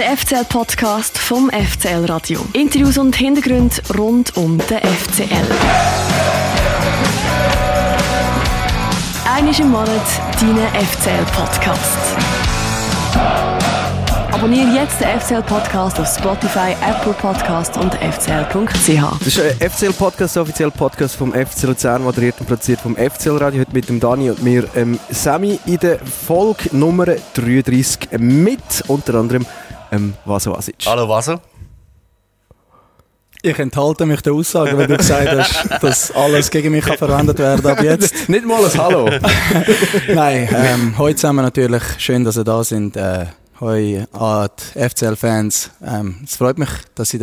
Der 0.00 0.16
FCL-Podcast 0.16 1.18
vom 1.18 1.50
FCL 1.50 2.06
Radio. 2.06 2.40
Interviews 2.54 2.96
und 2.96 3.14
Hintergründe 3.14 3.76
rund 3.98 4.34
um 4.34 4.56
den 4.56 4.78
FCL. 4.78 5.26
Einmal 9.30 9.60
im 9.60 9.70
Monat 9.70 9.90
dein 10.40 10.86
FCL-Podcast. 10.86 11.98
Abonniere 14.32 14.74
jetzt 14.74 14.98
den 15.02 15.20
FCL-Podcast 15.20 16.00
auf 16.00 16.08
Spotify, 16.08 16.74
Apple 16.80 17.12
Podcast 17.12 17.76
und 17.76 17.92
fcl.ch. 17.92 19.18
Das 19.18 19.26
ist 19.26 19.38
ein 19.38 19.70
FCL-Podcast, 19.70 20.36
der 20.36 20.42
offizielle 20.44 20.70
Podcast 20.70 21.16
vom 21.16 21.34
FC 21.34 21.64
Luzern, 21.64 22.04
moderiert 22.04 22.40
und 22.40 22.46
produziert 22.46 22.80
vom 22.80 22.96
FCL-Radio. 22.96 23.60
Heute 23.60 23.74
mit 23.74 23.90
dem 23.90 24.00
Dani 24.00 24.30
und 24.30 24.42
mir, 24.42 24.66
ähm, 24.74 24.98
Sammy, 25.10 25.60
in 25.66 25.76
der 25.76 25.98
Folge 25.98 26.74
Nummer 26.74 27.04
33 27.34 28.18
mit 28.18 28.62
unter 28.86 29.16
anderem 29.16 29.44
ähm, 29.90 30.14
Vaso 30.24 30.54
Asic. 30.54 30.76
Hallo 30.86 31.08
Vaso. 31.08 31.40
Ich 33.42 33.58
enthalte 33.58 34.04
mich 34.04 34.20
der 34.20 34.34
Aussage, 34.34 34.76
weil 34.76 34.86
du 34.86 34.98
gesagt 34.98 35.28
hast, 35.28 35.82
dass 35.82 36.10
alles 36.12 36.50
gegen 36.50 36.72
mich 36.72 36.84
kann 36.84 36.98
verwendet 36.98 37.38
werden 37.38 37.66
ab 37.66 37.82
jetzt. 37.82 38.28
Nicht 38.28 38.44
mal 38.44 38.62
ein 38.62 38.78
Hallo. 38.78 39.08
Nein, 40.14 40.48
ähm, 40.54 40.98
heute 40.98 41.16
zusammen 41.16 41.42
natürlich 41.42 41.82
schön, 41.98 42.22
dass 42.22 42.36
ihr 42.36 42.44
da 42.44 42.62
sind. 42.62 42.96
Äh, 42.98 43.26
Hoi 43.60 44.04
an 44.12 44.48
die 44.74 44.88
FCL-Fans. 44.88 45.70
Ähm, 45.86 46.16
es 46.24 46.36
freut 46.36 46.58
mich, 46.58 46.70
dass 46.94 47.12
ich 47.12 47.22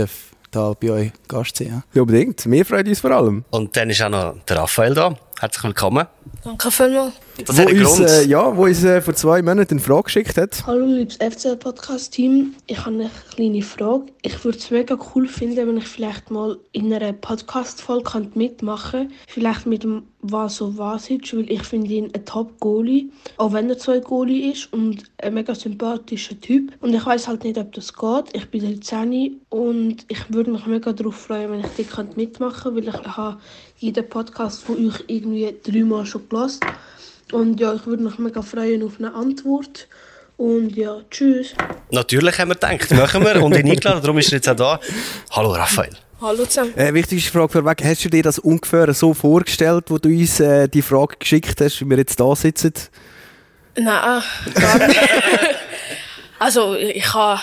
da 0.51 0.73
bei 0.73 0.91
euch 0.91 1.11
Gast 1.27 1.57
sein 1.57 1.83
Ja, 1.93 2.01
unbedingt. 2.01 2.49
Wir 2.49 2.65
freuen 2.65 2.87
uns 2.87 2.99
vor 2.99 3.11
allem. 3.11 3.43
Und 3.49 3.75
dann 3.75 3.89
ist 3.89 4.01
auch 4.01 4.09
noch 4.09 4.35
der 4.47 4.57
Raphael 4.57 4.93
da. 4.93 5.15
Herzlich 5.39 5.65
willkommen. 5.65 6.07
Danke 6.43 6.71
vielmals. 6.71 7.13
Das 7.45 7.55
wo 7.55 7.61
uns, 7.61 7.99
äh, 7.99 8.25
ja, 8.25 8.57
wo 8.57 8.63
uns 8.63 8.83
äh, 8.83 9.01
vor 9.01 9.13
zwei 9.13 9.43
Monaten 9.43 9.75
eine 9.75 9.79
Frage 9.79 10.03
geschickt 10.03 10.35
hat. 10.35 10.65
Hallo 10.65 10.87
liebes 10.87 11.17
FCL-Podcast-Team. 11.17 12.55
Ich 12.65 12.79
habe 12.79 12.95
eine 12.95 13.11
kleine 13.35 13.61
Frage. 13.61 14.05
Ich 14.23 14.43
würde 14.43 14.57
es 14.57 14.71
mega 14.71 14.97
cool 15.13 15.27
finden, 15.27 15.67
wenn 15.67 15.77
ich 15.77 15.87
vielleicht 15.87 16.31
mal 16.31 16.57
in 16.71 16.91
einer 16.91 17.13
Podcast-Folge 17.13 18.29
mitmachen 18.33 19.01
könnte. 19.01 19.15
Vielleicht 19.27 19.67
mit 19.67 19.83
dem 19.83 20.07
Vaso 20.21 20.75
Vasic, 20.75 21.31
weil 21.35 21.51
ich 21.51 21.61
finde 21.61 21.93
ihn 21.93 22.11
ein 22.15 22.25
Top-Goalie. 22.25 23.09
Auch 23.37 23.53
wenn 23.53 23.69
er 23.69 23.77
zwei 23.77 23.99
Goalie 23.99 24.51
ist 24.51 24.73
und 24.73 25.03
ein 25.21 25.35
mega 25.35 25.53
sympathischer 25.53 26.39
Typ. 26.41 26.73
Und 26.81 26.95
ich 26.95 27.05
weiß 27.05 27.27
halt 27.27 27.43
nicht, 27.43 27.59
ob 27.59 27.71
das 27.73 27.93
geht. 27.93 28.25
Ich 28.33 28.49
bin 28.49 28.81
13 28.81 29.39
und 29.49 29.97
ich 30.07 30.33
würde 30.33 30.51
mich 30.51 30.65
mega 30.65 30.91
darauf 30.91 31.15
freuen, 31.15 31.51
wenn 31.51 31.59
ich 31.59 31.87
dort 31.87 32.17
mitmachen 32.17 32.73
könnte, 32.73 32.87
weil 32.87 32.95
ich 32.95 33.17
habe 33.17 33.37
jeden 33.79 34.09
Podcast 34.09 34.63
von 34.63 34.75
euch 34.87 35.03
irgendwie 35.07 35.55
dreimal 35.63 36.05
schon 36.05 36.27
gelesen. 36.29 36.59
Und 37.31 37.59
ja, 37.59 37.73
ich 37.75 37.85
würde 37.85 38.03
mich 38.03 38.17
mega 38.17 38.41
freuen 38.41 38.83
auf 38.83 38.93
eine 38.99 39.13
Antwort. 39.13 39.87
Und 40.37 40.75
ja, 40.75 41.01
tschüss. 41.09 41.53
Natürlich 41.91 42.39
haben 42.39 42.49
wir 42.49 42.55
gedacht, 42.55 42.91
machen 42.91 43.23
wir. 43.23 43.41
Und 43.43 43.55
ihn 43.55 43.69
eingeladen, 43.69 44.01
darum 44.01 44.17
ist 44.17 44.31
er 44.31 44.37
jetzt 44.37 44.49
auch 44.49 44.55
da. 44.55 44.79
Hallo 45.31 45.51
Raphael. 45.51 45.95
Hallo 46.21 46.45
zusammen. 46.45 46.75
Äh, 46.75 46.93
wichtigste 46.93 47.31
Frage 47.31 47.49
vorweg. 47.49 47.83
Hast 47.83 48.05
du 48.05 48.09
dir 48.09 48.23
das 48.23 48.39
ungefähr 48.39 48.91
so 48.93 49.13
vorgestellt, 49.13 49.85
wo 49.89 49.97
du 49.97 50.09
uns 50.09 50.39
äh, 50.39 50.67
die 50.67 50.81
Frage 50.81 51.15
geschickt 51.19 51.59
hast, 51.61 51.79
wie 51.81 51.89
wir 51.89 51.97
jetzt 51.97 52.19
da 52.19 52.35
sitzen? 52.35 52.73
Nein, 53.75 54.23
gar 54.55 54.87
nicht. 54.87 54.99
also, 56.39 56.75
ich 56.75 57.13
habe 57.13 57.41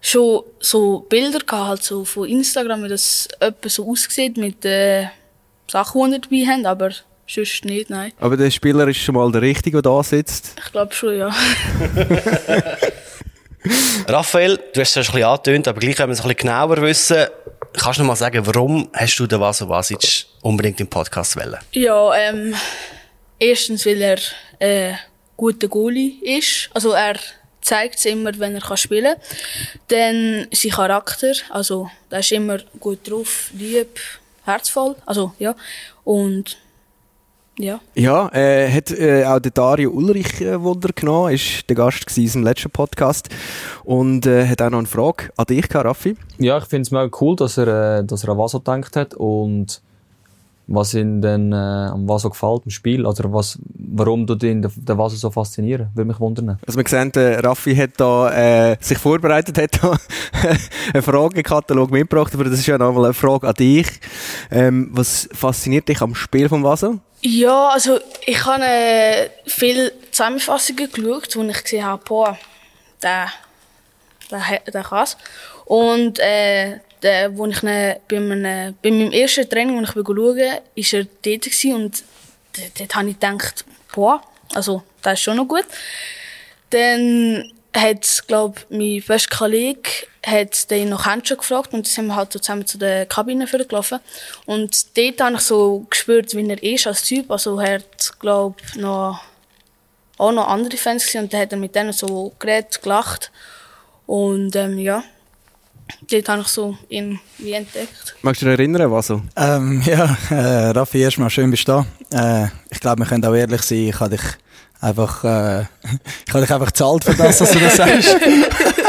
schon 0.00 0.42
so 0.60 1.00
Bilder 1.08 1.40
gehabt, 1.40 1.68
halt 1.68 1.82
so 1.82 2.04
von 2.04 2.28
Instagram, 2.28 2.84
wie 2.84 2.88
das 2.88 3.28
etwa 3.40 3.68
so 3.68 3.90
aussieht 3.90 4.36
mit 4.36 4.62
den 4.62 5.10
Sachen, 5.66 6.04
die 6.06 6.30
wir 6.30 6.46
dabei 6.46 6.52
haben, 6.52 6.66
aber 6.66 6.90
Sonst 7.26 7.64
nicht, 7.64 7.88
nein. 7.88 8.12
Aber 8.20 8.36
der 8.36 8.50
Spieler 8.50 8.86
ist 8.86 8.98
schon 8.98 9.14
mal 9.14 9.32
der 9.32 9.40
Richtige, 9.40 9.80
der 9.80 9.90
da 9.90 10.02
sitzt? 10.02 10.56
Ich 10.62 10.72
glaube 10.72 10.92
schon, 10.92 11.16
ja. 11.16 11.34
Raphael, 14.06 14.60
du 14.74 14.80
hast 14.80 14.90
es 14.90 15.08
ein 15.08 15.12
bisschen 15.12 15.24
angetönt, 15.24 15.66
aber 15.68 15.80
gleich 15.80 15.98
wenn 15.98 16.08
wir 16.08 16.12
es 16.12 16.20
ein 16.20 16.28
bisschen 16.28 16.48
genauer 16.48 16.82
wissen, 16.82 17.26
kannst 17.72 17.98
du 17.98 18.02
noch 18.02 18.08
mal 18.08 18.16
sagen, 18.16 18.46
warum 18.46 18.90
hast 18.92 19.16
du 19.16 19.26
den 19.26 19.40
Vaso 19.40 19.66
Vasic 19.66 20.26
unbedingt 20.42 20.80
im 20.80 20.86
Podcast 20.86 21.36
wählen? 21.36 21.56
Ja, 21.72 22.14
ähm, 22.14 22.54
erstens, 23.38 23.86
weil 23.86 24.02
er 24.02 24.18
ein 24.60 24.68
äh, 24.68 24.94
guter 25.36 25.68
Goalie 25.68 26.20
ist. 26.38 26.68
Also 26.74 26.92
er 26.92 27.16
zeigt 27.62 27.96
es 27.96 28.04
immer, 28.04 28.38
wenn 28.38 28.54
er 28.54 28.60
kann 28.60 28.76
spielen 28.76 29.14
kann. 29.14 29.22
Dann 29.88 30.46
sein 30.52 30.72
Charakter, 30.72 31.32
also 31.48 31.90
der 32.10 32.18
ist 32.18 32.32
immer 32.32 32.58
gut 32.78 33.08
drauf, 33.08 33.50
lieb, 33.54 33.98
herzvoll, 34.44 34.96
also 35.06 35.32
ja. 35.38 35.54
Und 36.04 36.58
ja. 37.56 37.80
Ja, 37.94 38.28
äh, 38.32 38.68
hat 38.68 38.90
äh, 38.90 39.24
auch 39.24 39.38
der 39.38 39.52
Dario 39.52 39.90
Ulrich 39.90 40.40
äh, 40.40 40.60
Wunder 40.60 40.90
genommen, 40.92 41.34
ist 41.34 41.68
der 41.68 41.76
Gast 41.76 42.16
in 42.16 42.24
unserem 42.24 42.42
letzten 42.42 42.70
Podcast 42.70 43.28
und 43.84 44.26
äh, 44.26 44.46
hat 44.48 44.60
auch 44.60 44.70
noch 44.70 44.78
eine 44.78 44.88
Frage 44.88 45.30
an 45.36 45.46
dich, 45.46 45.72
Raffi. 45.72 46.16
Ja, 46.38 46.58
ich 46.58 46.64
finde 46.64 46.82
es 46.82 46.90
mega 46.90 47.08
cool, 47.20 47.36
dass 47.36 47.56
er, 47.56 48.00
äh, 48.00 48.04
dass 48.04 48.24
er 48.24 48.30
an 48.30 48.38
Vaso 48.38 48.58
gedacht 48.58 48.96
hat 48.96 49.14
und 49.14 49.82
was 50.66 50.94
ihm 50.94 51.20
denn 51.20 51.52
äh, 51.52 51.56
am 51.56 52.08
Vaso 52.08 52.30
gefällt 52.30 52.62
im 52.64 52.70
Spiel, 52.70 53.06
also 53.06 53.32
was, 53.32 53.58
warum 53.74 54.26
du 54.26 54.34
den, 54.34 54.62
den 54.62 54.98
Vaso 54.98 55.16
so 55.16 55.30
faszinieren, 55.30 55.88
würde 55.94 56.08
mich 56.08 56.20
wundern. 56.20 56.58
Also 56.66 56.78
wir 56.78 56.88
sehen, 56.88 57.12
der 57.12 57.44
Raffi 57.44 57.76
hat 57.76 57.90
da 57.98 58.72
äh, 58.72 58.76
sich 58.80 58.98
vorbereitet, 58.98 59.58
hat 59.58 59.82
da 59.82 59.96
einen 60.94 61.02
Fragekatalog 61.02 61.90
mitgebracht, 61.90 62.34
aber 62.34 62.44
das 62.44 62.54
ist 62.54 62.66
ja 62.66 62.78
nochmal 62.78 63.06
eine 63.06 63.14
Frage 63.14 63.48
an 63.48 63.54
dich. 63.54 63.88
Ähm, 64.50 64.88
was 64.92 65.28
fasziniert 65.32 65.88
dich 65.88 66.00
am 66.00 66.14
Spiel 66.14 66.48
vom 66.48 66.62
Vaso? 66.62 66.98
Ja, 67.20 67.68
also 67.68 67.98
ich 68.26 68.44
habe 68.44 68.64
äh, 68.64 69.30
viele 69.46 69.92
Zusammenfassungen 70.10 70.90
geschaut, 70.90 71.36
wo 71.36 71.42
ich 71.42 71.62
gesehen 71.62 71.84
habe, 71.84 72.02
boah, 72.06 72.38
der, 73.02 73.28
der, 74.30 74.60
der 74.72 74.82
kann 74.82 75.06
Und 75.66 76.18
äh, 76.18 76.80
der, 77.04 77.36
wo 77.36 77.46
ich 77.46 77.62
ne, 77.62 78.00
bei, 78.08 78.18
meinem, 78.18 78.74
bei 78.82 78.90
meinem 78.90 79.12
ersten 79.12 79.48
Training, 79.48 79.76
wo 79.76 79.82
ich 79.82 79.90
schaue, 79.90 80.06
war 80.06 80.36
er 80.36 80.60
dort 81.22 81.64
und 81.64 82.04
dort, 82.78 82.94
habe 82.94 83.08
ich 83.10 83.20
gedacht, 83.20 83.64
boah, 83.94 84.22
also 84.54 84.82
das 85.02 85.14
ist 85.14 85.20
schon 85.20 85.36
noch 85.36 85.46
gut. 85.46 85.66
Dann 86.70 87.52
hat, 87.76 88.24
glaube 88.26 88.60
mein 88.70 89.02
bester 89.06 89.36
Kollege 89.36 89.90
hat 90.24 90.70
den 90.70 90.88
noch 90.88 91.06
Händchen 91.06 91.36
gefragt 91.36 91.72
und 91.74 91.86
dann 91.86 91.92
sind 91.92 92.06
wir 92.06 92.16
halt 92.16 92.32
so 92.32 92.38
zusammen 92.38 92.66
zu 92.66 92.78
der 92.78 93.04
Kabine 93.06 93.46
gelaufen. 93.46 94.00
Und 94.46 94.96
dort 94.96 95.20
habe 95.20 95.36
ich 95.36 95.40
so 95.40 95.86
gespürt, 95.90 96.34
wie 96.34 96.48
er 96.48 96.62
ist 96.62 96.86
als 96.86 97.02
Typ. 97.02 97.30
Also 97.30 97.58
er 97.58 97.74
hat, 97.74 98.18
glaube 98.20 98.56
noch, 98.76 99.20
auch 100.16 100.32
noch 100.32 100.48
andere 100.48 100.76
Fans 100.76 101.04
gesehen 101.04 101.24
und 101.24 101.32
dann 101.32 101.42
hat 101.42 101.52
er 101.52 101.58
mit 101.58 101.74
denen 101.74 101.92
so 101.92 102.32
geredet, 102.38 102.80
gelacht. 102.82 103.30
Und 104.06 104.56
ähm, 104.56 104.78
ja, 104.78 105.02
dort 106.10 106.28
habe 106.28 106.42
ich 106.42 106.48
so 106.48 106.76
ihn 106.88 107.20
wie 107.38 107.52
entdeckt. 107.52 108.16
Magst 108.22 108.42
du 108.42 108.46
dich 108.46 108.58
erinnern, 108.58 108.90
was 108.90 109.08
so? 109.08 109.22
Ähm, 109.36 109.82
ja, 109.86 110.16
äh, 110.30 110.70
Raffi, 110.70 111.00
erstmal 111.00 111.30
schön 111.30 111.50
bist 111.50 111.68
du 111.68 111.84
da. 112.10 112.44
Äh, 112.44 112.48
ich 112.70 112.80
glaube, 112.80 113.00
wir 113.00 113.06
können 113.06 113.24
auch 113.24 113.34
ehrlich 113.34 113.62
sein, 113.62 113.88
ich 113.88 114.00
habe 114.00 114.10
dich 114.10 114.22
einfach, 114.80 115.24
äh, 115.24 115.60
ich 116.26 116.34
habe 116.34 116.44
dich 116.44 116.52
einfach 116.52 116.66
gezahlt 116.66 117.04
für 117.04 117.14
das, 117.14 117.38
dass 117.38 117.50
du 117.50 117.58
das 117.58 117.76
sagst. 117.76 118.16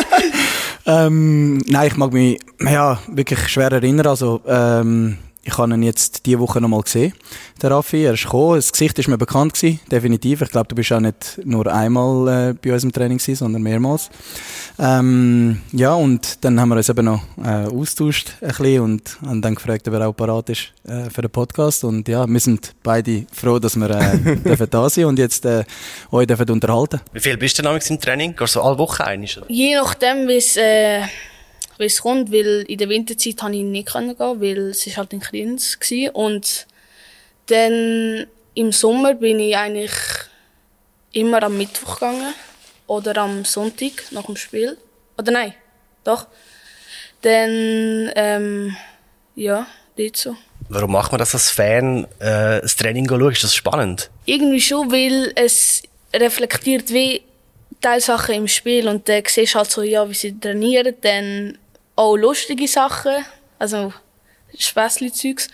ähm, 0.85 1.57
nein, 1.67 1.87
ich 1.87 1.97
mag 1.97 2.13
mich 2.13 2.39
ja, 2.59 2.99
wirklich 3.07 3.47
schwer 3.47 3.71
erinnern. 3.71 4.07
Also, 4.07 4.41
ähm, 4.47 5.17
ich 5.45 5.57
habe 5.59 5.73
ihn 5.73 5.83
jetzt 5.83 6.25
diese 6.25 6.39
Woche 6.39 6.59
nochmal 6.59 6.81
gesehen, 6.81 7.13
der 7.61 7.69
Raffi. 7.69 8.03
Er 8.03 8.13
ist 8.13 8.23
gekommen. 8.23 8.55
Das 8.55 8.71
Gesicht 8.71 8.97
ist 8.97 9.07
mir 9.07 9.17
bekannt 9.17 9.53
gewesen, 9.53 9.79
definitiv. 9.91 10.41
Ich 10.41 10.49
glaube, 10.49 10.67
du 10.67 10.75
bist 10.75 10.91
auch 10.91 10.99
nicht 10.99 11.39
nur 11.43 11.71
einmal 11.71 12.49
äh, 12.49 12.53
bei 12.53 12.73
uns 12.73 12.83
im 12.83 12.91
Training 12.91 13.19
gewesen, 13.19 13.35
sondern 13.35 13.61
mehrmals. 13.61 14.09
Ähm, 14.79 15.61
ja, 15.71 15.93
und 15.93 16.43
dann 16.43 16.59
haben 16.59 16.69
wir 16.69 16.77
uns 16.77 16.89
eben 16.89 17.05
noch 17.05 17.21
äh, 17.43 17.67
austauscht 17.67 18.31
ein 18.41 18.47
bisschen 18.47 18.81
und 18.81 19.17
haben 19.23 19.41
dann 19.43 19.53
gefragt, 19.53 19.87
ob 19.87 19.93
er 19.93 20.07
auch 20.07 20.13
parat 20.13 20.49
ist 20.49 20.73
äh, 20.83 21.11
für 21.11 21.21
den 21.21 21.29
Podcast. 21.29 21.83
Und 21.83 22.07
ja, 22.07 22.27
wir 22.27 22.39
sind 22.39 22.73
beide 22.81 23.27
froh, 23.31 23.59
dass 23.59 23.75
wir 23.75 23.89
äh, 23.91 24.17
dürfen 24.37 24.67
da 24.71 24.89
sind 24.89 25.05
und 25.05 25.19
jetzt 25.19 25.45
äh, 25.45 25.63
euch 26.11 26.25
dürfen 26.25 26.49
unterhalten. 26.49 27.01
Wie 27.13 27.19
viel 27.19 27.37
bist 27.37 27.59
du 27.59 27.61
denn 27.61 27.79
im 27.87 28.01
Training? 28.01 28.35
Gehst 28.35 28.55
du 28.55 28.61
alle 28.61 28.79
Woche 28.79 29.05
ein? 29.05 29.23
Je 29.47 29.75
nachdem, 29.75 30.27
wie 30.27 30.37
es 30.37 30.57
äh 30.57 31.03
wie 31.77 31.85
es 31.85 32.01
kommt, 32.01 32.31
weil 32.31 32.63
in 32.67 32.77
der 32.77 32.89
Winterzeit 32.89 33.37
konnte 33.37 33.57
ich 33.57 33.63
nicht 33.63 33.91
gehen, 33.91 34.15
weil 34.19 34.57
es 34.69 34.97
halt 34.97 35.13
in 35.13 35.19
Kriens 35.19 35.77
war. 35.79 36.15
Und 36.15 36.67
dann 37.47 38.27
im 38.53 38.71
Sommer 38.71 39.13
bin 39.13 39.39
ich 39.39 39.55
eigentlich 39.55 39.91
immer 41.11 41.43
am 41.43 41.57
Mittwoch 41.57 41.95
gegangen 41.95 42.33
oder 42.87 43.17
am 43.17 43.45
Sonntag 43.45 44.11
nach 44.11 44.25
dem 44.25 44.35
Spiel. 44.35 44.77
Oder 45.17 45.31
nein, 45.31 45.53
doch. 46.03 46.27
Dann, 47.21 48.11
ähm, 48.15 48.75
ja, 49.35 49.65
dort 49.97 50.17
so. 50.17 50.35
Warum 50.69 50.91
macht 50.91 51.11
man 51.11 51.19
das 51.19 51.33
als 51.33 51.49
Fan, 51.49 52.05
äh, 52.19 52.61
das 52.61 52.75
Training 52.75 53.07
schauen? 53.07 53.31
Ist 53.31 53.43
das 53.43 53.55
spannend? 53.55 54.09
Irgendwie 54.25 54.61
schon, 54.61 54.91
weil 54.91 55.31
es 55.35 55.83
reflektiert 56.13 56.91
wie 56.91 57.21
Teilsachen 57.81 58.35
im 58.35 58.47
Spiel 58.47 58.87
und 58.87 59.07
dann 59.07 59.23
siehst 59.27 59.53
du 59.53 59.59
halt 59.59 59.71
so, 59.71 59.81
ja, 59.83 60.09
wie 60.09 60.13
sie 60.13 60.39
trainieren, 60.39 60.95
dann 61.01 61.57
auch 61.95 62.15
lustige 62.15 62.67
Sachen, 62.67 63.25
also 63.59 63.93
Späßli-Zeugs. 64.57 65.47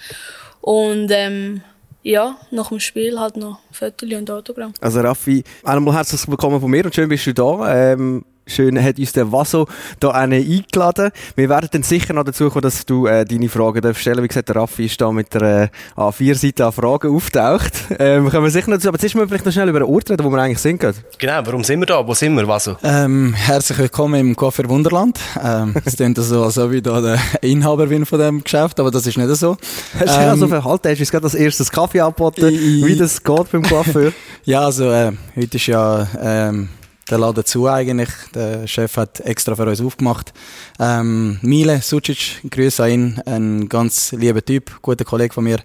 Und 0.61 1.09
ähm, 1.11 1.61
ja, 2.03 2.35
nach 2.51 2.69
dem 2.69 2.79
Spiel 2.79 3.19
halt 3.19 3.38
noch 3.38 3.59
Fotos 3.71 4.11
und 4.11 4.29
Autogramm. 4.29 4.73
Also 4.81 5.01
Raffi, 5.01 5.43
einmal 5.63 5.95
herzlich 5.95 6.27
willkommen 6.27 6.59
von 6.59 6.69
mir 6.69 6.85
und 6.85 6.93
schön 6.95 7.09
bist 7.09 7.27
du 7.27 7.33
da. 7.33 7.93
Ähm, 7.93 8.25
schön 8.51 8.81
hat 8.81 9.00
uns 9.00 9.13
der 9.13 9.31
Vaso 9.31 9.68
da 10.00 10.12
eingeladen. 10.12 11.12
Wir 11.36 11.50
werden 11.50 11.69
dann 11.71 11.83
sicher 11.83 12.13
noch 12.13 12.24
dazu 12.24 12.50
kommen, 12.50 12.62
dass 12.62 12.86
du 12.86 13.07
äh, 13.07 13.25
deine 13.25 13.50
Fragen 13.50 13.81
darfst 13.81 14.01
stellen 14.01 14.24
Wie 14.24 14.27
gesagt, 14.27 14.50
der 14.50 14.57
Raffi 14.57 14.86
ist 14.86 15.00
da 15.00 15.12
mit 15.12 15.33
der 15.33 15.42
äh, 15.42 16.00
A4-Seite 16.00 16.65
an 16.65 16.71
Fragen 16.71 17.15
auftaucht. 17.15 17.74
Ähm, 18.01 18.30
können 18.30 18.44
wir 18.44 18.50
sicher 18.50 18.69
noch 18.69 18.77
dazu, 18.77 18.88
aber 18.88 18.98
jetzt 18.98 19.03
müssen 19.03 19.19
wir 19.19 19.27
vielleicht 19.27 19.45
noch 19.45 19.53
schnell 19.53 19.69
über 19.69 19.80
den 19.80 19.88
Ort 19.88 20.09
reden, 20.09 20.24
wo 20.24 20.30
wir 20.30 20.42
eigentlich 20.42 20.57
sind. 20.57 20.80
Gerade. 20.80 20.98
Genau, 21.19 21.42
warum 21.45 21.63
sind 21.63 21.80
wir 21.81 21.86
da? 21.86 22.07
Wo 22.07 22.13
sind 22.15 22.33
wir, 22.36 22.48
Vaso? 22.48 22.77
Ähm, 22.83 23.33
herzlich 23.36 23.77
willkommen 23.77 24.19
im 24.19 24.36
Coiffeur 24.36 24.68
Wunderland. 24.69 25.19
Ähm, 25.44 25.75
es 25.86 25.98
klingt 25.98 26.18
so, 26.18 26.44
als 26.44 26.57
ob 26.57 26.71
ich 26.71 26.81
da 26.81 27.00
der 27.00 27.19
Inhaber 27.42 27.88
bin 27.88 28.06
von 28.06 28.19
dem 28.19 28.44
Geschäft, 28.44 28.80
aber 28.80 28.89
das 28.89 29.06
ist 29.06 29.18
nicht 29.18 29.30
so. 29.36 29.56
Hast 30.00 30.18
du 30.18 30.21
ähm, 30.21 30.39
so 30.39 30.48
verhalten? 30.48 30.89
Hast 30.89 30.98
du 30.98 31.01
uns 31.03 31.12
gerade 31.12 31.25
als 31.25 31.36
erstes 31.36 31.71
Kaffee 31.71 32.01
angeboten, 32.01 32.50
wie 32.50 32.95
das 32.95 33.21
geht 33.21 33.51
beim 33.51 33.62
Coiffeur? 33.62 34.13
ja, 34.45 34.62
also 34.62 34.89
äh, 34.89 35.12
heute 35.36 35.57
ist 35.57 35.68
ja 35.68 36.07
ähm, 36.19 36.69
der 37.11 37.19
Laden 37.19 37.45
zu 37.45 37.67
eigentlich. 37.67 38.09
Der 38.33 38.65
Chef 38.67 38.97
hat 38.97 39.19
extra 39.19 39.55
für 39.55 39.67
uns 39.67 39.81
aufgemacht. 39.81 40.33
Ähm, 40.79 41.37
Mile 41.41 41.81
Sucic, 41.81 42.41
Grüße 42.49 42.83
an 42.83 42.89
ihn, 42.89 43.21
ein 43.25 43.69
ganz 43.69 44.13
lieber 44.13 44.43
Typ, 44.43 44.81
guter 44.81 45.03
Kollege 45.05 45.33
von 45.33 45.43
mir. 45.43 45.59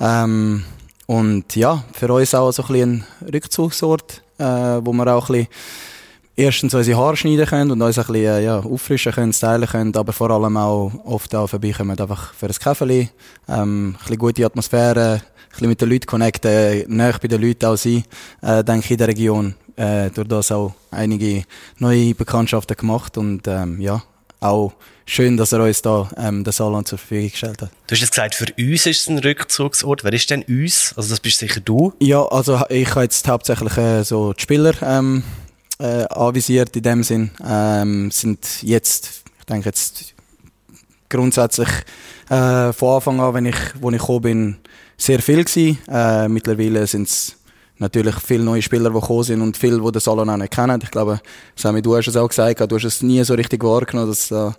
Ähm, 0.00 0.64
und 1.06 1.54
ja, 1.54 1.84
für 1.92 2.12
uns 2.12 2.34
auch 2.34 2.50
so 2.50 2.62
ein, 2.62 2.68
bisschen 2.68 3.04
Rückzugsort, 3.32 4.22
äh, 4.38 4.44
wo 4.44 4.92
wir 4.92 5.14
auch 5.14 5.28
ein 5.28 5.46
bisschen 5.46 5.48
erstens 6.34 6.74
unsere 6.74 6.98
Haare 6.98 7.16
schneiden 7.16 7.46
können 7.46 7.70
und 7.70 7.82
uns 7.82 7.98
ein 7.98 8.06
bisschen 8.06 8.24
äh, 8.24 8.44
ja, 8.44 8.58
auffrischen 8.58 9.12
können, 9.12 9.32
stylen 9.32 9.68
können, 9.68 9.96
aber 9.96 10.12
vor 10.12 10.30
allem 10.30 10.56
auch 10.56 10.92
oft 11.04 11.34
auch 11.34 11.46
vorbeikommen, 11.46 11.98
einfach 11.98 12.34
für 12.34 12.46
ein 12.46 12.52
Kaffee, 12.52 13.10
ähm, 13.48 13.88
ein 13.88 13.98
bisschen 13.98 14.18
gute 14.18 14.46
Atmosphäre, 14.46 15.14
ein 15.14 15.50
bisschen 15.50 15.68
mit 15.68 15.80
den 15.80 15.90
Leuten 15.90 16.06
connecten, 16.06 16.84
näher 16.88 17.18
bei 17.20 17.28
den 17.28 17.40
Leuten 17.40 17.66
auch 17.66 17.76
sein, 17.76 18.04
äh, 18.42 18.64
denke 18.64 18.84
ich, 18.86 18.90
in 18.92 18.98
der 18.98 19.08
Region. 19.08 19.54
Äh, 19.76 20.10
durch 20.10 20.28
das 20.28 20.50
auch 20.52 20.74
einige 20.90 21.44
neue 21.78 22.14
Bekanntschaften 22.14 22.76
gemacht 22.76 23.18
und 23.18 23.46
ähm, 23.46 23.78
ja, 23.78 24.02
auch 24.40 24.72
schön, 25.04 25.36
dass 25.36 25.52
er 25.52 25.62
uns 25.62 25.82
da 25.82 26.08
ähm, 26.16 26.44
den 26.44 26.52
Salon 26.52 26.84
zur 26.86 26.96
Verfügung 26.96 27.30
gestellt 27.30 27.60
hat. 27.60 27.70
Du 27.86 27.92
hast 27.92 28.00
jetzt 28.00 28.10
gesagt, 28.10 28.34
für 28.34 28.46
uns 28.58 28.86
ist 28.86 29.02
es 29.02 29.08
ein 29.08 29.18
Rückzugsort. 29.18 30.02
Wer 30.02 30.12
ist 30.14 30.30
denn 30.30 30.42
uns? 30.44 30.94
Also 30.96 31.10
das 31.10 31.20
bist 31.20 31.38
sicher 31.38 31.60
du? 31.60 31.92
Ja, 32.00 32.24
also 32.26 32.62
ich 32.70 32.90
habe 32.90 33.02
jetzt 33.02 33.28
hauptsächlich 33.28 33.76
äh, 33.76 34.02
so 34.02 34.32
die 34.32 34.42
Spieler 34.42 34.72
ähm, 34.82 35.22
äh, 35.78 36.04
anvisiert 36.04 36.74
in 36.74 36.82
dem 36.82 37.02
Sinn. 37.02 37.30
Ähm, 37.46 38.10
sind 38.10 38.62
jetzt, 38.62 39.24
ich 39.38 39.44
denke 39.44 39.66
jetzt 39.66 40.14
grundsätzlich 41.08 41.68
äh, 42.30 42.72
von 42.72 42.96
Anfang 42.96 43.20
an, 43.20 43.34
wenn 43.34 43.46
ich, 43.46 43.56
wo 43.80 43.90
ich 43.90 43.98
gekommen 43.98 44.22
bin, 44.22 44.56
sehr 44.96 45.20
viel 45.20 45.44
gewesen. 45.44 45.78
Äh, 45.88 46.28
mittlerweile 46.28 46.86
sind 46.86 47.08
es 47.08 47.35
natürlich 47.78 48.16
viele 48.16 48.44
neue 48.44 48.62
Spieler, 48.62 48.90
die 48.90 49.00
gekommen 49.00 49.22
sind 49.22 49.42
und 49.42 49.56
viele, 49.56 49.80
die 49.80 49.92
den 49.92 50.00
Salon 50.00 50.30
auch 50.30 50.36
nicht 50.36 50.52
kennen. 50.52 50.80
Ich 50.82 50.90
glaube, 50.90 51.20
Sammy, 51.54 51.82
du 51.82 51.96
hast 51.96 52.08
es 52.08 52.16
auch 52.16 52.28
gesagt, 52.28 52.60
du 52.60 52.76
hast 52.76 52.84
es 52.84 53.02
nie 53.02 53.22
so 53.24 53.34
richtig 53.34 53.62
wahrgenommen, 53.62 54.08
dass 54.08 54.30
äh, 54.30 54.50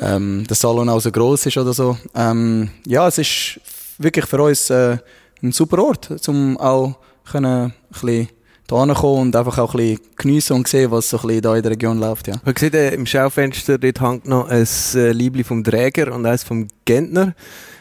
ähm, 0.00 0.44
der 0.48 0.56
Salon 0.56 0.88
auch 0.88 1.00
so 1.00 1.10
groß 1.10 1.46
ist 1.46 1.56
oder 1.56 1.72
so. 1.72 1.96
Ähm, 2.14 2.70
ja, 2.86 3.06
es 3.06 3.18
ist 3.18 3.60
wirklich 3.98 4.26
für 4.26 4.42
uns 4.42 4.70
äh, 4.70 4.98
ein 5.42 5.52
super 5.52 5.82
Ort, 5.82 6.10
um 6.28 6.56
auch 6.58 6.96
können, 7.30 7.46
ein 7.46 7.74
bisschen 7.90 8.28
hierher 8.68 8.94
kommen 8.94 9.20
und 9.20 9.36
einfach 9.36 9.58
auch 9.58 9.74
ein 9.74 9.78
bisschen 9.78 10.00
geniessen 10.16 10.52
und 10.54 10.68
sehen, 10.68 10.90
was 10.90 11.10
so 11.10 11.18
ein 11.18 11.26
bisschen 11.26 11.42
da 11.42 11.56
in 11.56 11.62
der 11.62 11.72
Region 11.72 11.98
läuft. 11.98 12.28
Ja. 12.28 12.34
Man 12.44 12.56
sieht 12.56 12.74
äh, 12.74 12.94
im 12.94 13.06
Schaufenster, 13.06 13.78
dort 13.78 14.00
hängt 14.00 14.26
noch 14.26 14.48
ein 14.48 14.66
äh, 14.94 15.12
Liebling 15.12 15.44
vom 15.44 15.62
Träger 15.62 16.14
und 16.14 16.26
eins 16.26 16.44
vom 16.44 16.68
Gentner 16.84 17.34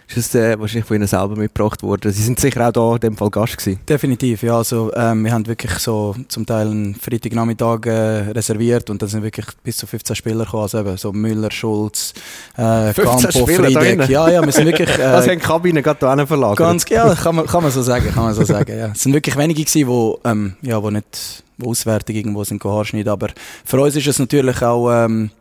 ist 0.08 0.34
das 0.34 0.36
äh, 0.36 0.60
wahrscheinlich 0.60 0.86
von 0.86 0.98
Ihnen 0.98 1.08
selber 1.08 1.36
mitgebracht 1.36 1.82
worden. 1.84 2.12
Sie 2.12 2.22
sind 2.22 2.40
sicher 2.40 2.68
auch 2.68 2.72
da 2.72 2.94
in 2.96 3.00
dem 3.00 3.18
Fall 3.18 3.30
Gast 3.30 3.58
gewesen. 3.58 3.80
Definitiv, 3.88 4.44
ja. 4.44 4.58
Also, 4.58 4.92
ähm, 4.96 5.26
wir 5.26 5.32
haben 5.32 5.48
wirklich 5.48 5.74
so 5.80 6.16
zum 6.28 6.46
Teil 6.46 6.68
einen 6.68 6.96
Freitagnachmittag 6.96 7.86
äh, 7.86 8.32
reserviert 8.32 8.90
und 8.90 9.02
da 9.02 9.08
sind 9.08 9.24
wirklich 9.24 9.46
bis 9.64 9.78
zu 9.78 9.88
15 9.88 10.16
Spieler 10.16 10.46
gekommen. 10.46 10.64
Also 10.64 10.80
eben, 10.80 10.98
so 10.98 11.12
Müller, 11.12 11.52
Schulz, 11.52 12.14
äh, 12.56 12.94
Campo, 12.94 13.46
Friedeck. 13.46 14.10
Ja, 14.10 14.30
ja, 14.30 14.44
wir 14.44 14.52
sind 14.52 14.66
wirklich... 14.66 14.90
Äh, 14.94 15.06
also 15.06 15.30
haben 15.32 15.40
die 15.40 15.46
Kabine 15.46 15.82
gerade 15.82 16.00
da 16.00 16.26
verlagert? 16.26 16.58
Ganz, 16.58 16.88
ja, 16.88 17.16
kann 17.16 17.36
man, 17.36 17.48
kann 17.48 17.64
man 17.64 17.72
so 17.72 17.82
sagen, 17.82 18.12
kann 18.14 18.26
man 18.26 18.34
so 18.36 18.44
sagen, 18.44 18.78
ja. 18.78 18.92
Es 18.94 19.02
sind 19.02 19.14
wirklich 19.14 19.36
wenige 19.36 19.64
gewesen, 19.64 19.88
die, 19.88 20.30
ähm, 20.30 20.56
ja, 20.62 20.84
wo 20.84 20.90
nicht 20.92 21.44
wo 21.58 21.72
auswärtig 21.72 22.16
irgendwo 22.16 22.44
sind 22.44 22.64
Haarschnitt, 22.64 23.08
aber 23.08 23.30
für 23.66 23.82
uns 23.82 23.96
ist 23.96 24.08
es 24.08 24.20
natürlich 24.20 24.62
auch... 24.62 24.92
Ähm, 24.92 25.32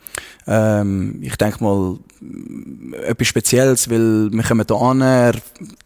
ähm, 0.46 1.18
ich 1.20 1.36
denke 1.36 1.62
mal, 1.62 1.98
etwas 3.06 3.26
Spezielles, 3.26 3.90
weil 3.90 4.30
wir 4.32 4.42
kommen 4.42 4.64
hier 4.66 4.76
an, 4.76 5.00
er 5.00 5.34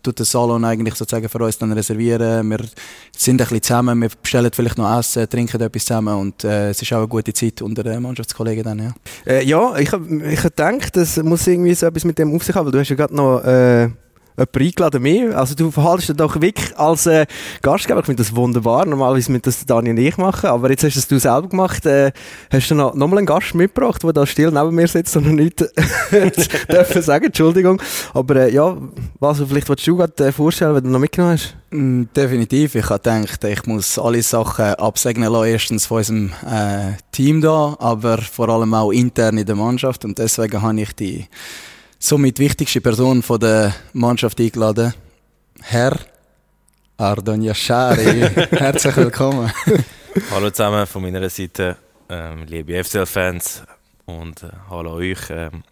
tut 0.03 0.19
den 0.19 0.27
Salon 0.27 0.65
eigentlich 0.65 0.95
sozusagen 0.95 1.29
für 1.29 1.39
uns 1.39 1.59
dann 1.59 1.73
reservieren, 1.73 2.49
wir 2.51 2.61
sind 3.17 3.41
ein 3.41 3.45
bisschen 3.45 3.63
zusammen, 3.63 4.01
wir 4.03 4.11
bestellen 4.23 4.51
vielleicht 4.53 4.79
noch 4.79 4.99
Essen, 4.99 5.29
trinken 5.29 5.61
etwas 5.61 5.85
zusammen 5.85 6.15
und 6.15 6.45
äh, 6.45 6.71
es 6.71 6.83
ist 6.83 6.93
auch 6.93 6.99
eine 6.99 7.09
gute 7.09 7.33
Zeit 7.33 7.63
unter 7.63 7.83
den 7.83 8.03
Mannschaftskollegen 8.03 8.65
dann, 8.65 8.79
ja. 8.79 8.95
Äh, 9.27 9.45
ja, 9.45 9.77
ich 9.77 9.93
habe 9.93 10.25
ich 10.25 10.45
hab 10.45 10.57
das 10.93 11.17
muss 11.23 11.47
irgendwie 11.47 11.75
so 11.75 11.87
etwas 11.87 12.05
mit 12.05 12.19
dem 12.19 12.35
auf 12.35 12.45
sich 12.45 12.55
haben, 12.55 12.67
weil 12.67 12.73
du 12.73 12.81
hast 12.81 12.89
ja 12.89 12.97
gerade 12.97 13.15
noch... 13.15 13.43
Äh 13.45 13.91
jemand 14.37 14.57
eingeladen 14.57 15.03
mehr. 15.03 15.39
Also 15.39 15.55
du 15.55 15.71
verhaltest 15.71 16.11
dich 16.11 16.17
doch 16.17 16.41
wirklich 16.41 16.77
als 16.79 17.07
äh, 17.07 17.27
Gastgeber. 17.63 18.01
Ich 18.01 18.07
finde 18.07 18.23
das 18.23 18.35
wunderbar. 18.35 18.87
Normalerweise 18.87 19.31
müssen 19.33 19.43
das 19.43 19.65
Daniel 19.65 19.97
und 19.97 19.99
ich 19.99 20.17
machen, 20.17 20.47
aber 20.51 20.71
jetzt 20.71 20.85
hast 20.85 21.11
du 21.11 21.17
es 21.17 21.23
selber 21.23 21.49
gemacht. 21.49 21.85
Äh, 21.87 22.13
hast 22.51 22.71
du 22.71 22.75
noch, 22.75 22.95
noch 22.95 23.09
mal 23.09 23.19
einen 23.19 23.27
Gast 23.27 23.55
mitgebracht, 23.55 24.03
der 24.03 24.13
da 24.13 24.27
still 24.27 24.51
neben 24.51 24.75
mir 24.75 24.89
sitzt 24.89 25.17
und 25.17 25.27
noch 25.27 25.33
nichts 25.33 25.65
dürfen 26.71 27.03
sagen, 27.03 27.27
Entschuldigung. 27.27 27.81
Aber 28.15 28.37
äh, 28.37 28.53
ja, 28.53 28.77
was 29.19 29.43
vielleicht 29.43 29.69
willst 29.69 29.87
du 29.87 29.97
gerade 29.97 30.27
äh, 30.27 30.33
vorstellen, 30.33 30.75
wenn 30.75 30.85
du 30.85 30.91
noch 30.91 31.01
mitgenommen 31.01 31.35
hast? 31.35 31.57
Mm, 31.71 32.05
definitiv. 32.15 32.75
Ich 32.75 32.89
habe 32.89 33.01
gedacht, 33.01 33.45
ich 33.45 33.67
muss 33.67 33.99
alle 33.99 34.23
Sachen 34.23 34.67
absegnen 34.75 35.33
lassen, 35.33 35.49
erstens 35.49 35.87
von 35.87 35.99
unserem 35.99 36.33
äh, 36.47 36.93
Team 37.13 37.41
da, 37.41 37.77
aber 37.79 38.19
vor 38.19 38.49
allem 38.49 38.75
auch 38.75 38.93
intern 38.93 39.39
in 39.39 39.47
der 39.47 39.57
Mannschaft 39.57 40.05
und 40.05 40.19
deswegen 40.19 40.63
habe 40.63 40.81
ich 40.81 40.93
die 40.95 41.27
somit 41.99 42.39
wichtigste 42.39 42.81
Person 42.81 43.23
von 43.23 43.41
der 43.41 43.75
Mannschaft 43.93 44.41
eingeladen. 44.41 44.95
Herr 45.63 45.99
Ardon 46.97 47.43
Yashari. 47.43 48.21
Herzlich 48.51 48.97
willkommen. 48.97 49.51
hallo 50.31 50.51
zusammen 50.51 50.87
von 50.87 51.03
meiner 51.03 51.29
Seite, 51.29 51.77
ähm, 52.09 52.45
liebe 52.47 52.83
FCL-Fans 52.83 53.65
und 54.05 54.43
äh, 54.43 54.49
hallo 54.71 54.95
euch. 54.95 55.31
Ähm, 55.31 55.63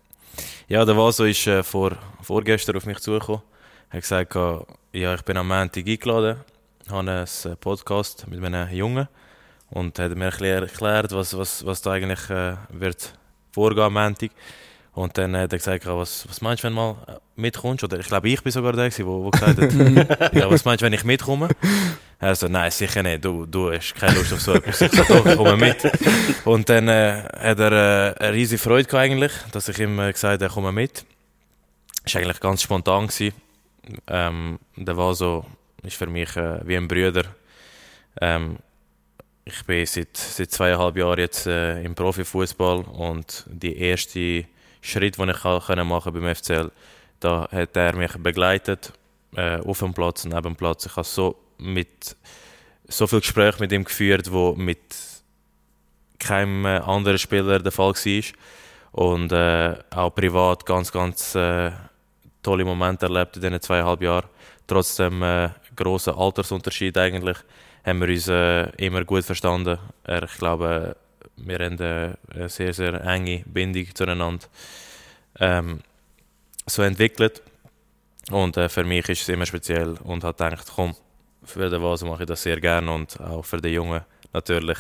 ja, 0.69 0.85
der 0.85 0.97
Vaso 0.97 1.25
ist 1.25 1.47
äh, 1.47 1.63
vor, 1.63 1.93
vorgestern 2.23 2.77
auf 2.77 2.87
mich 2.87 2.99
zugekommen. 3.01 3.43
Er 3.91 3.97
hat 3.97 4.03
gesagt, 4.03 4.35
ja, 4.93 5.15
ich 5.15 5.23
bin 5.23 5.37
am 5.37 5.49
Montag 5.49 5.87
eingeladen, 5.87 6.41
habe 6.89 6.99
einen 6.99 7.27
äh, 7.27 7.57
Podcast 7.57 8.27
mit 8.29 8.43
einem 8.43 8.73
Jungen 8.75 9.09
und 9.71 9.99
hat 9.99 10.15
mir 10.17 10.27
erklärt, 10.27 11.13
was, 11.13 11.37
was, 11.37 11.65
was 11.65 11.83
da 11.83 11.93
eigentlich 11.93 12.29
äh, 12.31 12.57
wird 12.71 13.13
vorgehen 13.53 13.85
am 13.85 13.95
Montag. 13.95 14.31
Und 14.95 15.19
dann 15.19 15.37
hat 15.37 15.53
er 15.53 15.59
gesagt, 15.59 15.87
was, 15.87 16.29
was 16.29 16.41
meinst 16.41 16.63
du, 16.63 16.69
wenn 16.69 16.75
du 16.75 16.81
mal 16.81 17.21
mitkommst? 17.35 17.83
Oder 17.83 17.99
ich 17.99 18.07
glaube, 18.07 18.29
ich 18.29 18.43
bin 18.43 18.53
sogar 18.53 18.73
der, 18.73 18.89
der, 18.89 19.05
der 19.05 19.31
gesagt 19.31 19.59
hat, 19.59 20.35
ja, 20.35 20.49
was 20.49 20.65
meinst 20.65 20.83
du, 20.83 20.87
wenn 20.87 20.93
ich 20.93 21.03
mitkomme? 21.03 21.49
Er 22.21 22.35
so, 22.37 22.47
nein, 22.47 22.71
sicher 22.71 23.03
nicht, 23.03 23.25
du, 23.25 23.45
du 23.45 23.73
hast 23.73 23.95
keine 23.97 24.17
Lust 24.17 24.33
auf 24.33 24.41
so 24.41 24.55
etwas. 24.55 24.81
Ich 24.81 24.93
so, 24.93 25.03
doch, 25.03 25.27
ich 25.27 25.37
komme 25.37 25.57
mit. 25.57 25.77
Und 26.45 26.69
dann 26.69 26.87
äh, 26.87 27.25
hat 27.39 27.59
er 27.59 27.73
äh, 27.73 28.25
eine 28.25 28.33
riesige 28.35 28.63
Freude 28.63 28.85
gehabt 28.85 29.03
eigentlich, 29.05 29.33
dass 29.51 29.69
ich 29.69 29.79
ihm 29.81 29.99
äh, 29.99 30.13
gesagt 30.13 30.43
habe, 30.43 30.53
komm 30.55 30.73
mit. 30.73 31.05
Das 32.05 32.15
war 32.15 32.23
eigentlich 32.23 32.41
ganz 32.41 32.63
spontan. 32.63 33.09
Gewesen. 33.09 33.35
Ähm, 34.07 34.61
der 34.77 34.97
war 34.97 35.15
so, 35.15 35.45
ist 35.83 35.97
für 35.97 36.07
mich 36.07 36.37
äh, 36.37 36.61
wie 36.67 36.77
ein 36.77 36.87
Bruder. 36.87 37.25
Ähm, 38.21 38.59
ich 39.45 39.65
bin 39.65 39.85
seit, 39.85 40.17
seit 40.17 40.53
zweieinhalb 40.53 40.97
Jahren 40.97 41.19
jetzt 41.19 41.47
äh, 41.47 41.83
im 41.83 41.97
Profifußball 41.97 42.83
und 42.83 43.45
die 43.49 43.77
erste 43.77 44.47
Schritt, 44.85 45.19
den 45.19 45.31
ich 45.31 45.45
machen 45.45 45.83
konnte 45.83 46.13
beim 46.13 46.35
FCL, 46.35 46.71
da 47.21 47.49
hat 47.51 47.77
er 47.77 47.97
mich 47.97 48.13
begleitet, 48.19 48.93
äh, 49.35 49.59
auf 49.61 49.79
dem 49.79 49.95
Platz, 49.95 50.25
neben 50.25 50.43
dem 50.43 50.57
Platz. 50.57 50.87
Ich 50.87 50.97
habe 50.97 51.07
so, 51.07 51.37
mit, 51.59 52.17
so 52.87 53.07
viel 53.07 53.21
Gespräche 53.21 53.61
mit 53.61 53.73
ihm 53.73 53.85
geführt, 53.85 54.31
wo 54.31 54.55
mit 54.55 54.95
keinem 56.19 56.67
anderen 56.67 57.19
Spieler 57.19 57.61
der 57.61 57.73
Fall 57.73 57.95
war. 57.95 58.23
Und 58.93 59.33
äh, 59.33 59.75
auch 59.91 60.15
privat 60.15 60.67
ganz, 60.67 60.93
ganz 60.93 61.35
äh, 61.35 61.73
tolle 62.43 62.65
Momente 62.65 63.07
erlebt 63.07 63.37
in 63.37 63.43
diesen 63.43 63.61
zweieinhalb 63.61 64.03
Jahren. 64.03 64.29
Trotzdem 64.67 65.23
äh, 65.23 65.49
großer 65.75 66.17
Altersunterschied 66.17 66.97
eigentlich, 66.99 67.39
haben 67.85 68.01
wir 68.01 68.09
uns 68.09 68.29
äh, 68.29 68.65
immer 68.77 69.05
gut 69.05 69.25
verstanden. 69.25 69.79
Er, 70.05 70.23
ich 70.23 70.35
glaube, 70.35 70.97
wir 71.37 71.59
haben 71.59 71.81
eine 71.81 72.49
sehr, 72.49 72.73
sehr 72.73 73.03
enge 73.05 73.43
Bindung 73.47 73.87
zueinander 73.95 74.47
ähm, 75.41 75.81
so 76.67 76.83
entwickelt. 76.83 77.43
Und 78.31 78.57
äh, 78.57 78.69
für 78.69 78.85
mich 78.85 79.09
ist 79.09 79.23
es 79.23 79.29
immer 79.29 79.47
speziell 79.47 79.97
und 80.05 80.25
habe 80.25 80.33
gedacht, 80.33 80.67
komm, 80.75 80.95
für 81.45 81.69
den 81.69 81.83
Vase 81.83 82.07
mache 82.07 82.23
ich 82.23 82.29
das 82.29 82.43
sehr 82.43 82.61
gerne 82.61 82.91
und 82.91 83.21
auch 83.21 83.45
für 83.45 83.61
den 83.61 83.73
Jungen 83.73 84.01
natürlich. 84.33 84.79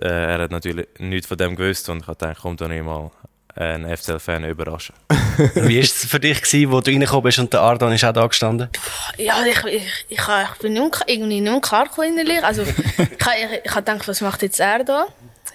Äh, 0.00 0.08
er 0.08 0.38
hat 0.42 0.50
natürlich 0.50 0.88
nichts 0.98 1.28
von 1.28 1.38
dem 1.38 1.54
gewusst 1.54 1.88
und 1.88 1.98
ich 2.00 2.06
habe 2.06 2.18
gedacht, 2.18 2.38
komm, 2.42 2.56
nicht 2.68 2.84
mal 2.84 3.10
einen 3.54 3.96
FCL-Fan 3.96 4.44
überraschen. 4.44 4.94
Wie 5.54 5.76
war 5.76 5.82
es 5.82 6.04
für 6.04 6.20
dich, 6.20 6.42
gewesen, 6.42 6.70
wo 6.70 6.80
du 6.80 6.90
reingekommen 6.90 7.22
bist 7.22 7.38
und 7.38 7.52
der 7.52 7.60
Ardon 7.60 7.92
ist 7.92 8.04
auch 8.04 8.12
da 8.12 8.26
gestanden? 8.26 8.68
Ja, 9.16 9.44
ich, 9.46 9.64
ich, 9.64 10.06
ich, 10.08 10.18
ich 10.18 10.58
bin 10.60 10.74
nicht, 10.74 11.04
irgendwie 11.06 11.40
nicht 11.40 11.62
klar 11.62 11.88
innerlich. 12.04 12.42
Also, 12.42 12.62
ich, 12.62 12.68
ich, 12.68 13.60
ich 13.64 13.70
habe 13.70 13.82
gedacht, 13.82 14.08
was 14.08 14.20
macht 14.20 14.42
jetzt 14.42 14.60
er 14.60 14.84
da? 14.84 15.06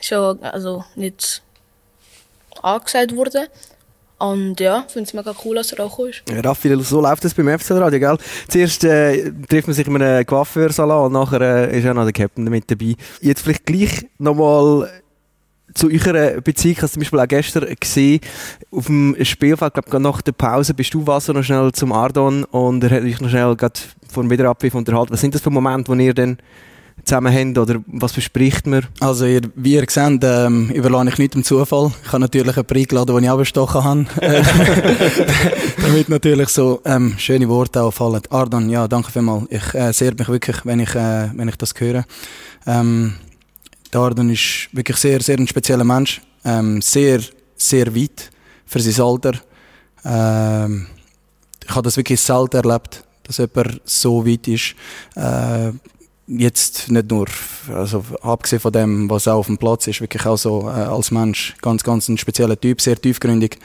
Schon 0.01 0.41
also 0.43 0.83
nicht 0.95 1.41
angesagt 2.61 3.15
worden. 3.15 3.47
Und 4.21 4.59
ja, 4.59 4.83
ich 4.85 4.93
finde 4.93 5.07
es 5.07 5.13
mega 5.15 5.33
cool, 5.43 5.55
dass 5.55 5.71
er 5.71 5.83
auch 5.83 5.89
gekommen 5.89 6.09
ist. 6.11 6.45
Raffi, 6.45 6.75
so 6.83 7.01
läuft 7.01 7.25
es 7.25 7.33
beim 7.33 7.57
FCL 7.57 7.79
Radio, 7.79 7.99
gell? 7.99 8.17
Zuerst 8.47 8.83
äh, 8.83 9.31
trifft 9.49 9.67
man 9.67 9.73
sich 9.73 9.87
in 9.87 9.99
einem 9.99 10.25
Coiffeursalon 10.27 11.07
und 11.07 11.13
nachher 11.13 11.41
äh, 11.41 11.79
ist 11.79 11.87
auch 11.87 11.95
noch 11.95 12.03
der 12.03 12.13
Captain 12.13 12.43
mit 12.43 12.69
dabei. 12.69 12.95
Jetzt 13.21 13.41
vielleicht 13.41 13.65
gleich 13.65 14.05
nochmal 14.19 14.91
zu 15.73 15.89
eurer 15.89 16.39
Beziehung, 16.41 16.73
ich 16.73 16.81
habe 16.81 16.91
zum 16.91 16.99
Beispiel 16.99 17.19
auch 17.19 17.27
gestern 17.27 17.75
gesehen, 17.79 18.19
auf 18.71 18.85
dem 18.85 19.15
Spielfeld, 19.23 19.73
glaube 19.73 19.99
nach 19.99 20.21
der 20.21 20.33
Pause 20.33 20.75
bist 20.75 20.93
du 20.93 21.07
Wasser 21.07 21.33
noch 21.33 21.43
schnell 21.43 21.71
zum 21.71 21.91
Ardon 21.91 22.43
und 22.43 22.83
er 22.83 22.91
hat 22.91 23.03
dich 23.03 23.19
noch 23.21 23.29
schnell 23.29 23.55
vor 24.09 24.23
dem 24.23 24.29
Wiederabpfiff 24.29 24.75
unterhalten. 24.75 25.13
Was 25.13 25.21
sind 25.21 25.33
das 25.33 25.41
für 25.41 25.49
Momente, 25.49 25.91
wo 25.91 25.95
ihr 25.95 26.13
dann 26.13 26.37
zusammen 27.11 27.33
habt 27.33 27.57
oder 27.57 27.81
was 27.87 28.13
bespricht 28.13 28.67
man? 28.67 28.87
Also 29.01 29.25
ihr, 29.25 29.41
wie 29.55 29.73
ihr 29.73 29.85
seht, 29.89 30.23
ähm, 30.23 30.69
überlasse 30.69 31.09
ich 31.09 31.17
nicht 31.17 31.33
dem 31.33 31.43
Zufall. 31.43 31.91
Ich 32.05 32.07
habe 32.13 32.21
natürlich 32.21 32.55
einen 32.55 32.65
eingeladen, 32.69 33.15
den 33.15 33.23
ich 33.25 33.29
abgestochen 33.29 33.83
habe. 33.83 34.05
Damit 35.81 36.07
natürlich 36.07 36.47
so 36.47 36.81
ähm, 36.85 37.15
schöne 37.17 37.49
Worte 37.49 37.81
auffallen. 37.81 38.21
Ardon, 38.29 38.69
ja, 38.69 38.87
danke 38.87 39.11
vielmals. 39.11 39.43
Ich 39.49 39.73
äh, 39.73 39.91
sehe 39.91 40.13
mich 40.17 40.29
wirklich, 40.29 40.65
wenn 40.65 40.79
ich, 40.79 40.95
äh, 40.95 41.29
wenn 41.35 41.49
ich 41.49 41.57
das 41.57 41.73
höre. 41.77 42.05
Ähm, 42.65 43.15
der 43.91 43.99
Ardon 43.99 44.29
ist 44.29 44.69
wirklich 44.71 44.95
sehr, 44.95 45.21
sehr 45.21 45.37
ein 45.37 45.47
spezieller 45.47 45.83
Mensch. 45.83 46.21
Ähm, 46.45 46.81
sehr, 46.81 47.19
sehr 47.57 47.93
weit 47.93 48.31
für 48.65 48.79
sein 48.79 49.05
Alter. 49.05 49.33
Ähm, 50.05 50.87
ich 51.61 51.75
habe 51.75 51.83
das 51.83 51.97
wirklich 51.97 52.21
selten 52.21 52.55
erlebt, 52.55 53.03
dass 53.23 53.37
jemand 53.37 53.81
so 53.83 54.25
weit 54.25 54.47
ist. 54.47 54.75
Äh, 55.15 55.73
jetzt 56.37 56.89
nicht 56.89 57.09
nur, 57.09 57.27
also 57.73 58.03
abgesehen 58.21 58.59
von 58.59 58.71
dem, 58.71 59.09
was 59.09 59.27
auch 59.27 59.39
auf 59.39 59.47
dem 59.47 59.57
Platz 59.57 59.87
ist, 59.87 60.01
wirklich 60.01 60.25
auch 60.25 60.37
so 60.37 60.61
äh, 60.67 60.71
als 60.71 61.11
Mensch 61.11 61.55
ganz, 61.61 61.83
ganz 61.83 62.07
ein 62.09 62.17
spezieller 62.17 62.59
Typ, 62.59 62.81
sehr 62.81 62.99
tiefgründig. 62.99 63.57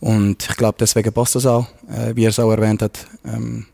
Und 0.00 0.46
ich 0.48 0.56
glaube, 0.56 0.76
deswegen 0.78 1.12
passt 1.12 1.34
das 1.34 1.46
auch, 1.46 1.66
äh, 1.90 2.14
wie 2.14 2.24
er 2.24 2.30
es 2.30 2.38
auch 2.38 2.50
erwähnt 2.50 2.82
hat. 2.82 3.06
Ähm, 3.24 3.66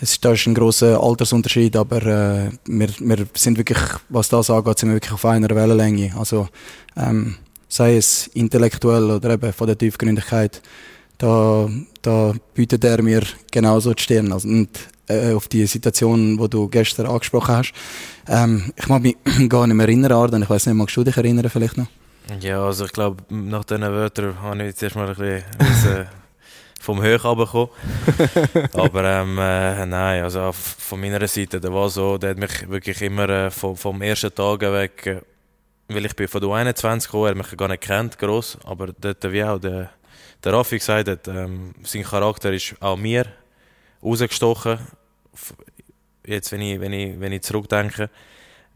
es, 0.00 0.20
da 0.20 0.32
ist 0.32 0.46
ein 0.46 0.54
großer 0.54 1.00
Altersunterschied, 1.02 1.76
aber 1.76 2.02
äh, 2.02 2.50
wir, 2.66 2.88
wir 2.98 3.26
sind 3.34 3.58
wirklich, 3.58 3.78
was 4.08 4.28
das 4.28 4.50
angeht, 4.50 4.78
sind 4.78 4.90
wir 4.90 4.96
wirklich 4.96 5.12
auf 5.12 5.24
einer 5.24 5.54
Wellenlänge. 5.54 6.14
Also 6.18 6.48
ähm, 6.96 7.36
sei 7.68 7.96
es 7.96 8.26
intellektuell 8.28 9.10
oder 9.10 9.30
eben 9.30 9.52
von 9.52 9.66
der 9.66 9.78
Tiefgründigkeit, 9.78 10.62
da, 11.18 11.68
da 12.02 12.34
bietet 12.54 12.84
er 12.84 13.02
mir 13.02 13.22
genauso 13.50 13.94
die 13.94 14.02
Stirn. 14.02 14.32
Also, 14.32 14.48
und 14.48 14.68
äh, 15.08 15.32
auf 15.32 15.48
die 15.48 15.66
Situation, 15.66 16.36
die 16.36 16.48
du 16.48 16.68
gestern 16.68 17.06
angesprochen 17.06 17.56
hast. 17.56 17.72
Ähm, 18.28 18.72
ich 18.76 18.88
mag 18.88 19.02
mich 19.02 19.16
gar 19.48 19.66
nicht 19.66 19.76
mehr 19.76 19.86
erinnern, 19.86 20.12
Arden. 20.12 20.42
Ich 20.42 20.50
weiß 20.50 20.66
nicht, 20.66 20.74
magst 20.74 20.96
du 20.96 21.04
dich 21.04 21.16
erinnern 21.16 21.48
vielleicht 21.50 21.76
noch? 21.76 21.86
Ja, 22.40 22.64
also 22.64 22.86
ich 22.86 22.92
glaube, 22.92 23.22
nach 23.28 23.64
diesen 23.64 23.82
Wörtern 23.82 24.40
habe 24.42 24.58
ich 24.62 24.66
jetzt 24.66 24.82
erstmal 24.82 25.08
ein 25.08 25.14
bisschen 25.58 26.06
vom 26.80 27.02
Höch 27.02 27.24
runtergekommen. 27.24 27.70
Aber 28.72 29.04
ähm, 29.04 29.38
äh, 29.38 29.86
nein, 29.86 30.22
also 30.22 30.50
von 30.52 31.00
meiner 31.00 31.26
Seite, 31.28 31.60
der 31.60 31.72
war 31.72 31.88
so, 31.88 32.18
der 32.18 32.30
hat 32.30 32.38
mich 32.38 32.68
wirklich 32.68 33.00
immer 33.02 33.28
äh, 33.28 33.50
vom, 33.50 33.76
vom 33.76 34.02
ersten 34.02 34.34
Tag 34.34 34.60
weg, 34.60 35.06
äh, 35.06 35.20
weil 35.88 36.06
ich 36.06 36.16
bin 36.16 36.26
von 36.26 36.40
der 36.40 36.50
21 36.50 37.08
gekommen, 37.08 37.26
er 37.26 37.30
hat 37.30 37.36
mich 37.36 37.56
gar 37.56 37.68
nicht 37.68 37.82
kennt, 37.82 38.18
gross, 38.18 38.58
aber 38.64 38.88
dort, 38.88 39.32
wie 39.32 39.44
auch 39.44 39.60
der, 39.60 39.90
der 40.42 40.52
Raffi 40.52 40.78
gesagt 40.78 41.08
hat, 41.08 41.28
ähm, 41.28 41.74
sein 41.84 42.02
Charakter 42.02 42.52
ist 42.52 42.74
auch 42.80 42.96
mir 42.96 43.26
rausgestochen. 44.02 44.78
Jetzt, 46.24 46.52
wenn 46.52 46.60
ich, 46.60 46.80
wenn 46.80 46.92
ich, 46.92 47.20
wenn 47.20 47.32
ich 47.32 47.42
zurückdenke, 47.42 48.10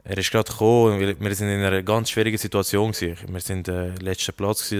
er 0.04 0.18
ist 0.18 0.30
gerade 0.30 0.50
gekommen, 0.50 0.98
wir, 1.00 1.34
sind 1.34 1.48
in 1.48 1.62
einer 1.62 1.82
ganz 1.82 2.10
schwierigen 2.10 2.38
Situation 2.38 2.92
gewesen. 2.92 3.16
Wir 3.28 3.40
sind 3.40 3.68
äh, 3.68 3.90
letzten 3.96 4.32
Platz 4.32 4.72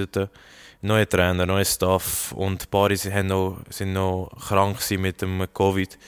neue 0.83 1.09
Trainer, 1.09 1.45
neue 1.45 1.65
Staff 1.65 2.33
und 2.33 2.63
ein 2.63 2.71
paar 2.71 2.95
sind 2.97 3.27
noch, 3.27 3.59
sind 3.69 3.93
noch 3.93 4.31
krank 4.49 4.79
mit 4.93 5.21
dem 5.21 5.47
Covid, 5.53 5.99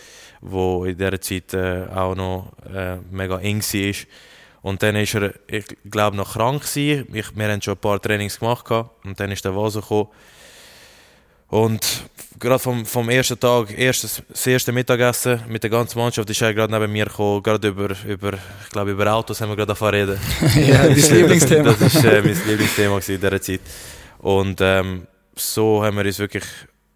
wo 0.41 0.85
in 0.85 0.97
dieser 0.97 1.21
Zeit 1.21 1.52
äh, 1.52 1.87
auch 1.95 2.14
noch 2.14 2.52
äh, 2.73 2.97
mega 3.11 3.38
eng 3.41 3.61
war. 3.61 3.95
Und 4.62 4.83
dann 4.83 4.97
ist 4.97 5.14
er, 5.14 5.35
ich 5.49 5.67
glaube, 5.91 6.17
noch 6.17 6.35
krank. 6.35 6.62
Ich, 6.75 7.05
wir 7.12 7.49
haben 7.49 7.61
schon 7.61 7.75
ein 7.75 7.81
paar 7.81 8.00
Trainings 8.00 8.38
gemacht 8.38 8.71
und 9.05 9.19
dann 9.19 9.31
ist 9.31 9.45
der 9.45 9.55
Vase 9.55 9.81
gekommen 9.81 10.09
und 11.52 12.09
gerade 12.38 12.59
vom, 12.59 12.87
vom 12.87 13.11
ersten 13.11 13.38
Tag, 13.38 13.78
erstes, 13.78 14.23
das 14.26 14.47
erste 14.47 14.73
Mittagessen 14.73 15.38
mit 15.49 15.62
der 15.62 15.68
ganzen 15.68 15.99
Mannschaft 15.99 16.30
ist 16.30 16.40
er 16.40 16.54
gerade 16.54 16.73
neben 16.73 16.90
mir 16.90 17.04
gekommen, 17.04 17.42
gerade 17.42 17.68
über, 17.68 17.94
über, 18.06 18.32
ich 18.32 18.71
glaube 18.71 18.92
über 18.92 19.12
Autos 19.12 19.38
haben 19.38 19.50
wir 19.50 19.56
gerade 19.56 19.68
davon 19.68 19.90
reden. 19.90 20.18
ja, 20.56 20.88
das 20.88 21.11
Lieblingsthema. 21.11 21.73
Das 21.78 21.94
ist 21.94 22.04
äh, 22.06 22.23
mein 22.23 22.40
Lieblingsthema 22.47 22.97
in 22.97 23.21
dieser 23.21 23.42
Zeit. 23.42 23.61
Und 24.21 24.62
ähm, 24.62 25.06
so 25.37 25.85
haben 25.85 25.99
wir 25.99 26.06
uns 26.06 26.18
wirklich, 26.18 26.44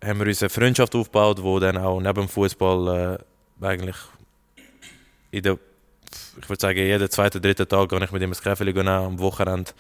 haben 0.02 0.20
wir 0.20 0.26
uns 0.26 0.42
eine 0.42 0.48
Freundschaft 0.48 0.94
aufgebaut, 0.94 1.42
wo 1.42 1.60
dann 1.60 1.76
auch 1.76 2.00
neben 2.00 2.14
dem 2.14 2.28
Fußball 2.28 3.18
äh, 3.60 3.64
eigentlich 3.66 3.96
in 5.32 5.42
der, 5.42 5.58
ich 6.40 6.48
würde 6.48 6.60
sagen, 6.62 6.78
jeden 6.78 7.10
zweiten, 7.10 7.42
dritten 7.42 7.68
Tag 7.68 7.90
gehe 7.90 8.02
ich 8.02 8.10
mit 8.10 8.22
ihm 8.22 8.30
ins 8.30 8.40
Käfeli 8.40 8.72
am 8.88 9.18
Wochenende 9.18 9.72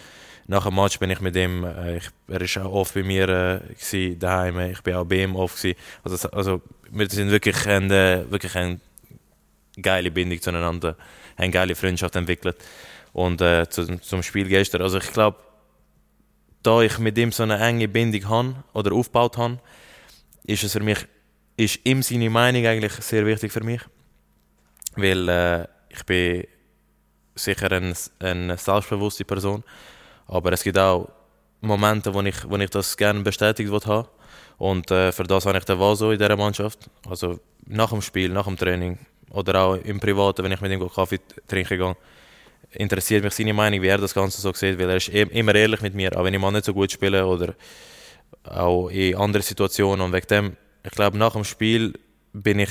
nach 0.48 0.64
dem 0.64 0.74
Match 0.76 0.98
bin 0.98 1.10
ich 1.10 1.20
mit 1.20 1.34
ihm, 1.36 1.64
äh, 1.64 1.96
ich, 1.96 2.08
er 2.28 2.40
war 2.40 2.66
auch 2.66 2.72
oft 2.72 2.94
bei 2.94 3.02
mir 3.02 3.28
äh, 3.28 4.14
daheim, 4.14 4.58
ich 4.70 4.80
bin 4.82 4.94
auch 4.94 5.04
bei 5.04 5.22
ihm 5.22 5.34
oft. 5.34 5.66
Also, 6.04 6.28
also 6.30 6.62
wir 6.90 7.08
sind 7.10 7.30
wirklich 7.30 7.66
eine, 7.66 8.26
wirklich 8.30 8.54
eine 8.54 8.80
geile 9.80 10.10
Bindung 10.10 10.40
zueinander, 10.40 10.96
eine 11.36 11.50
geile 11.50 11.74
Freundschaft 11.74 12.14
entwickelt. 12.16 12.56
Und 13.12 13.40
äh, 13.40 13.68
zu, 13.68 13.98
zum 13.98 14.22
Spiel 14.22 14.46
gestern, 14.48 14.82
also 14.82 14.98
ich 14.98 15.12
glaube, 15.12 15.38
da 16.62 16.80
ich 16.80 16.98
mit 16.98 17.18
ihm 17.18 17.32
so 17.32 17.42
eine 17.42 17.58
enge 17.58 17.88
Bindung 17.88 18.28
habe 18.28 18.54
oder 18.72 18.92
aufgebaut 18.92 19.38
habe, 19.38 19.58
ist 20.44 20.62
es 20.62 20.72
für 20.72 20.80
mich, 20.80 21.06
ist 21.56 21.80
ihm 21.84 22.02
seine 22.02 22.30
Meinung 22.30 22.66
eigentlich 22.66 22.92
sehr 22.92 23.26
wichtig 23.26 23.52
für 23.52 23.64
mich. 23.64 23.80
Weil 24.94 25.28
äh, 25.28 25.66
ich 25.90 26.04
bin 26.04 26.44
sicher 27.34 27.70
eine, 27.72 27.94
eine 28.20 28.56
selbstbewusste 28.56 29.24
Person 29.24 29.64
aber 30.26 30.52
es 30.52 30.62
gibt 30.62 30.78
auch 30.78 31.08
Momente, 31.60 32.12
wo 32.12 32.22
ich, 32.22 32.48
wo 32.48 32.56
ich 32.56 32.70
das 32.70 32.96
gerne 32.96 33.20
bestätigt 33.20 33.70
habe. 33.86 34.08
Und 34.58 34.90
äh, 34.90 35.12
für 35.12 35.24
das 35.24 35.46
habe 35.46 35.58
ich 35.58 35.64
den 35.64 35.78
Vaso 35.78 36.10
in 36.10 36.18
dieser 36.18 36.36
Mannschaft. 36.36 36.90
Also 37.08 37.38
nach 37.66 37.90
dem 37.90 38.02
Spiel, 38.02 38.30
nach 38.30 38.46
dem 38.46 38.56
Training 38.56 38.98
oder 39.30 39.60
auch 39.60 39.74
im 39.76 40.00
Privaten, 40.00 40.44
wenn 40.44 40.52
ich 40.52 40.60
mit 40.60 40.72
ihm 40.72 40.88
Kaffee 40.88 41.20
trinken 41.46 41.78
gehe, 41.78 41.96
interessiert 42.70 43.24
mich 43.24 43.34
seine 43.34 43.52
Meinung, 43.52 43.82
wie 43.82 43.88
er 43.88 43.98
das 43.98 44.14
Ganze 44.14 44.40
so 44.40 44.52
sieht, 44.52 44.78
weil 44.78 44.90
er 44.90 44.96
ist 44.96 45.08
immer 45.08 45.54
ehrlich 45.54 45.82
mit 45.82 45.94
mir, 45.94 46.16
auch 46.16 46.24
wenn 46.24 46.34
ich 46.34 46.40
mal 46.40 46.50
nicht 46.50 46.64
so 46.64 46.72
gut 46.72 46.90
spiele 46.90 47.26
oder 47.26 47.54
auch 48.44 48.88
in 48.88 49.16
anderen 49.16 49.42
Situationen. 49.42 50.00
Und 50.00 50.12
wegen 50.12 50.26
dem, 50.26 50.56
ich 50.84 50.92
glaube, 50.92 51.18
nach 51.18 51.32
dem 51.32 51.44
Spiel 51.44 51.94
bin 52.32 52.60
ich 52.60 52.70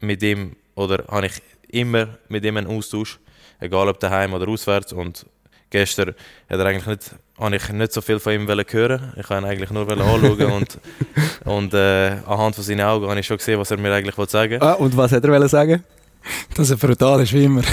mit 0.00 0.22
ihm 0.22 0.56
oder 0.74 1.04
habe 1.08 1.26
ich 1.26 1.42
immer 1.68 2.18
mit 2.28 2.44
ihm 2.44 2.56
einen 2.56 2.66
Austausch, 2.66 3.18
egal 3.60 3.88
ob 3.88 3.98
daheim 3.98 4.34
oder 4.34 4.48
auswärts. 4.48 4.92
Und 4.92 5.26
gestern 5.72 6.10
hat 6.10 6.60
er 6.60 6.66
eigentlich 6.66 6.86
nicht, 6.86 7.10
habe 7.38 7.56
ich 7.56 7.68
nicht 7.70 7.92
so 7.92 8.00
viel 8.00 8.20
von 8.20 8.32
ihm 8.32 8.46
hören 8.46 9.12
Ich 9.16 9.28
wollte 9.28 9.44
ihn 9.44 9.50
eigentlich 9.50 9.70
nur 9.70 9.90
anschauen 9.90 10.52
und, 10.52 10.78
und 11.44 11.74
äh, 11.74 12.12
anhand 12.26 12.54
von 12.54 12.62
seinen 12.62 12.82
Augen 12.82 13.08
habe 13.08 13.18
ich 13.18 13.26
schon 13.26 13.38
gesehen, 13.38 13.58
was 13.58 13.72
er 13.72 13.78
mir 13.78 13.92
eigentlich 13.92 14.14
sagen 14.30 14.52
wollte. 14.52 14.64
Ah, 14.64 14.74
und 14.74 14.96
was 14.96 15.10
hat 15.10 15.24
er 15.24 15.48
sagen? 15.48 15.82
Dass 16.54 16.70
er 16.70 16.76
brutal 16.76 17.20
ist, 17.22 17.32
wie 17.32 17.44
immer. 17.44 17.62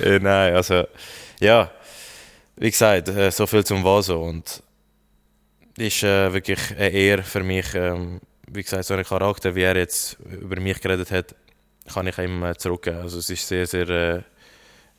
äh, 0.00 0.20
nein, 0.20 0.54
also, 0.54 0.84
ja, 1.40 1.72
wie 2.56 2.70
gesagt, 2.70 3.08
äh, 3.08 3.32
so 3.32 3.48
viel 3.48 3.64
zum 3.64 3.82
Vaso 3.82 4.22
und 4.22 4.62
ist 5.76 6.04
äh, 6.04 6.32
wirklich 6.32 6.60
eine 6.78 6.90
Ehre 6.90 7.22
für 7.24 7.42
mich, 7.42 7.74
ähm, 7.74 8.20
wie 8.46 8.62
gesagt, 8.62 8.84
so 8.84 8.94
ein 8.94 9.04
Charakter, 9.04 9.56
wie 9.56 9.62
er 9.62 9.76
jetzt 9.76 10.18
über 10.40 10.60
mich 10.60 10.80
geredet 10.80 11.10
hat, 11.10 11.34
kann 11.92 12.06
ich 12.06 12.16
ihm 12.18 12.44
äh, 12.44 12.56
zurückgeben. 12.56 12.98
Also 12.98 13.18
es 13.18 13.28
ist 13.28 13.48
sehr, 13.48 13.66
sehr 13.66 13.88
äh, 13.88 14.22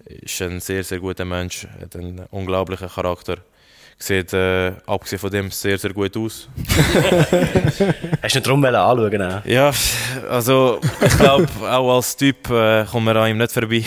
ist 0.10 0.42
ein 0.42 0.60
sehr, 0.60 0.84
sehr 0.84 1.00
guter 1.00 1.26
Mensch, 1.26 1.68
hat 1.82 1.96
einen 1.96 2.26
unglaublichen 2.32 2.90
Charakter. 2.90 3.38
Sieht 4.00 4.32
äh, 4.32 4.74
abgesehen 4.86 5.18
von 5.18 5.32
dem 5.32 5.50
sehr, 5.50 5.76
sehr 5.80 5.92
gut 5.92 6.16
aus. 6.16 6.48
Hast 8.22 8.36
du 8.36 8.38
nicht 8.38 8.48
drum 8.48 8.64
anschauen? 8.64 9.22
Auch? 9.24 9.46
Ja, 9.46 9.72
also 10.30 10.80
ich 11.04 11.18
glaube, 11.18 11.48
auch 11.64 11.96
als 11.96 12.16
Typ 12.16 12.48
äh, 12.52 12.86
kommt 12.86 13.06
man 13.06 13.18
an 13.18 13.32
ihm 13.32 13.40
nicht 13.40 13.52
vorbei. 13.52 13.84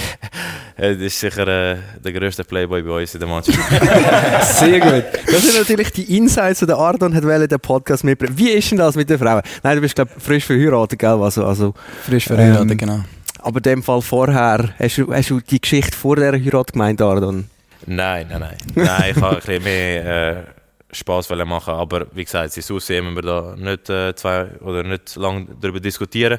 das 0.77 0.97
ist 0.97 1.21
sicher 1.21 1.47
äh, 1.47 1.77
der 2.05 2.13
grösste 2.13 2.43
Playboy 2.43 2.83
bei 2.83 3.03
uns 3.03 3.15
in 3.15 3.21
der 3.21 3.29
Mannschaft. 3.29 3.57
sehr 4.59 4.81
gut. 4.81 5.05
Das 5.27 5.43
sind 5.45 5.57
natürlich 5.57 5.93
die 5.93 6.17
Insights, 6.17 6.59
die 6.59 6.67
der 6.67 6.77
Ardon 6.77 7.15
hat 7.15 7.23
wollen, 7.23 7.47
den 7.47 7.61
Podcast 7.61 8.03
mitbringen. 8.03 8.37
Wie 8.37 8.51
ist 8.51 8.69
denn 8.69 8.79
das 8.79 8.97
mit 8.97 9.09
den 9.09 9.19
Frauen? 9.21 9.43
Nein, 9.63 9.77
du 9.77 9.81
bist 9.83 9.95
glaube 9.95 10.11
frisch 10.19 10.45
verheiratet, 10.45 10.99
gell? 10.99 11.23
Also, 11.23 11.45
also, 11.45 11.73
frisch 12.05 12.25
verheiratet, 12.25 12.69
ähm, 12.73 12.79
genau. 12.79 13.01
Aber 13.43 13.59
in 13.59 13.63
dem 13.63 13.83
Fall 13.83 14.03
vorher, 14.03 14.75
hast 14.79 14.99
du, 14.99 15.13
hast 15.13 15.31
du 15.31 15.41
die 15.41 15.61
Geschichte 15.61 15.97
vor 15.97 16.17
der 16.17 16.33
Heirat 16.33 16.73
gemeint, 16.73 17.01
Ardon? 17.01 17.49
Nein, 17.87 18.27
nein, 18.29 18.41
nein. 18.41 18.57
nein 18.75 19.11
ich 19.11 19.21
wollte 19.21 19.37
ein 19.37 19.41
bisschen 19.41 19.65
mehr 19.65 20.39
äh, 20.39 20.45
Spass 20.93 21.29
machen, 21.29 21.75
aber 21.75 22.07
wie 22.13 22.25
gesagt, 22.25 22.53
sie 22.53 22.75
Aussehen 22.75 23.05
müssen 23.05 23.17
wir 23.17 23.23
da 23.23 23.57
nicht, 23.57 23.89
äh, 23.89 24.15
zwei, 24.15 24.47
oder 24.61 24.83
nicht 24.83 25.17
lange 25.17 25.47
darüber 25.61 25.81
diskutieren. 25.81 26.39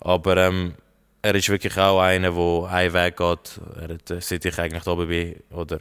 Aber 0.00 0.36
ähm, 0.36 0.74
er 1.22 1.34
ist 1.34 1.48
wirklich 1.48 1.76
auch 1.78 2.00
einer, 2.00 2.30
der 2.30 2.70
einen 2.70 2.92
Weg 2.92 3.16
geht. 3.16 3.60
Er 3.80 3.94
hat, 3.94 4.10
äh, 4.10 4.20
seit 4.20 4.44
ich 4.44 4.58
eigentlich 4.58 4.86
oben 4.86 5.08
bin, 5.08 5.36
oder 5.50 5.78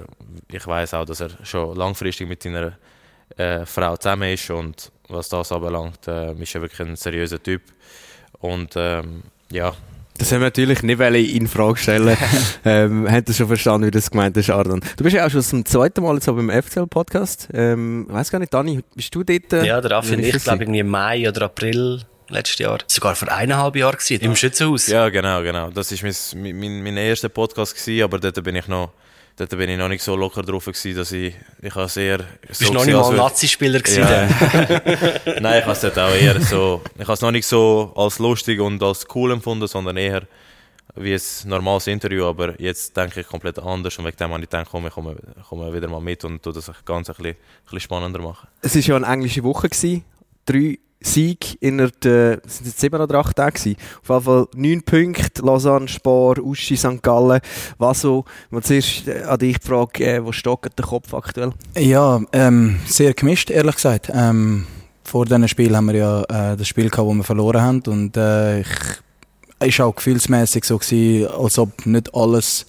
ich 0.52 0.66
weiß 0.66 0.94
auch, 0.94 1.06
dass 1.06 1.20
er 1.20 1.30
schon 1.44 1.76
langfristig 1.76 2.28
mit 2.28 2.44
seiner 2.44 2.74
äh, 3.38 3.66
Frau 3.66 3.98
zusammen 3.98 4.34
ist 4.34 4.50
und 4.50 4.92
was 5.10 5.30
das 5.30 5.52
anbelangt, 5.52 6.08
äh, 6.08 6.34
ist 6.34 6.56
er 6.56 6.62
wirklich 6.62 6.88
ein 6.88 6.96
seriöser 6.96 7.42
Typ. 7.42 7.62
Und 8.40 8.74
ähm, 8.76 9.24
ja, 9.52 9.74
Das 10.18 10.32
haben 10.32 10.40
wir 10.40 10.46
natürlich 10.46 10.82
nicht 10.82 11.00
in 11.02 11.48
Frage 11.48 11.78
stellen. 11.78 12.18
ähm, 12.66 13.06
Habt 13.12 13.28
ihr 13.28 13.36
schon 13.36 13.48
verstanden, 13.48 13.88
wie 13.88 13.92
das 13.92 14.10
gemeint 14.10 14.38
ist, 14.38 14.50
Ardan? 14.50 14.80
Du 14.96 15.04
bist 15.04 15.16
ja 15.16 15.26
auch 15.26 15.30
schon 15.30 15.42
zum 15.42 15.66
zweiten 15.66 16.02
Mal 16.04 16.16
jetzt 16.16 16.26
beim 16.28 16.50
FCL-Podcast. 16.50 17.50
Ähm, 17.54 18.06
weiß 18.10 18.32
gar 18.32 18.40
nicht, 18.40 18.54
Dani, 18.54 18.82
bist 18.96 19.14
du 19.14 19.24
dort? 19.24 19.52
äh, 19.52 19.66
Ja, 19.66 19.82
der 19.82 19.92
Raffi 19.92 20.14
und 20.14 20.20
ich, 20.20 20.42
glaube 20.44 20.64
irgendwie 20.64 20.80
im 20.80 20.88
Mai 20.88 21.28
oder 21.28 21.44
April 21.44 22.02
letztes 22.30 22.60
Jahr. 22.60 22.78
Sogar 22.88 23.16
vor 23.16 23.32
eineinhalb 23.32 23.76
Jahren 23.76 23.98
gewesen, 23.98 24.24
im 24.24 24.36
Schützenhaus. 24.36 24.88
Ja, 24.88 25.10
genau, 25.10 25.42
genau. 25.42 25.70
Das 25.70 25.92
war 25.92 26.10
mein, 26.34 26.60
mein, 26.60 26.84
mein 26.84 26.98
erster 26.98 27.30
Podcast, 27.30 27.76
gewesen, 27.76 28.04
aber 28.04 28.18
dort 28.20 28.42
bin 28.44 28.56
ich 28.56 28.68
noch, 28.68 28.92
dort 29.36 29.50
bin 29.50 29.70
ich 29.70 29.78
noch 29.78 29.90
nicht 29.90 30.04
so 30.04 30.16
locker 30.16 30.42
drauf 30.42 30.66
gewesen, 30.66 30.96
dass 30.96 31.12
ich, 31.12 31.36
ich 31.62 31.76
habe 31.76 31.90
sehr... 31.90 32.20
Du 32.20 32.26
bist 32.48 32.74
noch 32.74 32.86
nicht 32.86 32.96
mal 32.96 33.16
Nazi-Spieler 33.16 33.80
gewesen. 33.80 34.04
Ja. 34.04 34.28
Nein, 35.40 35.60
ich 35.60 35.66
habe 35.66 35.72
es 35.72 35.82
dort 35.82 36.00
auch 36.00 36.14
eher 36.14 36.40
so, 36.42 36.82
ich 36.96 37.02
habe 37.02 37.14
es 37.14 37.22
noch 37.22 37.32
nicht 37.32 37.46
so 37.46 37.94
als 37.96 38.20
lustig 38.20 38.60
und 38.60 38.82
als 38.82 39.06
cool 39.14 39.32
empfunden, 39.32 39.68
sondern 39.68 39.98
eher 39.98 40.24
wie 40.96 41.14
ein 41.14 41.22
normales 41.46 41.88
Interview, 41.88 42.26
aber 42.26 42.60
jetzt 42.60 42.96
denke 42.96 43.22
ich 43.22 43.28
komplett 43.28 43.60
anders 43.60 43.98
und 43.98 44.06
wegen 44.06 44.18
dem 44.18 44.32
habe 44.32 44.44
ich 44.44 44.50
gedacht, 44.50 44.68
komm, 44.72 44.88
ich 44.88 44.94
komme, 44.94 45.16
komme 45.50 45.74
wieder 45.74 45.90
mal 45.90 46.00
mit 46.00 46.24
und 46.24 46.42
tu 46.42 46.52
das 46.52 46.72
ganz 46.86 47.10
ein 47.10 47.16
bisschen, 47.16 47.32
ein 47.32 47.38
bisschen 47.66 47.80
spannender 47.82 48.20
machen. 48.22 48.48
Es 48.62 48.76
war 48.76 48.82
ja 48.82 48.96
eine 48.96 49.08
englische 49.08 49.44
Woche. 49.44 49.68
Gewesen. 49.68 50.06
Drei 50.46 50.78
Siege 51.06 51.58
innerhalb 51.60 52.00
der 52.02 52.42
sind 52.48 52.68
es 52.68 52.80
sieben 52.80 53.00
oder 53.00 53.20
acht 53.20 53.36
Tage 53.36 53.60
gewesen. 53.60 53.78
Auf 54.02 54.10
jeden 54.10 54.22
Fall 54.24 54.48
neun 54.56 54.82
Punkte, 54.84 55.42
Lausanne, 55.42 55.88
Spar, 55.88 56.40
Uschi, 56.40 56.76
St. 56.76 57.02
Gallen. 57.02 57.42
Was 57.78 58.02
so? 58.02 58.26
Mal 58.50 58.64
zuerst 58.64 59.08
äh, 59.08 59.24
an 59.24 59.40
dich 59.40 59.60
die 59.60 59.68
Frage, 59.68 60.06
äh, 60.06 60.26
wo 60.26 60.32
stockt 60.32 60.78
der 60.78 60.86
Kopf 60.86 61.14
aktuell? 61.14 61.54
Ja, 61.78 62.22
ähm, 62.32 62.80
sehr 62.88 63.14
gemischt, 63.14 63.50
ehrlich 63.50 63.76
gesagt. 63.76 64.12
Ähm, 64.14 64.66
vor 65.04 65.26
diesem 65.26 65.48
Spiel 65.48 65.76
haben 65.76 65.86
wir 65.88 65.96
ja 65.96 66.22
äh, 66.24 66.58
das 66.58 66.68
Spiel 66.68 66.90
gehabt, 66.90 67.08
wo 67.08 67.14
wir 67.14 67.24
verloren 67.24 67.62
haben 67.62 67.84
und 67.88 68.18
äh, 68.18 68.62
ich 68.62 68.68
ist 69.60 69.82
auch 69.82 69.96
gefühlsmäßig 69.96 70.66
so 70.66 70.78
gewesen, 70.78 71.28
als 71.28 71.58
ob 71.58 71.86
nicht 71.86 72.14
alles 72.14 72.66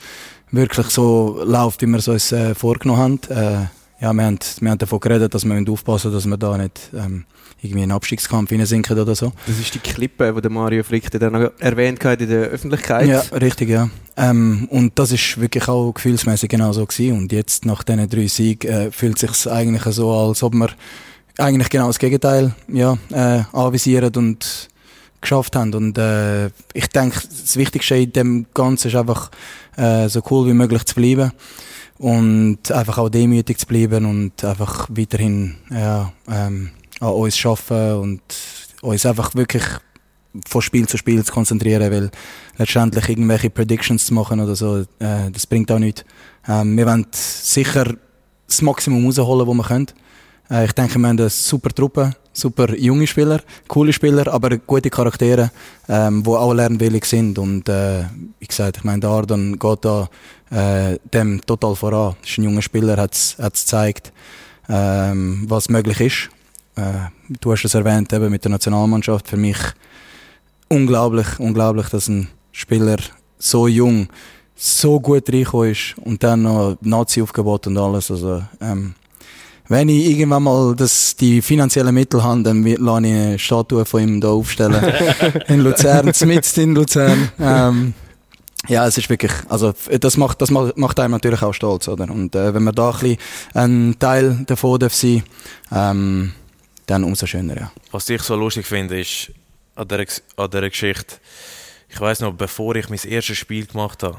wirklich 0.51 0.87
so 0.89 1.41
läuft, 1.45 1.83
wie 1.83 1.87
wir 1.87 1.99
es 1.99 2.09
uns 2.09 2.33
äh, 2.33 2.55
vorgenommen 2.55 3.01
haben. 3.01 3.21
Äh, 3.29 3.67
ja, 4.01 4.13
wir 4.13 4.25
haben, 4.25 4.39
wir 4.61 4.71
haben 4.71 4.79
davon 4.79 5.01
geredet, 5.01 5.35
dass 5.35 5.45
wir 5.45 5.73
aufpassen 5.73 6.13
müssen, 6.13 6.13
dass 6.13 6.27
wir 6.27 6.37
da 6.37 6.57
nicht 6.57 6.91
ähm, 6.95 7.25
irgendwie 7.61 7.79
in 7.79 7.85
einen 7.85 7.93
Abstiegskampf 7.93 8.51
hineinsinken 8.51 8.99
oder 8.99 9.15
so. 9.15 9.33
Das 9.47 9.59
ist 9.59 9.75
die 9.75 9.79
Klippe, 9.79 10.33
die 10.35 10.41
der 10.41 10.51
Mario 10.51 10.83
Frick 10.85 11.11
dann 11.11 11.33
noch 11.33 11.51
erwähnt 11.59 12.05
hat 12.05 12.21
in 12.21 12.29
der 12.29 12.49
Öffentlichkeit. 12.49 13.09
Ja, 13.09 13.21
richtig, 13.41 13.69
ja. 13.69 13.89
Ähm, 14.17 14.69
und 14.71 14.99
das 14.99 15.13
ist 15.13 15.41
wirklich 15.41 15.67
auch 15.69 15.93
gefühlsmäßig 15.93 16.51
genau 16.51 16.73
so 16.73 16.85
gewesen. 16.85 17.19
Und 17.19 17.33
jetzt 17.33 17.65
nach 17.65 17.83
diesen 17.83 18.09
drei 18.09 18.27
Siegen 18.27 18.71
äh, 18.71 18.91
fühlt 18.91 19.23
es 19.23 19.33
sich 19.33 19.51
eigentlich 19.51 19.83
so, 19.95 20.13
als 20.13 20.43
ob 20.43 20.55
wir 20.55 20.69
eigentlich 21.39 21.69
genau 21.69 21.87
das 21.87 21.99
Gegenteil 21.99 22.55
ja, 22.69 22.97
äh, 23.11 23.43
anvisieren 23.53 24.15
und 24.17 24.69
geschafft 25.21 25.57
haben. 25.57 25.75
Und 25.75 25.99
äh, 25.99 26.47
ich 26.73 26.89
denke, 26.89 27.21
das 27.29 27.57
Wichtigste 27.57 27.97
in 27.97 28.13
dem 28.13 28.47
Ganzen 28.55 28.89
ist 28.89 28.97
einfach 28.97 29.31
äh, 29.77 30.09
so 30.09 30.23
cool 30.31 30.47
wie 30.47 30.55
möglich 30.55 30.85
zu 30.85 30.95
bleiben 30.95 31.33
und 31.99 32.71
einfach 32.71 32.99
auch 32.99 33.09
demütig 33.09 33.59
zu 33.59 33.67
bleiben 33.67 34.05
und 34.05 34.45
einfach 34.45 34.89
weiterhin 34.91 35.57
ja, 35.71 36.13
ähm, 36.31 36.71
an 37.01 37.09
uns 37.09 37.45
arbeiten 37.45 38.01
und 38.01 38.23
uns 38.83 39.07
einfach 39.07 39.35
wirklich 39.35 39.65
von 40.47 40.63
Spiel 40.63 40.87
zu 40.87 40.97
Spiel 40.99 41.25
zu 41.25 41.33
konzentrieren, 41.33 41.91
weil 41.91 42.11
letztendlich 42.59 43.09
irgendwelche 43.09 43.51
Predictions 43.51 44.07
zu 44.07 44.15
machen 44.15 44.41
oder 44.41 44.55
so, 44.55 44.79
äh, 44.99 45.31
das 45.33 45.47
bringt 45.47 45.71
auch 45.73 45.79
nichts. 45.79 46.05
Ähm, 46.47 46.77
wir 46.77 46.87
wollen 46.87 47.07
sicher 47.13 47.95
das 48.47 48.63
Maximum 48.63 49.07
rausholen, 49.07 49.47
was 49.47 49.55
wir 49.55 49.65
können. 49.65 49.87
Äh, 50.51 50.67
ich 50.67 50.73
denke, 50.73 50.99
wir 50.99 51.09
haben 51.09 51.19
eine 51.19 51.31
super 51.31 51.71
Truppe, 51.71 52.13
super 52.33 52.75
junge 52.77 53.07
Spieler, 53.07 53.41
coole 53.67 53.93
Spieler, 53.93 54.33
aber 54.33 54.59
gute 54.59 54.91
Charaktere, 54.91 55.51
ähm, 55.89 56.23
die 56.23 56.31
auch 56.31 56.53
lernwillig 56.53 57.05
sind. 57.07 57.39
Und 57.39 57.69
äh, 57.69 58.05
wie 58.39 58.47
gesagt, 58.47 58.79
ich 58.79 58.85
meine, 58.85 59.01
der 59.01 59.11
Ardan 59.11 59.59
geht 59.59 59.85
da 59.85 60.09
äh, 60.51 60.99
dem 61.13 61.41
total 61.45 61.75
voran. 61.75 62.17
Ist 62.23 62.39
ein 62.39 62.45
junger 62.45 62.63
Spieler, 62.63 62.97
hat 62.97 63.15
es 63.15 63.37
gezeigt, 63.39 64.13
ähm, 64.69 65.47
was 65.49 65.69
möglich 65.69 66.01
ist. 66.01 66.36
Äh, 66.77 67.11
du 67.41 67.53
hast 67.53 67.65
es 67.65 67.75
erwähnt, 67.75 68.13
eben 68.13 68.31
mit 68.31 68.45
der 68.45 68.51
Nationalmannschaft. 68.51 69.29
Für 69.29 69.37
mich 69.37 69.59
unglaublich, 70.69 71.27
unglaublich, 71.39 71.89
dass 71.89 72.09
ein 72.09 72.29
Spieler 72.53 72.99
so 73.39 73.67
jung 73.67 74.09
so 74.55 75.01
gut 75.01 75.29
reingekommen 75.29 75.73
ist 75.73 75.95
und 76.03 76.23
dann 76.23 76.43
noch 76.43 76.77
Nazi-Aufgebot 76.81 77.67
und 77.67 77.77
alles. 77.77 78.11
Also, 78.11 78.43
ähm, 78.61 78.95
wenn 79.69 79.89
ich 79.89 80.07
irgendwann 80.07 80.45
mal 80.45 80.75
das, 80.77 81.17
die 81.17 81.43
finanziellen 81.43 81.95
Mittel 81.95 82.23
habe, 82.23 82.43
dann 82.43 82.63
lasse 82.63 82.79
ich 82.79 82.89
eine 82.89 83.39
Statue 83.39 83.85
von 83.85 84.03
ihm 84.03 84.21
da 84.21 84.29
aufstellen. 84.29 84.83
in 85.49 85.61
Luzern, 85.61 86.07
mitten 86.07 86.61
in 86.61 86.75
Luzern. 86.75 87.31
Ähm, 87.39 87.95
ja, 88.69 88.87
es 88.87 88.99
ist 88.99 89.11
wirklich, 89.11 89.33
also 89.49 89.75
das 90.01 90.17
macht, 90.17 90.41
das 90.41 90.51
macht, 90.51 90.77
macht 90.77 90.99
einem 91.01 91.13
natürlich 91.13 91.43
auch 91.43 91.53
stolz, 91.53 91.89
oder? 91.89 92.11
Und 92.11 92.35
äh, 92.35 92.55
wenn 92.55 92.65
man 92.65 92.75
da 92.75 92.91
ein 92.91 92.99
bisschen 92.99 93.19
ein 93.55 93.97
Teil 93.99 94.45
davon 94.47 94.79
darf 94.79 94.95
sein, 94.95 95.23
ähm, 95.73 96.33
dann 96.87 97.05
umso 97.05 97.27
schöner, 97.27 97.57
ja. 97.57 97.73
Was 97.91 98.09
ich 98.09 98.23
so 98.23 98.37
lustig 98.37 98.67
finde, 98.67 99.01
ist 99.01 99.31
an 99.75 99.89
dieser, 99.89 100.05
an 100.37 100.51
dieser 100.51 100.71
Geschichte, 100.71 101.17
ich 101.89 102.01
weiß 102.01 102.21
noch, 102.21 102.33
bevor 102.35 102.75
ich 102.77 102.89
mein 102.89 102.99
erstes 103.05 103.39
Spiel 103.39 103.67
gemacht 103.67 104.03
habe, 104.03 104.19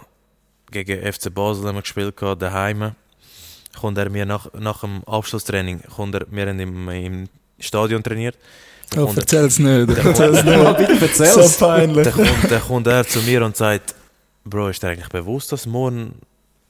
gegen 0.71 1.01
FC 1.11 1.33
Basel 1.33 1.65
haben 1.67 1.75
wir 1.75 1.81
gespielt, 1.81 2.15
daheim, 2.39 2.91
kommt 3.79 3.97
er 3.97 4.09
mir 4.09 4.25
nach, 4.25 4.51
nach 4.53 4.81
dem 4.81 5.03
Abschlusstraining, 5.05 5.81
kommt 5.95 6.15
er, 6.15 6.25
wir 6.29 6.47
haben 6.47 6.59
im, 6.59 6.89
im 6.89 7.29
Stadion 7.59 8.03
trainiert, 8.03 8.35
er- 8.95 9.17
erzähl's 9.17 9.59
nicht, 9.59 9.89
Der- 9.89 10.05
erzähl's 10.05 10.43
nicht. 10.45 11.01
Erzähl's. 11.01 11.57
So 11.59 11.65
peinlich. 11.65 12.03
dann, 12.05 12.13
kommt, 12.13 12.51
dann 12.51 12.61
kommt 12.61 12.87
er 12.87 13.05
zu 13.07 13.21
mir 13.21 13.43
und 13.45 13.55
sagt, 13.57 13.95
Bro, 14.45 14.69
ist 14.69 14.81
dir 14.81 14.89
eigentlich 14.89 15.09
bewusst, 15.09 15.51
dass 15.51 15.65
morgen 15.65 16.13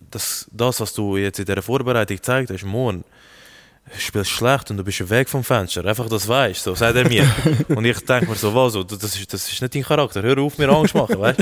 das, 0.10 0.48
das, 0.52 0.80
was 0.80 0.94
du 0.94 1.16
jetzt 1.18 1.38
in 1.40 1.46
dieser 1.46 1.62
Vorbereitung 1.62 2.18
gezeigt 2.18 2.50
hast, 2.50 2.64
morgen 2.66 3.04
spielst 3.98 4.32
schlecht 4.32 4.70
und 4.72 4.78
du 4.78 4.84
bist 4.84 5.10
weg 5.10 5.30
vom 5.30 5.44
Fenster. 5.44 5.86
Einfach 5.86 6.10
das 6.10 6.28
weißt, 6.28 6.64
so 6.64 6.76
sagt 6.76 6.96
er 6.96 7.08
mir. 7.08 7.30
und 7.70 7.86
ich 7.86 8.00
denke 8.06 8.30
mir 8.30 8.36
so, 8.36 8.54
was, 8.54 8.74
so, 8.74 8.84
das, 8.84 9.04
ist, 9.04 9.34
das 9.34 9.52
ist 9.52 9.62
nicht 9.62 9.76
dein 9.76 9.84
Charakter. 9.84 10.22
Hör 10.22 10.38
auf, 10.40 10.58
mir 10.58 10.70
Angst 10.70 10.96
machen, 10.96 11.20
weißt? 11.20 11.40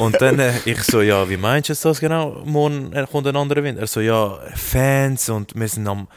Und 0.00 0.16
dann 0.20 0.38
äh, 0.38 0.52
ich 0.64 0.82
so, 0.82 1.00
ja, 1.00 1.28
wie 1.28 1.36
meinst 1.36 1.68
du 1.68 1.74
das 1.74 2.00
genau? 2.00 2.42
Morgen 2.44 2.92
kommt 3.10 3.26
ein 3.26 3.36
anderer 3.36 3.62
Wind. 3.62 3.78
Er 3.78 3.86
so, 3.86 4.00
ja, 4.00 4.38
Fans 4.54 5.28
und 5.28 5.54
wir 5.54 5.68
sind 5.68 5.86
am 5.86 6.08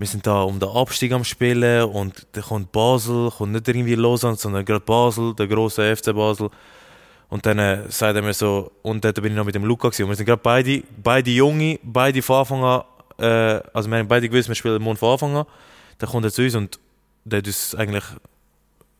wir 0.00 0.06
sind 0.06 0.28
da 0.28 0.42
um 0.42 0.60
den 0.60 0.68
Abstieg 0.68 1.10
am 1.10 1.24
Spielen 1.24 1.82
und 1.86 2.28
dann 2.30 2.44
kommt 2.44 2.70
Basel, 2.70 3.32
kommt 3.32 3.50
nicht 3.50 3.66
irgendwie 3.66 3.96
Lausanne, 3.96 4.36
sondern 4.36 4.64
gerade 4.64 4.84
Basel, 4.84 5.34
der 5.34 5.48
große 5.48 5.96
FC 5.96 6.14
Basel. 6.14 6.50
Und 7.28 7.44
dann 7.44 7.58
äh, 7.58 7.82
sagt 7.88 8.14
er 8.14 8.22
mir 8.22 8.32
so, 8.32 8.70
und 8.82 9.04
dort 9.04 9.16
bin 9.16 9.32
ich 9.32 9.36
noch 9.36 9.44
mit 9.44 9.56
dem 9.56 9.64
Luca 9.64 9.88
gewesen. 9.88 10.04
Und 10.04 10.10
wir 10.10 10.16
sind 10.16 10.26
gerade 10.26 10.40
beide, 10.40 10.84
beide 11.02 11.30
Junge, 11.32 11.80
beide 11.82 12.22
von 12.22 12.36
Anfang 12.36 12.62
an, 12.62 12.82
äh, 13.18 13.60
also 13.72 13.90
wir 13.90 13.98
haben 13.98 14.08
beide 14.08 14.28
gewusst, 14.28 14.48
wir 14.48 14.54
spielen 14.54 14.82
morgen 14.82 14.96
von 14.96 15.12
Anfang 15.12 15.36
an. 15.36 15.46
Dann 15.98 16.10
kommt 16.10 16.24
er 16.24 16.32
zu 16.32 16.42
uns 16.42 16.54
und 16.54 16.78
der 17.24 17.38
hat 17.38 17.46
uns 17.46 17.74
eigentlich 17.74 18.04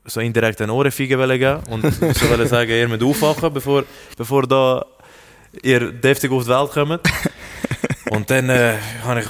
so 0.05 0.21
indirekt 0.21 0.61
eine 0.61 0.73
Ohrenfeige 0.73 1.19
wollen 1.19 1.39
geben 1.39 1.63
und 1.71 1.83
so 2.15 2.31
wollen 2.31 2.49
sagen, 2.49 2.71
ihr 2.71 2.89
müsst 2.89 3.03
aufwachen, 3.03 3.53
bevor, 3.53 3.85
bevor 4.17 4.47
da 4.47 4.85
ihr 5.63 5.93
deftig 5.93 6.31
auf 6.31 6.45
die 6.45 6.51
Welt 6.51 6.71
kommt. 6.71 7.01
Und 8.11 8.31
dann 8.31 8.49
äh, 8.49 8.77
habe 9.05 9.21
ich 9.21 9.27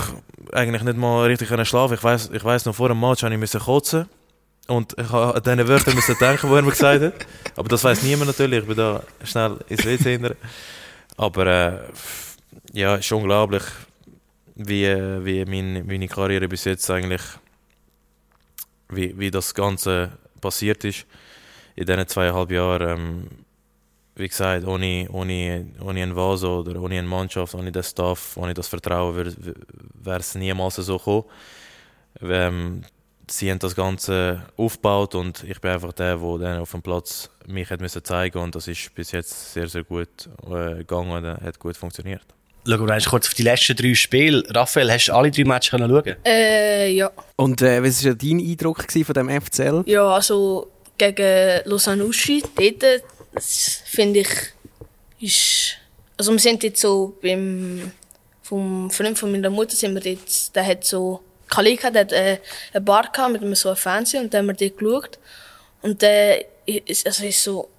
eigentlich 0.53 0.83
nicht 0.83 0.97
mal 0.97 1.27
richtig 1.27 1.49
schlafen. 1.67 1.95
Ich 1.95 2.05
weiß, 2.05 2.31
ich 2.33 2.45
weiß 2.45 2.65
noch 2.65 2.75
vor 2.75 2.89
dem 2.89 3.01
Match 3.01 3.23
habe 3.23 3.35
ich 3.35 3.53
kotzen 3.53 4.07
und 4.69 4.95
ich 4.99 5.09
habe 5.11 5.35
an 5.35 5.43
diese 5.43 5.69
Wörter 5.69 5.95
müssen 5.95 6.17
denken, 6.19 6.49
die 6.49 6.55
er 6.55 6.63
mir 6.63 6.71
gesagt 6.71 7.03
hat. 7.03 7.15
Aber 7.57 7.69
das 7.69 7.85
weiß 7.85 8.03
niemand 8.03 8.29
natürlich. 8.29 8.61
Ich 8.61 8.67
bin 8.67 8.77
da 8.77 9.03
schnell 9.25 9.57
ins 9.69 9.85
WC 9.85 10.13
hinter. 10.13 10.37
Aber 11.17 11.47
äh, 11.47 11.79
ja, 12.73 12.97
ist 12.97 13.11
unglaublich, 13.11 13.63
wie, 14.59 14.87
wie 15.25 15.45
mein, 15.45 15.87
meine 15.87 16.09
Karriere 16.09 16.49
bis 16.49 16.65
jetzt 16.65 16.91
eigentlich, 16.91 17.23
wie, 18.89 19.19
wie 19.19 19.31
das 19.31 19.55
Ganze 19.55 20.19
passiert 20.41 20.85
ist 20.85 21.07
in 21.77 21.87
diesen 21.87 22.07
zweieinhalb 22.09 22.51
Jahren. 22.51 22.99
Ähm, 22.99 23.29
wie 24.17 24.29
gesagt, 24.29 24.67
ohne, 24.67 25.09
ohne, 25.13 25.67
ohne 25.81 26.03
einen 26.03 26.17
Vaso 26.17 26.59
oder 26.59 26.81
ohne 26.81 26.99
eine 26.99 27.07
Mannschaft, 27.07 27.55
ohne 27.55 27.71
den 27.71 27.85
Staff, 27.85 28.37
ohne 28.37 28.53
das 28.53 28.67
Vertrauen 28.67 29.15
wäre 29.95 30.19
es 30.19 30.35
niemals 30.35 30.75
so 30.75 30.99
gekommen. 30.99 31.25
Ähm, 32.21 32.83
sie 33.31 33.49
haben 33.49 33.61
das 33.61 33.77
Ganze 33.77 34.43
aufgebaut 34.57 35.15
und 35.15 35.45
ich 35.45 35.61
bin 35.61 35.71
einfach 35.71 35.93
der, 35.93 36.17
der 36.17 36.39
dann 36.39 36.61
auf 36.61 36.73
dem 36.73 36.83
Platz 36.83 37.31
mich 37.47 37.71
hat 37.71 37.81
müssen 37.81 38.03
zeigen 38.03 38.39
und 38.39 38.57
das 38.57 38.67
ist 38.67 38.93
bis 38.93 39.13
jetzt 39.13 39.53
sehr, 39.53 39.69
sehr 39.69 39.85
gut 39.85 40.29
äh, 40.51 40.79
gegangen 40.79 41.13
und 41.13 41.25
hat 41.25 41.61
gut 41.61 41.77
funktioniert. 41.77 42.38
Schauen 42.69 42.81
wir 42.81 42.93
einmal 42.93 43.09
kurz 43.09 43.29
auf 43.29 43.35
die 43.35 43.45
letzten 43.45 43.77
drei 43.77 43.95
Spiele. 43.95 44.45
Raphael, 44.51 44.93
hast 44.93 45.07
du 45.07 45.15
alle 45.15 45.31
drei 45.31 45.45
Matches 45.45 45.71
können 45.71 45.89
schauen? 45.89 46.17
Äh, 46.27 46.91
ja. 46.91 47.11
Und 47.37 47.63
äh, 47.63 47.83
was 47.83 48.05
war 48.05 48.15
dein 48.15 48.41
Eindruck 48.41 48.85
von 48.93 49.15
dem 49.15 49.41
FCL? 49.41 49.85
Ja, 49.87 50.07
also 50.07 50.71
gegen 50.99 51.63
Lausanne 51.65 52.05
Uschi, 52.05 52.43
dort 52.55 53.03
das 53.33 53.81
finde 53.87 54.21
ich, 54.21 54.29
ist, 55.21 55.77
also 56.19 56.33
wir 56.33 56.39
sind 56.39 56.63
jetzt 56.63 56.83
so 56.83 57.17
beim, 57.23 57.91
vom 58.43 58.91
Freund 58.91 59.19
von 59.19 59.33
meiner 59.33 59.49
Mutter 59.49 59.75
sind 59.75 59.95
wir 59.95 60.13
jetzt, 60.13 60.55
der 60.55 60.67
hat 60.67 60.85
so, 60.85 61.21
Kalika, 61.49 61.91
der 61.91 62.03
hat 62.03 62.13
äh, 62.13 62.39
eine 62.75 62.81
Bar 62.83 63.11
gehabt 63.11 63.33
mit 63.33 63.43
einem 63.43 63.55
so 63.55 63.71
einem 63.71 63.77
Fernseher 63.77 64.21
und 64.21 64.35
dann 64.35 64.47
haben 64.47 64.59
wir 64.59 64.69
dort 64.69 64.79
geschaut. 64.79 65.19
Und 65.81 66.03
der 66.03 66.45
ist, 66.67 67.07
also 67.07 67.25
ist 67.25 67.43
so, 67.43 67.71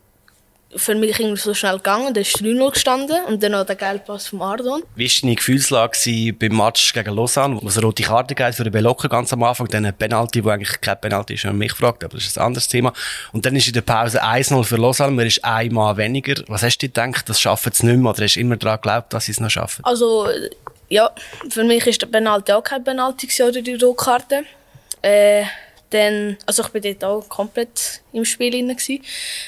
für 0.76 0.94
mich 0.94 1.20
irgendwie 1.20 1.42
so 1.42 1.54
schnell 1.54 1.78
gegangen, 1.78 2.14
der 2.14 2.22
ist 2.22 2.38
3-0 2.38 2.72
gestanden 2.72 3.18
und 3.26 3.42
dann 3.42 3.54
noch 3.54 3.66
der 3.66 3.76
gelbe 3.76 4.00
Pass 4.00 4.28
vom 4.28 4.42
Ardon. 4.42 4.84
Wie 4.96 5.06
war 5.06 5.22
deine 5.22 5.36
Gefühlslage 5.36 6.34
beim 6.34 6.56
Match 6.56 6.94
gegen 6.94 7.16
Lausanne, 7.16 7.60
wo 7.62 7.68
es 7.68 7.78
eine 7.78 7.86
rote 7.88 8.04
Karte 8.04 8.36
gab 8.36 8.54
für 8.54 8.64
den 8.64 8.74
Belocca 8.74 9.08
ganz 9.08 9.34
am 9.34 9.42
Anfang, 9.44 9.68
dann 9.68 9.86
ein 9.86 9.96
Penalty, 9.96 10.44
wo 10.44 10.50
eigentlich 10.50 10.80
kein 10.80 11.00
Penalty 11.02 11.34
ist, 11.34 11.44
wenn 11.44 11.52
man 11.52 11.60
mich 11.60 11.74
fragt, 11.74 12.04
aber 12.04 12.18
das 12.18 12.28
ist 12.28 12.38
ein 12.38 12.46
anderes 12.46 12.68
Thema. 12.68 12.94
Und 13.34 13.46
dann 13.46 13.56
ist 13.56 13.68
in 13.68 13.74
der 13.74 13.82
Pause 13.82 14.24
1-0 14.24 14.64
für 14.64 14.78
Lausanne, 14.78 15.12
man 15.12 15.26
ist 15.26 15.44
einmal 15.44 15.98
weniger. 15.98 16.36
Was 16.48 16.62
hast 16.62 16.78
du 16.78 16.88
gedacht, 16.88 17.28
das 17.28 17.42
schaffen 17.42 17.72
sie 17.74 17.88
nicht 17.88 17.98
mehr 17.98 18.12
oder 18.12 18.24
hast 18.24 18.36
du 18.36 18.40
immer 18.40 18.58
daran 18.58 18.78
geglaubt, 18.78 19.14
dass 19.14 19.26
sie 19.26 19.32
es 19.32 19.40
noch 19.40 19.50
schaffen? 19.50 19.84
Also, 19.86 20.28
ja, 20.88 21.10
für 21.50 21.64
mich 21.64 21.86
ist 21.88 22.02
der 22.02 22.08
Penalty 22.08 22.52
auch 22.52 22.64
kein 22.64 22.84
Penalty 22.84 23.28
oder 23.42 23.62
die 23.62 23.74
rote 23.76 24.04
Karte. 24.04 24.44
Äh, 25.02 25.44
dann, 25.90 26.38
also 26.46 26.64
ich 26.64 26.70
bin 26.70 26.82
dort 26.84 27.04
auch 27.04 27.30
komplett 27.30 28.02
im 28.14 28.26
Spiel 28.26 28.52
drin 28.52 28.68
gewesen. 28.68 29.04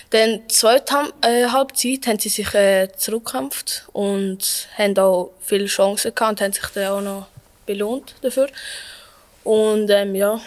Dann, 0.09 0.41
zweite 0.49 0.93
Ham 0.93 1.13
äh, 1.21 1.47
Halbzeit 1.47 2.07
haben 2.07 2.19
sie 2.19 2.29
sich 2.29 2.53
äh, 2.53 2.87
zurückgekämpft 2.97 3.87
und 3.93 4.67
haben 4.77 4.97
auch 4.97 5.31
viele 5.41 5.65
Chancen 5.67 6.13
gehabt 6.15 6.31
und 6.31 6.41
haben 6.41 6.53
sich 6.53 6.65
dann 6.73 6.87
auch 6.91 7.01
noch 7.01 7.27
belohnt 7.65 8.15
dafür. 8.21 8.47
Und 9.43 9.89
ähm, 9.89 10.15
ja, 10.15 10.39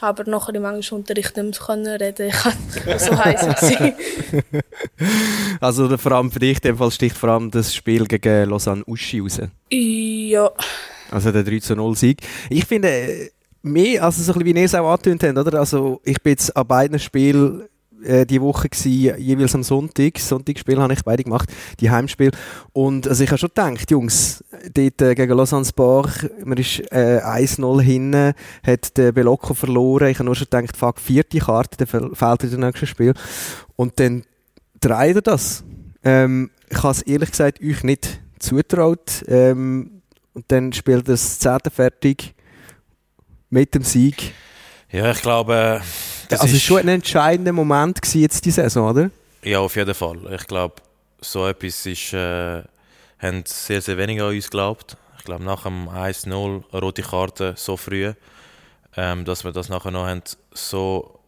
aber 0.00 0.24
nachher 0.24 0.54
im 0.54 0.64
Englischunterricht 0.64 1.36
nicht 1.36 1.58
mehr 1.58 1.66
können 1.66 1.86
reden. 1.86 2.28
Ich 2.28 2.86
war 2.86 2.98
so 2.98 3.16
heiß. 3.18 3.40
gewesen. 3.60 3.94
Also 5.60 5.96
vor 5.96 6.12
allem 6.12 6.30
für 6.30 6.38
dich, 6.38 6.56
in 6.58 6.62
dem 6.62 6.78
Fall 6.78 6.90
sticht 6.90 7.16
vor 7.16 7.30
allem 7.30 7.50
das 7.50 7.74
Spiel 7.74 8.06
gegen 8.06 8.50
Lausanne 8.50 8.84
Uschi 8.86 9.20
raus. 9.20 9.40
ja, 9.70 10.50
Also 11.10 11.32
der 11.32 11.44
3 11.44 11.58
zu 11.60 11.74
0 11.74 11.96
Sieg. 11.96 12.20
Ich 12.50 12.66
finde, 12.66 13.30
mehr, 13.66 14.02
also 14.04 14.22
so 14.22 14.32
ein 14.32 14.38
bisschen 14.38 14.54
wie 14.54 14.60
ihr 14.60 14.64
es 14.64 14.74
auch 14.74 14.90
angetönt 14.90 15.22
habt, 15.24 15.38
oder? 15.38 15.58
Also 15.60 16.00
ich 16.04 16.20
bin 16.22 16.32
jetzt 16.32 16.56
an 16.56 16.66
beiden 16.66 16.98
Spielen 16.98 17.62
äh, 18.04 18.26
die 18.26 18.40
Woche 18.40 18.68
gewesen, 18.68 19.18
jeweils 19.18 19.54
am 19.54 19.62
Sonntag. 19.62 20.18
Sonntagsspiel 20.18 20.78
habe 20.78 20.92
ich 20.92 21.02
beide 21.02 21.24
gemacht, 21.24 21.50
die 21.80 21.90
Heimspiel. 21.90 22.30
Und 22.72 23.08
also 23.08 23.24
ich 23.24 23.30
habe 23.30 23.38
schon 23.38 23.48
gedacht, 23.48 23.90
Jungs, 23.90 24.44
dort 24.74 25.02
äh, 25.02 25.14
gegen 25.14 25.36
Lausanne 25.36 25.66
Bar, 25.74 26.08
man 26.44 26.58
ist 26.58 26.80
äh, 26.92 27.20
1-0 27.22 27.80
hinten, 27.82 28.32
hat 28.66 28.96
der 28.96 29.12
Belocco 29.12 29.54
verloren. 29.54 30.08
Ich 30.08 30.18
habe 30.18 30.26
nur 30.26 30.34
schon 30.36 30.48
gedacht, 30.50 30.76
fuck, 30.76 31.00
vierte 31.00 31.38
Karte, 31.38 31.86
fe- 31.86 32.10
fehlt 32.14 32.44
in 32.44 32.50
dem 32.50 32.60
nächsten 32.60 32.86
Spiel. 32.86 33.14
Und 33.76 33.98
dann 33.98 34.22
dreht 34.80 35.16
er 35.16 35.22
das. 35.22 35.64
Ähm, 36.04 36.50
ich 36.68 36.82
habe 36.82 36.92
es 36.92 37.02
ehrlich 37.02 37.30
gesagt 37.30 37.60
euch 37.62 37.82
nicht 37.82 38.20
zutraut. 38.38 39.24
Ähm, 39.26 40.02
und 40.34 40.44
dann 40.48 40.72
spielt 40.74 41.08
er 41.08 41.12
das 41.14 41.38
zehnte 41.38 41.70
fertig 41.70 42.34
mit 43.50 43.74
dem 43.74 43.82
Sieg. 43.82 44.34
Ja, 44.90 45.10
ich 45.10 45.20
glaube, 45.22 45.80
das 46.28 46.40
also 46.40 46.54
es 46.54 46.62
ist 46.62 46.70
war 46.70 46.78
schon 46.78 46.88
ein 46.88 46.94
entscheidender 46.96 47.52
Moment 47.52 48.00
gewesen 48.00 48.20
jetzt 48.22 48.44
die 48.44 48.50
Saison, 48.50 48.90
oder? 48.90 49.10
Ja, 49.42 49.60
auf 49.60 49.76
jeden 49.76 49.94
Fall. 49.94 50.18
Ich 50.34 50.46
glaube, 50.46 50.76
so 51.20 51.46
etwas 51.46 51.86
ist, 51.86 52.12
äh, 52.12 52.62
haben 53.18 53.44
sehr, 53.46 53.80
sehr 53.80 53.96
wenige 53.96 54.24
an 54.24 54.34
uns 54.34 54.44
geglaubt. 54.44 54.96
Ich 55.18 55.24
glaube, 55.24 55.44
nach 55.44 55.64
dem 55.64 55.88
1-0, 55.88 56.64
eine 56.70 56.80
rote 56.80 57.02
Karte 57.02 57.54
so 57.56 57.76
früh, 57.76 58.12
ähm, 58.96 59.24
dass 59.24 59.44
wir 59.44 59.52
das 59.52 59.68
nachher 59.68 59.90
noch 59.90 60.06
haben 60.06 60.22
so 60.52 61.20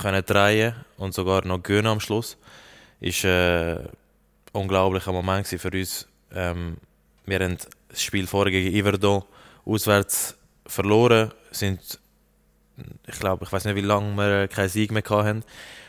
können 0.00 0.24
drehen 0.24 0.74
und 0.96 1.14
sogar 1.14 1.44
noch 1.44 1.62
gewinnen 1.62 1.88
am 1.88 2.00
Schluss, 2.00 2.38
ist 3.00 3.24
äh, 3.24 3.74
ein 3.74 3.88
unglaublicher 4.52 5.12
Moment 5.12 5.46
für 5.46 5.70
uns. 5.70 6.06
Ähm, 6.34 6.76
wir 7.26 7.40
haben 7.40 7.58
das 7.88 8.02
Spiel 8.02 8.26
vorher 8.26 8.50
gegen 8.50 8.74
Iverdon 8.74 9.22
auswärts 9.64 10.36
verloren, 10.66 11.32
sind 11.52 12.00
ich 13.06 13.18
glaube, 13.18 13.44
ich 13.44 13.52
weiß 13.52 13.64
nicht, 13.64 13.76
wie 13.76 13.80
lange 13.80 14.14
wir 14.16 14.48
keinen 14.48 14.68
Sieg 14.68 14.92
mehr 14.92 15.02
hatten. 15.08 15.44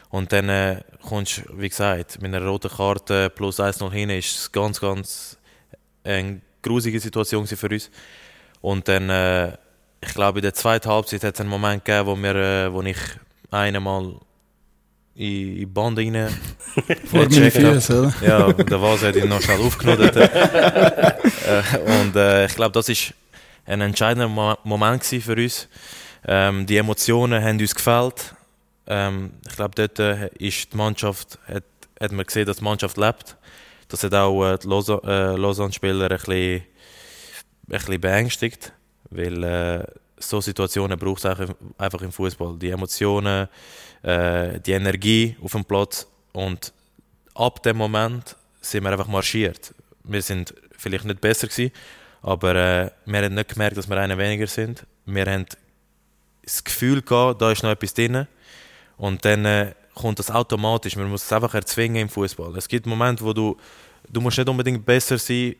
Und 0.10 0.32
dann 0.32 0.50
äh, 0.50 0.82
kommst 1.02 1.40
du, 1.40 1.60
wie 1.60 1.70
gesagt, 1.70 2.22
mit 2.22 2.34
einer 2.34 2.46
roten 2.46 2.70
Karte 2.70 3.30
plus 3.30 3.60
1-0 3.60 3.92
hin, 3.92 4.10
ist 4.12 4.38
es 4.38 4.52
ganz, 4.52 4.80
ganz 4.80 5.38
eine 6.04 6.42
grusige 6.62 7.00
Situation 7.00 7.48
für 7.48 7.70
uns. 7.70 7.90
Und 8.62 8.88
dann, 8.88 9.10
äh, 9.10 9.54
ich 10.02 10.14
glaube, 10.14 10.40
in 10.40 10.44
der 10.44 10.54
zweiten 10.54 10.90
Halbzeit 10.90 11.24
hat 11.24 11.34
es 11.36 11.42
einen 11.42 11.50
Moment 11.50 11.84
gegeben, 11.84 12.08
wo, 12.08 12.16
wir, 12.16 12.36
äh, 12.36 12.74
wo 12.74 12.82
ich 12.84 12.98
einmal 13.50 14.20
in 15.16 15.56
die 15.56 15.66
Band 15.66 15.98
rein 15.98 16.16
Vor 17.06 17.20
meinen 17.20 17.30
gecheckt 17.30 17.90
habe. 17.90 18.14
Ja, 18.26 18.46
und 18.46 18.70
der 18.70 18.82
Vase 18.82 19.08
hat 19.08 19.16
ihn 19.16 19.30
noch 19.30 19.42
schnell 19.42 19.60
aufgenudelt. 19.62 20.16
äh, 20.16 22.02
und 22.02 22.16
äh, 22.16 22.46
ich 22.46 22.56
glaube, 22.56 22.72
das 22.72 22.90
ist 22.90 23.14
ein 23.66 23.82
entscheidender 23.82 24.28
Mo 24.28 24.56
Moment 24.64 25.04
für 25.04 25.36
uns. 25.36 25.68
Ähm, 26.26 26.66
die 26.66 26.78
Emotionen 26.78 27.44
haben 27.44 27.60
uns 27.60 27.76
gefällt. 27.76 28.36
Ähm, 28.88 29.32
ich 29.48 29.56
glaube, 29.56 29.76
dort 29.76 30.00
äh, 30.00 30.28
ist 30.38 30.74
die 30.74 30.78
Mannschaft, 30.78 31.40
hat, 31.48 31.64
hat 32.00 32.12
man 32.12 32.26
gesehen, 32.26 32.46
dass 32.46 32.58
die 32.58 32.64
Mannschaft 32.64 32.98
lebt. 32.98 33.38
Das 33.88 34.04
hat 34.04 34.14
auch 34.14 34.46
äh, 34.46 34.58
die 34.58 34.68
äh, 34.68 35.36
Lausanne-Spieler 35.36 36.12
ein 36.12 36.18
bisschen, 36.18 36.32
ein 36.32 36.64
bisschen 37.68 38.02
beängstigt, 38.02 38.74
weil 39.10 39.44
äh, 39.44 39.86
so 40.18 40.42
Situationen 40.42 40.98
braucht 40.98 41.24
es 41.24 41.56
einfach 41.78 42.02
im 42.02 42.12
Fußball. 42.12 42.58
Die 42.58 42.70
Emotionen, 42.70 43.48
äh, 44.02 44.60
die 44.60 44.72
Energie 44.72 45.36
auf 45.42 45.52
dem 45.52 45.66
Platz 45.66 46.08
und 46.32 46.74
ab 47.36 47.62
dem 47.64 47.78
Moment 47.78 48.36
sind 48.62 48.84
wir 48.84 48.92
einfach 48.92 49.08
marschiert. 49.08 49.74
Wir 50.04 50.22
sind 50.22 50.54
vielleicht 50.78 51.06
nicht 51.06 51.22
besser 51.22 51.48
gewesen, 51.48 51.72
aber 52.24 52.56
äh, 52.56 52.92
wir 53.06 53.22
haben 53.22 53.36
nicht 53.36 53.50
gemerkt, 53.50 53.78
dass 53.78 53.90
wir 53.90 53.98
einer 53.98 54.18
weniger 54.18 54.48
sind. 54.48 54.86
Wir 55.06 55.26
haben 55.26 55.46
das 56.42 56.64
Gefühl 56.64 57.02
gehabt, 57.02 57.42
da 57.42 57.52
ist 57.52 57.64
noch 57.64 57.72
etwas 57.72 57.94
drin. 57.94 58.28
Und 58.98 59.24
dann 59.26 59.46
äh, 59.46 59.74
kommt 59.94 60.20
das 60.20 60.32
automatisch. 60.32 60.96
Man 60.96 61.10
muss 61.10 61.26
es 61.26 61.34
einfach 61.34 61.54
erzwingen 61.54 62.04
im 62.04 62.10
Fußball. 62.10 62.56
Es 62.58 62.68
gibt 62.70 62.86
Momente, 62.86 63.24
wo 63.24 63.34
du, 63.34 63.58
du 64.10 64.22
musst 64.22 64.38
nicht 64.38 64.48
unbedingt 64.48 64.86
besser 64.86 65.18
sein 65.18 65.56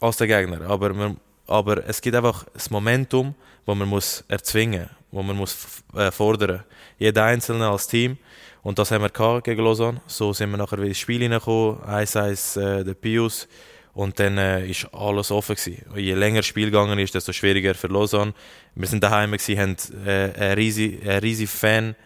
als 0.00 0.16
der 0.16 0.28
Gegner, 0.28 0.62
aber, 0.62 0.94
man, 0.94 1.16
aber 1.46 1.86
es 1.86 2.00
gibt 2.00 2.14
einfach 2.14 2.44
das 2.54 2.70
Momentum, 2.70 3.34
wo 3.66 3.74
man 3.74 3.88
muss 3.88 4.24
erzwingen, 4.28 4.88
wo 5.10 5.22
man 5.22 5.36
muss 5.36 5.82
äh, 5.94 6.10
fordern. 6.10 6.64
Jeder 6.98 7.24
Einzelne 7.24 7.68
als 7.68 7.86
Team. 7.86 8.16
Und 8.62 8.78
das 8.78 8.90
haben 8.90 9.02
wir 9.02 9.40
gegen 9.42 9.62
Lausanne. 9.62 10.00
So 10.06 10.32
sind 10.32 10.50
wir 10.50 10.56
nachher 10.56 10.78
wieder 10.78 10.88
ins 10.88 10.98
Spiel 10.98 11.20
hineingekommen. 11.20 11.80
1-1 11.82 12.60
äh, 12.60 12.84
der 12.84 12.94
Pius. 12.94 13.48
Und 13.98 14.20
dann 14.20 14.38
äh, 14.38 14.64
ist 14.64 14.86
alles 14.94 15.32
offen 15.32 15.56
gewesen. 15.56 15.84
Je 15.96 16.14
länger 16.14 16.38
das 16.38 16.46
Spiel 16.46 16.66
gegangen 16.66 17.00
ist, 17.00 17.16
desto 17.16 17.32
schwieriger 17.32 17.74
für 17.74 17.88
Lausanne. 17.88 18.32
Wir 18.76 18.86
sind 18.86 19.02
daheim 19.02 19.32
gewesen, 19.32 19.58
haben 19.58 19.76
äh, 20.06 20.30
eine 20.36 20.56
riesige, 20.56 21.10
eine 21.10 21.46
Fan, 21.48 21.96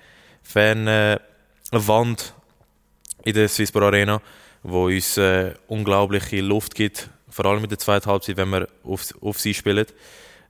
Fan 0.42 0.86
äh, 0.86 1.18
Wand 1.70 2.32
in 3.24 3.34
der 3.34 3.46
Swisspor 3.46 3.82
Arena, 3.82 4.22
wo 4.62 4.86
uns 4.86 5.18
äh, 5.18 5.52
unglaubliche 5.66 6.40
Luft 6.40 6.74
gibt, 6.74 7.10
vor 7.28 7.44
allem 7.44 7.62
in 7.62 7.68
der 7.68 7.78
zweiten 7.78 8.06
Halbzeit, 8.06 8.38
wenn 8.38 8.48
wir 8.48 8.68
auf, 8.84 9.12
auf 9.20 9.38
sie 9.38 9.52
spielen. 9.52 9.84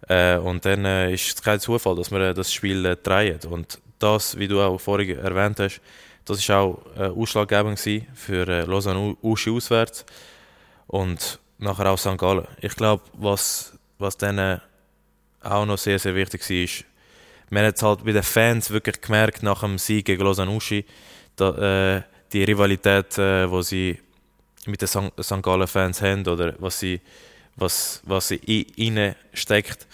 Äh, 0.08 0.36
und 0.36 0.64
dann 0.64 0.84
äh, 0.84 1.12
ist 1.12 1.26
es 1.26 1.42
kein 1.42 1.58
Zufall, 1.58 1.96
dass 1.96 2.12
wir 2.12 2.20
äh, 2.20 2.34
das 2.34 2.52
Spiel 2.52 2.86
äh, 2.86 2.94
drehen. 2.94 3.40
Und 3.50 3.80
das, 3.98 4.38
wie 4.38 4.46
du 4.46 4.60
auch 4.60 4.78
vorhin 4.78 5.18
erwähnt 5.18 5.58
hast, 5.58 5.80
das 6.24 6.38
ist 6.38 6.52
auch 6.52 6.80
äh, 6.96 7.06
ausschlaggebend 7.06 7.80
für 8.14 8.46
äh, 8.46 8.60
Lausanne 8.60 9.16
Uschi 9.22 9.50
auswärts 9.50 10.06
und 10.86 11.38
nachher 11.58 11.90
auch 11.90 11.98
St. 11.98 12.18
Gallen. 12.18 12.46
Ich 12.60 12.74
glaube, 12.76 13.02
was, 13.14 13.72
was 13.98 14.16
dann 14.16 14.38
äh, 14.38 14.58
auch 15.42 15.66
noch 15.66 15.78
sehr, 15.78 15.98
sehr 15.98 16.14
wichtig 16.14 16.48
war, 16.48 16.56
ist, 16.56 16.84
man 17.50 17.66
hat 17.66 17.82
halt 17.82 18.04
bei 18.04 18.12
den 18.12 18.22
Fans 18.22 18.70
wirklich 18.70 19.00
gemerkt, 19.00 19.42
nach 19.42 19.60
dem 19.60 19.78
Sieg 19.78 20.06
gegen 20.06 20.22
Lausanne 20.22 20.50
Uschi, 20.50 20.84
äh, 21.38 22.00
die 22.32 22.44
Rivalität, 22.44 23.18
äh, 23.18 23.50
wo 23.50 23.62
sie 23.62 23.98
mit 24.66 24.80
den 24.80 24.88
St. 24.88 25.12
St. 25.20 25.42
Gallen-Fans 25.42 26.00
haben 26.02 26.26
oder 26.26 26.54
was 26.58 26.78
sie, 26.78 27.00
was, 27.56 28.00
was 28.04 28.28
sie 28.28 28.36
in 28.36 28.66
ihnen 28.76 29.14
steckt. 29.34 29.86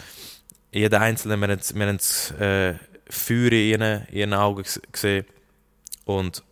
Jeder 0.70 1.00
Einzelne, 1.00 1.36
wir 1.36 1.48
haben, 1.48 1.96
das 1.96 2.30
äh, 2.32 2.74
Feuer 3.10 3.52
in 3.52 3.80
ihren, 3.80 4.06
in 4.08 4.18
ihren 4.18 4.34
Augen 4.34 4.64
gesehen 4.92 5.24
und 6.04 6.42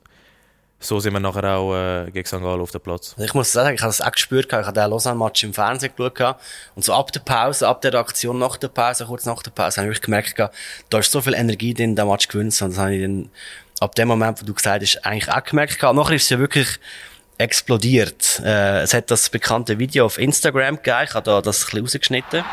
so 0.78 1.00
sind 1.00 1.14
wir 1.14 1.20
nachher 1.20 1.44
auch 1.56 1.74
äh, 1.74 2.10
gegen 2.10 2.26
St. 2.26 2.40
Gallen 2.40 2.60
auf 2.60 2.70
dem 2.70 2.80
Platz. 2.80 3.14
Ich 3.18 3.34
muss 3.34 3.50
sagen, 3.50 3.74
ich 3.74 3.80
habe 3.80 3.88
das 3.88 4.00
auch 4.00 4.12
gespürt, 4.12 4.46
ich 4.46 4.52
habe 4.52 4.72
den 4.72 4.90
Lausanne-Match 4.90 5.44
im 5.44 5.54
Fernsehen 5.54 5.92
geschaut 5.96 6.36
und 6.74 6.84
so 6.84 6.92
ab 6.92 7.12
der 7.12 7.20
Pause, 7.20 7.66
ab 7.66 7.80
der 7.80 7.94
Aktion 7.94 8.38
nach 8.38 8.56
der 8.56 8.68
Pause, 8.68 9.06
kurz 9.06 9.24
nach 9.24 9.42
der 9.42 9.50
Pause, 9.50 9.80
habe 9.80 9.92
ich 9.92 10.00
gemerkt, 10.00 10.38
da 10.90 10.98
ist 10.98 11.10
so 11.10 11.20
viel 11.20 11.34
Energie 11.34 11.72
drin, 11.72 11.96
der 11.96 12.04
Match 12.04 12.28
gewinnt 12.28 12.60
und 12.60 12.70
das 12.70 12.78
habe 12.78 12.94
ich 12.94 13.02
dann 13.02 13.30
ab 13.80 13.94
dem 13.94 14.08
Moment, 14.08 14.40
wo 14.40 14.46
du 14.46 14.54
gesagt 14.54 14.82
hast, 14.82 15.04
eigentlich 15.04 15.30
auch 15.30 15.44
gemerkt 15.44 15.78
gehabt. 15.78 15.96
Nachher 15.96 16.14
ist 16.14 16.24
es 16.24 16.30
ja 16.30 16.38
wirklich 16.38 16.68
explodiert. 17.38 18.40
Äh, 18.44 18.82
es 18.82 18.94
hat 18.94 19.10
das 19.10 19.28
bekannte 19.30 19.78
Video 19.78 20.06
auf 20.06 20.18
Instagram 20.18 20.76
gegeben, 20.76 21.04
ich 21.04 21.14
habe 21.14 21.24
da 21.24 21.40
das 21.40 21.62
ein 21.62 21.64
bisschen 21.64 21.80
rausgeschnitten. 21.80 22.44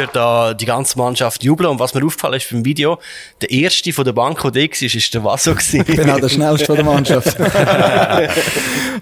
Gehört 0.00 0.16
da 0.16 0.54
die 0.54 0.64
ganze 0.64 0.98
Mannschaft 0.98 1.44
jubeln. 1.44 1.68
Und 1.68 1.78
was 1.78 1.94
mir 1.94 2.04
aufgefallen 2.04 2.34
ist 2.34 2.50
beim 2.50 2.64
Video, 2.64 2.98
der 3.40 3.50
erste 3.50 3.92
von 3.92 4.04
der 4.04 4.12
Bank, 4.12 4.40
der 4.42 4.50
da 4.50 4.60
war, 4.60 4.82
ist 4.82 5.14
der 5.14 5.24
Vaso. 5.24 5.54
Genau, 5.72 6.18
der 6.18 6.28
schnellste 6.28 6.66
von 6.66 6.76
der 6.76 6.84
Mannschaft. 6.84 7.36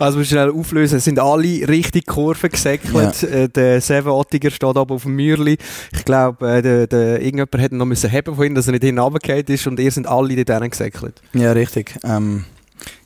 Also, 0.01 0.19
wir 0.19 0.25
schnell 0.25 0.51
auflösen. 0.51 0.99
Es 0.99 1.05
sind 1.05 1.19
alle 1.19 1.67
richtig 1.67 2.07
Kurven 2.07 2.51
gesäckelt. 2.51 3.21
Äh, 3.25 3.49
Der 3.49 3.81
Seven 3.81 4.13
Ottiger 4.13 4.49
steht 4.49 4.77
oben 4.77 4.95
auf 4.95 5.03
dem 5.03 5.17
Mürli. 5.17 5.59
Ich 5.93 6.05
glaube, 6.05 6.49
äh, 6.49 6.63
der, 6.63 6.87
der, 6.87 7.21
irgendjemand 7.21 7.59
hätte 7.59 7.75
ihn 7.75 7.79
noch 7.79 7.85
müssen 7.85 8.13
haben 8.13 8.37
von 8.37 8.47
ihm, 8.47 8.55
dass 8.55 8.69
er 8.69 8.73
nicht 8.73 8.85
hinabgefallen 8.85 9.47
ist. 9.49 9.67
Und 9.67 9.81
ihr 9.81 9.91
sind 9.91 10.07
alle 10.07 10.45
dort 10.45 10.71
gesäckelt. 10.71 11.21
Ja, 11.33 11.51
richtig. 11.51 11.97
Ähm, 12.05 12.45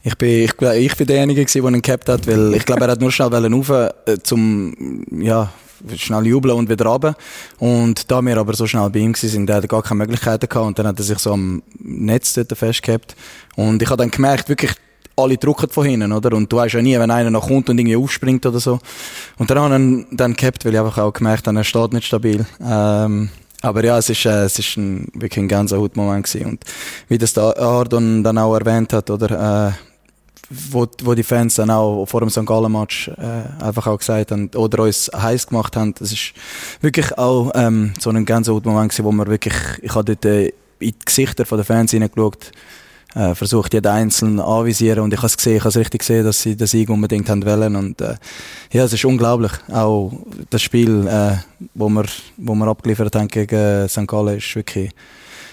ich 0.03 0.19
bin, 0.19 0.45
ich, 0.45 0.53
ich 0.61 0.97
bin 0.97 1.07
derjenige, 1.07 1.47
gewesen, 1.47 1.63
der 1.63 1.73
ihn 1.73 1.83
gehabt 1.83 2.09
hat, 2.11 2.27
weil 2.27 2.55
ich 2.55 2.67
glaube, 2.67 2.83
er 2.83 2.91
hat 2.91 3.01
nur 3.01 3.11
schnell 3.11 3.33
rauf, 3.33 3.71
äh, 3.71 4.19
zum, 4.23 5.05
ja, 5.11 5.51
schnell 5.97 6.27
jubeln 6.27 6.57
und 6.57 6.68
wieder 6.68 6.87
runter. 6.87 7.14
Und 7.59 8.11
da 8.11 8.23
wir 8.23 8.37
aber 8.37 8.55
so 8.55 8.66
schnell 8.66 8.88
bei 8.90 9.01
ihm 9.01 9.14
waren, 9.14 9.47
der 9.47 9.57
hat 9.57 9.68
gar 9.68 9.83
keine 9.83 9.99
Möglichkeiten 9.99 10.49
gehabt 10.49 10.66
und 10.66 10.79
dann 10.79 10.87
hat 10.87 10.99
er 10.99 11.05
sich 11.05 11.18
so 11.18 11.33
am 11.33 11.62
Netz 11.79 12.35
dort 12.35 12.57
festgehabt. 12.57 13.16
Und 13.57 13.83
ich 13.83 13.88
habe 13.88 13.99
dann 13.99 14.11
gemerkt, 14.11 14.49
wirklich, 14.49 14.73
alle 15.16 15.37
drucken 15.37 15.68
von 15.68 15.85
hinten, 15.85 16.12
oder? 16.12 16.37
Und 16.37 16.51
du 16.51 16.57
weißt 16.57 16.75
ja 16.75 16.83
nie, 16.83 16.99
wenn 16.99 17.11
einer 17.11 17.31
noch 17.31 17.49
kommt 17.49 17.68
und 17.68 17.79
irgendwie 17.79 17.97
aufspringt 17.97 18.47
oder 18.47 18.61
so. 18.61 18.79
Und 19.38 19.51
dann 19.51 19.59
habe 19.59 19.75
ich 19.75 19.81
ihn 19.81 20.07
dann 20.12 20.35
gehabt, 20.35 20.64
weil 20.64 20.73
ich 20.73 20.81
einfach 20.81 20.99
auch 20.99 21.12
gemerkt 21.12 21.47
habe, 21.47 21.59
er 21.59 21.64
steht 21.64 21.92
nicht 21.92 22.07
stabil. 22.07 22.47
Ähm, 22.61 23.29
aber 23.61 23.85
ja, 23.85 23.99
es 23.99 24.09
ist, 24.11 24.25
äh, 24.27 24.45
es 24.45 24.59
ist 24.59 24.77
ein, 24.77 25.09
wirklich 25.14 25.45
ein 25.45 25.49
Gänsehautmoment 25.49 26.27
gewesen. 26.27 26.47
Und 26.47 26.64
wie 27.09 27.18
das 27.18 27.35
der 27.35 27.59
Ardon 27.59 28.25
dann 28.25 28.38
auch 28.38 28.55
erwähnt 28.57 28.92
hat, 28.92 29.11
oder, 29.11 29.68
äh, 29.68 29.92
wo, 30.51 30.87
wo 31.03 31.15
die 31.15 31.23
Fans 31.23 31.55
dann 31.55 31.71
auch 31.71 32.07
vor 32.07 32.21
dem 32.21 32.31
St. 32.31 32.45
Gallen-Match 32.45 33.09
äh, 33.09 33.63
einfach 33.63 33.87
auch 33.87 33.99
gesagt 33.99 34.31
haben 34.31 34.51
oder 34.55 34.83
uns 34.83 35.11
heiß 35.15 35.47
gemacht 35.47 35.77
haben, 35.77 35.95
das 35.99 36.13
ist 36.13 36.33
wirklich 36.81 37.17
auch 37.19 37.53
ähm, 37.55 37.95
so 37.99 38.11
ein 38.11 38.25
Gänsehautmoment 38.25 38.91
gewesen, 38.91 39.05
wo 39.05 39.13
man 39.13 39.29
wirklich, 39.29 39.55
ich 39.81 39.95
habe 39.95 40.05
dort 40.05 40.25
äh, 40.25 40.47
in 40.79 40.91
die 40.91 41.05
Gesichter 41.05 41.45
den 41.45 41.65
Fans 41.65 41.93
hineingeschaut, 41.93 42.51
äh, 43.15 43.35
versucht 43.35 43.75
jeden 43.75 43.87
Einzelnen 43.87 44.41
anvisieren 44.41 45.01
und 45.01 45.13
ich 45.13 45.19
habe 45.19 45.27
es 45.27 45.37
gesehen, 45.37 45.57
ich 45.59 45.65
habe 45.65 45.79
richtig 45.79 46.01
gesehen, 46.01 46.25
dass 46.25 46.43
sie 46.43 46.57
den 46.57 46.67
Sieg 46.67 46.89
unbedingt 46.89 47.29
haben 47.29 47.45
wollen 47.45 47.77
und 47.77 48.01
äh, 48.01 48.15
ja, 48.73 48.85
es 48.85 48.93
ist 48.93 49.05
unglaublich. 49.05 49.53
Auch 49.71 50.13
das 50.51 50.63
Spiel, 50.63 51.07
äh, 51.07 51.37
wo 51.75 51.89
wir, 51.89 52.05
wo 52.39 52.55
wir 52.55 52.67
abgeliefert 52.67 53.15
haben 53.15 53.29
gegen 53.29 53.89
St. 53.89 54.07
Gallen, 54.07 54.39
ist 54.39 54.57
wirklich 54.57 54.91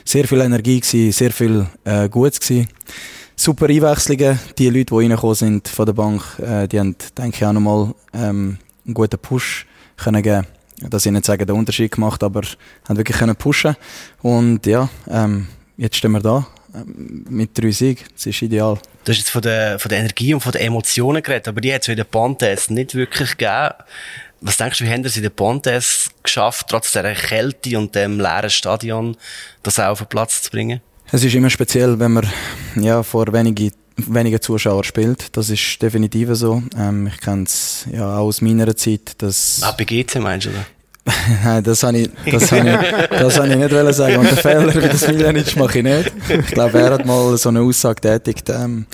sehr 0.05 0.27
viel 0.27 0.41
Energie 0.41 0.79
gewesen, 0.79 1.11
sehr 1.11 1.31
viel 1.31 1.67
äh, 1.83 2.07
Gutes 2.09 2.39
gewesen. 2.39 2.67
Super 3.41 3.67
Einwechslungen. 3.69 4.37
Die 4.57 4.69
Leute, 4.69 4.87
die 4.87 4.95
reingekommen 4.95 5.33
sind 5.33 5.69
von 5.69 5.85
der 5.85 5.93
Bank, 5.93 6.21
äh, 6.39 6.67
die 6.67 6.77
haben, 6.77 6.93
denke 7.17 7.37
ich, 7.37 7.45
auch 7.45 7.53
nochmal 7.53 7.93
ähm, 8.13 8.57
einen 8.85 8.93
guten 8.93 9.17
Push 9.17 9.65
können 9.95 10.21
geben. 10.21 10.45
Dass 10.81 11.05
ich 11.05 11.11
nicht 11.13 11.23
sagen, 11.23 11.47
den 11.47 11.55
Unterschied 11.55 11.89
gemacht, 11.89 12.21
aber 12.21 12.41
haben 12.89 12.97
wirklich 12.97 13.17
können 13.17 13.37
pushen. 13.37 13.77
Und 14.21 14.65
ja, 14.65 14.89
ähm, 15.09 15.47
jetzt 15.77 15.95
stehen 15.95 16.11
wir 16.11 16.19
da 16.19 16.47
ähm, 16.75 17.27
mit 17.29 17.57
drei 17.57 17.71
Siegen. 17.71 18.03
Das 18.13 18.25
ist 18.25 18.41
ideal. 18.41 18.77
Du 19.05 19.11
hast 19.13 19.19
jetzt 19.19 19.29
von 19.29 19.41
der, 19.41 19.79
von 19.79 19.87
der 19.87 19.99
Energie 19.99 20.33
und 20.33 20.41
von 20.41 20.51
den 20.51 20.63
Emotionen 20.63 21.23
geredet, 21.23 21.47
aber 21.47 21.61
die 21.61 21.73
hat 21.73 21.83
es 21.83 21.87
in 21.87 21.95
der 21.95 22.03
Pontes 22.03 22.69
nicht 22.69 22.93
wirklich 22.93 23.37
gegeben. 23.37 23.69
Was 24.41 24.57
denkst 24.57 24.79
du, 24.79 24.83
wie 24.83 24.89
haben 24.89 25.07
sie 25.07 25.19
in 25.19 25.23
der 25.23 25.29
Pontes 25.29 26.09
geschafft, 26.23 26.65
trotz 26.67 26.91
dieser 26.91 27.13
Kälte 27.13 27.77
und 27.79 27.95
dem 27.95 28.19
leeren 28.19 28.49
Stadion, 28.49 29.15
das 29.63 29.79
auch 29.79 29.91
auf 29.91 29.99
den 29.99 30.07
Platz 30.07 30.41
zu 30.41 30.51
bringen? 30.51 30.81
Es 31.11 31.23
ist 31.23 31.33
immer 31.33 31.49
speziell, 31.49 31.99
wenn 31.99 32.13
man 32.13 32.27
ja, 32.75 33.01
vor 33.01 33.31
wenige, 33.33 33.71
wenigen 33.97 34.41
Zuschauern 34.41 34.83
spielt. 34.83 35.35
Das 35.35 35.49
ist 35.49 35.81
definitiv 35.81 36.29
so. 36.33 36.61
Ähm, 36.77 37.07
ich 37.07 37.19
kenne 37.19 37.43
es 37.43 37.85
ja 37.91 38.17
auch 38.17 38.27
aus 38.27 38.41
meiner 38.41 38.75
Zeit. 38.75 39.13
Dass 39.17 39.61
Ah, 39.63 39.73
bei 39.77 39.85
GC 39.85 40.19
meinst 40.19 40.47
du, 40.47 40.51
oder? 40.51 40.65
Nein, 41.43 41.63
das 41.63 41.81
habe 41.81 41.97
ich, 41.97 42.09
das 42.31 42.51
habe 42.51 42.69
ich, 42.69 43.19
das 43.19 43.37
habe 43.39 43.47
ich 43.49 43.55
nicht 43.55 43.71
wollen 43.71 43.93
sagen. 43.93 44.17
Und 44.17 44.29
den 44.29 44.37
Fehler 44.37 44.75
wie 44.75 44.87
das 44.87 45.07
Miljanic 45.07 45.55
mache 45.55 45.79
ich 45.79 45.83
nicht. 45.83 46.11
Ich 46.29 46.47
glaube, 46.47 46.79
er 46.79 46.91
hat 46.93 47.05
mal 47.05 47.35
so 47.37 47.49
eine 47.49 47.61
Aussage 47.61 48.01
tätigt. 48.01 48.49
Ähm, 48.49 48.85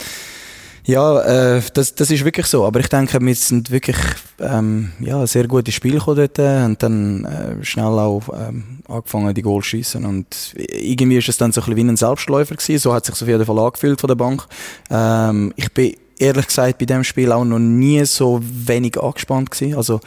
ja, 0.85 1.55
äh, 1.57 1.61
das, 1.73 1.95
das 1.95 2.11
ist 2.11 2.23
wirklich 2.23 2.45
so. 2.45 2.63
Aber 2.63 2.79
ich 2.79 2.87
denke, 2.89 3.19
wir 3.19 3.35
sind 3.35 3.71
wirklich 3.71 3.97
ähm, 4.39 4.91
ja, 4.99 5.25
sehr 5.25 5.47
gute 5.47 5.71
Spiel 5.71 5.99
dort 5.99 6.37
und 6.39 6.83
dann 6.83 7.25
äh, 7.25 7.63
schnell 7.65 7.85
auch 7.85 8.21
ähm, 8.33 8.79
angefangen, 8.87 9.33
die 9.33 9.41
Goal 9.41 9.63
zu 9.63 9.69
schiessen. 9.69 10.05
Und 10.05 10.53
irgendwie 10.55 11.17
ist 11.17 11.29
es 11.29 11.37
dann 11.37 11.51
so 11.51 11.61
ein 11.61 11.65
bisschen 11.65 11.87
wie 11.87 11.91
ein 11.91 11.97
Selbstläufer 11.97 12.55
gewesen. 12.55 12.79
So 12.79 12.93
hat 12.93 13.05
sich 13.05 13.19
auf 13.19 13.27
jeden 13.27 13.45
Fall 13.45 13.57
angefühlt 13.57 13.99
von 13.99 14.07
der 14.07 14.15
Bank. 14.15 14.45
Ähm, 14.91 15.53
ich 15.55 15.71
bin 15.73 15.95
ehrlich 16.19 16.47
gesagt 16.47 16.77
bei 16.77 16.85
dem 16.85 17.03
Spiel 17.03 17.31
auch 17.31 17.45
noch 17.45 17.59
nie 17.59 18.05
so 18.05 18.39
wenig 18.43 19.01
angespannt 19.01 19.49
gewesen. 19.49 19.77
Also 19.77 20.01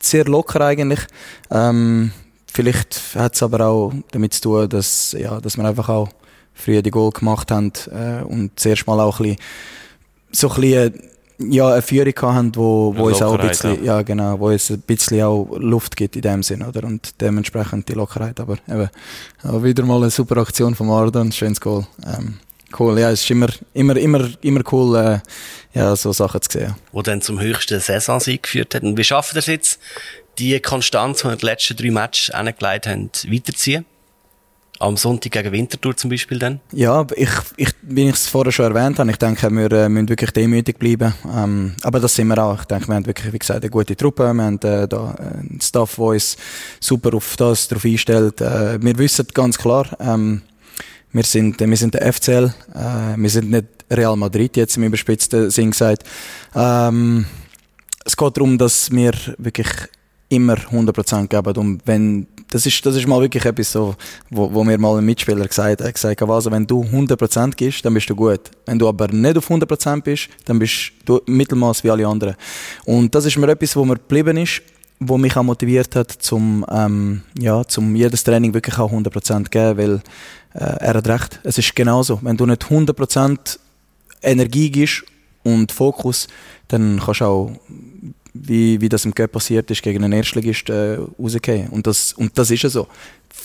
sehr 0.00 0.26
locker 0.26 0.60
eigentlich. 0.60 1.00
Ähm, 1.50 2.12
vielleicht 2.52 3.16
hat 3.16 3.34
es 3.34 3.42
aber 3.42 3.66
auch 3.66 3.92
damit 4.12 4.34
zu 4.34 4.42
tun, 4.42 4.68
dass, 4.68 5.12
ja, 5.18 5.40
dass 5.40 5.56
wir 5.56 5.64
einfach 5.64 5.88
auch 5.88 6.08
früher 6.54 6.82
die 6.82 6.90
Goal 6.90 7.10
gemacht 7.10 7.50
haben 7.50 7.72
äh, 7.90 8.22
und 8.22 8.58
zuerst 8.60 8.86
mal 8.86 9.00
auch 9.00 9.18
ein 9.20 9.30
bisschen, 9.30 9.44
so 10.32 10.50
ein 10.50 10.60
bisschen 10.60 11.10
ja, 11.48 11.72
eine 11.72 11.82
Führung 11.82 12.14
haben, 12.22 12.56
wo, 12.56 12.94
wo 12.94 13.06
uns 13.06 13.22
auch 13.22 13.38
ein 13.38 13.48
bisschen, 13.48 13.82
ja. 13.84 14.02
genau, 14.02 14.38
wo 14.38 14.48
uns 14.48 14.70
ein 14.70 14.80
bisschen 14.82 15.22
auch 15.22 15.48
Luft 15.58 15.96
gibt 15.96 16.16
in 16.16 16.22
dem 16.22 16.42
Sinn, 16.42 16.62
oder? 16.62 16.84
Und 16.84 17.20
dementsprechend 17.20 17.88
die 17.88 17.94
Lockerheit, 17.94 18.38
aber 18.40 18.58
eben, 18.68 18.90
aber 19.42 19.64
wieder 19.64 19.84
mal 19.84 19.96
eine 19.96 20.10
super 20.10 20.36
Aktion 20.38 20.74
von 20.74 20.90
Arden, 20.90 21.32
schönes 21.32 21.60
Goal. 21.60 21.86
Ähm, 22.06 22.38
cool, 22.78 22.98
ja, 22.98 23.10
es 23.10 23.22
ist 23.22 23.30
immer, 23.30 23.48
immer, 23.72 23.96
immer, 23.96 24.28
immer 24.42 24.60
cool, 24.70 24.96
äh, 24.96 25.20
ja, 25.78 25.96
so 25.96 26.12
Sachen 26.12 26.42
zu 26.42 26.58
sehen. 26.58 26.74
Wo 26.92 27.02
dann 27.02 27.22
zum 27.22 27.40
höchsten 27.40 27.80
Saisonsieg 27.80 28.42
geführt 28.42 28.74
hat. 28.74 28.82
Und 28.82 28.96
wie 28.98 29.04
schaffen 29.04 29.36
ihr 29.36 29.40
es 29.40 29.46
jetzt, 29.46 29.80
die 30.38 30.60
Konstanz, 30.60 31.22
die 31.22 31.28
wir 31.28 31.36
die 31.36 31.46
letzten 31.46 31.76
drei 31.76 31.90
Matches 31.90 32.30
angelegt 32.34 32.86
haben, 32.86 33.10
weiterziehen? 33.28 33.86
Am 34.80 34.96
Sonntag 34.96 35.32
gegen 35.32 35.52
Winterthur 35.52 35.94
zum 35.94 36.10
Beispiel 36.10 36.38
dann? 36.38 36.60
Ja, 36.72 37.06
ich, 37.14 37.28
ich, 37.56 37.68
wie 37.82 38.08
ich 38.08 38.14
es 38.14 38.26
vorher 38.26 38.50
schon 38.50 38.74
erwähnt 38.74 38.98
habe, 38.98 39.10
ich 39.10 39.18
denke, 39.18 39.50
wir 39.50 39.70
äh, 39.72 39.88
müssen 39.90 40.08
wirklich 40.08 40.30
demütig 40.30 40.78
bleiben. 40.78 41.12
Ähm, 41.32 41.74
aber 41.82 42.00
das 42.00 42.14
sind 42.14 42.28
wir 42.28 42.42
auch. 42.42 42.60
Ich 42.60 42.64
denke, 42.64 42.88
wir 42.88 42.94
haben 42.94 43.06
wirklich, 43.06 43.32
wie 43.32 43.38
gesagt, 43.38 43.62
eine 43.62 43.70
gute 43.70 43.94
Truppe. 43.94 44.32
Wir 44.32 44.42
haben 44.42 44.58
äh, 44.62 44.88
da 44.88 45.14
einen 45.14 45.60
Staff, 45.60 45.96
der 45.96 46.04
uns 46.04 46.36
super 46.80 47.14
auf 47.14 47.36
das 47.36 47.68
darauf 47.68 47.84
einstellt. 47.84 48.40
Äh, 48.40 48.82
wir 48.82 48.98
wissen 48.98 49.26
ganz 49.34 49.58
klar, 49.58 49.86
ähm, 50.00 50.40
wir 51.12 51.24
sind, 51.24 51.60
wir 51.60 51.76
sind 51.76 51.94
der 51.94 52.12
FCL. 52.12 52.54
Äh, 52.74 53.16
wir 53.16 53.30
sind 53.30 53.50
nicht 53.50 53.66
Real 53.90 54.16
Madrid, 54.16 54.56
jetzt 54.56 54.76
im 54.76 54.84
überspitzten 54.84 55.50
Sinn 55.50 55.72
gesagt. 55.72 56.04
Ähm, 56.54 57.26
es 58.04 58.16
geht 58.16 58.36
darum, 58.36 58.56
dass 58.56 58.90
wir 58.90 59.12
wirklich 59.38 59.68
immer 60.30 60.54
100% 60.54 61.26
geben. 61.26 61.56
Und 61.56 61.82
wenn, 61.84 62.26
das 62.50 62.66
ist, 62.66 62.84
das 62.84 62.96
ist 62.96 63.06
mal 63.06 63.20
wirklich 63.20 63.44
etwas 63.44 63.72
so, 63.72 63.94
wo, 64.28 64.52
wo 64.52 64.64
mir 64.64 64.76
mal 64.76 64.98
ein 64.98 65.04
Mitspieler 65.04 65.46
gesagt 65.46 65.80
hat, 65.82 65.94
gesagt 65.94 66.22
also 66.22 66.50
wenn 66.50 66.66
du 66.66 66.82
100% 66.82 67.52
gibst, 67.54 67.84
dann 67.84 67.94
bist 67.94 68.10
du 68.10 68.16
gut. 68.16 68.50
Wenn 68.66 68.78
du 68.78 68.88
aber 68.88 69.08
nicht 69.08 69.38
auf 69.38 69.48
100% 69.48 70.02
bist, 70.02 70.28
dann 70.44 70.58
bist 70.58 70.92
du 71.04 71.20
Mittelmaß 71.26 71.84
wie 71.84 71.90
alle 71.90 72.06
anderen. 72.06 72.34
Und 72.84 73.14
das 73.14 73.24
ist 73.24 73.38
mir 73.38 73.48
etwas, 73.48 73.76
wo 73.76 73.84
mir 73.84 73.94
geblieben 73.94 74.36
ist, 74.36 74.62
wo 74.98 75.16
mich 75.16 75.36
auch 75.36 75.42
motiviert 75.42 75.94
hat, 75.96 76.10
zum, 76.10 76.66
ähm, 76.70 77.22
ja, 77.38 77.64
zum 77.64 77.94
jedes 77.94 78.24
Training 78.24 78.52
wirklich 78.52 78.78
auch 78.78 78.92
100% 78.92 79.48
geben, 79.48 79.78
weil 79.78 79.94
äh, 80.54 80.76
er 80.84 80.94
hat 80.94 81.08
recht. 81.08 81.40
Es 81.44 81.56
ist 81.56 81.74
genauso. 81.74 82.18
Wenn 82.22 82.36
du 82.36 82.46
nicht 82.46 82.64
100% 82.64 83.58
Energie 84.22 84.70
gibst 84.70 85.04
und 85.42 85.72
Fokus, 85.72 86.28
dann 86.68 87.00
kannst 87.02 87.20
du 87.20 87.24
auch 87.24 87.52
wie, 88.34 88.80
wie 88.80 88.88
das 88.88 89.04
im 89.04 89.14
Cup 89.14 89.32
passiert 89.32 89.70
ist, 89.70 89.82
gegen 89.82 90.04
einen 90.04 90.12
Erstligist 90.12 90.68
äh, 90.70 90.98
rausgehen. 91.18 91.68
Und 91.68 91.86
das, 91.86 92.12
und 92.12 92.36
das 92.38 92.50
ist 92.50 92.62
ja 92.62 92.68
so. 92.68 92.88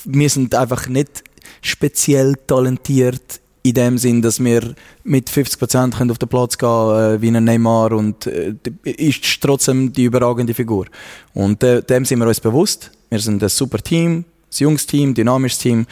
Wir 0.04 0.30
sind 0.30 0.54
einfach 0.56 0.88
nicht 0.88 1.24
speziell 1.62 2.36
talentiert 2.48 3.42
in 3.64 3.74
dem 3.74 3.98
Sinn, 3.98 4.22
dass 4.22 4.44
wir 4.44 4.76
mit 5.04 5.28
50% 5.30 5.98
können 5.98 6.12
auf 6.12 6.20
den 6.20 6.30
Platz 6.30 6.58
gehen 6.58 6.70
äh, 6.70 7.22
wie 7.22 7.36
ein 7.36 7.44
Neymar 7.44 7.94
und 7.94 8.28
äh, 8.28 8.54
ist 8.84 9.42
trotzdem 9.42 9.92
die 9.92 10.04
überragende 10.04 10.54
Figur. 10.54 10.86
Und 11.34 11.64
äh, 11.64 11.82
dem 11.82 12.06
sind 12.06 12.20
wir 12.20 12.28
uns 12.28 12.40
bewusst. 12.40 12.92
Wir 13.10 13.20
sind 13.20 13.42
ein 13.42 13.50
super 13.50 13.80
Team, 13.80 14.18
ein 14.18 14.26
junges 14.52 14.86
Team, 14.86 15.16
dynamisches 15.16 15.60
Team, 15.60 15.88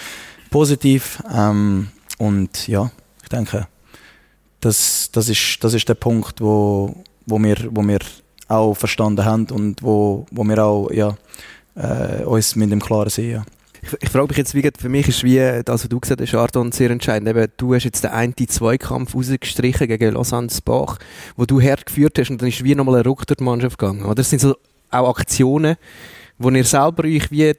positiv 0.52 1.22
ähm, 1.34 1.88
und 2.20 2.68
ja, 2.68 2.92
ich 3.24 3.30
denke, 3.30 3.68
das, 4.60 5.10
das, 5.12 5.30
ist, 5.30 5.58
das 5.64 5.74
ist 5.74 5.90
der 5.90 5.96
Punkt, 5.96 6.42
wo, 6.42 6.96
wo, 7.26 7.40
wir, 7.42 7.58
wo 7.72 7.82
wir 7.82 8.00
auch 8.48 8.74
verstanden 8.76 9.26
haben 9.26 9.48
und 9.52 9.82
wo, 9.82 10.26
wo 10.32 10.44
wir 10.44 10.64
auch 10.64 10.92
ja, 10.92 11.16
äh, 11.76 12.24
uns 12.24 12.56
mit 12.56 12.72
dem 12.72 12.82
Klaren 12.82 13.10
sehen. 13.10 13.32
Ja. 13.32 13.46
Ich, 13.82 13.90
ich 14.02 14.10
frage 14.10 14.28
mich 14.28 14.38
jetzt, 14.38 14.56
wie 14.56 14.70
für 14.78 14.90
mich 14.90 15.08
ist 15.10 15.24
wie, 15.24 15.62
das, 15.66 15.84
was 15.84 15.90
du 15.90 16.00
gesagt 16.00 16.22
hast, 16.22 16.36
Ardon, 16.36 16.72
sehr 16.72 16.90
entscheidend. 16.90 17.30
Eben, 17.30 17.48
du 17.58 17.76
hast 17.76 17.84
jetzt 17.84 18.04
den 18.04 18.12
einen 18.12 18.36
Zweikampf 18.36 19.14
rausgestrichen 19.14 19.88
gegen 19.88 20.14
Lausanne 20.14 20.48
Bach, 20.64 21.00
wo 21.36 21.46
du 21.46 21.60
hergeführt 21.60 22.18
hast 22.18 22.30
und 22.30 22.42
dann 22.42 22.50
ist 22.50 22.64
wie 22.64 22.76
nochmal 22.76 22.98
ein 22.98 23.06
Ruck 23.06 23.28
durch 23.28 23.38
die 23.38 23.44
Mannschaft 23.44 23.78
gegangen. 23.78 24.06
Oder? 24.06 24.16
Das 24.16 24.30
sind 24.30 24.40
so 24.40 24.56
auch 24.90 25.10
Aktionen, 25.10 25.76
wo 26.38 26.50
ihr 26.50 26.64
selber 26.64 27.04
euch 27.04 27.30
wie 27.32 27.54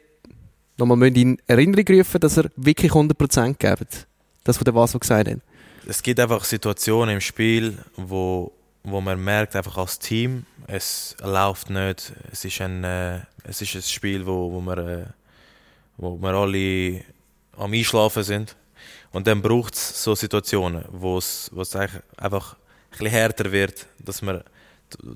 nochmal 0.78 1.16
in 1.16 1.38
Erinnerung 1.46 1.84
rufen 1.98 2.20
dass 2.20 2.38
ihr 2.38 2.50
wirklich 2.56 2.92
100% 2.92 3.54
gebt. 3.58 4.06
Das, 4.44 4.56
was 4.56 4.64
der 4.64 4.74
Vaso 4.74 4.98
gesagt 4.98 5.30
hat. 5.30 5.38
Es 5.86 6.02
gibt 6.02 6.20
einfach 6.20 6.44
Situationen 6.44 7.16
im 7.16 7.20
Spiel, 7.20 7.78
wo, 7.96 8.52
wo 8.84 9.00
man 9.00 9.22
merkt, 9.22 9.56
einfach 9.56 9.78
als 9.78 9.98
Team, 9.98 10.44
es 10.66 11.16
läuft 11.20 11.70
nicht. 11.70 12.12
Es 12.30 12.44
ist 12.44 12.60
ein, 12.60 12.84
äh, 12.84 13.20
es 13.42 13.60
ist 13.60 13.74
ein 13.74 13.82
Spiel, 13.82 14.26
wo, 14.26 14.52
wo 14.52 14.60
man 14.60 14.78
äh, 14.78 15.06
wo 15.96 16.16
wir 16.16 16.34
alle 16.34 17.04
am 17.56 17.72
Einschlafen 17.72 18.22
sind. 18.22 18.56
Und 19.10 19.26
dann 19.26 19.42
braucht 19.42 19.74
es 19.74 20.02
so 20.02 20.14
Situationen, 20.14 20.84
wo 20.90 21.18
es 21.18 21.50
einfach 21.76 22.00
ein 22.16 22.90
bisschen 22.90 23.06
härter 23.06 23.52
wird, 23.52 23.86
dass 23.98 24.22
wir, 24.22 24.44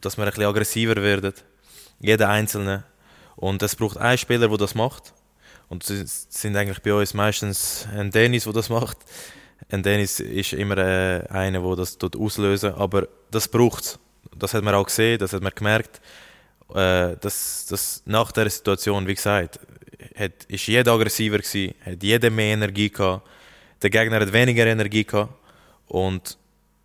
dass 0.01 0.17
wir 0.17 0.25
ein 0.25 0.31
bisschen 0.31 0.45
aggressiver 0.45 0.97
werden. 0.97 1.35
Jeder 2.01 2.29
Einzelne. 2.29 2.85
Und 3.37 3.63
es 3.63 3.77
braucht 3.77 3.99
einen 3.99 4.19
Spieler, 4.19 4.49
der 4.49 4.59
das 4.59 4.75
macht. 4.75 5.13
Und 5.69 5.89
es 5.91 6.27
sind 6.31 6.57
eigentlich 6.57 6.81
bei 6.81 6.95
uns 6.95 7.13
meistens 7.13 7.87
ein 7.93 8.11
Dennis, 8.11 8.45
der 8.45 8.53
das 8.53 8.69
macht. 8.69 8.99
Ein 9.71 9.83
Dennis 9.83 10.21
ist 10.21 10.53
immer 10.55 10.79
äh, 10.79 11.27
einer, 11.29 11.61
der 11.61 11.77
das 11.77 11.99
auslösen 12.17 12.75
Aber 12.75 13.09
das 13.31 13.49
braucht 13.49 13.85
es. 13.85 13.99
Das 14.37 14.55
hat 14.55 14.63
man 14.63 14.75
auch 14.75 14.87
gesehen, 14.87 15.19
das 15.19 15.33
hat 15.33 15.43
man 15.43 15.53
gemerkt. 15.55 16.01
Äh, 16.75 17.17
dass, 17.21 17.67
dass 17.67 18.03
nach 18.07 18.33
dieser 18.33 18.51
Situation, 18.51 19.07
wie 19.07 19.15
gesagt, 19.15 19.61
hat, 20.17 20.45
ist 20.49 20.67
jeder 20.67 20.93
aggressiver 20.93 21.39
gewesen, 21.39 21.75
hat 21.85 22.03
jeder 22.03 22.31
mehr 22.31 22.55
Energie 22.55 22.91
gehabt. 22.91 23.27
Der 23.83 23.91
Gegner 23.91 24.21
hat 24.21 24.33
weniger 24.33 24.67
Energie 24.67 25.05
gehabt. 25.05 25.33
Und 25.87 26.39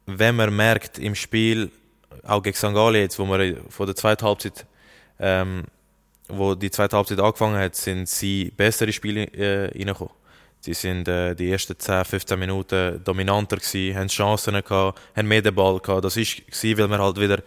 wenn 0.06 0.36
man 0.36 0.56
merkt 0.56 1.00
im 1.00 1.16
Spiel, 1.16 1.72
auch 2.24 2.42
gegen 2.42 2.56
St. 2.56 2.74
Gallen 2.74 3.02
jetzt, 3.02 3.18
wo 3.20 3.26
wir 3.26 3.58
von 3.70 3.86
der 3.86 3.96
zweiten 3.96 4.26
Halbzeit 4.26 4.66
ähm, 5.20 5.64
wo 6.28 6.56
die 6.56 6.72
zweite 6.72 6.98
Halbzeit 6.98 7.20
angefangen 7.20 7.58
hat, 7.58 7.76
sind 7.76 8.08
sie 8.08 8.52
bessere 8.56 8.92
Spiele 8.92 9.26
äh, 9.34 9.66
reingekommen. 9.66 10.14
Sie 10.66 10.74
sind 10.74 11.10
äh, 11.10 11.36
die 11.36 11.52
ersten 11.52 11.78
10, 11.78 12.06
15 12.06 12.40
Minuten 12.40 13.04
dominanter 13.04 13.58
gewesen, 13.58 13.98
haben 13.98 14.08
Chancen 14.08 14.54
gehabt, 14.54 14.98
haben 15.14 15.28
mehr 15.28 15.42
den 15.42 15.54
Ball 15.54 15.78
gehabt. 15.80 16.06
Das 16.06 16.16
war, 16.16 16.78
weil 16.78 16.90
wir 16.90 17.00
halt 17.00 17.20
wieder, 17.20 17.40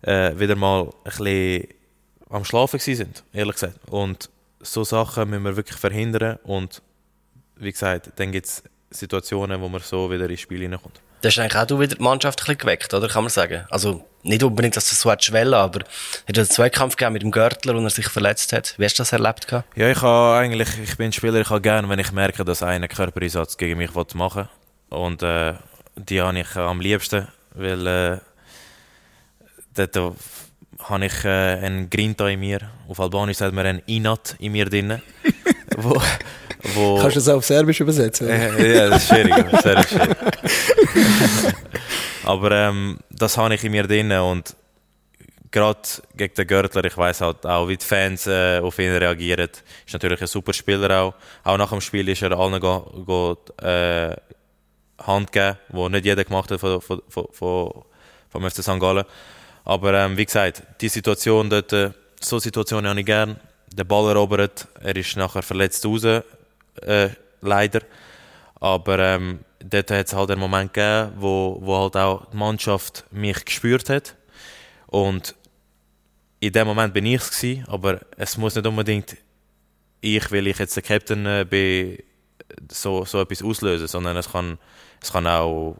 äh, 0.00 0.38
wieder 0.38 0.56
mal 0.56 0.84
ein 0.84 0.90
bisschen 1.04 1.68
am 2.30 2.46
Schlafen 2.46 2.80
sind, 2.80 3.22
ehrlich 3.34 3.56
gesagt. 3.56 3.78
Und 3.90 4.30
so 4.60 4.82
Sachen 4.82 5.28
müssen 5.28 5.44
wir 5.44 5.56
wirklich 5.56 5.76
verhindern 5.76 6.38
und 6.42 6.80
wie 7.56 7.70
gesagt, 7.70 8.12
dann 8.16 8.32
gibt 8.32 8.46
es 8.46 8.62
Situationen, 8.90 9.60
wo 9.60 9.68
man 9.68 9.82
so 9.82 10.10
wieder 10.10 10.30
ins 10.30 10.40
Spiel 10.40 10.62
hineinkommt. 10.62 11.02
Das 11.20 11.34
ist 11.34 11.40
eigentlich 11.40 11.56
auch 11.56 11.66
du 11.66 11.78
wieder 11.80 11.96
die 11.96 12.02
Mannschaft 12.02 12.40
ein 12.40 12.44
bisschen 12.44 12.58
geweckt, 12.58 12.94
oder? 12.94 13.08
Kann 13.08 13.24
man 13.24 13.30
sagen. 13.30 13.66
Also, 13.68 14.06
nicht 14.28 14.42
unbedingt, 14.42 14.76
dass 14.76 14.88
das 14.90 15.00
so 15.00 15.10
hat 15.10 15.24
schwellen, 15.24 15.54
aber 15.54 15.80
hat 15.80 16.36
es 16.36 16.38
einen 16.38 16.50
Zweikampf 16.50 16.96
gegeben 16.96 17.14
mit 17.14 17.22
dem 17.22 17.30
Görtler, 17.30 17.74
und 17.74 17.84
er 17.84 17.90
sich 17.90 18.08
verletzt 18.08 18.52
hat. 18.52 18.74
Wie 18.78 18.84
hast 18.84 18.98
du 18.98 19.02
das 19.02 19.12
erlebt? 19.12 19.48
Gehabt? 19.48 19.76
Ja, 19.76 19.90
ich 19.90 20.02
habe 20.02 20.38
eigentlich, 20.38 20.68
ich 20.82 20.96
bin 20.96 21.12
Spieler, 21.12 21.40
ich 21.40 21.50
habe 21.50 21.60
gerne, 21.60 21.88
wenn 21.88 21.98
ich 21.98 22.12
merke, 22.12 22.44
dass 22.44 22.62
einer 22.62 22.88
Körpereinsatz 22.88 23.56
gegen 23.56 23.78
mich 23.78 23.92
machen 24.14 24.48
will. 24.90 24.98
Und, 24.98 25.22
äh, 25.22 25.54
die 25.96 26.20
habe 26.20 26.38
ich 26.38 26.56
am 26.56 26.80
liebsten, 26.80 27.28
weil, 27.54 27.86
äh, 27.86 28.18
dort 29.74 29.96
äh, 29.96 30.10
habe 30.84 31.06
ich 31.06 31.24
äh, 31.24 31.28
einen 31.28 31.90
Grinta 31.90 32.28
in 32.28 32.40
mir. 32.40 32.60
Auf 32.88 33.00
Albanisch 33.00 33.38
sagt 33.38 33.54
man 33.54 33.66
einen 33.66 33.82
Inat 33.86 34.36
in 34.38 34.52
mir 34.52 34.66
drin. 34.66 35.02
wo, 35.82 36.02
wo 36.74 36.98
Kannst 37.00 37.16
du 37.16 37.20
das 37.20 37.28
auf 37.28 37.44
Serbisch 37.44 37.80
übersetzen? 37.80 38.28
Äh, 38.28 38.76
ja, 38.76 38.88
das 38.90 39.02
ist 39.02 39.08
schwierig. 39.08 39.34
Sehr 39.62 39.82
schwierig. 39.82 40.16
Aber 42.24 42.50
ähm, 42.50 42.98
das 43.10 43.36
habe 43.38 43.54
ich 43.54 43.64
in 43.64 43.72
mir 43.72 43.86
drin 43.86 44.12
und 44.12 44.54
gerade 45.50 45.80
gegen 46.16 46.34
den 46.34 46.46
Görtler, 46.46 46.84
ich 46.84 46.96
weiß 46.96 47.20
halt 47.22 47.46
auch, 47.46 47.68
wie 47.68 47.76
die 47.76 47.84
Fans 47.84 48.26
äh, 48.26 48.60
auf 48.60 48.78
ihn 48.78 48.92
reagieren. 48.92 49.48
Ist 49.86 49.92
natürlich 49.92 50.20
ein 50.20 50.26
super 50.26 50.52
Spieler 50.52 50.90
auch. 51.00 51.14
Auch 51.44 51.56
nach 51.56 51.70
dem 51.70 51.80
Spiel 51.80 52.08
ist 52.08 52.22
er 52.22 52.32
allen 52.32 52.60
go, 52.60 52.80
go, 53.06 53.38
äh, 53.64 54.14
Hand 54.98 55.32
gegeben, 55.32 55.58
wo 55.68 55.88
nicht 55.88 56.04
jeder 56.04 56.24
gemacht 56.24 56.50
hat 56.50 56.60
von, 56.60 56.80
von, 56.80 57.02
von, 57.08 57.26
von, 57.32 57.84
vom 58.28 58.50
FC 58.50 58.62
St. 58.62 58.80
Gallen. 58.80 59.04
Aber 59.64 59.94
ähm, 59.94 60.16
wie 60.16 60.24
gesagt, 60.24 60.62
die 60.80 60.88
Situation 60.88 61.48
dort, 61.48 61.72
äh, 61.72 61.90
so 62.20 62.38
Situationen 62.38 62.90
habe 62.90 63.00
ich 63.00 63.06
gern. 63.06 63.38
Der 63.78 63.84
Ball 63.84 64.10
erobert, 64.10 64.66
er 64.80 64.96
ist 64.96 65.16
nachher 65.16 65.42
verletzt 65.42 65.86
raus, 65.86 66.04
äh, 66.04 67.10
leider. 67.40 67.80
Aber 68.60 68.98
ähm, 68.98 69.40
dort 69.60 69.90
hat 69.92 70.06
es 70.08 70.12
halt 70.12 70.32
einen 70.32 70.40
Moment 70.40 70.74
gegeben, 70.74 71.12
wo, 71.16 71.58
wo 71.60 71.78
halt 71.78 71.96
auch 71.96 72.26
die 72.26 72.36
Mannschaft 72.36 73.04
mich 73.12 73.44
gespürt 73.44 73.88
hat. 73.88 74.16
Und 74.88 75.36
in 76.40 76.52
dem 76.52 76.66
Moment 76.66 76.92
bin 76.92 77.06
ich 77.06 77.20
es 77.20 77.68
aber 77.68 78.00
es 78.16 78.36
muss 78.36 78.54
nicht 78.54 78.66
unbedingt 78.66 79.16
ich, 80.00 80.30
weil 80.30 80.46
ich 80.46 80.58
jetzt 80.58 80.76
der 80.76 80.82
Captain 80.82 81.26
äh, 81.26 81.46
bin, 81.48 81.98
so, 82.70 83.04
so 83.04 83.20
etwas 83.20 83.42
auslösen, 83.42 83.88
sondern 83.88 84.16
es 84.16 84.30
kann, 84.30 84.58
es 85.02 85.12
kann 85.12 85.26
auch 85.26 85.76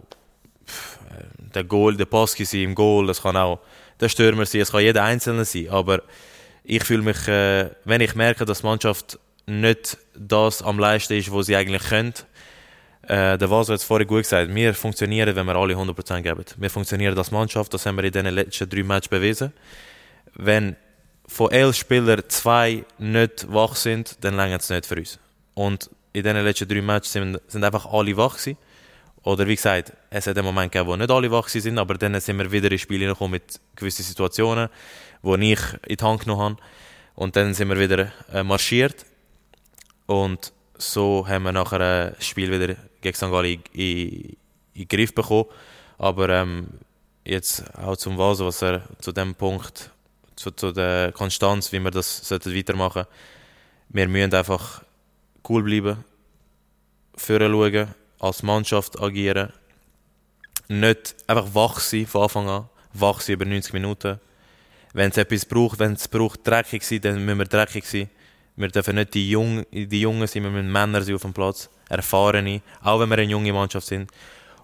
pff, 0.66 0.98
der 1.54 1.64
Goal, 1.64 1.96
der 1.96 2.06
Pass 2.06 2.32
sein 2.32 2.60
im 2.60 2.74
Goal, 2.74 3.08
es 3.10 3.22
kann 3.22 3.36
auch 3.36 3.60
der 4.00 4.08
Stürmer 4.08 4.46
sein, 4.46 4.60
es 4.60 4.70
kann 4.70 4.82
jeder 4.82 5.04
Einzelne 5.04 5.44
sein, 5.44 5.68
aber 5.70 6.02
ich 6.68 6.84
fühle 6.84 7.02
mich, 7.02 7.26
äh, 7.26 7.70
wenn 7.84 8.02
ich 8.02 8.14
merke, 8.14 8.44
dass 8.44 8.60
die 8.60 8.66
Mannschaft 8.66 9.18
nicht 9.46 9.96
das 10.14 10.62
am 10.62 10.78
leisten 10.78 11.14
ist, 11.14 11.32
was 11.32 11.46
sie 11.46 11.56
eigentlich 11.56 11.82
können, 11.84 12.12
äh, 13.02 13.38
der 13.38 13.50
Vaso 13.50 13.72
hat 13.72 13.80
es 13.80 13.86
vorhin 13.86 14.06
gut 14.06 14.22
gesagt, 14.24 14.54
wir 14.54 14.74
funktionieren, 14.74 15.34
wenn 15.34 15.46
wir 15.46 15.56
alle 15.56 15.74
100% 15.74 16.22
geben. 16.22 16.44
Wir 16.58 16.68
funktionieren 16.68 17.16
als 17.16 17.30
Mannschaft, 17.30 17.72
das 17.72 17.86
haben 17.86 17.96
wir 17.96 18.04
in 18.04 18.12
den 18.12 18.26
letzten 18.26 18.68
drei 18.68 18.82
Matches 18.82 19.08
bewiesen. 19.08 19.54
Wenn 20.34 20.76
von 21.26 21.50
elf 21.50 21.74
Spielern 21.74 22.22
zwei 22.28 22.84
nicht 22.98 23.50
wach 23.50 23.74
sind, 23.74 24.22
dann 24.22 24.36
längert 24.36 24.60
es 24.60 24.68
nicht 24.68 24.84
für 24.84 24.96
uns. 24.96 25.18
Und 25.54 25.88
in 26.12 26.22
den 26.22 26.36
letzten 26.36 26.68
drei 26.68 26.82
Matches 26.82 27.12
sind, 27.12 27.40
sind 27.48 27.64
einfach 27.64 27.86
alle 27.86 28.14
wach 28.14 28.36
gewesen. 28.36 28.58
Oder 29.22 29.46
wie 29.46 29.56
gesagt, 29.56 29.94
es 30.10 30.26
hat 30.26 30.36
einen 30.36 30.46
Moment 30.46 30.70
gegeben, 30.70 30.90
wo 30.90 30.96
nicht 30.96 31.10
alle 31.10 31.30
wach 31.30 31.48
sind, 31.48 31.78
aber 31.78 31.94
dann 31.94 32.20
sind 32.20 32.38
wir 32.38 32.52
wieder 32.52 32.70
ins 32.70 32.82
Spiel 32.82 33.00
gekommen 33.06 33.32
mit 33.32 33.58
gewissen 33.74 34.02
Situationen, 34.02 34.68
wo 35.22 35.34
ich 35.36 35.60
in 35.86 35.96
die 35.96 36.04
Hand 36.04 36.22
genommen 36.22 36.42
habe. 36.42 36.56
Und 37.14 37.36
dann 37.36 37.54
sind 37.54 37.68
wir 37.68 37.78
wieder 37.78 38.12
äh, 38.32 38.42
marschiert. 38.42 39.04
Und 40.06 40.52
so 40.76 41.26
haben 41.26 41.44
wir 41.44 41.52
nachher 41.52 41.80
äh, 41.80 42.12
das 42.14 42.24
Spiel 42.24 42.50
wieder 42.50 42.76
gegen 43.00 43.16
St. 43.16 43.22
Gallen 43.22 43.62
in, 43.72 43.82
in, 43.82 44.36
den 44.74 44.88
Griff 44.88 45.14
bekommen. 45.14 45.46
Aber 45.98 46.28
ähm, 46.28 46.68
jetzt 47.24 47.64
auch 47.76 47.96
zum 47.96 48.16
Vaso, 48.16 48.46
was 48.46 48.62
er 48.62 48.82
zu 49.00 49.12
dem 49.12 49.34
Punkt, 49.34 49.90
zu, 50.36 50.50
zu 50.52 50.72
der 50.72 51.12
Konstanz, 51.12 51.72
wie 51.72 51.80
wir 51.80 51.90
das 51.90 52.30
weitermachen 52.30 53.04
sollten. 53.04 53.10
Wir 53.90 54.08
müssen 54.08 54.34
einfach 54.34 54.82
cool 55.48 55.62
bleiben, 55.62 56.04
führen 57.16 57.52
schauen, 57.52 57.94
als 58.20 58.42
Mannschaft 58.42 59.00
agieren. 59.00 59.52
Nicht 60.68 61.16
einfach 61.26 61.54
wach 61.54 61.80
sein 61.80 62.06
von 62.06 62.22
Anfang 62.22 62.48
an, 62.48 62.68
wach 62.92 63.20
sein 63.20 63.34
über 63.34 63.44
90 63.44 63.72
Minuten. 63.72 64.20
Wenn 64.92 65.10
es 65.10 65.16
etwas 65.16 65.44
braucht, 65.44 65.78
wenn 65.78 65.92
es 65.92 66.08
braucht, 66.08 66.46
dreckig 66.46 66.82
sein, 66.82 67.00
dann 67.00 67.24
müssen 67.24 67.38
wir 67.38 67.46
dreckig 67.46 67.84
sein. 67.84 68.08
Wir 68.56 68.68
dürfen 68.68 68.96
nicht 68.96 69.14
die, 69.14 69.30
Jung, 69.30 69.64
die 69.72 70.00
Jungen 70.00 70.26
sein, 70.26 70.42
wir 70.42 70.50
müssen 70.50 70.72
Männer 70.72 71.02
sein 71.02 71.14
auf 71.14 71.22
dem 71.22 71.32
Platz, 71.32 71.70
erfahrene, 71.88 72.60
auch 72.82 72.98
wenn 72.98 73.08
wir 73.08 73.18
eine 73.18 73.30
junge 73.30 73.52
Mannschaft 73.52 73.86
sind. 73.86 74.10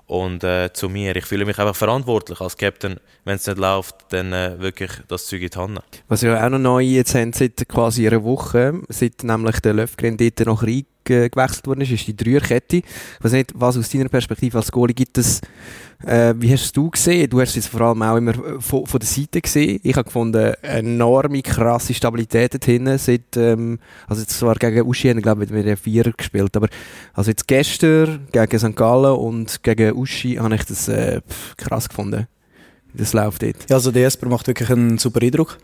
Und 0.07 0.45
äh, 0.45 0.71
zu 0.73 0.89
mir, 0.89 1.17
ich 1.17 1.25
fühle 1.25 1.47
mich 1.47 1.59
einfach 1.59 1.77
verantwortlich 1.77 2.41
als 2.41 2.57
Captain. 2.57 3.01
Wenn 3.25 3.37
es 3.37 3.47
nicht 3.47 3.59
läuft, 3.59 3.95
dann 4.11 4.33
äh, 4.33 4.59
wirklich 4.59 4.91
das 5.09 5.27
Zeug 5.27 5.43
in 5.43 5.49
die 5.49 5.59
Hand. 5.59 5.81
Was 6.09 6.23
wir 6.23 6.45
auch 6.45 6.51
noch 6.51 6.59
neu 6.59 6.83
jetzt 6.83 7.15
haben, 7.15 7.33
seit 7.33 7.67
quasi 7.69 8.07
einer 8.07 8.23
Woche, 8.23 8.83
seit 8.89 9.23
nämlich 9.23 9.61
der 9.61 9.73
Löfgren 9.73 10.17
dort 10.17 10.41
noch 10.41 10.63
reingewechselt 11.09 11.67
worden 11.67 11.81
ist, 11.83 11.93
ist 11.93 12.07
die 12.07 12.17
Dreierkette. 12.17 12.79
Ich 12.79 12.85
weiß 13.21 13.33
nicht, 13.33 13.53
was 13.55 13.77
aus 13.77 13.89
deiner 13.91 14.09
Perspektive 14.09 14.59
als 14.59 14.73
Goalie 14.73 14.95
gibt 14.95 15.19
es 15.19 15.41
äh, 16.07 16.35
wie 16.37 16.53
hast 16.53 16.77
du 16.77 16.91
gesehen? 16.91 17.29
Du 17.31 17.41
hast 17.41 17.57
es 17.57 17.67
vor 17.67 17.81
allem 17.83 18.03
auch 18.03 18.17
immer 18.17 18.35
von, 18.61 18.87
von 18.87 19.01
der 19.01 19.09
Seite 19.09 19.41
gesehen. 19.41 19.81
Ich 19.83 19.95
habe 19.95 20.05
gefunden, 20.05 20.55
enorme, 20.63 21.43
krasse 21.43 21.95
Stabilität 21.95 22.55
dort 22.55 22.65
hinten. 22.65 22.99
Seit, 22.99 23.37
ähm, 23.37 23.79
also 24.07 24.23
jetzt 24.23 24.39
zwar 24.39 24.55
gegen 24.57 24.87
Uschi 24.87 25.09
haben, 25.09 25.23
glaube 25.23 25.45
ich, 25.45 25.51
mit 25.51 25.67
einem 25.67 25.77
Vierer 25.77 26.13
gespielt, 26.13 26.57
aber 26.57 26.69
also 27.15 27.31
jetzt 27.31 27.47
gestern 27.47 28.27
gegen 28.33 28.59
St. 28.59 28.77
Gallen 28.77 29.17
und 29.17 29.63
gegen 29.63 29.93
Uschi 29.97 30.35
habe 30.35 30.55
ich 30.55 30.65
das 30.65 30.89
äh, 30.89 31.21
krass 31.57 31.89
gefunden. 31.89 32.27
Das 32.97 33.13
läuft 33.13 33.43
dort. 33.43 33.57
Ja, 33.69 33.77
also 33.77 33.91
der 33.91 34.07
Esper 34.07 34.29
macht 34.29 34.47
wirklich 34.47 34.71
einen 34.71 34.99
super 34.99 35.21
Eindruck. 35.21 35.59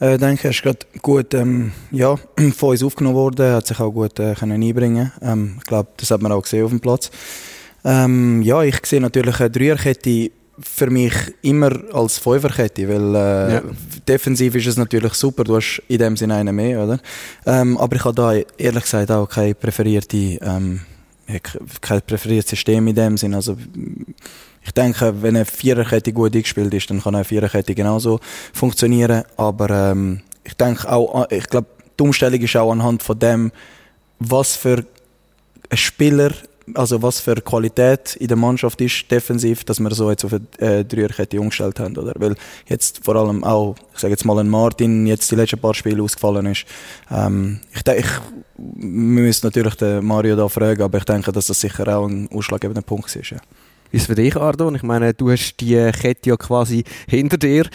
Äh, 0.00 0.18
denke, 0.18 0.44
er 0.44 0.50
ist 0.50 0.62
gerade 0.62 0.80
gut 1.00 1.32
ähm, 1.32 1.72
ja, 1.90 2.16
von 2.56 2.70
uns 2.70 2.82
aufgenommen 2.82 3.16
worden, 3.16 3.52
hat 3.52 3.66
sich 3.66 3.80
auch 3.80 3.90
gut 3.90 4.18
äh, 4.18 4.34
können 4.34 4.62
einbringen 4.62 5.10
ähm, 5.22 5.56
Ich 5.58 5.64
glaube, 5.64 5.88
das 5.96 6.10
hat 6.10 6.20
man 6.20 6.32
auch 6.32 6.42
gesehen 6.42 6.64
auf 6.64 6.70
dem 6.70 6.80
Platz. 6.80 7.10
Ähm, 7.84 8.42
ja, 8.42 8.62
ich 8.62 8.84
sehe 8.84 9.00
natürlich 9.00 9.40
eine 9.40 9.50
Dreierkette 9.50 10.30
für 10.58 10.90
mich 10.90 11.14
immer 11.42 11.72
als 11.92 12.18
Fünferkette, 12.18 12.88
weil 12.88 13.14
äh, 13.14 13.54
ja. 13.54 13.62
defensiv 14.06 14.54
ist 14.54 14.66
es 14.66 14.76
natürlich 14.76 15.14
super, 15.14 15.44
du 15.44 15.56
hast 15.56 15.82
in 15.88 15.98
dem 15.98 16.16
Sinne 16.16 16.36
einen 16.36 16.54
mehr, 16.54 16.84
oder? 16.84 17.00
Ähm, 17.46 17.76
aber 17.78 17.96
ich 17.96 18.04
habe 18.04 18.14
da 18.14 18.32
ehrlich 18.56 18.84
gesagt 18.84 19.10
auch 19.10 19.28
keine 19.28 19.54
präferierte, 19.54 20.16
ähm, 20.16 20.80
kein 21.80 22.02
präferiertes 22.02 22.50
System 22.50 22.86
in 22.86 22.94
dem 22.94 23.16
Sinne. 23.16 23.36
Also 23.36 23.56
ich 24.64 24.72
denke, 24.72 25.22
wenn 25.22 25.36
eine 25.36 25.44
Viererkette 25.44 26.12
gut 26.12 26.34
eingespielt 26.34 26.72
ist, 26.74 26.90
dann 26.90 27.02
kann 27.02 27.14
eine 27.14 27.24
Viererkette 27.24 27.74
genauso 27.74 28.20
funktionieren. 28.52 29.24
Aber 29.36 29.70
ähm, 29.70 30.22
ich 30.42 30.54
denke 30.54 30.90
auch, 30.90 31.30
ich 31.30 31.46
glaube, 31.48 31.68
die 31.98 32.02
Umstellung 32.02 32.40
ist 32.40 32.56
auch 32.56 32.72
anhand 32.72 33.02
von 33.02 33.18
dem, 33.18 33.52
was 34.18 34.56
für 34.56 34.84
ein 35.70 35.76
Spieler 35.76 36.32
also 36.72 37.02
was 37.02 37.20
für 37.20 37.34
Qualität 37.36 38.16
in 38.16 38.28
der 38.28 38.36
Mannschaft 38.36 38.80
ist 38.80 39.10
defensiv, 39.10 39.64
dass 39.64 39.80
wir 39.80 39.90
so 39.94 40.10
jetzt 40.10 40.24
auf 40.24 40.32
eine 40.32 40.78
äh, 40.78 40.84
Dreierkette 40.84 41.38
umgestellt 41.38 41.78
haben, 41.78 41.96
oder? 41.96 42.14
Weil 42.16 42.36
jetzt 42.66 43.04
vor 43.04 43.16
allem 43.16 43.44
auch, 43.44 43.76
ich 43.92 44.00
sage 44.00 44.12
jetzt 44.12 44.24
mal, 44.24 44.38
ein 44.38 44.48
Martin 44.48 45.06
jetzt 45.06 45.30
die 45.30 45.36
letzten 45.36 45.60
paar 45.60 45.74
Spiele 45.74 46.02
ausgefallen 46.02 46.46
ist. 46.46 46.64
Ähm, 47.10 47.60
ich 47.74 47.82
denke, 47.82 48.08
wir 48.56 49.22
müssen 49.22 49.46
natürlich 49.46 49.74
den 49.74 50.04
Mario 50.04 50.36
da 50.36 50.48
fragen, 50.48 50.82
aber 50.82 50.98
ich 50.98 51.04
denke, 51.04 51.32
dass 51.32 51.48
das 51.48 51.60
sicher 51.60 51.86
auch 51.88 52.06
ein 52.06 52.30
ausschlaggebender 52.32 52.82
Punkt 52.82 53.14
ist. 53.14 53.30
Ja. 53.30 53.38
Wie 53.94 53.98
es 53.98 54.06
für 54.06 54.16
dich, 54.16 54.34
Ardon? 54.34 54.74
Ich 54.74 54.82
meine, 54.82 55.14
du 55.14 55.30
hast 55.30 55.54
die 55.60 55.76
Kette 55.92 56.30
ja 56.30 56.36
quasi 56.36 56.82
hinter 57.06 57.36
dir 57.38 57.68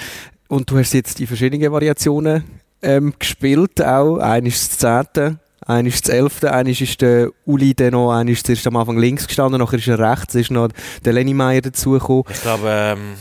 und 0.50 0.70
du 0.70 0.78
hast 0.78 0.94
jetzt 0.94 1.18
die 1.18 1.26
verschiedenen 1.26 1.72
Variationen 1.72 2.44
ähm, 2.82 3.14
gespielt, 3.18 3.82
auch. 3.82 4.18
Eine 4.18 4.50
ist 4.50 4.70
das 4.70 4.80
Zehnte, 4.80 5.40
eine 5.66 5.88
ist 5.88 6.06
das 6.06 6.14
Elfte, 6.14 6.52
eine 6.52 6.72
ist 6.72 7.00
der 7.00 7.30
Uli, 7.46 7.74
der 7.74 7.92
noch, 7.92 8.12
eine 8.12 8.32
ist 8.32 8.46
zuerst 8.46 8.68
am 8.68 8.76
Anfang 8.76 8.98
links 8.98 9.28
gestanden, 9.28 9.62
nachher 9.62 9.80
ist 9.80 9.88
er 9.88 9.98
rechts, 9.98 10.36
ist 10.36 10.52
noch 10.52 10.68
der 11.06 11.14
Lenny 11.14 11.34
Meyer 11.34 11.62
dazugekommen. 11.62 12.26
Ich 12.30 12.42
glaube, 12.42 12.68
ähm, 12.68 13.14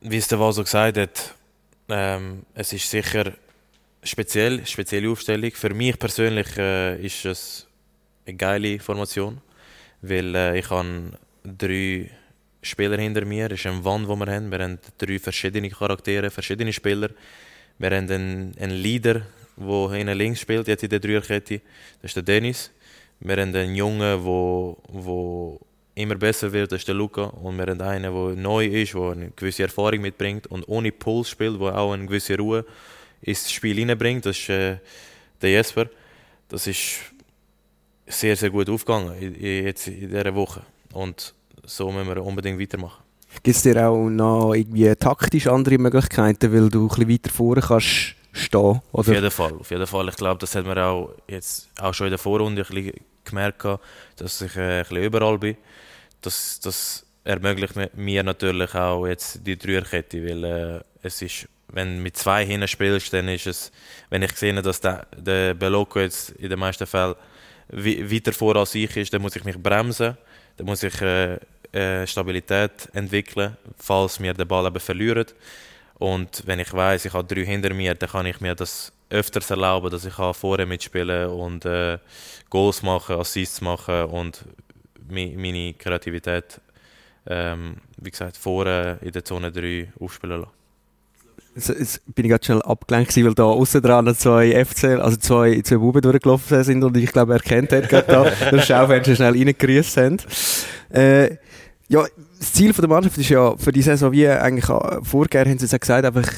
wie 0.00 0.18
es 0.18 0.28
der 0.28 0.38
Vaso 0.38 0.62
gesagt 0.62 0.98
hat, 0.98 1.34
ähm, 1.88 2.44
es 2.54 2.72
ist 2.72 2.88
sicher 2.88 3.32
speziell, 4.04 4.64
spezielle 4.66 5.10
Aufstellung. 5.10 5.50
Für 5.50 5.74
mich 5.74 5.98
persönlich 5.98 6.56
äh, 6.56 7.04
ist 7.04 7.24
es 7.24 7.66
eine 8.24 8.36
geile 8.36 8.78
Formation, 8.78 9.40
weil 10.00 10.32
äh, 10.36 10.60
ich 10.60 10.70
habe 10.70 11.10
drei 11.42 12.08
Spieler 12.62 12.98
hinter 12.98 13.24
mir, 13.24 13.50
ist 13.50 13.66
eine 13.66 13.84
Wand, 13.84 14.08
die 14.08 14.16
wir 14.16 14.26
haben. 14.26 14.50
Wir 14.50 14.58
haben 14.58 14.78
drei 14.98 15.18
verschiedene 15.18 15.70
Charaktere, 15.70 16.30
verschiedene 16.30 16.72
Spieler. 16.72 17.10
Wir 17.78 17.90
haben 17.90 18.10
einen, 18.10 18.54
einen 18.58 18.72
Leader, 18.72 19.22
der 19.56 19.90
hinten 19.90 20.18
links 20.18 20.40
spielt, 20.40 20.68
jetzt 20.68 20.82
in 20.82 20.90
der 20.90 21.00
Dreierkette. 21.00 21.60
Das 22.02 22.10
ist 22.10 22.16
der 22.16 22.22
Dennis. 22.22 22.70
Wir 23.20 23.36
haben 23.36 23.54
einen 23.54 23.74
Jungen, 23.74 24.24
der, 24.24 25.58
immer 25.94 26.14
besser 26.14 26.52
wird, 26.52 26.72
das 26.72 26.80
ist 26.80 26.88
der 26.88 26.94
Luca. 26.94 27.24
Und 27.24 27.56
wir 27.56 27.66
haben 27.66 27.80
einen, 27.80 28.12
der 28.12 28.42
neu 28.42 28.66
ist, 28.66 28.94
der 28.94 29.02
eine 29.02 29.30
gewisse 29.30 29.62
Erfahrung 29.64 30.00
mitbringt 30.00 30.46
und 30.46 30.68
ohne 30.68 30.92
Puls 30.92 31.30
spielt, 31.30 31.60
der 31.60 31.76
auch 31.76 31.92
eine 31.92 32.06
gewisse 32.06 32.36
Ruhe 32.36 32.64
ins 33.22 33.50
Spiel 33.50 33.76
hineinbringt. 33.76 34.26
Das 34.26 34.38
ist 34.38 34.48
äh, 34.48 34.78
der 35.40 35.50
Jesper. 35.50 35.88
Das 36.48 36.66
ist 36.66 36.98
sehr, 38.06 38.36
sehr 38.36 38.50
gut 38.50 38.68
aufgegangen 38.68 39.14
jetzt 39.40 39.86
in 39.86 40.08
dieser 40.08 40.34
Woche. 40.34 40.62
Und 40.92 41.34
so 41.64 41.90
müssen 41.90 42.08
wir 42.08 42.24
unbedingt 42.24 42.60
weitermachen. 42.60 43.02
Gibt 43.42 43.56
es 43.56 43.62
dir 43.62 43.88
auch 43.88 44.08
noch 44.08 44.54
irgendwie 44.54 44.94
taktisch 44.96 45.46
andere 45.46 45.78
Möglichkeiten, 45.78 46.52
weil 46.52 46.68
du 46.68 46.84
ein 46.84 46.88
bisschen 46.88 47.08
weiter 47.08 47.30
vorne 47.30 47.60
kannst 47.60 48.14
stehen? 48.32 48.60
Oder? 48.60 48.82
Auf 48.92 49.08
jeden 49.08 49.30
Fall, 49.30 49.52
auf 49.52 49.70
jeden 49.70 49.86
Fall. 49.86 50.08
Ich 50.08 50.16
glaube, 50.16 50.38
das 50.38 50.54
hat 50.54 50.66
man 50.66 50.78
auch 50.78 51.14
jetzt 51.28 51.68
auch 51.80 51.94
schon 51.94 52.08
in 52.08 52.12
der 52.12 52.18
Vorrunde 52.18 52.62
ein 52.62 52.74
bisschen 52.74 52.92
gemerkt, 53.24 53.64
dass 54.16 54.40
ich 54.40 54.56
äh, 54.56 54.80
ein 54.80 54.82
bisschen 54.82 55.04
überall 55.04 55.38
bin. 55.38 55.56
Das, 56.20 56.60
das 56.60 57.06
ermöglicht 57.24 57.74
mir 57.94 58.22
natürlich 58.22 58.74
auch 58.74 59.06
jetzt 59.06 59.46
die 59.46 59.56
Dreierkette, 59.56 60.24
weil 60.24 60.44
äh, 60.44 60.80
es 61.02 61.22
ist, 61.22 61.48
wenn 61.68 61.96
du 61.96 62.02
mit 62.02 62.16
zwei 62.16 62.44
hinten 62.44 62.68
spielst, 62.68 63.12
dann 63.12 63.28
ist 63.28 63.46
es, 63.46 63.72
wenn 64.10 64.22
ich 64.22 64.32
sehe, 64.32 64.60
dass 64.60 64.80
der, 64.80 65.06
der 65.16 65.54
Beloco 65.54 66.00
jetzt 66.00 66.30
in 66.30 66.50
den 66.50 66.58
meisten 66.58 66.86
Fällen 66.86 67.14
weiter 67.72 68.32
vor 68.32 68.56
als 68.56 68.74
ich 68.74 68.96
ist, 68.96 69.12
dann 69.12 69.22
muss 69.22 69.36
ich 69.36 69.44
mich 69.44 69.56
bremsen, 69.56 70.16
dann 70.60 70.66
muss 70.66 70.82
ich 70.82 71.00
äh, 71.00 71.38
äh, 71.72 72.06
Stabilität 72.06 72.90
entwickeln, 72.92 73.56
falls 73.78 74.20
wir 74.20 74.34
den 74.34 74.46
Ball 74.46 74.66
eben 74.66 74.78
verlieren. 74.78 75.24
Und 75.98 76.42
wenn 76.46 76.58
ich 76.58 76.70
weiß, 76.70 77.06
ich 77.06 77.14
habe 77.14 77.26
drei 77.26 77.46
hinter 77.46 77.72
mir, 77.72 77.94
dann 77.94 78.10
kann 78.10 78.26
ich 78.26 78.42
mir 78.42 78.54
das 78.54 78.92
öfters 79.08 79.50
erlauben, 79.50 79.90
dass 79.90 80.04
ich 80.04 80.12
vorne 80.12 80.66
mitspielen 80.66 81.30
und 81.30 81.64
äh, 81.64 81.98
Goals 82.50 82.82
machen, 82.82 83.16
Assists 83.16 83.62
machen 83.62 84.04
und 84.04 84.44
meine 85.08 85.72
Kreativität, 85.74 86.60
ähm, 87.26 87.76
wie 87.96 88.10
gesagt, 88.10 88.36
vorne 88.36 88.98
in 89.00 89.12
der 89.12 89.24
Zone 89.24 89.50
3 89.50 89.94
aufspielen 89.98 90.40
lassen. 90.42 90.59
Jetzt 91.54 92.02
bin 92.14 92.24
ich 92.24 92.30
gerade 92.30 92.44
schnell 92.44 92.62
abgelenkt, 92.62 93.16
weil 93.16 93.34
da 93.34 93.44
außen 93.44 93.82
dran 93.82 94.14
zwei 94.14 94.64
FC, 94.64 95.00
also 95.00 95.16
zwei, 95.16 95.60
zwei 95.62 95.76
Buben 95.76 96.00
durchgelaufen 96.00 96.62
sind 96.62 96.84
und 96.84 96.96
ich 96.96 97.10
glaube, 97.10 97.32
er 97.32 97.40
kennt 97.40 97.72
hat 97.72 97.88
gerade 97.88 98.06
da, 98.06 98.30
das 98.50 98.66
Schaufenster 98.66 99.16
schnell 99.16 99.32
reingegrüßt 99.32 99.96
haben. 99.96 100.18
Äh, 100.90 101.36
ja, 101.88 102.04
das 102.38 102.52
Ziel 102.52 102.72
der 102.72 102.88
Mannschaft 102.88 103.18
ist 103.18 103.28
ja 103.28 103.56
für 103.56 103.72
die 103.72 103.82
Saison, 103.82 104.12
wie 104.12 104.28
eigentlich 104.28 104.66
vorgegeben 105.02 105.50
haben 105.50 105.58
sie 105.58 105.66
es 105.66 105.78
gesagt, 105.78 106.04
einfach 106.04 106.30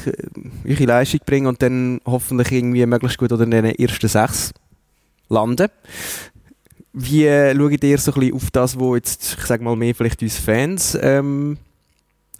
ihre 0.65 0.85
Leistung 0.85 1.21
bringen 1.27 1.47
und 1.47 1.61
dann 1.61 2.01
hoffentlich 2.07 2.51
irgendwie 2.51 2.85
möglichst 2.87 3.19
gut 3.19 3.33
oder 3.33 3.45
in 3.45 3.51
den 3.51 3.67
ersten 3.67 4.09
sechs 4.09 4.53
landen. 5.29 5.69
Wie 6.95 7.27
äh, 7.27 7.55
schaut 7.55 7.85
ihr 7.85 7.99
so 7.99 8.13
ein 8.13 8.21
bisschen 8.21 8.35
auf 8.35 8.51
das, 8.51 8.79
was 8.81 8.95
jetzt, 8.97 9.37
ich 9.39 9.47
sage 9.47 9.63
mal 9.63 9.77
mehr 9.77 9.95
vielleicht 9.95 10.23
uns 10.23 10.39
Fans 10.39 10.99
ähm, 11.01 11.59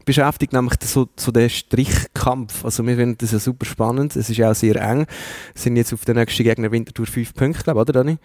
beschäftigt, 0.05 0.53
nämlich 0.53 0.75
so, 0.83 1.09
so 1.17 1.33
den 1.33 1.51
Strichkampf. 1.51 2.65
Also 2.65 2.87
wir 2.87 2.97
finden 2.97 3.19
das 3.19 3.33
ja 3.33 3.39
super 3.39 3.67
spannend, 3.67 4.17
es 4.17 4.31
ist 4.31 4.41
auch 4.41 4.55
sehr 4.55 4.77
eng. 4.77 5.01
Wir 5.01 5.07
sind 5.55 5.77
jetzt 5.77 5.93
auf 5.93 6.05
der 6.05 6.15
nächsten 6.15 6.45
Gegner 6.45 6.73
Wintertour 6.73 7.07
fünf 7.07 7.35
Punkte, 7.35 7.65
glaube 7.65 7.81
ich, 7.81 7.89
oder 7.89 7.93
Dani? 7.93 8.19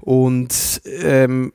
Und 0.00 0.80
ähm, 1.02 1.52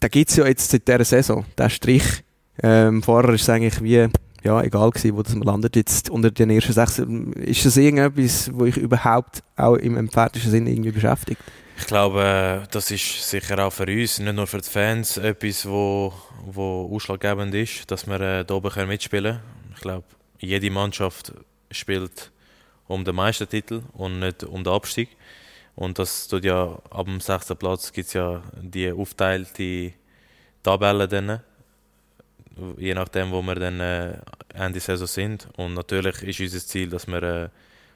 da 0.00 0.08
gibt 0.08 0.30
es 0.30 0.36
ja 0.36 0.46
jetzt 0.46 0.70
seit 0.70 0.88
dieser 0.88 1.04
Saison, 1.04 1.44
der 1.58 1.68
Strich. 1.68 2.24
Ähm, 2.62 3.02
vorher 3.02 3.34
ist 3.34 3.42
es 3.42 3.48
eigentlich 3.48 3.82
wie 3.82 4.08
ja, 4.42 4.62
egal 4.62 4.90
gewesen, 4.90 5.16
wo 5.16 5.22
das 5.22 5.34
man 5.34 5.46
landet 5.46 5.76
jetzt 5.76 6.10
unter 6.10 6.30
den 6.30 6.50
ersten 6.50 6.72
sechs. 6.72 6.98
Ist 6.98 7.66
das 7.66 7.76
irgendetwas, 7.76 8.50
wo 8.52 8.64
ich 8.64 8.76
überhaupt 8.76 9.42
auch 9.56 9.76
im 9.76 9.96
emphatischen 9.96 10.50
Sinn 10.50 10.66
irgendwie 10.66 10.92
beschäftigt? 10.92 11.42
Ich 11.78 11.86
glaube, 11.86 12.62
das 12.70 12.90
ist 12.90 13.28
sicher 13.28 13.58
auch 13.66 13.72
für 13.72 13.86
uns, 13.86 14.18
nicht 14.18 14.34
nur 14.34 14.46
für 14.46 14.58
die 14.58 14.68
Fans, 14.68 15.16
etwas, 15.16 15.66
wo, 15.66 16.12
wo 16.44 16.90
ausschlaggebend 16.94 17.54
ist, 17.54 17.90
dass 17.90 18.06
wir 18.06 18.20
äh, 18.20 18.44
da 18.44 18.54
oben 18.54 18.86
mitspielen 18.86 19.36
können. 19.36 19.72
Ich 19.74 19.80
glaube, 19.80 20.04
jede 20.38 20.70
Mannschaft 20.70 21.32
spielt 21.70 22.32
um 22.86 23.04
den 23.04 23.14
Meistertitel 23.14 23.82
und 23.94 24.18
nicht 24.18 24.44
um 24.44 24.62
den 24.62 24.72
Abstieg. 24.72 25.08
Und 25.74 25.98
das 25.98 26.28
tut 26.28 26.44
ja 26.44 26.78
ab 26.90 27.06
dem 27.06 27.20
sechsten 27.20 27.56
Platz 27.56 27.92
gibt 27.92 28.08
es 28.08 28.12
ja 28.12 28.42
die 28.60 28.92
aufteilte 28.92 29.92
Tabelle 30.62 31.08
dann, 31.08 31.40
je 32.76 32.94
nachdem, 32.94 33.30
wo 33.30 33.42
wir 33.42 33.54
dann 33.54 33.80
äh, 33.80 34.18
Ende 34.54 34.80
Saison 34.80 35.06
sind. 35.06 35.48
Und 35.56 35.74
natürlich 35.74 36.22
ist 36.22 36.40
unser 36.40 36.60
Ziel, 36.60 36.90
dass 36.90 37.06
wir 37.06 37.22
äh, 37.22 37.48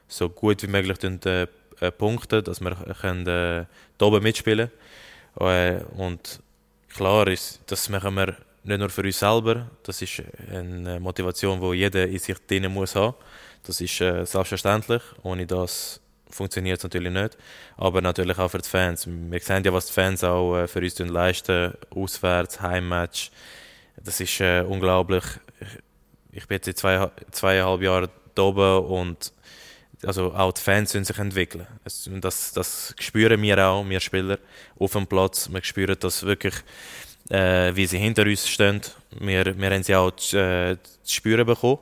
so 0.07 0.29
gut 0.29 0.63
wie 0.63 0.67
möglich 0.67 0.97
äh, 1.03 1.47
äh, 1.81 1.91
punkten, 1.91 2.43
dass 2.43 2.61
wir 2.61 2.75
können, 3.01 3.27
äh, 3.27 3.65
oben 4.01 4.23
mitspielen 4.23 4.71
äh, 5.39 5.79
Und 5.97 6.39
klar 6.93 7.27
ist, 7.27 7.61
das 7.67 7.89
machen 7.89 8.15
wir 8.15 8.35
nicht 8.63 8.79
nur 8.79 8.89
für 8.89 9.03
uns 9.03 9.19
selber, 9.19 9.69
das 9.83 10.01
ist 10.01 10.23
eine 10.51 10.99
Motivation, 10.99 11.61
die 11.61 11.77
jeder 11.77 12.07
in 12.07 12.17
sich 12.17 12.37
drin 12.47 12.71
muss 12.71 12.95
haben. 12.95 13.15
Das 13.63 13.81
ist 13.81 14.01
äh, 14.01 14.25
selbstverständlich. 14.25 15.01
Ohne 15.23 15.45
das 15.45 15.99
funktioniert 16.29 16.77
es 16.77 16.83
natürlich 16.83 17.11
nicht. 17.11 17.37
Aber 17.77 18.01
natürlich 18.01 18.37
auch 18.37 18.49
für 18.49 18.59
die 18.59 18.69
Fans. 18.69 19.07
Wir 19.07 19.39
sehen 19.39 19.63
ja, 19.63 19.73
was 19.73 19.87
die 19.87 19.93
Fans 19.93 20.23
auch 20.23 20.67
für 20.67 20.79
uns 20.79 20.99
leisten. 20.99 21.73
Auswärts, 21.91 22.61
Heimmatch. 22.61 23.31
Das 24.03 24.19
ist 24.19 24.39
äh, 24.39 24.61
unglaublich. 24.61 25.23
Ich, 25.59 26.37
ich 26.37 26.47
bin 26.47 26.55
jetzt 26.55 26.65
seit 26.65 26.77
zwei, 26.77 27.11
zweieinhalb 27.31 27.81
Jahren 27.81 28.09
da 28.35 28.41
oben 28.43 28.85
und 28.85 29.33
also 30.03 30.33
auch 30.33 30.51
die 30.51 30.61
Fans 30.61 30.91
sollen 30.91 31.05
sich 31.05 31.17
entwickeln. 31.17 31.65
Das, 32.21 32.51
das 32.53 32.93
spüren 32.99 33.41
wir 33.41 33.65
auch, 33.65 33.87
wir 33.87 33.99
Spieler, 33.99 34.37
auf 34.77 34.91
dem 34.91 35.07
Platz. 35.07 35.49
Wir 35.51 35.63
spüren 35.63 35.95
das 35.99 36.23
wirklich, 36.23 36.55
äh, 37.29 37.75
wie 37.75 37.85
sie 37.85 37.97
hinter 37.97 38.23
uns 38.23 38.47
stehen. 38.47 38.81
Wir, 39.19 39.57
wir 39.57 39.71
haben 39.71 39.83
sie 39.83 39.95
auch 39.95 40.11
zu, 40.11 40.37
äh, 40.37 40.77
spüren 41.05 41.45
bekommen 41.45 41.79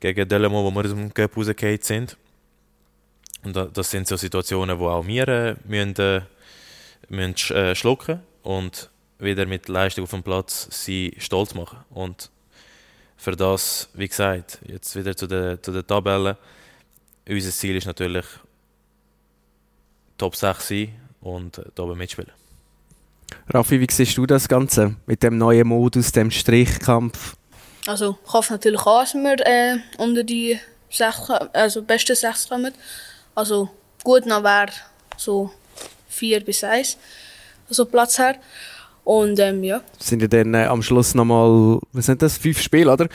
gegen 0.00 0.28
Delamo, 0.28 0.64
wo 0.64 0.70
wir 0.70 0.84
aus 0.84 0.90
dem 0.90 1.14
Cup 1.14 1.36
rausgefallen 1.36 1.80
sind. 1.80 2.16
Und 3.44 3.54
das 3.54 3.90
sind 3.90 4.08
so 4.08 4.16
Situationen, 4.16 4.78
wo 4.78 4.88
auch 4.88 5.06
wir 5.06 5.28
äh, 5.28 5.54
müssen, 5.64 5.96
äh, 5.96 6.20
müssen 7.08 7.54
äh, 7.54 7.74
schlucken 7.74 8.20
und 8.42 8.90
wieder 9.24 9.46
mit 9.46 9.68
Leistung 9.68 10.04
auf 10.04 10.10
dem 10.10 10.22
Platz 10.22 10.68
sie 10.70 11.14
stolz 11.18 11.54
machen. 11.54 11.78
Und 11.90 12.30
für 13.16 13.32
das, 13.32 13.88
wie 13.94 14.08
gesagt, 14.08 14.58
jetzt 14.66 14.94
wieder 14.96 15.16
zu 15.16 15.26
der, 15.26 15.62
zu 15.62 15.72
der 15.72 15.86
Tabelle. 15.86 16.36
Unser 17.28 17.50
Ziel 17.50 17.76
ist 17.76 17.86
natürlich 17.86 18.26
Top 20.18 20.36
6 20.36 20.68
sein 20.68 20.94
und 21.20 21.60
da 21.74 21.82
oben 21.82 21.98
mitspielen. 21.98 22.30
Raffi, 23.48 23.80
wie 23.80 23.86
siehst 23.90 24.16
du 24.16 24.26
das 24.26 24.46
Ganze 24.48 24.96
mit 25.06 25.22
dem 25.22 25.38
neuen 25.38 25.66
Modus, 25.66 26.12
dem 26.12 26.30
Strichkampf? 26.30 27.36
Also, 27.86 28.18
ich 28.24 28.32
hoffe 28.32 28.52
natürlich 28.52 28.80
auch, 28.80 29.00
dass 29.00 29.14
wir 29.14 29.46
äh, 29.46 29.78
unter 29.98 30.22
die 30.22 30.58
sechs, 30.90 31.30
also 31.52 31.82
besten 31.82 32.14
sechs 32.16 32.48
kommen. 32.48 32.72
Also 33.34 33.68
gut 34.02 34.26
noch 34.26 34.42
wäre 34.42 34.70
so 35.16 35.50
vier 36.08 36.44
bis 36.44 36.64
eins, 36.64 36.96
also 37.68 37.84
Platz 37.84 38.18
her. 38.18 38.36
Und 39.04 39.38
ähm, 39.38 39.62
ja. 39.62 39.82
Sind 39.98 40.22
ja 40.22 40.28
dann 40.28 40.54
äh, 40.54 40.64
am 40.64 40.82
Schluss 40.82 41.14
nochmal, 41.14 41.78
was 41.92 42.06
sind 42.06 42.22
das, 42.22 42.38
fünf 42.38 42.60
Spiele, 42.60 42.90
oder? 42.90 43.06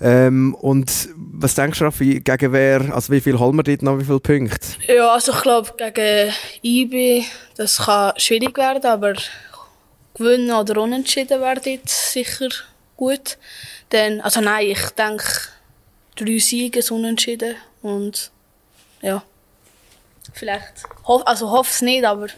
Ähm, 0.00 0.54
und 0.54 1.08
was 1.16 1.56
denkst 1.56 1.80
du, 1.80 1.84
Raffi, 1.84 2.20
gegen 2.20 2.52
wer, 2.52 2.94
also 2.94 3.12
wie 3.12 3.20
viel 3.20 3.38
holen 3.38 3.56
wir 3.56 3.64
dort 3.64 3.82
noch, 3.82 3.98
wie 3.98 4.04
viele 4.04 4.20
Punkte? 4.20 4.68
Ja, 4.86 5.12
also 5.12 5.32
ich 5.32 5.42
glaube, 5.42 5.72
gegen 5.76 6.32
IB, 6.62 7.24
das 7.56 7.78
kann 7.78 8.12
schwierig 8.18 8.56
werden, 8.56 8.86
aber 8.86 9.14
gewinnen 10.14 10.52
oder 10.52 10.80
unentschieden 10.80 11.40
wäre 11.40 11.60
dort 11.60 11.88
sicher 11.88 12.48
gut. 12.96 13.36
Dann, 13.88 14.20
also 14.20 14.40
nein, 14.40 14.68
ich 14.68 14.90
denke, 14.90 15.24
drei 16.14 16.38
Siege, 16.38 16.80
ein 16.80 16.94
Unentschieden 16.94 17.56
und 17.82 18.30
ja, 19.00 19.24
vielleicht, 20.32 20.84
hoff, 21.04 21.22
also 21.26 21.50
hoffe 21.50 21.70
es 21.70 21.82
nicht, 21.82 22.04
aber 22.04 22.28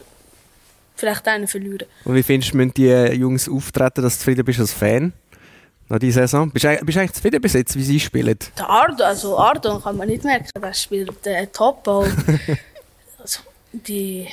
vielleicht 0.95 1.27
einen 1.27 1.47
verlieren. 1.47 1.87
Und 2.03 2.15
wie 2.15 2.23
findest 2.23 2.53
du, 2.53 2.57
müssen 2.57 2.73
die 2.73 2.89
Jungs 2.89 3.49
auftreten, 3.49 4.01
dass 4.01 4.13
du 4.13 4.19
zufrieden 4.19 4.45
bist 4.45 4.59
als 4.59 4.73
Fan? 4.73 5.13
Nach 5.87 5.99
dieser 5.99 6.21
Saison? 6.21 6.49
Bist 6.49 6.65
du 6.65 6.75
bist 6.83 6.95
du 6.95 6.99
eigentlich 6.99 7.13
zufrieden 7.13 7.41
bis 7.41 7.53
jetzt, 7.53 7.75
wie 7.75 7.83
sie 7.83 7.99
spielen? 7.99 8.37
Der 8.57 8.69
Ardo, 8.69 9.03
also 9.03 9.37
Ardo 9.37 9.79
kann 9.79 9.97
man 9.97 10.07
nicht 10.07 10.23
merken, 10.23 10.49
der 10.59 10.73
spielt 10.73 11.25
äh, 11.27 11.47
top. 11.47 11.87
Also, 13.17 13.39
die, 13.71 14.27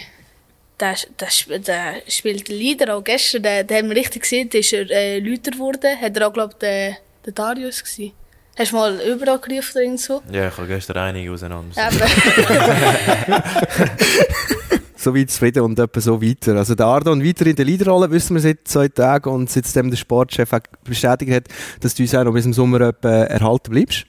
der, 0.79 0.97
der, 1.19 1.59
der 1.61 1.95
spielt 2.09 2.51
Lieder 2.51 2.95
auch 2.95 3.03
gestern, 3.03 3.43
der, 3.43 3.65
der 3.65 3.79
haben 3.79 3.89
wir 3.89 3.97
richtig 3.97 4.23
gesehen, 4.23 4.51
ist 4.53 4.73
er 4.75 4.91
äh, 4.91 5.19
lauter 5.19 5.51
geworden. 5.51 5.99
Hat 5.99 6.15
er 6.15 6.29
auch, 6.29 6.33
glaube 6.33 6.53
ich, 6.53 6.59
der, 6.59 6.97
der 7.25 7.33
Darius 7.33 7.83
gewesen. 7.83 8.13
Hast 8.59 8.73
du 8.73 8.77
mal 8.77 9.01
überall 9.01 9.39
gerufen 9.39 9.83
oder 9.83 9.97
so? 9.97 10.23
Ja, 10.31 10.49
ich 10.49 10.57
habe 10.59 10.67
gestern 10.67 10.99
einige 10.99 11.33
auseinander. 11.33 11.75
So 15.03 15.13
weit 15.17 15.33
zufrieden 15.33 15.65
und 15.65 15.77
etwa 15.81 16.01
so 16.01 16.23
weiter. 16.23 16.55
Also 16.55 16.77
der 16.77 16.87
Ardon 16.87 17.25
weiter 17.25 17.45
in 17.47 17.57
der 17.57 17.65
Leaderrolle 17.65 18.09
wissen 18.13 18.37
wir 18.37 18.41
seit 18.41 18.69
zwei 18.69 18.87
Tagen 18.87 19.31
und 19.31 19.51
seitdem 19.51 19.91
der 19.91 19.97
Sportchef 19.97 20.49
bestätigt 20.85 21.33
hat, 21.33 21.49
dass 21.81 21.97
du 21.97 22.05
uns 22.05 22.15
auch 22.15 22.23
noch 22.23 22.33
bis 22.33 22.47
im 22.47 22.53
Sommer 22.53 22.83
etwa 22.83 23.11
erhalten 23.25 23.73
bleibst. 23.73 24.07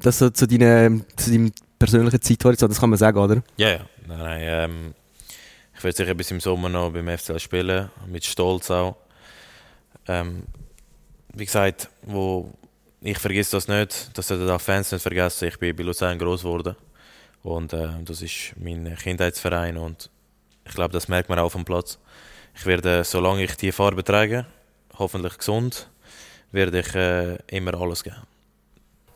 Das 0.00 0.18
so 0.18 0.28
zu, 0.30 0.48
deinem, 0.48 1.04
zu 1.14 1.30
deinem 1.30 1.52
persönlichen 1.78 2.20
Zeithorizont, 2.20 2.72
das 2.72 2.80
kann 2.80 2.90
man 2.90 2.98
sagen, 2.98 3.16
oder? 3.16 3.44
Ja, 3.58 3.68
ja. 3.68 3.80
Nein, 4.08 4.18
nein, 4.18 4.40
ähm, 4.42 4.94
ich 5.76 5.84
werde 5.84 5.96
sicher 5.96 6.14
bis 6.14 6.32
im 6.32 6.40
Sommer 6.40 6.68
noch 6.68 6.90
beim 6.90 7.06
FCL 7.16 7.38
spielen, 7.38 7.88
mit 8.08 8.24
Stolz 8.24 8.68
auch. 8.72 8.96
Ähm, 10.08 10.42
wie 11.32 11.44
gesagt, 11.44 11.90
wo, 12.02 12.52
ich 13.02 13.18
vergesse 13.18 13.52
das 13.52 13.68
nicht, 13.68 14.18
dass 14.18 14.26
da 14.26 14.58
Fans 14.58 14.90
nicht 14.90 15.02
vergessen, 15.02 15.46
ich 15.46 15.60
bin 15.60 15.76
bei 15.76 15.84
Luzern 15.84 16.18
groß 16.18 16.42
geworden. 16.42 16.74
Und 17.46 17.72
äh, 17.72 17.86
das 18.04 18.22
ist 18.22 18.54
mein 18.56 18.96
Kindheitsverein 18.96 19.76
und 19.76 20.10
ich 20.64 20.74
glaube, 20.74 20.92
das 20.92 21.06
merkt 21.06 21.28
man 21.28 21.38
auch 21.38 21.44
auf 21.44 21.52
dem 21.52 21.64
Platz. 21.64 21.96
Ich 22.56 22.66
werde, 22.66 23.04
solange 23.04 23.44
ich 23.44 23.56
die 23.56 23.70
Farbe 23.70 24.02
trage, 24.02 24.46
hoffentlich 24.98 25.38
gesund, 25.38 25.88
werde 26.50 26.80
ich 26.80 26.92
äh, 26.96 27.36
immer 27.56 27.80
alles 27.80 28.02
geben. 28.02 28.16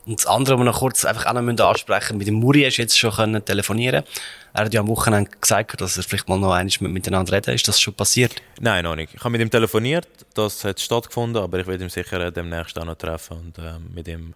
Und 0.07 0.21
das 0.21 0.27
andere, 0.27 0.55
was 0.55 0.61
wir 0.61 0.65
noch 0.65 0.79
kurz 0.79 1.05
einfach 1.05 1.27
auch 1.27 1.33
noch 1.33 1.69
ansprechen 1.69 2.19
mit 2.19 2.29
dem 2.29 2.35
Muri 2.35 2.63
hast 2.63 2.77
du 2.77 2.83
jetzt 2.83 2.97
schon 2.97 3.11
können 3.11 3.45
telefonieren. 3.45 4.05
Er 4.53 4.65
hat 4.65 4.75
ja 4.75 4.81
am 4.81 4.87
Wochenende 4.87 5.29
gesagt, 5.41 5.81
dass 5.81 5.97
er 5.97 6.05
vielleicht 6.05 6.29
mal 6.29 6.39
noch 6.39 6.53
einmal 6.53 6.73
mit 6.83 6.93
miteinander 6.93 7.33
reden. 7.33 7.53
Ist 7.53 7.67
das 7.67 7.81
schon 7.81 7.95
passiert? 7.95 8.41
Nein, 8.61 8.85
noch 8.85 8.95
nicht. 8.95 9.13
Ich 9.13 9.21
habe 9.21 9.31
mit 9.31 9.41
ihm 9.41 9.51
telefoniert, 9.51 10.07
das 10.35 10.65
hat 10.65 10.79
stattgefunden, 10.79 11.43
aber 11.43 11.59
ich 11.59 11.67
werde 11.67 11.83
ihn 11.83 11.91
sicher 11.91 12.31
demnächst 12.31 12.79
auch 12.79 12.85
noch 12.85 12.95
treffen 12.95 13.39
und 13.39 13.59
äh, 13.59 13.81
mit 13.93 14.07
ihm 14.07 14.35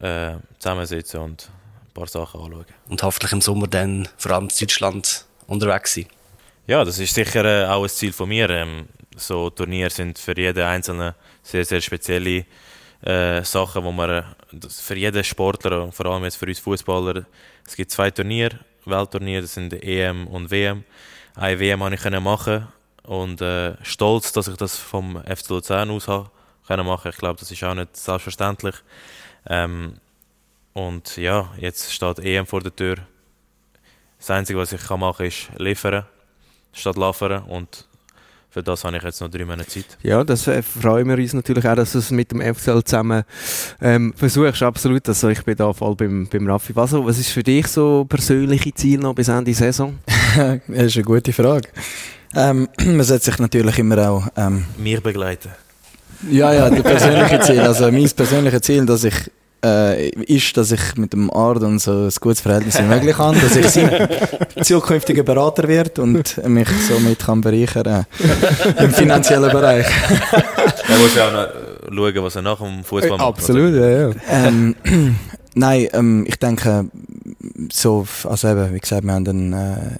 äh, 0.00 0.32
zusammensitzen 0.58 1.20
und 1.20 1.50
ein 1.90 1.94
paar 1.94 2.06
Sachen 2.06 2.40
anschauen. 2.40 2.66
Und 2.88 3.02
hoffentlich 3.02 3.32
im 3.32 3.40
Sommer 3.40 3.66
dann 3.66 4.08
vor 4.16 4.32
allem 4.32 4.48
in 4.48 4.66
Deutschland 4.66 5.24
unterwegs 5.46 5.94
sein. 5.94 6.06
Ja, 6.66 6.84
das 6.84 6.98
ist 6.98 7.14
sicher 7.14 7.44
äh, 7.44 7.66
auch 7.66 7.82
ein 7.82 7.88
Ziel 7.88 8.12
von 8.12 8.28
mir. 8.28 8.48
Ähm, 8.50 8.86
so 9.16 9.50
Turniere 9.50 9.90
sind 9.90 10.18
für 10.18 10.36
jeden 10.36 10.62
Einzelnen 10.62 11.14
sehr, 11.42 11.64
sehr 11.64 11.80
spezielle 11.80 12.44
äh, 13.02 13.42
Sachen, 13.42 13.82
wo 13.84 13.92
man 13.92 14.10
äh, 14.10 14.22
das 14.52 14.80
für 14.80 14.96
jeden 14.96 15.24
Sportler, 15.24 15.84
und 15.84 15.94
vor 15.94 16.06
allem 16.06 16.24
jetzt 16.24 16.36
für 16.36 16.46
uns 16.46 16.60
Fußballer, 16.60 17.24
es 17.66 17.76
gibt 17.76 17.90
zwei 17.90 18.10
Turniere, 18.10 18.58
Weltturniere, 18.84 19.42
das 19.42 19.54
sind 19.54 19.72
EM 19.72 20.26
und 20.28 20.50
WM. 20.50 20.84
Eine 21.34 21.58
WM 21.58 21.82
habe 21.82 21.94
ich 21.94 22.00
können 22.00 22.22
machen 22.22 22.68
und 23.02 23.40
äh, 23.40 23.74
stolz, 23.82 24.32
dass 24.32 24.48
ich 24.48 24.56
das 24.56 24.76
vom 24.76 25.22
FC 25.24 25.48
Luzern 25.50 25.90
aus 25.90 26.08
habe 26.08 26.30
können 26.66 26.86
machen. 26.86 27.10
Ich 27.10 27.16
glaube, 27.16 27.38
das 27.40 27.50
ist 27.50 27.64
auch 27.64 27.74
nicht 27.74 27.96
selbstverständlich. 27.96 28.76
Ähm, 29.46 29.94
und 30.72 31.16
ja, 31.16 31.50
jetzt 31.58 31.92
steht 31.92 32.20
EM 32.20 32.46
vor 32.46 32.60
der 32.60 32.74
Tür. 32.74 32.96
Das 34.18 34.30
Einzige, 34.30 34.58
was 34.58 34.72
ich 34.72 34.82
kann 34.82 35.00
machen 35.00 35.16
kann, 35.18 35.26
ist 35.26 35.48
liefern, 35.58 36.04
statt 36.72 36.96
laufen. 36.96 37.32
Und 37.48 37.88
für 38.50 38.62
das 38.62 38.84
habe 38.84 38.96
ich 38.96 39.02
jetzt 39.02 39.20
noch 39.20 39.30
drei 39.30 39.44
Monate 39.44 39.66
Zeit. 39.66 39.98
Ja, 40.02 40.22
das 40.24 40.46
äh, 40.46 40.62
freuen 40.62 41.08
wir 41.08 41.16
uns 41.16 41.32
natürlich 41.32 41.66
auch, 41.66 41.74
dass 41.74 41.92
du 41.92 41.98
es 41.98 42.10
mit 42.10 42.30
dem 42.32 42.40
FCL 42.42 42.84
zusammen 42.84 43.22
ähm, 43.80 44.12
versuchst. 44.14 44.62
Absolut. 44.62 45.08
Also 45.08 45.28
ich 45.28 45.42
bin 45.44 45.56
da 45.56 45.72
voll 45.72 45.94
beim, 45.96 46.28
beim 46.28 46.46
Raffi. 46.48 46.74
Was, 46.76 46.92
was 46.92 47.18
ist 47.18 47.30
für 47.30 47.42
dich 47.42 47.66
so 47.68 48.04
persönliche 48.08 48.74
Ziel 48.74 48.98
noch 48.98 49.14
bis 49.14 49.28
Ende 49.28 49.54
Saison? 49.54 49.98
das 50.36 50.58
ist 50.68 50.96
eine 50.96 51.04
gute 51.04 51.32
Frage. 51.32 51.68
Ähm, 52.34 52.68
man 52.84 53.02
setzt 53.02 53.24
sich 53.24 53.38
natürlich 53.38 53.78
immer 53.78 54.10
auch 54.10 54.28
ähm, 54.36 54.66
Mir 54.76 55.00
begleiten. 55.00 55.50
Ja, 56.30 56.52
ja, 56.52 56.68
das 56.68 56.82
persönliche 56.82 57.40
Ziel. 57.40 57.60
Also 57.60 57.90
mein 57.90 58.10
persönliches 58.10 58.62
Ziel, 58.62 58.84
dass 58.84 59.04
ich 59.04 59.14
äh, 59.64 60.08
ist, 60.10 60.56
dass 60.56 60.72
ich 60.72 60.96
mit 60.96 61.12
dem 61.12 61.30
Ardon 61.30 61.78
so 61.78 61.92
ein 61.92 62.12
gutes 62.20 62.40
Verhältnis 62.40 62.78
wie 62.78 62.82
möglich 62.82 63.18
habe, 63.18 63.38
dass 63.38 63.56
ich 63.56 63.68
sein 63.68 64.08
zukünftiger 64.62 65.22
Berater 65.22 65.68
wird 65.68 65.98
und 65.98 66.36
mich 66.46 66.68
somit 66.88 67.18
kann 67.18 67.40
bereichern 67.40 68.06
äh, 68.18 68.84
im 68.84 68.90
finanziellen 68.92 69.50
Bereich. 69.50 69.86
Er 70.90 70.98
muss 70.98 71.14
ja 71.14 71.28
auch 71.28 71.32
noch 71.32 72.08
äh, 72.08 72.12
schauen, 72.12 72.24
was 72.24 72.36
er 72.36 72.42
nach 72.42 72.58
dem 72.58 72.82
Fußball 72.82 73.18
macht. 73.18 73.20
Absolut, 73.20 73.74
ja, 73.74 73.88
ja. 73.88 74.10
Ähm, 74.28 74.74
nein, 75.54 75.88
ähm, 75.92 76.24
ich 76.26 76.36
denke, 76.36 76.90
so, 77.72 78.06
also 78.24 78.48
eben, 78.48 78.74
wie 78.74 78.78
gesagt, 78.80 79.04
wir 79.04 79.12
haben 79.12 79.26
einen, 79.26 79.52
äh, 79.52 79.56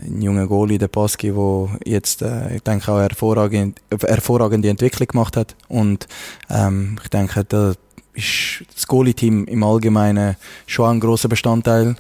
einen 0.07 0.23
jungen 0.23 0.49
Goalie, 0.49 0.79
den 0.79 0.89
Paski, 0.89 1.33
der 1.33 1.69
jetzt, 1.85 2.23
äh, 2.23 2.57
ich 2.57 2.63
denke, 2.63 2.91
auch 2.91 2.97
eine 2.97 3.03
hervorragende, 3.05 3.81
hervorragende 4.05 4.69
Entwicklung 4.69 5.09
gemacht 5.09 5.37
hat. 5.37 5.55
Und 5.69 6.07
ähm, 6.49 6.99
ich 7.03 7.11
denke, 7.11 7.45
da 7.45 7.75
ist 8.15 8.65
das 8.75 8.87
Goalie-Team 8.87 9.47
im 9.47 9.63
Allgemeinen 9.63 10.37
schon 10.67 10.91
ein 10.91 11.01
großer 11.01 11.29
Bestandteil. 11.29 11.97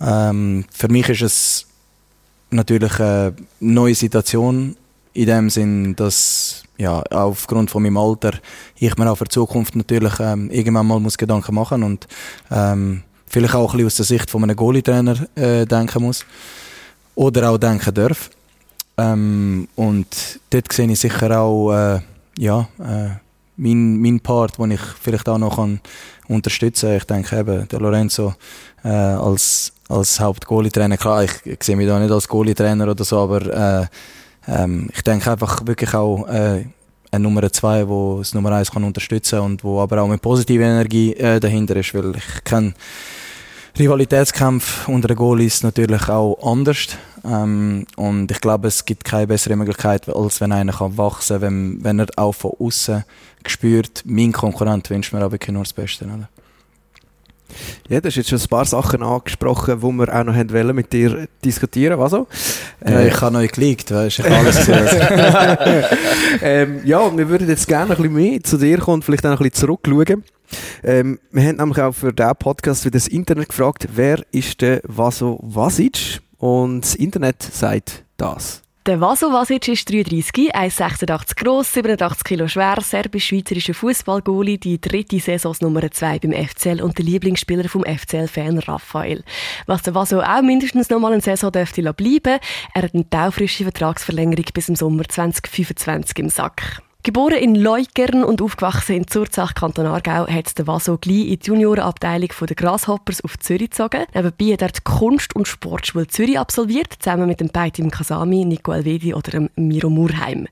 Ähm, 0.00 0.64
für 0.72 0.88
mich 0.88 1.08
ist 1.08 1.22
es 1.22 1.66
natürlich 2.50 2.98
eine 2.98 3.34
neue 3.60 3.94
Situation 3.94 4.76
in 5.12 5.26
dem 5.26 5.50
Sinn, 5.50 5.96
dass 5.96 6.62
ja, 6.78 7.02
aufgrund 7.10 7.70
von 7.70 7.82
meinem 7.82 7.98
Alter 7.98 8.32
ich 8.76 8.96
mir 8.96 9.10
auch 9.10 9.16
für 9.16 9.24
die 9.24 9.30
Zukunft 9.30 9.76
natürlich 9.76 10.18
ähm, 10.18 10.50
irgendwann 10.50 10.86
mal 10.86 10.98
muss 10.98 11.18
Gedanken 11.18 11.54
machen 11.54 11.82
und 11.82 12.08
ähm, 12.50 13.02
vielleicht 13.26 13.54
auch 13.54 13.74
ein 13.74 13.84
aus 13.84 13.96
der 13.96 14.06
Sicht 14.06 14.30
von 14.30 14.42
einem 14.42 14.56
Goalie-Trainer 14.56 15.26
äh, 15.36 15.66
denken 15.66 16.02
muss 16.02 16.24
oder 17.14 17.50
auch 17.50 17.58
denken 17.58 17.92
darf. 17.92 18.30
Ähm, 18.96 19.68
und 19.76 20.40
dort 20.50 20.72
sehe 20.72 20.90
ich 20.90 21.00
sicher 21.00 21.38
auch 21.38 21.72
äh, 21.72 22.00
ja, 22.38 22.68
äh, 22.78 23.10
mein, 23.60 24.00
mein 24.00 24.20
Part, 24.20 24.58
den 24.58 24.72
ich 24.72 24.80
vielleicht 24.80 25.28
auch 25.28 25.38
noch 25.38 25.56
kann 25.56 25.80
unterstützen 26.28 26.88
kann. 26.88 26.96
Ich 26.96 27.04
denke 27.04 27.38
eben, 27.38 27.68
der 27.68 27.80
Lorenzo 27.80 28.34
äh, 28.84 28.88
als, 28.88 29.72
als 29.88 30.18
Haupt-Goalie-Trainer, 30.18 30.96
klar, 30.96 31.24
ich, 31.24 31.32
ich 31.44 31.62
sehe 31.62 31.76
mich 31.76 31.86
da 31.86 31.98
nicht 31.98 32.12
als 32.12 32.28
Goalie-Trainer 32.28 32.88
oder 32.88 33.04
so, 33.04 33.18
aber 33.18 33.40
äh, 33.42 33.86
ähm, 34.48 34.88
ich 34.92 35.02
denke 35.02 35.30
einfach 35.30 35.66
wirklich 35.66 35.92
auch 35.94 36.26
äh, 36.28 36.64
eine 37.12 37.22
Nummer 37.22 37.50
zwei, 37.52 37.86
wo 37.86 38.18
das 38.18 38.34
Nummer 38.34 38.52
eins 38.52 38.70
kann 38.70 38.84
unterstützen 38.84 39.40
und 39.40 39.64
wo 39.64 39.80
aber 39.80 40.02
auch 40.02 40.08
mit 40.08 40.22
positiver 40.22 40.64
Energie 40.64 41.14
äh, 41.14 41.40
dahinter 41.40 41.76
ist, 41.76 41.92
weil 41.94 42.16
ich 42.16 42.44
kenne 42.44 42.74
Rivalitätskämpfe 43.78 44.90
unter 44.90 45.08
den 45.08 45.16
Goalies 45.16 45.62
natürlich 45.62 46.08
auch 46.08 46.38
anders. 46.42 46.88
Ähm, 47.24 47.86
und 47.96 48.30
ich 48.30 48.40
glaube, 48.40 48.68
es 48.68 48.84
gibt 48.84 49.04
keine 49.04 49.26
bessere 49.26 49.56
Möglichkeit, 49.56 50.08
als 50.08 50.40
wenn 50.40 50.52
einer 50.52 50.72
kann 50.72 50.96
wachsen 50.96 51.40
kann, 51.40 51.42
wenn, 51.42 51.84
wenn 51.84 51.98
er 52.00 52.06
auch 52.16 52.34
von 52.34 52.52
außen 52.58 53.04
spürt, 53.46 54.02
mein 54.04 54.32
Konkurrent 54.32 54.90
wünscht 54.90 55.12
mir 55.12 55.22
aber 55.22 55.38
nur 55.48 55.62
das 55.62 55.72
Beste. 55.72 56.04
Oder? 56.04 56.28
Ja, 57.88 58.00
du 58.00 58.06
hast 58.06 58.16
jetzt 58.16 58.28
schon 58.28 58.38
ein 58.38 58.48
paar 58.48 58.64
Sachen 58.64 59.02
angesprochen, 59.02 59.80
die 59.80 59.86
wir 59.86 60.14
auch 60.14 60.24
noch 60.24 60.34
haben 60.34 60.52
wollen 60.52 60.76
mit 60.76 60.92
dir 60.92 61.26
diskutieren 61.44 61.98
Was 61.98 62.12
so? 62.12 62.26
Ja, 62.86 63.02
ich 63.02 63.20
habe 63.20 63.38
euch 63.38 63.52
geleakt, 63.52 63.90
weißt 63.90 64.18
du, 64.18 64.22
ich 64.22 64.28
habe 64.28 64.38
alles 64.38 64.56
gesehen. 64.66 65.84
ähm, 66.42 66.80
ja, 66.84 67.16
wir 67.16 67.28
würden 67.28 67.48
jetzt 67.48 67.66
gerne 67.66 67.90
ein 67.92 67.96
bisschen 67.96 68.14
mehr 68.14 68.42
zu 68.42 68.56
dir 68.56 68.78
kommen 68.78 68.96
und 68.96 69.04
vielleicht 69.04 69.26
auch 69.26 69.30
ein 69.30 69.38
bisschen 69.38 69.54
zurückschauen. 69.54 70.24
Ähm, 70.82 71.18
wir 71.30 71.42
haben 71.42 71.56
nämlich 71.56 71.80
auch 71.80 71.92
für 71.92 72.12
diesen 72.12 72.36
Podcast 72.36 72.84
wieder 72.84 72.98
das 72.98 73.08
Internet 73.08 73.48
gefragt, 73.48 73.88
wer 73.94 74.24
ist 74.32 74.60
der 74.60 74.80
Vaso 74.84 75.38
Vasic? 75.42 76.20
Und 76.38 76.82
das 76.82 76.94
Internet 76.94 77.42
sagt 77.42 78.04
das. 78.16 78.62
Der 78.86 78.98
Vaso 78.98 79.30
Vasic 79.30 79.68
ist 79.68 79.92
33, 79.92 80.54
1,86 80.54 81.36
gross, 81.36 81.74
87 81.74 82.24
Kilo 82.24 82.48
schwer, 82.48 82.78
serbisch-schweizerischer 82.80 83.74
Fußballgoalie, 83.74 84.56
die 84.56 84.80
dritte 84.80 85.20
Saisons 85.20 85.60
Nummer 85.60 85.90
2 85.90 86.20
beim 86.20 86.32
FCL 86.32 86.80
und 86.80 86.96
der 86.96 87.04
Lieblingsspieler 87.04 87.68
vom 87.68 87.84
FCL-Fan 87.84 88.58
Raphael. 88.60 89.22
Was 89.66 89.82
der 89.82 89.94
Vaso 89.94 90.22
auch 90.22 90.40
mindestens 90.40 90.88
noch 90.88 90.98
mal 90.98 91.12
eine 91.12 91.20
Saison 91.20 91.52
dürfte 91.52 91.82
bleiben, 91.92 92.40
er 92.74 92.82
hat 92.82 92.94
eine 92.94 93.08
taufrische 93.08 93.64
Vertragsverlängerung 93.64 94.46
bis 94.54 94.70
im 94.70 94.76
Sommer 94.76 95.04
2025 95.06 96.18
im 96.18 96.30
Sack. 96.30 96.80
Geboren 97.02 97.38
in 97.38 97.54
Leukern 97.54 98.22
und 98.24 98.42
aufgewachsen 98.42 98.94
in 98.94 99.06
Zurzach, 99.06 99.54
Kanton 99.54 99.86
Aargau, 99.86 100.26
hat 100.26 100.58
der 100.58 100.66
Vaso 100.66 100.98
gleich 100.98 101.28
in 101.28 101.38
die 101.38 101.46
Juniorenabteilung 101.48 102.28
der 102.46 102.54
Grasshoppers 102.54 103.24
auf 103.24 103.38
Zürich 103.38 103.70
gezogen. 103.70 104.04
Nebenbei 104.14 104.52
hat 104.52 104.60
er 104.60 104.68
die 104.68 104.80
Kunst- 104.84 105.34
und 105.34 105.48
Sportschule 105.48 106.08
Zürich 106.08 106.38
absolviert, 106.38 106.92
zusammen 106.98 107.26
mit 107.26 107.40
dem 107.40 107.48
Beitim 107.48 107.90
Kasami, 107.90 108.44
Nico 108.44 108.72
Elvedi 108.72 109.14
oder 109.14 109.30
dem 109.30 109.48
Miro 109.56 109.88
Murheim. 109.88 110.46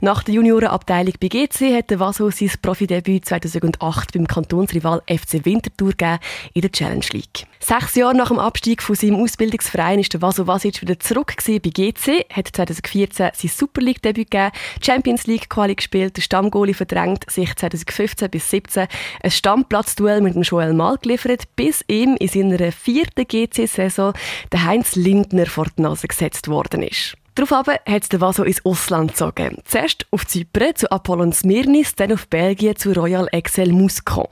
Nach 0.00 0.22
der 0.22 0.36
Juniorenabteilung 0.36 1.12
bei 1.20 1.28
GC 1.28 1.76
hat 1.76 1.90
der 1.90 2.00
Vaso 2.00 2.30
sein 2.30 2.50
Profidebüt 2.62 3.26
2008 3.26 4.14
beim 4.14 4.26
Kantonsrival 4.26 5.02
FC 5.06 5.44
Winterthur 5.44 5.90
gegeben 5.90 6.18
in 6.54 6.62
der 6.62 6.72
Challenge 6.72 7.06
League. 7.12 7.46
Sechs 7.58 7.94
Jahre 7.94 8.16
nach 8.16 8.28
dem 8.28 8.38
Abstieg 8.38 8.82
von 8.82 8.96
seinem 8.96 9.16
Ausbildungsverein 9.16 9.98
ist 9.98 10.14
der 10.14 10.22
Vaso 10.22 10.46
Vasic 10.46 10.80
wieder 10.80 10.98
zurück 10.98 11.34
bei 11.46 11.58
GC, 11.58 12.24
hat 12.32 12.48
2014 12.50 13.32
sein 13.34 13.50
Super 13.54 13.82
League-Debüt 13.82 14.30
gegeben, 14.30 14.52
Champions 14.80 15.26
League-Quali 15.26 15.76
gespielt, 15.90 16.16
der 16.16 16.22
Stammgoalie 16.22 16.74
verdrängt, 16.74 17.28
sich 17.30 17.54
2015 17.54 18.30
bis 18.30 18.48
2017 18.48 18.86
ein 19.22 19.30
Stammplatzduell 19.30 20.20
mit 20.20 20.34
dem 20.34 20.42
Joel 20.42 20.72
Mal 20.72 20.96
geliefert, 20.98 21.44
bis 21.56 21.84
ihm 21.88 22.16
in 22.18 22.28
seiner 22.28 22.72
vierten 22.72 23.26
GC-Saison 23.26 24.12
der 24.52 24.64
Heinz 24.64 24.94
Lindner 24.94 25.46
vor 25.46 25.66
die 25.76 25.82
Nase 25.82 26.06
gesetzt 26.06 26.48
worden 26.48 26.82
ist. 26.82 27.16
Daraufhin 27.36 27.76
hat 27.86 28.12
der 28.12 28.20
Vaso 28.20 28.42
ins 28.42 28.64
Ausland 28.64 29.12
gezogen. 29.12 29.58
Zuerst 29.64 30.06
auf 30.10 30.26
Zypern 30.26 30.74
zu 30.74 30.90
Apollon 30.90 31.32
Smirnis, 31.32 31.94
dann 31.94 32.12
auf 32.12 32.28
Belgien 32.28 32.76
zu 32.76 32.92
Royal 32.92 33.28
Excel 33.30 33.72
Muscon. 33.72 34.26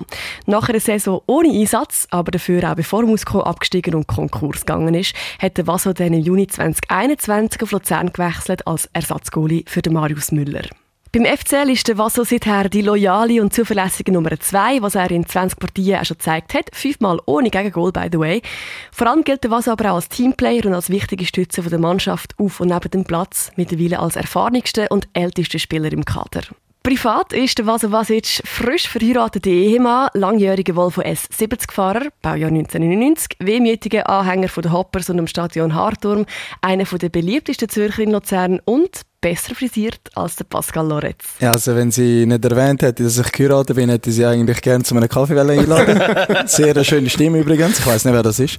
Nach 0.47 0.69
einer 0.69 0.81
Saison 0.81 1.23
ohne 1.27 1.49
Einsatz, 1.49 2.07
aber 2.11 2.33
dafür 2.33 2.71
auch 2.71 2.75
bevor 2.75 3.03
Muscon 3.05 3.43
abgestiegen 3.43 3.95
und 3.95 4.09
Konkurs 4.09 4.67
gegangen 4.67 4.95
ist, 4.95 5.15
hat 5.41 5.57
der 5.57 5.67
Vaso 5.67 5.93
dann 5.93 6.13
im 6.13 6.23
Juni 6.23 6.49
2021 6.49 7.63
auf 7.63 7.71
Luzern 7.71 8.13
gewechselt 8.13 8.67
als 8.67 8.91
Ersatzgoalie 8.93 9.65
für 9.67 9.81
den 9.81 9.95
Marius 9.95 10.33
Müller. 10.33 10.65
Beim 11.11 11.25
FCL 11.25 11.71
ist 11.71 11.89
der 11.89 11.97
Vaso 11.97 12.23
seither 12.23 12.69
die 12.69 12.83
loyale 12.83 13.41
und 13.41 13.55
zuverlässige 13.55 14.13
Nummer 14.13 14.39
2, 14.39 14.83
was 14.83 14.95
er 14.95 15.11
in 15.11 15.27
20 15.27 15.59
Partien 15.59 15.99
auch 15.99 16.05
schon 16.05 16.19
gezeigt 16.19 16.53
hat. 16.53 16.69
Fünfmal 16.75 17.19
ohne 17.25 17.49
Gegengol, 17.49 17.93
by 17.93 18.09
the 18.13 18.19
way. 18.19 18.43
Vor 18.93 19.07
allem 19.07 19.25
gilt 19.25 19.43
der 19.43 19.51
Vaso 19.51 19.71
aber 19.71 19.93
auch 19.93 19.95
als 19.95 20.11
Teamplayer 20.11 20.67
und 20.67 20.75
als 20.75 20.91
wichtige 20.91 21.25
Stütze 21.25 21.63
der 21.63 21.79
Mannschaft 21.79 22.35
auf 22.39 22.61
und 22.61 22.69
neben 22.69 22.91
dem 22.91 23.05
Platz, 23.05 23.51
mittlerweile 23.57 24.01
als 24.01 24.17
erfahrenigster 24.17 24.89
und 24.91 25.09
ältester 25.15 25.59
Spieler 25.59 25.91
im 25.91 26.05
Kader. 26.05 26.43
Privat 26.83 27.33
ist 27.33 27.59
der 27.59 27.67
Vaso 27.67 27.91
Vasic 27.91 28.43
frisch 28.45 28.89
verheiratete 28.89 29.51
Ehemann, 29.51 30.11
langjähriger 30.15 30.77
Volvo 30.77 31.01
S70-Fahrer, 31.01 32.09
Baujahr 32.23 32.49
1999, 32.49 33.39
wehmütiger 33.41 34.09
Anhänger 34.09 34.49
von 34.49 34.63
den 34.63 34.73
Hoppers 34.73 35.11
und 35.11 35.17
dem 35.17 35.27
Stadion 35.27 35.75
Harturm, 35.75 36.27
einer 36.61 36.85
der 36.85 37.09
beliebtesten 37.09 37.69
Zürcher 37.69 38.03
in 38.03 38.13
Luzern 38.13 38.61
und 38.65 39.03
besser 39.21 39.55
frisiert 39.55 40.01
als 40.15 40.37
der 40.37 40.45
Pascal 40.45 40.87
Loretz. 40.87 41.25
Ja, 41.41 41.53
also 41.53 41.75
wenn 41.75 41.91
sie 41.91 42.25
nicht 42.27 42.45
erwähnt 42.45 42.83
hätte, 42.83 43.03
dass 43.03 43.19
ich 43.19 43.33
geheiratet 43.33 43.77
bin, 43.77 43.91
hätte 43.91 44.13
sie 44.13 44.25
eigentlich 44.25 44.61
gerne 44.63 44.85
zu 44.85 44.95
einem 44.97 45.09
Kaffee 45.09 45.39
einladen 45.39 46.47
Sehr 46.47 46.75
eine 46.75 46.85
schöne 46.85 47.11
Stimme 47.11 47.39
übrigens, 47.39 47.81
ich 47.81 47.87
weiß 47.87 48.05
nicht, 48.05 48.15
wer 48.15 48.23
das 48.23 48.39
ist. 48.39 48.59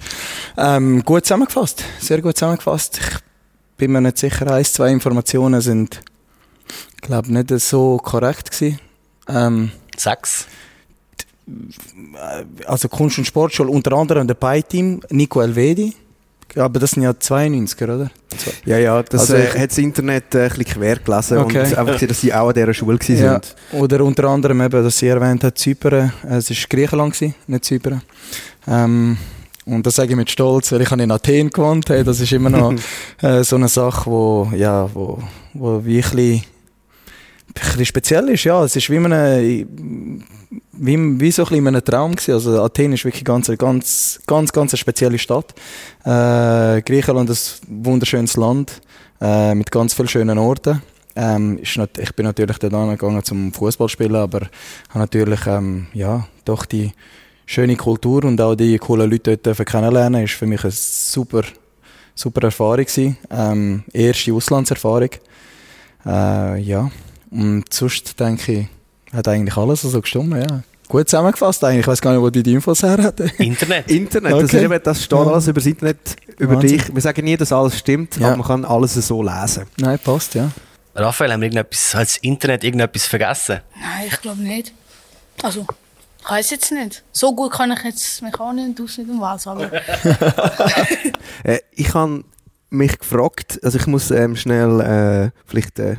Ähm, 0.57 1.03
gut 1.03 1.25
zusammengefasst, 1.25 1.83
sehr 1.99 2.21
gut 2.21 2.37
zusammengefasst. 2.37 2.99
Ich 2.99 3.77
bin 3.77 3.91
mir 3.91 4.01
nicht 4.01 4.17
sicher, 4.17 4.51
ein, 4.51 4.65
zwei 4.65 4.91
Informationen 4.91 5.61
sind, 5.61 6.01
glaube 7.01 7.31
nicht 7.31 7.49
so 7.59 7.97
korrekt 7.97 8.51
gewesen. 8.51 8.79
Ähm, 9.27 9.71
Sechs. 9.95 10.47
Also 12.65 12.89
Kunst- 12.89 13.17
und 13.17 13.25
Sportschule, 13.25 13.71
unter 13.71 13.93
anderem 13.93 14.27
der 14.27 14.35
Pi-Team, 14.35 15.01
Nico 15.09 15.41
Elvedi. 15.41 15.95
Aber 16.55 16.79
das 16.79 16.91
sind 16.91 17.03
ja 17.03 17.11
92er, 17.11 17.83
oder? 17.95 18.11
Ja, 18.65 18.77
ja, 18.77 19.03
das 19.03 19.21
Also 19.21 19.35
äh, 19.35 19.47
ich- 19.49 19.57
hat 19.57 19.71
das 19.71 19.77
Internet 19.77 20.33
äh, 20.35 20.43
ein 20.43 20.49
bisschen 20.49 20.65
quer 20.65 20.95
gelesen 20.97 21.37
Okay. 21.39 21.59
und 21.63 21.77
einfach 21.77 21.93
gesehen, 21.93 22.07
dass 22.07 22.21
sie 22.21 22.33
auch 22.33 22.47
an 22.49 22.53
dieser 22.53 22.73
Schule 22.73 22.99
waren. 22.99 23.17
Ja. 23.17 23.41
Oder 23.79 24.03
unter 24.03 24.23
anderem 24.25 24.61
eben, 24.61 24.83
dass 24.83 24.97
sie 24.97 25.07
erwähnt 25.07 25.43
hat, 25.43 25.57
Zypern. 25.57 26.11
Äh, 26.29 26.35
Es 26.37 26.49
war 26.49 26.57
Griechenland, 26.69 27.13
gewesen, 27.13 27.35
nicht 27.47 27.65
Zypern. 27.65 28.01
Ähm, 28.67 29.17
und 29.65 29.85
das 29.85 29.95
sage 29.95 30.11
ich 30.11 30.15
mit 30.15 30.29
Stolz, 30.31 30.71
weil 30.71 30.81
ich 30.81 30.89
habe 30.89 31.03
in 31.03 31.11
Athen 31.11 31.49
gewohnt. 31.49 31.89
Hey, 31.89 32.03
das 32.03 32.19
ist 32.19 32.31
immer 32.31 32.49
noch 32.49 32.73
äh, 33.21 33.43
so 33.43 33.55
eine 33.55 33.67
Sache, 33.67 34.09
wo, 34.09 34.51
ja, 34.55 34.89
wo, 34.93 35.21
wo 35.53 35.83
wie 35.85 35.97
ein 35.97 36.01
bisschen, 36.01 36.43
bisschen 37.53 37.85
speziell 37.85 38.29
ist. 38.29 38.43
Ja, 38.43 38.63
es 38.63 38.75
ist 38.75 38.89
wie, 38.89 38.97
eine, 38.97 39.65
wie, 40.73 41.19
wie 41.19 41.31
so 41.31 41.45
ein 41.45 41.67
einem 41.67 41.83
Traum 41.83 42.15
gewesen. 42.15 42.33
Also 42.33 42.61
Athen 42.61 42.93
ist 42.93 43.05
wirklich 43.05 43.23
ganz, 43.23 43.51
ganz, 43.57 44.19
ganz, 44.25 44.51
ganz 44.51 44.73
eine 44.73 44.77
spezielle 44.77 45.19
Stadt. 45.19 45.53
Äh, 46.03 46.81
Griechenland 46.81 47.29
ist 47.29 47.61
ein 47.67 47.85
wunderschönes 47.85 48.37
Land 48.37 48.81
äh, 49.21 49.55
mit 49.55 49.71
ganz 49.71 49.93
vielen 49.93 50.07
schönen 50.07 50.37
Orten. 50.37 50.81
Ähm, 51.15 51.59
nat 51.75 51.97
ich 51.97 52.15
bin 52.15 52.25
natürlich 52.25 52.59
dort 52.59 52.73
angegangen 52.73 53.23
zum 53.23 53.51
Fußball 53.51 53.89
spielen, 53.89 54.15
aber 54.15 54.41
habe 54.89 54.99
natürlich 54.99 55.45
ähm, 55.47 55.87
ja, 55.93 56.27
doch 56.45 56.65
die 56.65 56.91
schöne 57.45 57.75
Kultur 57.75 58.23
und 58.25 58.39
auch 58.39 58.55
die 58.55 58.77
coolen 58.77 59.09
Leute 59.09 59.37
dort 59.37 59.65
kennenlernen. 59.65 60.23
Ist 60.23 60.33
für 60.33 60.45
mich 60.45 60.63
eine 60.63 60.71
super, 60.71 61.41
super 62.15 62.43
Erfahrung. 62.43 62.85
Ähm, 63.31 63.83
erste 63.91 64.33
Auslandserfahrung. 64.33 65.09
Äh, 66.05 66.59
ja. 66.61 66.89
Und 67.31 67.65
sonst 67.71 68.19
denke 68.19 68.51
ich, 68.51 68.67
hat 69.13 69.27
eigentlich 69.27 69.55
alles 69.57 69.81
so 69.81 70.01
gestimmt, 70.01 70.33
ja. 70.35 70.61
Gut 70.87 71.07
zusammengefasst 71.07 71.63
eigentlich. 71.63 71.81
Ich 71.81 71.87
weiß 71.87 72.01
gar 72.01 72.13
nicht, 72.13 72.21
wo 72.21 72.29
die 72.31 72.41
die 72.41 72.53
Infos 72.53 72.81
her 72.81 72.97
hat. 72.97 73.19
Internet. 73.37 73.87
Internet, 73.91 74.31
das, 74.31 74.43
Okay. 74.45 74.57
ist 74.57 74.63
eben, 74.63 74.83
das 74.83 75.03
steht 75.03 75.19
Ja. 75.19 75.25
alles 75.27 75.47
über 75.47 75.59
das 75.59 75.65
Internet, 75.67 75.97
über 76.39 76.55
Wahnsinn. 76.55 76.69
dich. 76.79 76.95
Wir 76.95 77.01
sagen 77.01 77.23
nie, 77.25 77.37
dass 77.37 77.51
alles 77.51 77.77
stimmt, 77.77 78.17
Ja. 78.17 78.27
aber 78.29 78.37
man 78.37 78.47
kann 78.47 78.65
alles 78.65 78.95
so 78.95 79.21
lesen. 79.21 79.65
Nein, 79.77 79.99
passt, 80.03 80.33
ja. 80.33 80.49
Raphael, 80.95 81.31
haben 81.31 81.41
wir 81.41 81.45
irgendetwas, 81.45 81.93
hat 81.93 82.01
das 82.07 82.17
Internet 82.17 82.63
irgendetwas 82.63 83.05
vergessen? 83.05 83.59
Nein, 83.79 84.07
ich 84.07 84.19
glaube 84.21 84.41
nicht. 84.41 84.73
Also, 85.43 85.67
ich 86.23 86.29
weiß 86.29 86.49
jetzt 86.49 86.71
nicht. 86.71 87.03
So 87.11 87.35
gut 87.35 87.51
kann 87.53 87.71
ich 87.71 87.83
jetzt 87.83 88.21
mich 88.23 88.39
auch 88.39 88.51
nicht 88.51 88.81
aus 88.81 88.97
nicht 88.97 89.09
um 89.09 89.21
was, 89.21 89.45
aber 89.45 89.69
Äh, 91.43 91.59
ich 91.75 91.93
habe 91.93 92.23
mich 92.71 92.97
gefragt, 92.99 93.59
also 93.63 93.77
ich 93.77 93.87
muss 93.87 94.11
ähm, 94.11 94.35
schnell 94.35 94.81
äh, 94.81 95.31
vielleicht 95.45 95.79
äh, 95.79 95.95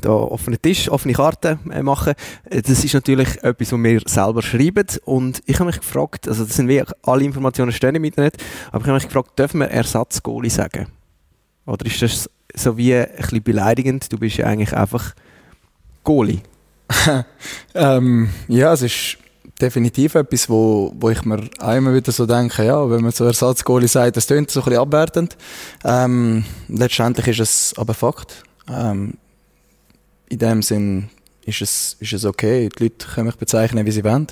da 0.00 0.10
offenen 0.10 0.60
Tisch, 0.60 0.88
offene 0.90 1.14
Karten 1.14 1.58
äh, 1.70 1.82
machen. 1.82 2.14
Äh, 2.50 2.62
Das 2.62 2.84
ist 2.84 2.94
natürlich 2.94 3.42
etwas, 3.42 3.72
was 3.72 3.82
wir 3.82 4.00
selber 4.06 4.42
schreiben 4.42 4.86
und 5.04 5.42
ich 5.46 5.56
habe 5.58 5.66
mich 5.66 5.80
gefragt, 5.80 6.28
also 6.28 6.44
das 6.44 6.54
sind 6.54 6.68
wie 6.68 6.82
alle 7.02 7.24
Informationen 7.24 7.72
stehen 7.72 7.94
im 7.94 8.04
Internet, 8.04 8.36
aber 8.68 8.80
ich 8.80 8.86
habe 8.88 8.94
mich 8.94 9.06
gefragt, 9.06 9.38
dürfen 9.38 9.60
wir 9.60 9.68
Ersatzgoalie 9.68 10.50
sagen? 10.50 10.86
Oder 11.66 11.86
ist 11.86 12.02
das 12.02 12.30
so 12.54 12.76
wie 12.76 12.94
ein 12.94 13.08
bisschen 13.16 13.42
beleidigend? 13.42 14.12
Du 14.12 14.18
bist 14.18 14.36
ja 14.36 14.46
eigentlich 14.46 14.74
einfach 14.74 15.14
Goalie. 16.04 16.40
Ähm, 17.74 18.30
ja, 18.48 18.72
es 18.72 18.82
ist 18.82 19.18
definitiv 19.60 20.14
etwas, 20.14 20.48
wo, 20.48 20.92
wo 20.98 21.10
ich 21.10 21.24
mir 21.24 21.48
immer 21.60 21.94
wieder 21.94 22.12
so 22.12 22.26
denke, 22.26 22.64
ja, 22.64 22.88
wenn 22.90 23.02
man 23.02 23.12
so 23.12 23.24
Ersatzgoalie 23.24 23.88
sagt, 23.88 24.16
das 24.16 24.26
klingt 24.26 24.50
so 24.50 24.60
ein 24.60 24.64
bisschen 24.64 24.80
abwertend. 24.80 25.36
Ähm, 25.84 26.44
letztendlich 26.68 27.26
ist 27.28 27.40
es 27.40 27.74
aber 27.76 27.94
Fakt. 27.94 28.44
Ähm, 28.68 29.14
in 30.28 30.38
dem 30.38 30.62
Sinn 30.62 31.08
ist 31.44 31.62
es, 31.62 31.96
ist 32.00 32.12
es 32.12 32.24
okay. 32.24 32.68
Die 32.68 32.84
Leute 32.84 33.06
können 33.06 33.26
mich 33.26 33.36
bezeichnen, 33.36 33.86
wie 33.86 33.92
sie 33.92 34.04
wollen. 34.04 34.26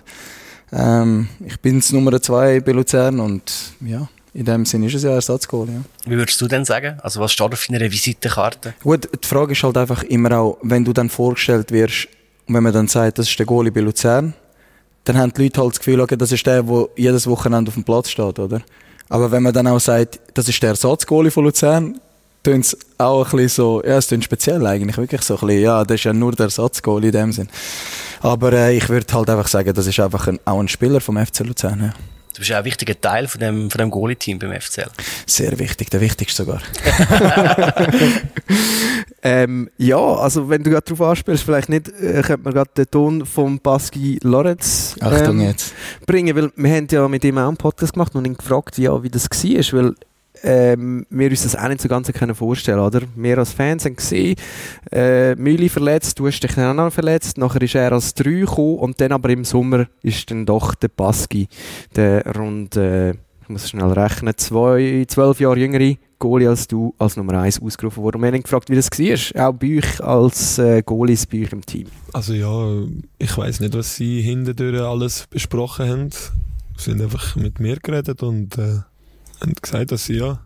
Ähm, 0.72 1.28
ich 1.46 1.60
bin 1.60 1.78
das 1.78 1.92
Nummer 1.92 2.20
zwei 2.20 2.60
bei 2.60 2.72
Luzern 2.72 3.20
und 3.20 3.52
ja, 3.80 4.08
in 4.32 4.44
dem 4.44 4.66
Sinn 4.66 4.82
ist 4.82 4.94
es 4.94 5.04
ja 5.04 5.10
Ersatzgoalie. 5.10 5.74
Ja. 5.74 6.10
Wie 6.10 6.16
würdest 6.16 6.40
du 6.40 6.48
denn 6.48 6.64
sagen? 6.64 6.98
Also 7.00 7.20
was 7.20 7.32
steht 7.32 7.52
auf 7.52 7.66
deiner 7.66 7.90
Visitenkarte? 7.90 8.74
Gut, 8.82 9.08
die 9.22 9.26
Frage 9.26 9.52
ist 9.52 9.62
halt 9.62 9.76
einfach 9.76 10.02
immer 10.02 10.36
auch, 10.38 10.58
wenn 10.62 10.84
du 10.84 10.92
dann 10.92 11.08
vorgestellt 11.08 11.70
wirst 11.70 12.08
und 12.46 12.54
wenn 12.54 12.62
man 12.64 12.72
dann 12.72 12.88
sagt, 12.88 13.18
das 13.18 13.28
ist 13.28 13.38
der 13.38 13.46
Goalie 13.46 13.70
bei 13.70 13.80
Luzern, 13.80 14.34
dann 15.04 15.18
haben 15.18 15.32
die 15.32 15.42
Leute 15.42 15.60
halt 15.60 15.72
das 15.72 15.78
Gefühl, 15.78 16.00
okay, 16.00 16.16
das 16.16 16.32
ist 16.32 16.44
der, 16.46 16.62
der 16.62 16.88
jedes 16.96 17.26
Wochenende 17.26 17.68
auf 17.68 17.74
dem 17.74 17.84
Platz 17.84 18.10
steht, 18.10 18.38
oder? 18.38 18.62
Aber 19.08 19.30
wenn 19.30 19.42
man 19.42 19.52
dann 19.52 19.66
auch 19.66 19.78
sagt, 19.78 20.18
das 20.32 20.48
ist 20.48 20.62
der 20.62 20.70
Ersatzgoalie 20.70 21.30
von 21.30 21.44
Luzern, 21.44 22.00
tönt 22.44 22.64
es 22.64 22.78
auch 22.98 23.24
ein 23.24 23.30
bisschen 23.32 23.48
so, 23.48 23.82
ja, 23.84 23.96
es 23.96 24.06
tönt 24.06 24.22
speziell 24.22 24.64
eigentlich, 24.66 24.96
wirklich 24.96 25.22
so 25.22 25.34
ein 25.34 25.40
bisschen, 25.46 25.62
ja, 25.62 25.84
das 25.84 25.96
ist 25.96 26.04
ja 26.04 26.12
nur 26.12 26.32
der 26.32 26.44
Ersatzgoalie 26.44 27.08
in 27.08 27.12
dem 27.12 27.32
Sinn. 27.32 27.48
Aber 28.20 28.52
äh, 28.52 28.76
ich 28.76 28.88
würde 28.88 29.12
halt 29.12 29.28
einfach 29.28 29.48
sagen, 29.48 29.74
das 29.74 29.86
ist 29.86 29.98
einfach 29.98 30.28
ein, 30.28 30.38
auch 30.44 30.60
ein 30.60 30.68
Spieler 30.68 31.00
vom 31.00 31.16
FC 31.16 31.40
Luzern, 31.40 31.80
ja. 31.80 31.94
Du 32.34 32.40
bist 32.40 32.50
ja 32.50 32.58
ein 32.58 32.64
wichtiger 32.64 33.00
Teil 33.00 33.28
von 33.28 33.40
dem, 33.40 33.70
von 33.70 33.78
dem 33.78 33.90
Goalie-Team 33.90 34.40
beim 34.40 34.60
FCL. 34.60 34.90
Sehr 35.24 35.56
wichtig, 35.60 35.90
der 35.90 36.00
wichtigste 36.00 36.42
sogar. 36.44 36.60
Ähm, 39.26 39.70
ja, 39.78 39.96
also 39.96 40.50
wenn 40.50 40.62
du 40.62 40.68
gerade 40.68 40.84
darauf 40.84 41.00
anspielst, 41.00 41.44
vielleicht 41.44 41.70
nicht, 41.70 41.88
äh, 41.88 42.20
könnte 42.20 42.44
man 42.44 42.52
gerade 42.52 42.70
den 42.76 42.90
Ton 42.90 43.24
vom 43.24 43.58
Pascal 43.58 44.18
Lorenz 44.22 44.96
Achtung 45.00 45.40
ähm, 45.40 45.46
jetzt. 45.46 45.72
bringen, 46.06 46.36
weil 46.36 46.52
wir 46.54 46.70
haben 46.70 46.86
ja 46.90 47.08
mit 47.08 47.24
ihm 47.24 47.38
auch 47.38 47.48
einen 47.48 47.56
Podcast 47.56 47.94
gemacht 47.94 48.14
und 48.14 48.26
ihn 48.26 48.36
gefragt, 48.36 48.76
ja, 48.76 49.02
wie 49.02 49.08
das 49.08 49.30
war, 49.30 49.80
weil 49.80 49.94
ähm, 50.42 51.06
wir 51.10 51.30
uns 51.30 51.42
das 51.42 51.56
auch 51.56 51.68
nicht 51.68 51.80
so 51.80 51.88
ganz 51.88 52.12
können 52.12 52.34
vorstellen, 52.34 52.80
oder? 52.80 53.02
Wir 53.14 53.38
als 53.38 53.52
Fans 53.52 53.84
haben 53.84 53.96
gesehen, 53.96 54.36
äh, 54.90 55.34
Müli 55.36 55.68
verletzt, 55.68 56.18
du 56.18 56.26
hast 56.26 56.40
dich 56.40 56.54
dann 56.54 56.78
auch 56.78 56.84
noch 56.84 56.92
verletzt, 56.92 57.38
nachher 57.38 57.62
ist 57.62 57.74
er 57.74 57.92
als 57.92 58.14
3 58.14 58.30
gekommen 58.30 58.78
und 58.78 59.00
dann 59.00 59.12
aber 59.12 59.30
im 59.30 59.44
Sommer 59.44 59.86
ist 60.02 60.30
dann 60.30 60.46
doch 60.46 60.74
der 60.74 60.88
Baski, 60.88 61.48
der 61.96 62.24
rund 62.36 62.76
äh, 62.76 63.14
ich 63.44 63.50
muss 63.50 63.68
schnell 63.68 63.92
rechnen, 63.92 64.32
zwei, 64.38 65.04
zwölf 65.06 65.38
Jahre 65.38 65.58
jüngere 65.58 65.96
Goalie 66.18 66.48
als 66.48 66.66
du 66.66 66.94
als 66.98 67.18
Nummer 67.18 67.40
1 67.40 67.60
ausgerufen 67.60 68.02
worden. 68.02 68.22
Wir 68.22 68.28
haben 68.28 68.42
gefragt, 68.42 68.70
wie 68.70 68.76
das 68.76 68.88
war, 68.90 69.48
auch 69.48 69.52
bei 69.52 69.76
euch 69.76 70.02
als 70.02 70.58
äh, 70.58 70.82
Goalies 70.82 71.26
bei 71.26 71.42
euch 71.42 71.52
im 71.52 71.60
Team. 71.66 71.88
Also 72.14 72.32
ja, 72.32 72.86
ich 73.18 73.36
weiß 73.36 73.60
nicht, 73.60 73.74
was 73.74 73.96
sie 73.96 74.22
hinterdurch 74.22 74.80
alles 74.80 75.26
besprochen 75.28 75.88
haben. 75.88 76.10
Sie 76.78 76.92
haben 76.92 77.02
einfach 77.02 77.36
mit 77.36 77.60
mir 77.60 77.76
geredet 77.76 78.22
und 78.22 78.56
äh, 78.56 78.78
haben 79.44 79.54
gesagt, 79.60 79.92
dass 79.92 80.06
sie 80.06 80.14
ja 80.14 80.40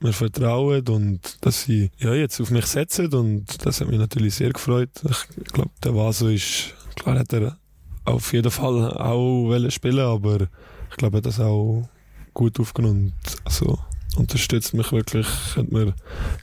mir 0.00 0.12
vertrauen 0.12 0.86
und 0.88 1.38
dass 1.40 1.62
sie 1.62 1.90
ja, 1.98 2.14
jetzt 2.14 2.40
auf 2.40 2.50
mich 2.50 2.66
setzen 2.66 3.12
und 3.14 3.64
das 3.64 3.80
hat 3.80 3.88
mich 3.88 3.98
natürlich 3.98 4.34
sehr 4.34 4.50
gefreut. 4.50 4.90
Ich 5.04 5.52
glaube, 5.52 5.70
der 5.82 5.94
Vaso 5.94 6.28
ist, 6.28 6.74
klar 6.96 7.18
hat 7.18 7.32
er 7.32 7.56
auf 8.04 8.32
jeden 8.32 8.50
Fall 8.50 8.92
auch 8.92 9.70
spielen 9.70 9.98
aber 10.00 10.48
ich 10.90 10.96
glaube, 10.96 11.16
er 11.16 11.18
hat 11.18 11.26
das 11.26 11.40
auch 11.40 11.88
gut 12.34 12.60
aufgenommen. 12.60 13.14
Also, 13.44 13.78
unterstützt 14.16 14.74
mich 14.74 14.92
wirklich. 14.92 15.26
Ich 15.26 15.54
könnte 15.54 15.74
mir 15.74 15.94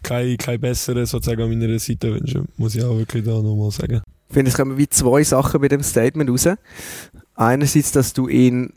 keine, 0.04 0.36
keine 0.38 0.60
bessere 0.60 1.06
sozusagen 1.06 1.44
an 1.44 1.50
meiner 1.50 1.80
Seite 1.80 2.14
wünschen, 2.14 2.48
muss 2.58 2.76
ich 2.76 2.84
auch 2.84 2.98
wirklich 2.98 3.24
da 3.24 3.42
nochmal 3.42 3.72
sagen. 3.72 4.02
Ich 4.28 4.34
finde, 4.34 4.50
es 4.50 4.58
kommen 4.58 4.78
wie 4.78 4.90
zwei 4.90 5.24
Sachen 5.24 5.62
bei 5.62 5.68
dem 5.68 5.84
Statement 5.84 6.30
raus. 6.30 6.48
Einerseits, 7.36 7.92
dass 7.92 8.14
du 8.14 8.28
ihn 8.28 8.74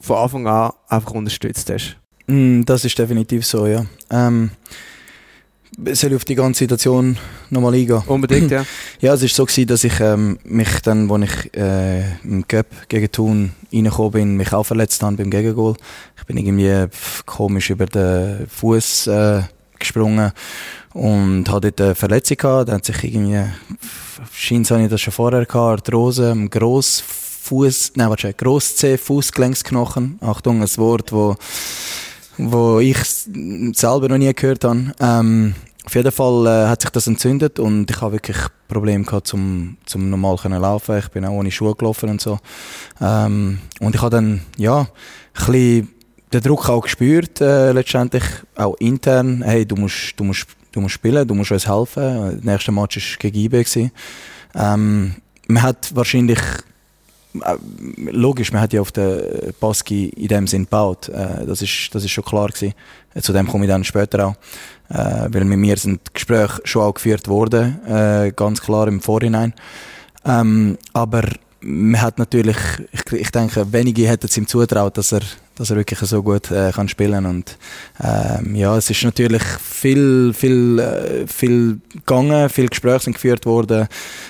von 0.00 0.16
Anfang 0.16 0.46
an 0.46 0.72
einfach 0.88 1.12
unterstützt 1.12 1.70
hast. 1.70 1.96
Mm, 2.26 2.62
das 2.62 2.84
ist 2.84 2.98
definitiv 2.98 3.46
so, 3.46 3.66
ja. 3.66 3.84
Ähm, 4.10 4.50
soll 5.92 6.10
ich 6.10 6.16
auf 6.16 6.24
die 6.24 6.34
ganze 6.34 6.60
Situation 6.60 7.18
nochmal 7.50 7.74
eingehen? 7.74 8.02
Unbedingt, 8.06 8.50
ja. 8.50 8.64
Ja, 9.00 9.14
es 9.14 9.22
war 9.22 9.28
so, 9.28 9.44
gewesen, 9.44 9.66
dass 9.66 9.84
ich 9.84 10.00
ähm, 10.00 10.38
mich 10.44 10.80
dann, 10.82 11.10
als 11.10 11.30
ich 11.30 11.54
äh, 11.56 12.00
im 12.24 12.46
Cup 12.48 12.66
gegen 12.88 13.12
Thun 13.12 13.52
reingekommen 13.72 14.12
bin, 14.12 14.36
mich 14.36 14.52
auch 14.52 14.64
verletzt 14.64 15.02
habe 15.02 15.16
beim 15.16 15.30
Gegengol. 15.30 15.76
Ich 16.16 16.24
bin 16.24 16.38
irgendwie 16.38 16.86
komisch 17.26 17.70
über 17.70 17.86
den 17.86 18.46
Fuß 18.48 19.06
äh, 19.08 19.42
gesprungen 19.78 20.32
und 20.94 21.50
hatte 21.50 21.72
dort 21.72 21.80
eine 21.80 21.94
Verletzung 21.94 22.38
gehabt. 22.38 22.68
Dann 22.68 22.76
hat 22.76 22.86
sich 22.86 23.04
irgendwie, 23.04 23.42
scheint 24.32 24.70
habe 24.70 24.82
ich 24.82 24.88
das 24.88 25.00
schon 25.00 25.12
vorher 25.12 25.44
gehabt, 25.44 25.56
Arthrose 25.56 26.30
am 26.30 26.48
Grossfuß, 26.48 27.92
nein, 27.96 28.08
warte, 28.08 28.32
Grosszeh, 28.32 28.96
Fußgelenksknochen. 28.96 30.18
Achtung, 30.22 30.62
ein 30.62 30.76
Wort, 30.78 31.12
wo 31.12 31.36
wo 32.38 32.80
ich 32.80 32.98
selber 33.04 34.08
noch 34.08 34.18
nie 34.18 34.32
gehört 34.32 34.64
habe. 34.64 34.92
Ähm, 35.00 35.54
auf 35.84 35.94
jeden 35.94 36.10
Fall 36.10 36.46
äh, 36.46 36.68
hat 36.68 36.82
sich 36.82 36.90
das 36.90 37.06
entzündet 37.06 37.58
und 37.58 37.90
ich 37.90 38.00
habe 38.00 38.14
wirklich 38.14 38.36
Probleme 38.66 39.04
gehabt, 39.04 39.28
zum, 39.28 39.76
zum 39.86 40.10
normal 40.10 40.36
können 40.36 40.60
laufen. 40.60 40.98
Ich 40.98 41.08
bin 41.08 41.24
auch 41.24 41.30
ohne 41.30 41.50
Schuhe 41.50 41.74
gelaufen 41.76 42.08
und 42.10 42.20
so. 42.20 42.38
Ähm, 43.00 43.60
und 43.80 43.94
ich 43.94 44.02
habe 44.02 44.10
dann, 44.10 44.40
ja, 44.56 44.88
ein 45.46 45.88
den 46.32 46.40
Druck 46.40 46.68
auch 46.68 46.82
gespürt, 46.82 47.40
äh, 47.40 47.72
letztendlich, 47.72 48.24
auch 48.56 48.74
intern. 48.78 49.42
Hey, 49.42 49.64
du 49.64 49.76
musst, 49.76 50.14
du 50.16 50.24
musst, 50.24 50.46
du 50.72 50.80
musst 50.80 50.94
spielen, 50.94 51.26
du 51.26 51.34
musst 51.34 51.52
uns 51.52 51.68
helfen. 51.68 52.40
Der 52.42 52.52
nächste 52.52 52.72
Match 52.72 52.96
war 52.96 53.18
gegen 53.18 53.38
IB. 53.38 53.90
Ähm, 54.54 55.14
man 55.46 55.62
hat 55.62 55.94
wahrscheinlich 55.94 56.40
äh, 56.40 56.75
logisch, 57.96 58.52
man 58.52 58.62
hat 58.62 58.72
ja 58.72 58.80
auf 58.80 58.92
den 58.92 59.52
Baski 59.60 60.08
in 60.08 60.28
dem 60.28 60.46
Sinn 60.46 60.64
gebaut. 60.64 61.08
Äh, 61.08 61.46
das 61.46 61.62
ist, 61.62 61.90
das 61.92 62.04
ist 62.04 62.10
schon 62.10 62.24
klar 62.24 62.48
gewesen. 62.48 62.74
Äh, 63.14 63.20
zu 63.20 63.32
dem 63.32 63.46
komme 63.46 63.64
ich 63.64 63.70
dann 63.70 63.84
später 63.84 64.26
auch. 64.26 64.34
weil 64.88 65.44
mit 65.44 65.58
mir 65.58 65.76
sind 65.76 66.14
Gespräche 66.14 66.60
schon 66.62 66.82
auch 66.82 66.94
geführt 66.94 67.26
worden, 67.26 68.32
ganz 68.36 68.60
klar 68.60 68.86
im 68.86 69.00
Vorhinein. 69.00 69.52
Ähm, 70.24 70.78
aber 70.92 71.22
man 71.60 72.00
hat 72.00 72.18
natürlich, 72.18 72.56
ich, 72.92 73.12
ich 73.12 73.30
denke, 73.30 73.72
wenige 73.72 74.06
hätten 74.06 74.26
es 74.26 74.36
ihm 74.36 74.46
zutraut, 74.46 74.96
dass 74.96 75.12
er, 75.12 75.22
dass 75.56 75.70
er 75.70 75.76
wirklich 75.76 75.98
so 75.98 76.22
gut 76.22 76.50
äh, 76.50 76.70
kann 76.72 76.88
spielen 76.88 77.26
und 77.26 77.58
ähm, 78.02 78.54
ja, 78.54 78.76
es 78.76 78.90
ist 78.90 79.02
natürlich 79.04 79.42
viel, 79.42 80.32
viel, 80.32 80.78
äh, 80.78 81.26
viel 81.26 81.80
gegangen, 81.92 82.48
viel 82.48 82.68
Gespräche 82.68 83.04
sind 83.04 83.14
geführt 83.14 83.46
worden, 83.46 83.88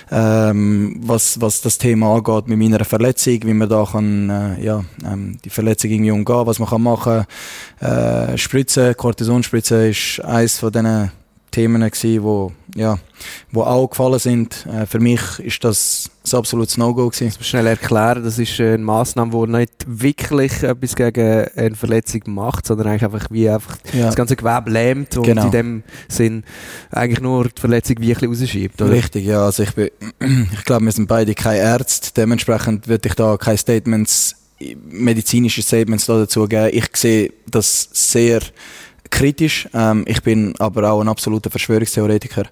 ähm, 0.09 0.99
was, 1.01 1.39
was 1.39 1.61
das 1.61 1.77
Thema 1.77 2.15
angeht 2.15 2.47
mit 2.47 2.57
meiner 2.57 2.83
Verletzung, 2.85 3.39
wie 3.43 3.53
man 3.53 3.69
da 3.69 3.87
kann, 3.91 4.29
äh, 4.29 4.63
ja, 4.63 4.83
ähm, 5.05 5.37
die 5.43 5.49
Verletzung 5.49 5.91
irgendwie 5.91 6.11
umgehen, 6.11 6.45
was 6.45 6.59
man 6.59 6.69
kann 6.69 6.81
machen. 6.81 7.25
Äh, 7.79 8.37
Spritzen, 8.37 8.95
Cortisonspritzen 8.95 9.89
ist 9.89 10.21
eins 10.23 10.59
von 10.59 10.71
diesen 10.71 11.11
Themen 11.57 11.81
gewesen, 11.81 12.21
wo, 12.21 12.51
ja, 12.75 12.99
wo 13.51 13.63
auch 13.63 13.87
gefallen 13.87 14.19
sind. 14.19 14.67
Äh, 14.67 14.85
für 14.85 14.99
mich 14.99 15.21
ist 15.39 15.63
das 15.63 16.07
ein 16.23 16.37
absolutes 16.37 16.77
No-Go. 16.77 17.09
Ich 17.11 17.21
muss 17.21 17.47
schnell 17.47 17.65
erklären, 17.65 18.23
das 18.23 18.37
ist 18.37 18.59
eine 18.59 18.77
Massnahme, 18.77 19.31
die 19.31 19.51
nicht 19.51 19.71
wirklich 19.87 20.61
etwas 20.61 20.95
gegen 20.95 21.47
eine 21.55 21.75
Verletzung 21.75 22.21
macht, 22.27 22.67
sondern 22.67 22.89
eigentlich 22.89 23.05
einfach 23.05 23.31
wie 23.31 23.49
einfach 23.49 23.75
ja. 23.91 24.05
das 24.05 24.15
ganze 24.15 24.35
Gewebe 24.35 24.69
lähmt 24.69 25.17
und 25.17 25.23
genau. 25.23 25.45
in 25.45 25.51
dem 25.51 25.83
Sinn 26.07 26.43
eigentlich 26.91 27.21
nur 27.21 27.45
die 27.45 27.59
Verletzung 27.59 27.95
wie 28.01 28.13
ein 28.13 28.19
bisschen 28.19 28.43
rausschiebt. 28.43 28.79
Oder? 28.79 28.91
Richtig, 28.91 29.25
ja. 29.25 29.43
Also 29.43 29.63
ich, 29.63 29.73
bin, 29.73 29.89
ich 30.53 30.63
glaube, 30.63 30.85
wir 30.85 30.91
sind 30.91 31.07
beide 31.07 31.33
keine 31.33 31.57
Ärzte. 31.57 32.11
Dementsprechend 32.15 32.87
würde 32.87 33.09
ich 33.09 33.15
da 33.15 33.35
keine 33.35 33.57
Statements, 33.57 34.35
medizinische 34.91 35.63
Statements 35.63 36.05
dazu 36.05 36.47
geben. 36.47 36.69
Ich 36.71 36.95
sehe 36.95 37.33
das 37.47 37.89
sehr 37.93 38.41
kritisch. 39.09 39.67
Ähm, 39.73 40.03
ich 40.07 40.21
bin 40.21 40.53
aber 40.59 40.91
auch 40.91 41.01
ein 41.01 41.09
absoluter 41.09 41.49
Verschwörungstheoretiker 41.49 42.43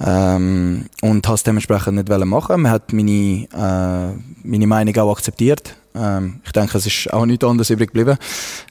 ähm, 0.00 0.86
und 1.00 1.26
habe 1.26 1.34
es 1.34 1.42
dementsprechend 1.42 1.96
nicht 1.96 2.26
machen. 2.26 2.62
Man 2.62 2.72
hat 2.72 2.92
meine, 2.92 3.46
äh, 3.52 4.18
meine 4.42 4.66
Meinung 4.66 4.96
auch 4.98 5.12
akzeptiert. 5.12 5.74
Ähm, 5.94 6.40
ich 6.44 6.52
denke, 6.52 6.78
es 6.78 6.86
ist 6.86 7.12
auch 7.12 7.26
nichts 7.26 7.44
anderes 7.44 7.70
übrig 7.70 7.92
geblieben. 7.92 8.18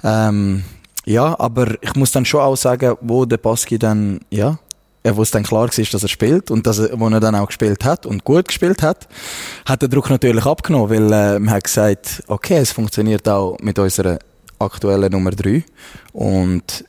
Ähm, 0.04 0.64
ja, 1.06 1.40
aber 1.40 1.76
ich 1.82 1.96
muss 1.96 2.12
dann 2.12 2.26
schon 2.26 2.42
auch 2.42 2.56
sagen, 2.56 2.96
wo 3.02 3.26
der 3.26 3.38
Baski 3.38 3.80
dann, 3.80 4.20
ja, 4.30 4.60
wo 5.04 5.24
es 5.24 5.32
dann 5.32 5.44
klar 5.44 5.62
war, 5.62 5.68
dass 5.68 6.04
er 6.04 6.10
spielt 6.10 6.52
und 6.52 6.68
dass 6.68 6.80
er, 6.80 7.00
wo 7.00 7.08
er 7.08 7.20
dann 7.20 7.36
auch 7.36 7.48
gespielt 7.48 7.84
hat 7.84 8.06
und 8.06 8.24
gut 8.24 8.48
gespielt 8.48 8.84
hat, 8.84 9.08
hat 9.66 9.82
der 9.82 9.90
Druck 9.90 10.10
natürlich 10.10 10.46
abgenommen, 10.46 10.90
weil 10.90 11.12
äh, 11.12 11.40
man 11.40 11.56
hat 11.56 11.64
gesagt, 11.64 12.24
okay, 12.28 12.58
es 12.58 12.72
funktioniert 12.72 13.28
auch 13.28 13.58
mit 13.62 13.80
unserer 13.80 14.20
aktuellen 14.60 15.12
Nummer 15.12 15.32
3 15.32 15.64
und 16.14 16.86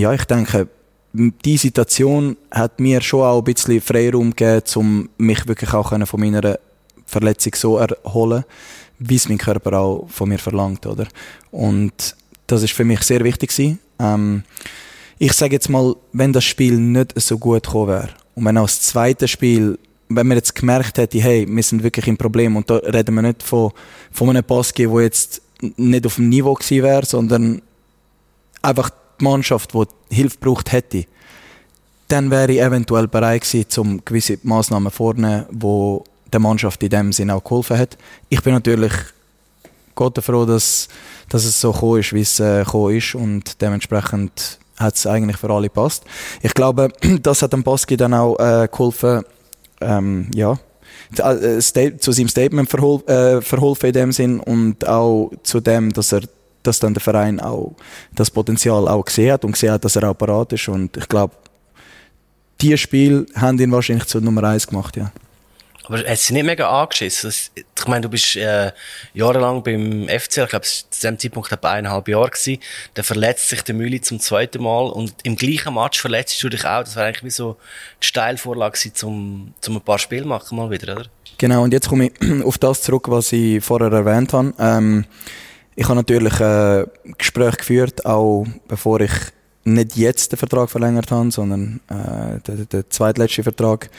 ja, 0.00 0.12
ich 0.12 0.24
denke, 0.24 0.68
die 1.12 1.56
Situation 1.56 2.36
hat 2.50 2.78
mir 2.80 3.00
schon 3.00 3.22
auch 3.22 3.38
ein 3.38 3.44
bisschen 3.44 3.80
Freiraum 3.80 4.30
gegeben, 4.30 4.62
um 4.76 5.08
mich 5.18 5.46
wirklich 5.46 5.72
auch 5.74 5.90
von 6.06 6.20
meiner 6.20 6.58
Verletzung 7.06 7.54
so 7.56 7.78
erholen, 7.78 8.44
wie 8.98 9.16
es 9.16 9.28
mein 9.28 9.38
Körper 9.38 9.78
auch 9.78 10.08
von 10.08 10.28
mir 10.28 10.38
verlangt, 10.38 10.86
oder? 10.86 11.06
Und 11.50 12.14
das 12.46 12.62
ist 12.62 12.72
für 12.72 12.84
mich 12.84 13.02
sehr 13.02 13.24
wichtig. 13.24 13.52
Ähm, 13.98 14.44
ich 15.18 15.32
sage 15.32 15.54
jetzt 15.54 15.68
mal, 15.68 15.96
wenn 16.12 16.32
das 16.32 16.44
Spiel 16.44 16.78
nicht 16.78 17.20
so 17.20 17.38
gut 17.38 17.64
gekommen 17.64 17.88
wäre 17.88 18.08
und 18.34 18.44
wenn 18.44 18.58
auch 18.58 18.66
das 18.66 18.80
zweite 18.80 19.28
Spiel, 19.28 19.78
wenn 20.08 20.26
man 20.26 20.36
jetzt 20.36 20.54
gemerkt 20.54 20.98
hätte, 20.98 21.20
hey, 21.20 21.46
wir 21.48 21.62
sind 21.62 21.82
wirklich 21.82 22.06
im 22.06 22.16
Problem 22.16 22.56
und 22.56 22.70
da 22.70 22.76
reden 22.76 23.14
wir 23.16 23.22
nicht 23.22 23.42
von, 23.42 23.72
von 24.10 24.30
einem 24.30 24.44
Baski, 24.44 24.86
der 24.86 25.02
jetzt 25.02 25.42
nicht 25.76 26.06
auf 26.06 26.16
dem 26.16 26.28
Niveau 26.28 26.54
gewesen 26.54 26.82
wäre, 26.82 27.04
sondern 27.04 27.62
einfach 28.62 28.90
die 29.20 29.24
Mannschaft, 29.24 29.72
die 29.74 30.14
Hilfe 30.14 30.38
braucht 30.38 30.72
hätte, 30.72 31.04
dann 32.08 32.30
wäre 32.30 32.52
ich 32.52 32.60
eventuell 32.60 33.06
bereit 33.06 33.42
gewesen, 33.42 33.80
um 33.80 34.04
gewisse 34.04 34.38
Massnahmen 34.42 34.90
vorzunehmen, 34.90 35.46
die 35.50 35.98
der 36.32 36.40
Mannschaft 36.40 36.82
in 36.82 36.90
dem 36.90 37.12
Sinne 37.12 37.34
auch 37.34 37.44
geholfen 37.44 37.78
hat. 37.78 37.96
Ich 38.28 38.42
bin 38.42 38.54
natürlich 38.54 38.92
Gott 39.94 40.22
froh, 40.22 40.44
dass, 40.44 40.88
dass 41.28 41.44
es 41.44 41.60
so 41.60 41.72
gekommen 41.72 42.00
ist, 42.00 42.12
wie 42.12 42.20
es 42.20 42.40
äh, 42.40 42.64
gekommen 42.64 42.96
ist 42.96 43.14
und 43.14 43.60
dementsprechend 43.60 44.58
hat 44.76 44.96
es 44.96 45.06
eigentlich 45.06 45.36
für 45.36 45.50
alle 45.50 45.68
gepasst. 45.68 46.04
Ich 46.42 46.54
glaube, 46.54 46.88
das 47.22 47.42
hat 47.42 47.52
dem 47.52 47.62
Baski 47.62 47.96
dann 47.96 48.14
auch 48.14 48.38
äh, 48.38 48.68
geholfen, 48.70 49.22
ähm, 49.80 50.30
ja, 50.34 50.58
äh, 51.16 51.60
zu 51.60 52.12
seinem 52.12 52.28
Statement 52.28 52.72
äh, 52.72 53.40
verholfen 53.40 53.86
in 53.88 53.92
dem 53.92 54.12
Sinn 54.12 54.40
und 54.40 54.86
auch 54.86 55.30
zu 55.42 55.60
dem, 55.60 55.92
dass 55.92 56.12
er 56.12 56.22
dass 56.62 56.78
dann 56.78 56.94
der 56.94 57.00
Verein 57.00 57.40
auch 57.40 57.74
das 58.14 58.30
Potenzial 58.30 58.88
auch 58.88 59.04
gesehen 59.04 59.32
hat 59.32 59.44
und 59.44 59.52
gesehen 59.52 59.72
hat, 59.72 59.84
dass 59.84 59.96
er 59.96 60.10
auch 60.10 60.18
parat 60.18 60.52
ist. 60.52 60.68
Und 60.68 60.96
ich 60.96 61.08
glaube, 61.08 61.34
die 62.60 62.76
Spiel 62.76 63.26
haben 63.34 63.58
ihn 63.58 63.72
wahrscheinlich 63.72 64.06
zur 64.06 64.20
Nummer 64.20 64.44
eins 64.44 64.66
gemacht, 64.66 64.96
ja. 64.96 65.12
Aber 65.90 65.98
hat 66.08 66.18
sie 66.18 66.34
nicht 66.34 66.44
mega 66.44 66.70
angeschissen? 66.82 67.32
Ich 67.56 67.86
meine, 67.88 68.02
du 68.02 68.08
bist 68.08 68.36
äh, 68.36 68.70
jahrelang 69.12 69.64
beim 69.64 70.06
FC, 70.08 70.38
ich 70.38 70.48
glaube, 70.48 70.64
zu 70.64 70.84
dem 71.02 71.18
Zeitpunkt 71.18 71.50
etwa 71.50 71.72
eineinhalb 71.72 72.06
Jahre 72.06 72.30
gewesen. 72.30 72.58
Dann 72.94 73.04
verletzt 73.04 73.48
sich 73.48 73.62
der 73.62 73.74
Mühle 73.74 74.00
zum 74.00 74.20
zweiten 74.20 74.62
Mal 74.62 74.86
und 74.86 75.14
im 75.24 75.34
gleichen 75.34 75.74
Match 75.74 76.00
verletzt 76.00 76.40
du 76.44 76.48
dich 76.48 76.64
auch. 76.64 76.84
Das 76.84 76.94
war 76.94 77.06
eigentlich 77.06 77.24
wie 77.24 77.30
so 77.30 77.56
die 78.00 78.06
Steilvorlage 78.06 78.78
gewesen, 78.78 79.04
um, 79.04 79.54
um 79.66 79.76
ein 79.76 79.80
paar 79.80 79.98
Spiele 79.98 80.26
machen 80.26 80.56
mal 80.56 80.70
wieder, 80.70 80.92
oder? 80.92 81.06
Genau, 81.38 81.64
und 81.64 81.72
jetzt 81.72 81.88
komme 81.88 82.10
ich 82.10 82.44
auf 82.44 82.58
das 82.58 82.82
zurück, 82.82 83.08
was 83.08 83.32
ich 83.32 83.64
vorher 83.64 83.90
erwähnt 83.90 84.32
habe. 84.32 84.54
Ähm, 84.60 85.06
ich 85.76 85.84
habe 85.84 85.96
natürlich 85.96 86.40
äh, 86.40 86.86
Gespräche 87.18 87.56
geführt, 87.58 88.04
auch 88.06 88.46
bevor 88.68 89.00
ich 89.00 89.12
nicht 89.64 89.96
jetzt 89.96 90.32
den 90.32 90.38
Vertrag 90.38 90.70
verlängert 90.70 91.10
habe, 91.10 91.30
sondern 91.30 91.80
äh, 91.88 92.40
den, 92.40 92.68
den 92.68 92.84
zweitletzten 92.88 93.44
Vertrag 93.44 93.90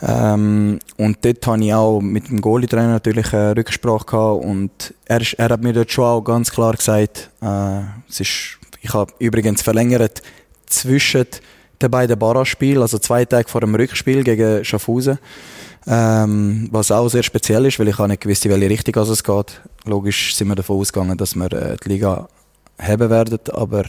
Ähm, 0.00 0.78
und 0.96 1.24
dort 1.24 1.46
hatte 1.46 1.64
ich 1.64 1.74
auch 1.74 2.00
mit 2.00 2.28
dem 2.28 2.40
Goalie-Trainer 2.40 2.88
natürlich 2.92 3.32
eine 3.34 3.56
Rücksprache 3.56 4.06
gehabt 4.06 4.44
und 4.44 4.94
er, 5.06 5.20
er 5.36 5.48
hat 5.48 5.62
mir 5.62 5.72
dort 5.72 5.90
schon 5.90 6.04
auch 6.04 6.20
ganz 6.20 6.50
klar 6.52 6.74
gesagt, 6.74 7.30
äh, 7.42 7.80
es 8.08 8.20
ist, 8.20 8.58
ich 8.80 8.94
habe 8.94 9.12
übrigens 9.18 9.62
verlängert 9.62 10.22
zwischen 10.66 11.26
den 11.82 11.90
beiden 11.90 12.18
Barra-Spielen, 12.18 12.82
also 12.82 12.98
zwei 12.98 13.24
Tage 13.24 13.48
vor 13.48 13.60
dem 13.60 13.74
Rückspiel 13.74 14.22
gegen 14.22 14.64
Schaffhausen, 14.64 15.18
ähm, 15.86 16.68
was 16.70 16.92
auch 16.92 17.08
sehr 17.08 17.22
speziell 17.24 17.66
ist, 17.66 17.78
weil 17.80 17.88
ich 17.88 17.98
auch 17.98 18.06
nicht 18.06 18.20
gewusst, 18.20 18.44
in 18.44 18.52
welche 18.52 18.70
Richtung 18.70 19.02
es 19.02 19.24
geht. 19.24 19.60
Logisch 19.88 20.34
sind 20.34 20.48
wir 20.48 20.54
davon 20.54 20.78
ausgegangen, 20.78 21.16
dass 21.16 21.34
wir 21.34 21.50
äh, 21.52 21.76
die 21.82 21.88
Liga 21.88 22.28
haben 22.78 23.10
werden, 23.10 23.38
aber 23.52 23.84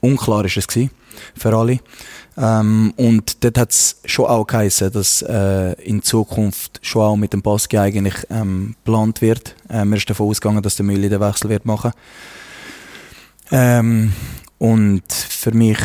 unklar 0.00 0.44
ist 0.44 0.58
es 0.58 0.68
gewesen, 0.68 0.90
für 1.34 1.56
alle. 1.56 1.78
Ähm, 2.36 2.92
und 2.96 3.42
dort 3.42 3.58
hat 3.58 3.70
es 3.70 4.00
schon 4.04 4.26
auch 4.26 4.46
geheißen, 4.46 4.92
dass 4.92 5.22
äh, 5.22 5.72
in 5.82 6.02
Zukunft 6.02 6.80
schon 6.82 7.02
auch 7.02 7.16
mit 7.16 7.32
dem 7.32 7.40
Baski 7.40 7.78
eigentlich 7.78 8.14
ähm, 8.28 8.76
geplant 8.84 9.22
wird. 9.22 9.56
Äh, 9.70 9.86
man 9.86 9.94
ist 9.94 10.10
davon 10.10 10.28
ausgegangen, 10.28 10.62
dass 10.62 10.76
der 10.76 10.84
Mülli 10.84 11.08
den 11.08 11.20
Wechsel 11.20 11.48
wird 11.48 11.64
machen. 11.64 11.92
Ähm, 13.50 14.12
und 14.58 15.10
für 15.10 15.52
mich 15.52 15.78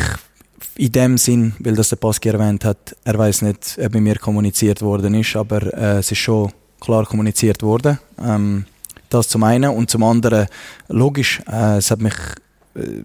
in 0.76 0.92
dem 0.92 1.18
Sinn, 1.18 1.54
weil 1.60 1.76
das 1.76 1.88
der 1.88 1.96
Baski 1.96 2.28
erwähnt 2.28 2.64
hat, 2.64 2.94
er 3.04 3.16
weiß 3.16 3.42
nicht, 3.42 3.78
ob 3.82 3.92
bei 3.92 4.00
mir 4.00 4.16
kommuniziert 4.16 4.82
worden 4.82 5.14
ist, 5.14 5.34
aber 5.34 5.62
äh, 5.72 5.98
es 5.98 6.12
ist 6.12 6.18
schon 6.18 6.52
klar 6.80 7.06
kommuniziert 7.06 7.62
worden. 7.62 7.98
Ähm, 8.22 8.66
das 9.10 9.28
zum 9.28 9.42
einen 9.44 9.70
und 9.70 9.90
zum 9.90 10.02
anderen 10.02 10.46
logisch, 10.88 11.42
äh, 11.50 11.78
es 11.78 11.90
hat 11.90 12.00
mich 12.00 12.14
äh, 12.74 13.02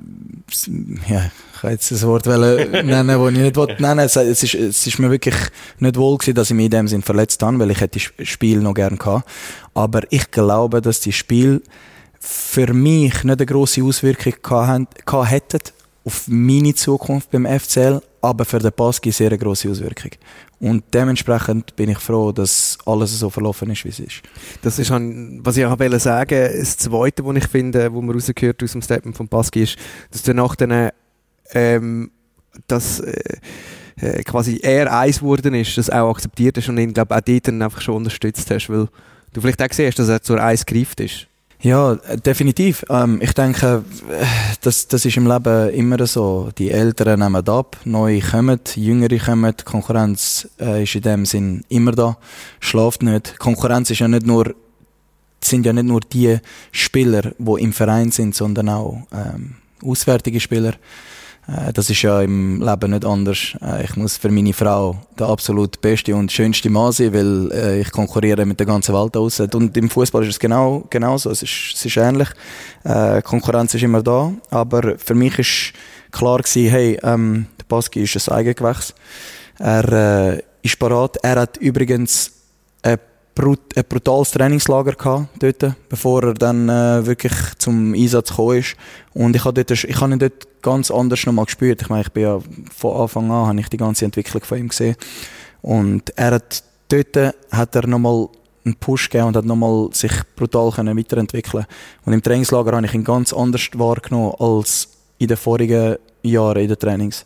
ja, 1.09 1.31
ich 1.53 1.61
kann 1.61 1.71
jetzt 1.71 1.91
ein 1.91 2.01
Wort 2.03 2.25
nennen, 2.27 3.07
das 3.07 3.31
ich 3.31 3.37
nicht 3.37 3.55
wollte 3.55 3.81
nennen. 3.81 3.99
Es, 3.99 4.15
es, 4.15 4.43
ist, 4.43 4.53
es 4.53 4.87
ist 4.87 4.99
mir 4.99 5.09
wirklich 5.09 5.35
nicht 5.79 5.97
wohl 5.97 6.17
gewesen, 6.17 6.35
dass 6.35 6.49
ich 6.49 6.55
mich 6.55 6.65
in 6.65 6.71
dem 6.71 6.87
Sinn 6.87 7.01
verletzt 7.01 7.41
habe, 7.41 7.57
weil 7.59 7.71
ich 7.71 7.81
hätte 7.81 7.99
das 7.99 8.27
Spiel 8.27 8.59
noch 8.59 8.73
gerne 8.73 8.97
gehabt. 8.97 9.27
Aber 9.73 10.01
ich 10.11 10.29
glaube, 10.31 10.81
dass 10.81 10.99
die 10.99 11.11
Spiel 11.11 11.63
für 12.19 12.73
mich 12.73 13.23
nicht 13.23 13.39
eine 13.39 13.45
grosse 13.45 13.83
Auswirkung 13.83 14.33
gehabt 14.41 15.29
hätten 15.29 15.59
auf 16.05 16.27
meine 16.27 16.75
Zukunft 16.75 17.31
beim 17.31 17.45
FCL, 17.45 17.99
aber 18.21 18.45
für 18.45 18.59
den 18.59 18.71
Baski 18.71 19.11
sehr 19.11 19.29
eine 19.29 19.39
grosse 19.39 19.69
Auswirkung. 19.69 20.11
Und 20.59 20.83
dementsprechend 20.93 21.75
bin 21.75 21.89
ich 21.89 21.97
froh, 21.97 22.31
dass 22.31 22.77
alles 22.85 23.19
so 23.19 23.29
verlaufen 23.29 23.69
ist, 23.71 23.83
wie 23.83 23.89
es 23.89 23.99
ist. 23.99 24.21
Das 24.61 24.79
ist, 24.79 24.91
was 24.91 25.57
ich 25.57 25.65
auch 25.65 25.77
sagen 25.99 26.29
wollte. 26.29 26.57
Das 26.59 26.77
Zweite, 26.77 27.25
was 27.25 27.35
ich 27.35 27.47
finde, 27.47 27.91
wo 27.91 28.01
man 28.01 28.15
rausgehört 28.15 28.63
aus 28.63 28.71
dem 28.71 28.81
Statement 28.83 29.17
von 29.17 29.27
Baski, 29.27 29.63
ist, 29.63 29.77
dass 30.11 30.21
danach 30.23 30.55
dann, 30.55 30.91
ähm, 31.53 32.11
dass, 32.67 32.99
äh, 32.99 33.37
äh, 33.97 34.23
quasi 34.23 34.59
er 34.61 34.95
eins 34.97 35.19
geworden 35.19 35.55
ist, 35.55 35.77
das 35.77 35.89
auch 35.89 36.11
akzeptiert 36.11 36.57
ist 36.57 36.69
und 36.69 36.77
ihn, 36.77 36.93
glaube 36.93 37.15
auch 37.15 37.21
dort 37.21 37.47
dann 37.47 37.61
einfach 37.61 37.81
schon 37.81 37.95
unterstützt 37.95 38.49
hast, 38.51 38.69
weil 38.69 38.87
du 39.33 39.41
vielleicht 39.41 39.61
auch 39.61 39.73
siehst, 39.73 39.99
dass 39.99 40.09
er 40.09 40.21
zur 40.21 40.41
Eins 40.41 40.65
gereift 40.65 40.99
ist. 40.99 41.27
Ja, 41.65 41.95
definitiv. 41.95 42.85
Ähm, 42.91 43.17
ich 43.23 43.33
denke, 43.33 43.83
das, 44.61 44.87
das 44.87 45.03
ist 45.03 45.17
im 45.17 45.25
Leben 45.25 45.69
immer 45.71 46.05
so. 46.05 46.51
Die 46.59 46.69
Älteren 46.69 47.19
nehmen 47.19 47.49
ab, 47.49 47.77
neue 47.85 48.21
kommen, 48.21 48.59
Jüngere 48.75 49.17
kommen, 49.17 49.51
die 49.59 49.63
Konkurrenz 49.63 50.47
äh, 50.59 50.83
ist 50.83 50.93
in 50.93 51.01
dem 51.01 51.25
Sinn 51.25 51.65
immer 51.69 51.93
da, 51.93 52.19
schlaft 52.59 53.01
nicht. 53.01 53.39
Konkurrenz 53.39 53.89
ist 53.89 53.97
ja 53.97 54.07
nicht 54.07 54.27
nur, 54.27 54.53
sind 55.43 55.65
ja 55.65 55.73
nicht 55.73 55.87
nur 55.87 56.01
die 56.01 56.37
Spieler, 56.71 57.33
die 57.35 57.63
im 57.63 57.73
Verein 57.73 58.11
sind, 58.11 58.35
sondern 58.35 58.69
auch 58.69 59.01
ähm, 59.11 59.55
auswärtige 59.83 60.39
Spieler. 60.39 60.73
Äh, 61.47 61.73
das 61.73 61.89
ist 61.89 62.01
ja 62.01 62.21
im 62.21 62.61
Leben 62.61 62.91
nicht 62.91 63.05
anders. 63.05 63.55
Äh, 63.61 63.85
ich 63.85 63.95
muss 63.95 64.17
für 64.17 64.29
meine 64.29 64.53
Frau 64.53 64.97
der 65.17 65.27
absolut 65.27 65.79
beste 65.81 66.15
und 66.15 66.31
schönste 66.31 66.69
Mann 66.69 66.91
sein, 66.91 67.13
weil 67.13 67.51
äh, 67.51 67.81
ich 67.81 67.91
konkurriere 67.91 68.45
mit 68.45 68.59
der 68.59 68.67
ganzen 68.67 68.95
Welt 68.95 69.15
aus. 69.17 69.39
Und 69.39 69.77
im 69.77 69.89
Fußball 69.89 70.23
ist 70.23 70.29
es 70.29 70.39
genau 70.39 70.85
genauso. 70.89 71.29
Es 71.29 71.43
ist, 71.43 71.73
es 71.73 71.85
ist 71.85 71.97
ähnlich. 71.97 72.29
Konkurrenz 73.23 73.73
ist 73.73 73.81
immer 73.81 74.03
da, 74.03 74.31
aber 74.51 74.99
für 74.99 75.15
mich 75.15 75.39
ist 75.39 75.73
klar 76.11 76.37
gewesen, 76.37 76.69
hey, 76.69 76.99
ähm, 77.01 77.47
der 77.59 77.65
Baski 77.65 78.03
ist 78.03 78.29
ein 78.29 78.35
Eigengewächs. 78.35 78.93
Er 79.57 80.35
äh, 80.35 80.43
ist 80.61 80.77
parat. 80.77 81.17
Er 81.23 81.39
hat 81.41 81.57
übrigens 81.57 82.31
eine 82.83 82.99
brut 83.35 83.77
ein 83.77 83.83
brutales 83.87 84.31
Trainingslager 84.31 84.93
gehabt 84.93 85.27
dort, 85.39 85.75
bevor 85.89 86.23
er 86.23 86.33
dann 86.33 86.69
äh, 86.69 87.05
wirklich 87.05 87.33
zum 87.57 87.93
Einsatz 87.93 88.29
gekommen 88.29 88.59
ist. 88.59 88.75
Und 89.13 89.35
ich 89.35 89.43
habe 89.43 89.61
habe 89.61 90.13
ihn 90.13 90.19
dort 90.19 90.61
ganz 90.61 90.89
anders 90.89 91.25
nochmal 91.25 91.45
gespürt. 91.45 91.81
Ich 91.81 91.89
meine, 91.89 92.03
ich 92.03 92.11
bin 92.11 92.23
ja 92.23 92.39
von 92.75 93.01
Anfang 93.01 93.29
an, 93.29 93.47
habe 93.47 93.59
ich 93.59 93.69
die 93.69 93.77
ganze 93.77 94.05
Entwicklung 94.05 94.43
von 94.43 94.57
ihm 94.57 94.69
gesehen. 94.69 94.95
Und 95.61 96.17
er 96.17 96.31
hat 96.31 96.63
dort, 96.87 97.35
hat 97.51 97.75
er 97.75 97.87
nochmal 97.87 98.29
einen 98.63 98.75
Push 98.75 99.09
gegeben 99.09 99.27
und 99.27 99.35
hat 99.35 99.45
nochmal 99.45 99.89
sich 99.91 100.11
brutal 100.35 100.71
können 100.71 100.97
weiterentwickeln 100.97 101.65
Und 102.05 102.13
im 102.13 102.23
Trainingslager 102.23 102.75
habe 102.75 102.85
ich 102.85 102.93
ihn 102.93 103.03
ganz 103.03 103.31
anders 103.31 103.69
wahrgenommen 103.73 104.33
als 104.39 104.87
in 105.17 105.27
den 105.27 105.37
vorigen 105.37 105.97
Jahren 106.23 106.61
in 106.61 106.67
den 106.67 106.79
Trainings. 106.79 107.25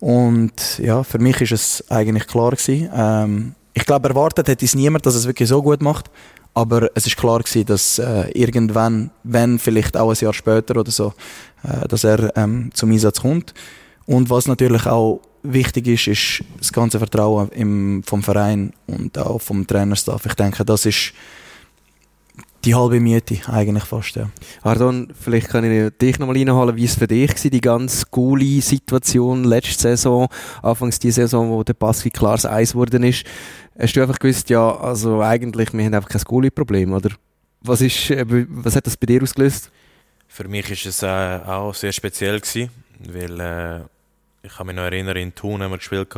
Und 0.00 0.78
ja, 0.78 1.04
für 1.04 1.18
mich 1.18 1.40
ist 1.40 1.52
es 1.52 1.90
eigentlich 1.90 2.26
klar 2.26 2.50
gewesen. 2.50 2.90
Ähm, 2.92 3.54
ich 3.74 3.86
glaube, 3.86 4.08
erwartet 4.08 4.48
hätte 4.48 4.64
es 4.64 4.74
niemand, 4.74 5.06
dass 5.06 5.14
es 5.14 5.26
wirklich 5.26 5.48
so 5.48 5.62
gut 5.62 5.82
macht. 5.82 6.10
Aber 6.54 6.90
es 6.94 7.06
ist 7.06 7.16
klar 7.16 7.38
gewesen, 7.38 7.64
dass 7.64 7.98
äh, 7.98 8.30
irgendwann, 8.32 9.10
wenn 9.22 9.58
vielleicht 9.58 9.96
auch 9.96 10.10
ein 10.10 10.16
Jahr 10.20 10.34
später 10.34 10.76
oder 10.76 10.90
so, 10.90 11.14
äh, 11.62 11.88
dass 11.88 12.04
er 12.04 12.36
ähm, 12.36 12.70
zum 12.74 12.92
Einsatz 12.92 13.22
kommt. 13.22 13.54
Und 14.04 14.28
was 14.28 14.46
natürlich 14.46 14.86
auch 14.86 15.20
wichtig 15.42 15.86
ist, 15.86 16.06
ist 16.08 16.44
das 16.58 16.72
ganze 16.72 16.98
Vertrauen 16.98 17.48
im, 17.50 18.02
vom 18.04 18.22
Verein 18.22 18.74
und 18.86 19.16
auch 19.16 19.40
vom 19.40 19.66
Trainerstaff. 19.66 20.26
Ich 20.26 20.34
denke, 20.34 20.64
das 20.64 20.84
ist 20.84 21.14
die 22.64 22.74
halbe 22.74 23.00
Miete 23.00 23.38
eigentlich 23.50 23.84
fast, 23.84 24.14
ja. 24.14 24.30
Ardon, 24.62 25.08
vielleicht 25.18 25.48
kann 25.48 25.64
ich 25.64 25.92
dich 25.98 26.18
nochmal 26.18 26.36
reinholen, 26.36 26.76
wie 26.76 26.84
es 26.84 26.94
für 26.94 27.08
dich 27.08 27.30
war, 27.30 27.50
die 27.50 27.60
ganze 27.60 28.06
Goalie-Situation 28.10 29.44
letzte 29.44 29.82
Saison, 29.82 30.28
anfangs 30.62 31.00
die 31.00 31.10
Saison, 31.10 31.50
wo 31.50 31.64
der 31.64 31.74
Pass 31.74 32.04
wie 32.04 32.10
klar 32.10 32.36
das 32.36 32.46
Eis 32.46 32.72
geworden 32.72 33.02
ist. 33.02 33.24
Hast 33.82 33.96
du 33.96 34.00
einfach 34.00 34.20
gewusst, 34.20 34.48
ja, 34.48 34.76
also 34.76 35.22
eigentlich, 35.22 35.72
wir 35.72 35.84
haben 35.84 35.94
einfach 35.94 36.08
kein 36.08 36.22
Goalie-Problem, 36.22 36.92
oder? 36.92 37.10
Was, 37.62 37.80
ist, 37.80 38.10
äh, 38.10 38.24
was 38.28 38.76
hat 38.76 38.86
das 38.86 38.96
bei 38.96 39.06
dir 39.06 39.20
ausgelöst? 39.20 39.72
Für 40.28 40.46
mich 40.46 40.70
war 40.70 40.88
es 40.88 41.02
äh, 41.02 41.50
auch 41.50 41.74
sehr 41.74 41.90
speziell 41.90 42.38
gewesen, 42.38 42.70
weil 43.00 43.40
äh, 43.40 43.80
ich 44.46 44.54
kann 44.54 44.68
mich 44.68 44.76
noch 44.76 44.84
erinnern, 44.84 45.16
in 45.16 45.34
Thun 45.34 45.64
haben 45.64 45.72
wir 45.72 45.78
gespielt. 45.78 46.14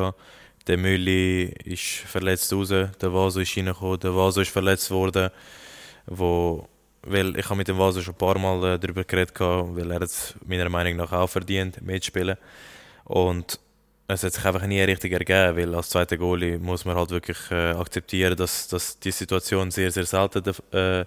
Der 0.66 0.76
Mülli 0.76 1.54
ist 1.64 2.06
verletzt 2.06 2.52
raus, 2.52 2.68
der 2.68 3.12
Vaso 3.14 3.40
ist 3.40 3.56
reingekommen, 3.56 3.98
der 3.98 4.14
Vaso 4.14 4.42
ist 4.42 4.50
verletzt 4.50 4.90
worden 4.90 5.30
wo, 6.06 6.68
weil 7.00 7.34
ich 7.38 7.46
habe 7.46 7.56
mit 7.56 7.68
dem 7.68 7.78
Vaso 7.78 8.02
schon 8.02 8.12
ein 8.12 8.18
paar 8.18 8.38
Mal 8.38 8.74
äh, 8.74 8.78
darüber 8.78 9.04
geredet, 9.04 9.40
weil 9.40 9.90
er 9.90 10.02
es 10.02 10.34
meiner 10.44 10.68
Meinung 10.68 10.96
nach 10.96 11.12
auch 11.12 11.30
verdient, 11.30 11.80
mitzuspielen. 11.80 12.36
Und 13.04 13.58
es 14.06 14.22
hat 14.22 14.32
sich 14.32 14.44
einfach 14.44 14.66
nie 14.66 14.82
richtig 14.82 15.12
ergeben, 15.12 15.56
weil 15.56 15.74
als 15.74 15.88
zweiter 15.88 16.16
Goalie 16.16 16.58
muss 16.58 16.84
man 16.84 16.96
halt 16.96 17.10
wirklich 17.10 17.38
äh, 17.50 17.70
akzeptieren, 17.70 18.36
dass, 18.36 18.68
dass 18.68 18.98
die 18.98 19.10
Situation 19.10 19.70
sehr, 19.70 19.90
sehr 19.90 20.04
selten 20.04 20.42
äh, 20.72 21.04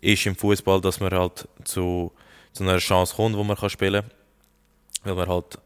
ist 0.00 0.26
im 0.26 0.34
Fußball, 0.34 0.80
dass 0.80 1.00
man 1.00 1.12
halt 1.12 1.46
zu, 1.64 2.12
zu 2.52 2.64
einer 2.64 2.78
Chance 2.78 3.14
kommt, 3.16 3.36
wo 3.36 3.44
man 3.44 3.56
kann 3.56 3.70
spielen 3.70 4.02
kann. 4.02 4.10
Weil 5.04 5.14
man 5.14 5.28
halt 5.28 5.58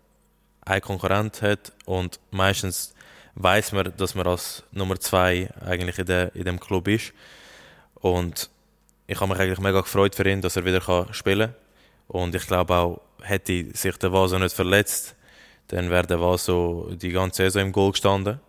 einen 0.63 0.81
Konkurrent 0.81 1.43
hat 1.43 1.73
und 1.85 2.19
meistens 2.31 2.95
weiß 3.35 3.73
man, 3.73 3.93
dass 3.97 4.15
man 4.15 4.27
als 4.27 4.65
Nummer 4.73 4.99
zwei 4.99 5.51
eigentlich 5.65 5.99
in, 5.99 6.07
der, 6.07 6.35
in 6.35 6.45
dem 6.45 6.61
Club 6.61 6.89
ist. 6.89 7.13
Und 7.95 8.51
ich 9.07 9.21
habe 9.21 9.33
mich 9.33 9.41
eigentlich 9.41 9.61
mega 9.61 9.81
gefreut 9.81 10.15
für 10.15 10.29
ihn, 10.29 10.41
dass 10.41 10.57
er 10.57 10.65
wieder 10.65 10.81
kann 10.81 11.13
spielen 11.15 11.51
kann. 11.51 11.57
Und 12.09 12.35
ich 12.35 12.47
glaube 12.47 12.75
auch, 12.75 13.01
hätte 13.23 13.75
sich 13.75 13.97
der 13.99 14.13
Vaso 14.13 14.39
nicht 14.39 14.55
verletzt, 14.55 15.15
dann 15.69 15.91
wäre 15.91 16.07
der 16.07 16.21
Vaso 16.21 16.91
die 16.93 17.11
ganze 17.11 17.45
Saison 17.45 17.63
im 17.63 17.73
Goal 17.73 17.93
gestanden. 17.93 18.41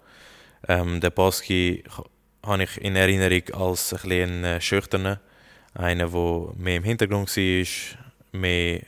Ähm, 0.68 1.00
der 1.02 1.10
Baski 1.10 1.84
habe 2.46 2.64
ich 2.64 2.82
in 2.82 2.96
Erinnerung 2.96 3.44
als 3.54 3.94
ein 3.94 4.02
bisschen 4.02 4.44
äh, 4.44 4.62
schüchterner, 4.62 5.20
einer, 5.74 6.10
der 6.10 6.54
mehr 6.56 6.78
im 6.78 6.84
Hintergrund 6.84 7.36
war, 7.36 8.00
mehr 8.32 8.82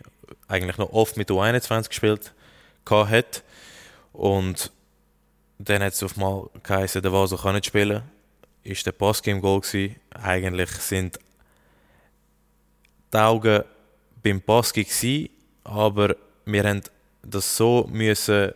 eigentlich 0.47 0.77
noch 0.77 0.91
oft 0.91 1.17
mit 1.17 1.29
U21 1.29 1.87
gespielt 1.87 2.33
hat. 2.89 3.43
Und 4.13 4.71
dann 5.57 5.81
hat 5.81 5.93
es 5.93 6.03
auf 6.03 6.17
mal 6.17 6.49
geheißen, 6.63 7.01
der 7.01 7.11
Vaso 7.11 7.37
kann 7.37 7.55
nicht 7.55 7.65
spielen. 7.65 8.01
Ist 8.63 8.85
der 8.85 8.91
Baski 8.91 9.31
im 9.31 9.41
Goal 9.41 9.61
gewesen. 9.61 9.95
Eigentlich 10.11 10.69
sind 10.71 11.19
die 13.13 13.17
Augen 13.17 13.63
beim 14.21 14.41
Baski 14.41 15.31
aber 15.63 16.15
wir 16.45 16.63
haben 16.63 16.81
das 17.29 17.57
so 17.57 17.87
müssen 17.91 18.51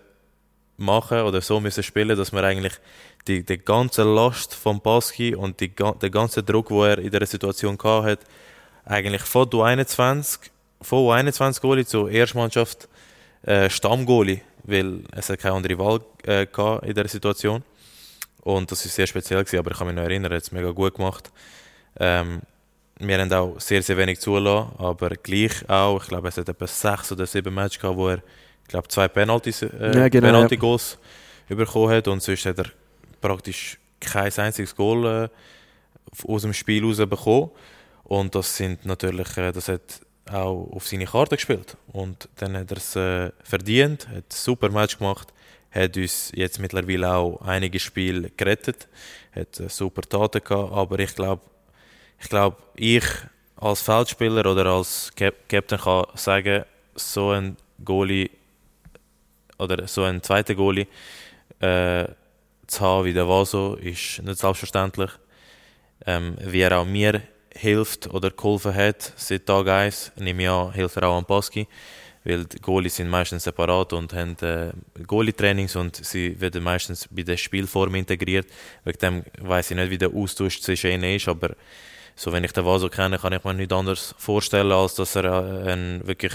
machen 0.77 1.21
oder 1.21 1.41
so 1.41 1.59
müssen 1.59 1.83
spielen, 1.83 2.17
dass 2.17 2.31
wir 2.31 2.43
eigentlich 2.43 2.73
die, 3.27 3.45
die 3.45 3.57
ganze 3.57 4.03
Last 4.03 4.55
vom 4.55 4.81
Baski 4.81 5.35
und 5.35 5.59
die, 5.59 5.69
den 5.69 6.11
ganzen 6.11 6.45
Druck, 6.45 6.69
den 6.69 6.77
er 6.77 6.97
in 6.99 7.11
dieser 7.11 7.25
Situation 7.25 7.77
hatte, 7.83 8.25
eigentlich 8.85 9.21
von 9.21 9.45
U21, 9.47 10.39
von 10.81 10.99
U21 10.99 11.61
Goalie 11.61 11.85
zur 11.85 12.09
Erstmannschaft 12.09 12.87
äh, 13.43 13.69
Stammgoalie, 13.69 14.41
weil 14.63 15.03
es 15.11 15.29
hat 15.29 15.39
keine 15.39 15.55
andere 15.55 15.77
Wahl 15.77 16.01
äh, 16.25 16.47
in 16.87 16.93
dieser 16.93 17.07
Situation. 17.07 17.63
Und 18.41 18.71
das 18.71 18.85
war 18.85 18.91
sehr 18.91 19.07
speziell, 19.07 19.43
gewesen, 19.43 19.59
aber 19.59 19.71
ich 19.71 19.77
kann 19.77 19.87
mich 19.87 19.95
noch 19.95 20.03
erinnern, 20.03 20.31
er 20.31 20.37
hat 20.37 20.43
es 20.43 20.51
mega 20.51 20.71
gut 20.71 20.95
gemacht. 20.95 21.31
Ähm, 21.99 22.41
wir 22.99 23.19
haben 23.19 23.31
auch 23.31 23.59
sehr, 23.59 23.81
sehr 23.81 23.97
wenig 23.97 24.19
zulassen, 24.19 24.71
aber 24.77 25.09
gleich 25.11 25.69
auch, 25.69 26.01
ich 26.01 26.09
glaube, 26.09 26.27
es 26.27 26.37
hat 26.37 26.49
etwa 26.49 26.67
sechs 26.67 27.11
oder 27.11 27.25
sieben 27.25 27.53
Matches 27.53 27.79
gehabt, 27.79 27.97
wo 27.97 28.09
er, 28.09 28.21
glaube, 28.69 28.87
zwei 28.87 29.07
Penalties, 29.07 29.63
äh, 29.63 29.91
Ja, 29.95 30.07
genau, 30.07 30.27
Penalty-Goals 30.27 30.97
bekommen 31.49 31.89
hat 31.89 32.07
und 32.07 32.21
sonst 32.21 32.45
hat 32.45 32.59
er 32.59 32.65
praktisch 33.21 33.77
kein 33.99 34.31
einziges 34.37 34.75
Goal 34.75 35.29
äh, 35.29 36.31
aus 36.31 36.43
dem 36.43 36.53
Spiel 36.53 36.83
raus 36.83 36.97
bekommen. 36.97 37.51
Und 38.03 38.33
das 38.33 38.55
sind 38.55 38.85
natürlich, 38.85 39.37
äh, 39.37 39.51
das 39.51 39.67
hat 39.67 39.81
auch 40.31 40.69
auf 40.71 40.87
seine 40.87 41.05
Karte 41.05 41.35
gespielt. 41.35 41.77
Und 41.91 42.29
dann 42.37 42.55
hat 42.57 42.71
er 42.71 42.77
es 42.77 42.95
äh, 42.95 43.31
verdient, 43.43 44.07
hat 44.07 44.15
ein 44.15 44.23
super 44.29 44.69
Match 44.69 44.97
gemacht, 44.97 45.33
hat 45.71 45.97
uns 45.97 46.31
jetzt 46.33 46.59
mittlerweile 46.59 47.13
auch 47.13 47.41
einige 47.41 47.79
Spiele 47.79 48.31
gerettet, 48.35 48.87
hat 49.35 49.59
äh, 49.59 49.69
super 49.69 50.01
Taten 50.01 50.43
gehabt, 50.43 50.73
aber 50.73 50.99
ich 50.99 51.13
glaube, 51.15 51.41
ich 52.19 52.29
glaube, 52.29 52.57
ich 52.75 53.05
als 53.55 53.81
Feldspieler 53.81 54.45
oder 54.49 54.65
als 54.67 55.11
Cap 55.15 55.35
Captain 55.47 55.79
kann 55.79 56.05
sagen, 56.15 56.63
so 56.95 57.31
ein 57.31 57.57
Goalie 57.83 58.29
oder 59.59 59.87
so 59.87 60.03
ein 60.03 60.23
zweiter 60.23 60.55
Goalie 60.55 60.87
äh, 61.59 62.05
zu 62.67 62.81
haben 62.81 63.05
wie 63.05 63.13
der 63.13 63.27
Vaso 63.27 63.75
ist 63.75 64.21
nicht 64.23 64.39
selbstverständlich. 64.39 65.11
Ähm, 66.05 66.35
wie 66.39 66.61
er 66.61 66.77
auch 66.79 66.85
mir 66.85 67.21
hilft 67.53 68.07
oder 68.07 68.31
geholfen 68.31 68.73
hat 68.73 69.13
seit 69.17 69.45
Tag 69.45 69.67
1, 69.67 70.13
nehme 70.15 70.43
ich 70.43 70.49
an, 70.49 70.71
hilft 70.73 70.97
er 70.97 71.09
auch 71.09 71.17
an 71.17 71.25
Paski. 71.25 71.67
Weil 72.23 72.45
die 72.45 72.59
Goalies 72.59 72.97
sind 72.97 73.09
meistens 73.09 73.43
separat 73.43 73.93
und 73.93 74.13
haben 74.13 74.35
äh, 74.41 74.71
Goalie-Trainings 75.05 75.75
und 75.75 75.95
sie 75.95 76.39
werden 76.39 76.63
meistens 76.63 77.07
bei 77.09 77.23
der 77.23 77.37
Spielform 77.37 77.95
integriert. 77.95 78.47
Wegen 78.83 78.99
dem 78.99 79.23
weiß 79.39 79.71
ich 79.71 79.77
nicht, 79.77 79.89
wie 79.89 79.97
der 79.97 80.13
Austausch 80.13 80.61
zwischen 80.61 80.91
ihnen 80.91 81.15
ist, 81.15 81.27
aber 81.27 81.55
so, 82.15 82.33
wenn 82.33 82.43
ich 82.43 82.51
den 82.51 82.65
Vaso 82.65 82.89
kenne, 82.89 83.17
kann 83.17 83.31
ich 83.31 83.43
mir 83.45 83.53
nichts 83.53 83.73
anderes 83.73 84.15
vorstellen, 84.17 84.73
als 84.73 84.95
dass 84.95 85.15
er 85.15 85.23
äh, 85.23 85.71
ein, 85.71 86.05
wirklich 86.05 86.33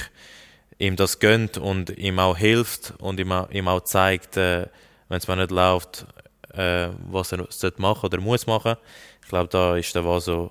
ihm 0.78 0.96
das 0.96 1.18
gönnt 1.18 1.58
und 1.58 1.90
ihm 1.90 2.18
auch 2.18 2.36
hilft 2.36 2.94
und 2.98 3.20
ihm 3.20 3.32
auch, 3.32 3.50
ihm 3.50 3.68
auch 3.68 3.80
zeigt, 3.80 4.36
äh, 4.36 4.66
wenn 5.08 5.18
es 5.18 5.28
mal 5.28 5.36
nicht 5.36 5.50
läuft, 5.50 6.06
äh, 6.52 6.88
was 7.10 7.32
er 7.32 7.46
sollte 7.48 7.80
machen 7.80 8.06
oder 8.06 8.20
muss 8.20 8.46
machen. 8.46 8.76
Ich 9.22 9.28
glaube, 9.28 9.48
da 9.48 9.76
ist 9.76 9.94
der 9.94 10.04
Vaso 10.04 10.50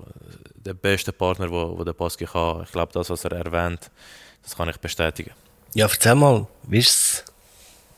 der 0.56 0.74
beste 0.74 1.12
Partner, 1.12 1.50
wo, 1.50 1.78
wo 1.78 1.84
der 1.84 1.94
Paski 1.94 2.26
kann. 2.26 2.64
Ich 2.64 2.72
glaube, 2.72 2.92
das, 2.94 3.10
was 3.10 3.26
er 3.26 3.34
erwähnt, 3.34 3.92
das 4.42 4.56
kann 4.56 4.70
ich 4.70 4.78
bestätigen. 4.78 5.32
Ja, 5.74 5.88
erzähl 5.88 6.16
mal, 6.16 6.48
wie 6.64 6.80
ist 6.80 6.90
es 6.90 7.26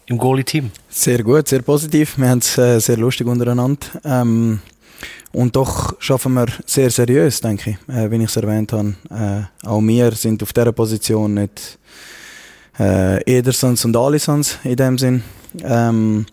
im 0.07 0.17
Goalie-Team? 0.17 0.71
Sehr 0.89 1.23
gut, 1.23 1.47
sehr 1.47 1.61
positiv. 1.61 2.17
Wir 2.17 2.29
haben 2.29 2.39
es 2.39 2.57
äh, 2.57 2.79
sehr 2.79 2.97
lustig 2.97 3.27
untereinander. 3.27 3.87
Ähm, 4.03 4.59
und 5.31 5.55
doch 5.55 5.99
schaffen 5.99 6.33
wir 6.33 6.47
sehr 6.65 6.89
seriös, 6.89 7.41
denke 7.41 7.71
ich, 7.71 7.93
äh, 7.93 8.09
wie 8.09 8.15
ich 8.17 8.29
es 8.29 8.37
erwähnt 8.37 8.71
habe. 8.71 8.95
Äh, 9.09 9.67
auch 9.67 9.81
wir 9.81 10.11
sind 10.13 10.41
auf 10.43 10.53
dieser 10.53 10.71
Position 10.71 11.33
nicht 11.33 11.77
äh, 12.79 13.21
Edersons 13.23 13.85
und 13.85 13.95
Alisons 13.95 14.59
in 14.63 14.75
dem 14.75 14.97
Sinn. 14.97 15.23
Ähm, 15.63 16.25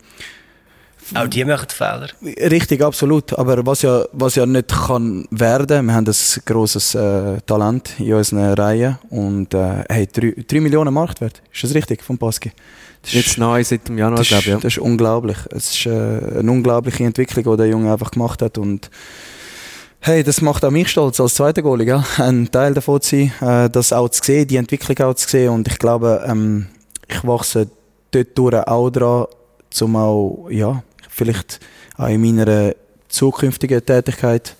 Auch 1.15 1.27
die 1.27 1.45
machen 1.45 1.69
Fehler. 1.69 2.07
Richtig, 2.21 2.81
absolut. 2.81 3.37
Aber 3.37 3.65
was 3.65 3.81
ja, 3.81 4.05
was 4.11 4.35
ja 4.35 4.45
nicht 4.45 4.69
kann 4.69 5.27
werden, 5.31 5.85
wir 5.85 5.93
haben 5.93 6.07
ein 6.07 6.15
grosses 6.45 6.95
äh, 6.95 7.39
Talent 7.45 7.99
in 7.99 8.13
unseren 8.13 8.53
Reihen 8.53 8.97
und 9.09 9.53
äh, 9.53 9.83
hey, 9.89 10.07
3 10.07 10.59
Millionen 10.59 10.93
Marktwert. 10.93 11.41
Ist 11.51 11.63
das 11.63 11.73
richtig 11.73 12.03
von 12.03 12.17
Paski? 12.17 12.51
Das 13.01 13.13
Jetzt 13.13 13.37
neu 13.37 13.61
seit 13.63 13.87
dem 13.87 13.97
Januar, 13.97 14.19
das, 14.19 14.29
glaube 14.29 14.43
ich. 14.43 14.47
Ja. 14.47 14.55
ist, 14.55 14.63
das 14.63 14.73
ist 14.73 14.79
unglaublich. 14.79 15.37
Es 15.51 15.71
ist 15.71 15.85
äh, 15.85 15.89
eine 16.39 16.51
unglaubliche 16.51 17.03
Entwicklung, 17.03 17.43
die 17.43 17.57
der 17.57 17.67
Junge 17.67 17.91
einfach 17.91 18.11
gemacht 18.11 18.41
hat 18.41 18.57
und 18.57 18.89
hey, 20.05 20.21
das 20.21 20.41
macht 20.41 20.65
auch 20.65 20.71
mich 20.71 20.89
stolz 20.89 21.21
als 21.21 21.35
zweiter 21.35 21.61
Goalie, 21.61 21.85
gell? 21.85 22.03
ein 22.17 22.51
Teil 22.51 22.73
davon 22.73 22.99
zu 22.99 23.29
sein, 23.39 23.65
äh, 23.65 23.69
das 23.69 23.93
auch 23.93 24.09
zu 24.09 24.21
sehen, 24.21 24.45
die 24.45 24.57
Entwicklung 24.57 24.97
auch 25.07 25.13
zu 25.13 25.29
sehen 25.29 25.49
und 25.49 25.67
ich 25.69 25.79
glaube, 25.79 26.25
ähm, 26.27 26.67
ich 27.07 27.25
wachse 27.25 27.69
dort 28.11 28.37
durch 28.37 28.67
auch 28.67 28.89
dran, 28.89 29.27
um 29.79 29.95
auch, 29.95 30.49
ja, 30.49 30.83
vielleicht 31.07 31.61
auch 31.95 32.09
in 32.09 32.21
meiner 32.21 32.73
zukünftigen 33.07 33.85
Tätigkeit 33.85 34.57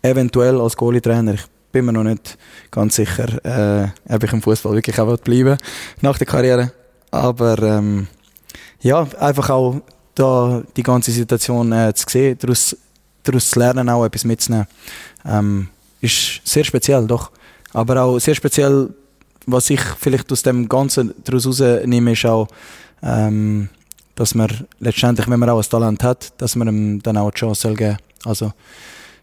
eventuell 0.00 0.58
als 0.58 0.76
Goalie-Trainer, 0.78 1.34
ich 1.34 1.44
bin 1.72 1.84
mir 1.84 1.92
noch 1.92 2.04
nicht 2.04 2.38
ganz 2.70 2.96
sicher, 2.96 3.28
äh, 3.44 4.14
ob 4.14 4.24
ich 4.24 4.32
im 4.32 4.40
Fußball 4.40 4.72
wirklich 4.72 4.98
auch 4.98 5.18
bleiben 5.18 5.58
nach 6.00 6.16
der 6.16 6.26
Karriere. 6.26 6.72
Aber 7.10 7.62
ähm, 7.62 8.06
ja, 8.80 9.06
einfach 9.20 9.50
auch 9.50 9.82
da 10.14 10.62
die 10.74 10.82
ganze 10.82 11.10
Situation 11.10 11.70
äh, 11.72 11.92
zu 11.92 12.06
sehen, 12.08 12.38
daraus, 12.40 12.74
daraus 13.26 13.50
zu 13.50 13.58
lernen, 13.58 13.88
auch 13.88 14.04
etwas 14.04 14.24
mitzunehmen, 14.24 14.66
ähm, 15.24 15.68
ist 16.00 16.40
sehr 16.44 16.64
speziell, 16.64 17.06
doch. 17.06 17.30
Aber 17.72 18.02
auch 18.02 18.18
sehr 18.18 18.34
speziell, 18.34 18.90
was 19.46 19.70
ich 19.70 19.80
vielleicht 19.80 20.30
aus 20.32 20.42
dem 20.42 20.68
Ganzen 20.68 21.14
daraus 21.24 21.46
rausnehme, 21.46 22.12
ist 22.12 22.26
auch, 22.26 22.48
ähm, 23.02 23.68
dass 24.14 24.34
man 24.34 24.48
letztendlich, 24.80 25.28
wenn 25.28 25.38
man 25.38 25.50
auch 25.50 25.62
ein 25.62 25.68
Talent 25.68 26.02
hat, 26.02 26.32
dass 26.40 26.56
man 26.56 26.68
ihm 26.68 27.02
dann 27.02 27.16
auch 27.16 27.24
eine 27.24 27.32
Chance 27.32 27.74
geben 27.74 27.96
soll. 28.22 28.30
Also, 28.30 28.52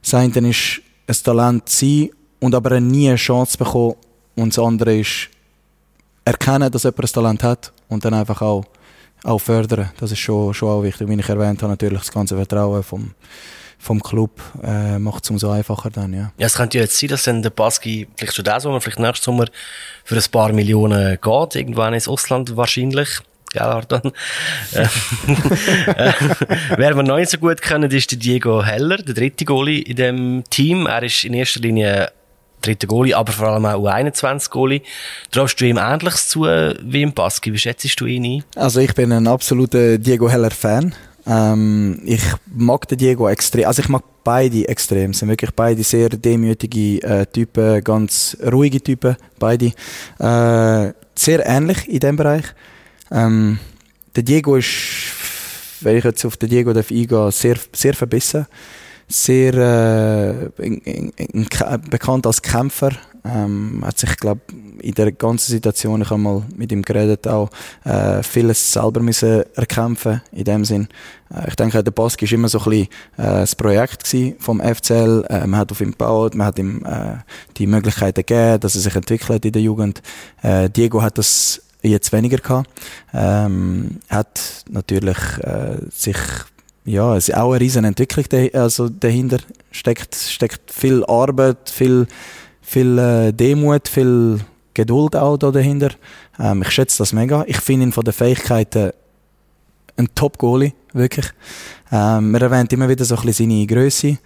das 0.01 0.13
eine 0.13 0.49
ist, 0.49 0.81
ein 1.07 1.15
Talent 1.23 1.69
sein 1.69 2.09
und 2.39 2.55
aber 2.55 2.79
nie 2.79 3.09
eine 3.09 3.17
Chance 3.17 3.57
bekommen 3.57 3.95
und 4.35 4.55
das 4.55 4.63
andere 4.63 4.99
ist, 4.99 5.29
erkennen, 6.25 6.71
dass 6.71 6.83
jemand 6.83 7.03
ein 7.03 7.13
Talent 7.13 7.43
hat 7.43 7.73
und 7.89 8.05
dann 8.05 8.13
einfach 8.13 8.41
auch, 8.41 8.65
auch 9.23 9.39
fördern. 9.39 9.91
Das 9.99 10.11
ist 10.11 10.19
schon, 10.19 10.53
schon 10.53 10.69
auch 10.69 10.83
wichtig. 10.83 11.07
Wie 11.07 11.19
ich 11.19 11.29
erwähnt 11.29 11.61
habe, 11.61 11.71
natürlich 11.71 11.99
das 11.99 12.11
ganze 12.11 12.35
Vertrauen 12.35 12.83
vom, 12.83 13.11
vom 13.83 14.01
Club 14.01 14.41
äh, 14.63 14.97
macht 14.97 15.25
es 15.25 15.29
umso 15.29 15.51
einfacher 15.51 15.89
dann, 15.89 16.13
ja. 16.13 16.31
Ja, 16.37 16.47
es 16.47 16.55
könnte 16.55 16.77
ja 16.77 16.85
jetzt 16.85 16.97
sein, 16.97 17.09
dass 17.09 17.23
dann 17.23 17.41
der 17.41 17.49
Baski 17.49 18.07
vielleicht 18.15 18.35
schon 18.35 18.45
diesen 18.45 18.61
Sommer, 18.61 18.79
vielleicht 18.79 18.99
nächsten 18.99 19.25
Sommer 19.25 19.45
für 20.05 20.15
ein 20.15 20.23
paar 20.31 20.53
Millionen 20.53 21.19
geht, 21.21 21.55
irgendwann 21.55 21.93
ins 21.93 22.07
Ausland 22.07 22.55
wahrscheinlich. 22.55 23.19
Gell, 23.51 23.61
Arton? 23.61 24.11
Äh, 24.73 24.87
äh, 26.07 26.13
Wer 26.77 26.95
wir 26.95 27.03
noch 27.03 27.17
nicht 27.17 27.29
so 27.29 27.37
gut 27.37 27.61
kennen, 27.61 27.91
ist 27.91 28.09
der 28.09 28.17
Diego 28.17 28.63
Heller, 28.63 28.97
der 28.97 29.13
dritte 29.13 29.45
Goalie 29.45 29.81
in 29.81 29.97
dem 29.97 30.43
Team. 30.49 30.87
Er 30.87 31.03
ist 31.03 31.23
in 31.25 31.33
erster 31.33 31.59
Linie 31.59 32.11
dritter 32.61 32.87
Goalie, 32.87 33.13
aber 33.13 33.31
vor 33.31 33.49
allem 33.49 33.65
auch 33.65 33.83
U21-Goalie. 33.83 34.81
Traust 35.29 35.59
du 35.59 35.65
ihm 35.65 35.77
Ähnliches 35.77 36.29
zu 36.29 36.43
wie 36.43 37.03
im 37.03 37.13
Baski? 37.13 37.53
Wie 37.53 37.59
schätzt 37.59 37.99
du 37.99 38.05
ihn 38.05 38.25
ein? 38.25 38.43
Also 38.55 38.79
ich 38.79 38.95
bin 38.95 39.11
ein 39.11 39.27
absoluter 39.27 39.97
Diego 39.97 40.29
Heller-Fan. 40.29 40.95
Ähm, 41.25 42.01
ich 42.05 42.23
mag 42.53 42.87
den 42.87 42.97
Diego 42.97 43.29
extrem. 43.29 43.65
Also 43.65 43.81
ich 43.81 43.89
mag 43.89 44.03
beide 44.23 44.67
extrem. 44.67 45.13
Sind 45.13 45.29
wirklich 45.29 45.51
beide 45.51 45.83
sehr 45.83 46.09
demütige 46.09 47.01
äh, 47.03 47.25
Typen, 47.25 47.83
ganz 47.83 48.37
ruhige 48.51 48.81
Typen, 48.81 49.15
beide. 49.39 49.67
Äh, 50.19 50.93
sehr 51.15 51.45
ähnlich 51.45 51.87
in 51.89 51.99
dem 51.99 52.15
Bereich. 52.15 52.45
Ähm, 53.11 53.59
der 54.15 54.23
Diego 54.23 54.55
ist, 54.55 54.67
wenn 55.81 55.97
ich 55.97 56.03
jetzt 56.03 56.25
auf 56.25 56.37
den 56.37 56.49
Diego 56.49 56.73
darf 56.73 56.89
sehr, 56.89 57.57
sehr 57.73 57.93
verbissen. 57.93 58.47
Sehr 59.07 59.53
äh, 59.53 60.65
in, 60.65 60.77
in, 60.79 61.09
in, 61.09 61.47
bekannt 61.89 62.25
als 62.25 62.41
Kämpfer. 62.41 62.91
Ähm, 63.25 63.83
hat 63.85 63.97
sich, 63.97 64.17
glaube 64.17 64.41
in 64.79 64.93
der 64.95 65.13
ganzen 65.13 65.51
Situation, 65.51 66.01
ich 66.01 66.09
habe 66.09 66.19
mal 66.19 66.43
mit 66.55 66.71
ihm 66.71 66.81
geredet, 66.81 67.25
auch 67.27 67.49
äh, 67.85 68.21
vieles 68.21 68.73
selber 68.73 68.99
müssen 68.99 69.43
erkämpfen 69.55 70.21
in 70.33 70.43
dem 70.43 70.65
Sinn. 70.65 70.89
Äh, 71.33 71.47
ich 71.47 71.55
denke, 71.55 71.81
der 71.83 71.91
Baski 71.91 72.25
ist 72.25 72.33
immer 72.33 72.49
so 72.49 72.59
ein 72.59 72.63
bisschen 72.65 72.87
äh, 73.17 73.41
das 73.41 73.55
Projekt 73.55 74.13
vom 74.39 74.59
FCL. 74.59 75.25
Äh, 75.29 75.47
man 75.47 75.59
hat 75.61 75.71
auf 75.71 75.79
ihn 75.79 75.91
gebaut, 75.91 76.35
man 76.35 76.47
hat 76.47 76.59
ihm 76.59 76.83
äh, 76.85 77.17
die 77.57 77.67
Möglichkeiten 77.67 78.25
gegeben, 78.25 78.59
dass 78.59 78.75
er 78.75 78.81
sich 78.81 78.95
entwickelt 78.95 79.45
in 79.45 79.53
der 79.53 79.61
Jugend. 79.61 80.01
Äh, 80.41 80.69
Diego 80.69 81.01
hat 81.01 81.17
das 81.17 81.61
jetzt 81.81 82.11
weniger 82.11 82.37
gehabt. 82.37 82.69
Ähm, 83.13 83.99
hat 84.09 84.65
natürlich 84.69 85.17
äh, 85.39 85.77
sich 85.91 86.17
ja, 86.85 87.15
es 87.15 87.29
ist 87.29 87.35
auch 87.35 87.51
eine 87.51 87.61
riesen 87.61 87.85
Entwicklung 87.85 88.25
also 88.53 88.89
dahinter 88.89 89.37
steckt 89.71 90.15
steckt 90.15 90.69
viel 90.69 91.05
Arbeit, 91.05 91.69
viel 91.69 92.07
viel 92.63 92.97
äh, 92.97 93.31
Demut, 93.31 93.87
viel 93.87 94.39
Geduld 94.73 95.15
auch 95.15 95.37
da 95.37 95.51
dahinter. 95.51 95.91
Ähm, 96.39 96.63
ich 96.63 96.71
schätze 96.71 96.97
das 96.97 97.13
mega. 97.13 97.43
Ich 97.47 97.57
finde 97.57 97.85
ihn 97.85 97.91
von 97.91 98.03
den 98.03 98.13
Fähigkeiten 98.13 98.91
ein 99.95 100.07
Top-Goalie, 100.15 100.73
wirklich. 100.93 101.27
Ähm, 101.91 102.31
man 102.31 102.41
erwähnt 102.41 102.73
immer 102.73 102.89
wieder 102.89 103.05
so 103.05 103.15
ein 103.15 103.21
bisschen 103.21 103.51
seine 103.51 103.67
Größe. 103.67 104.17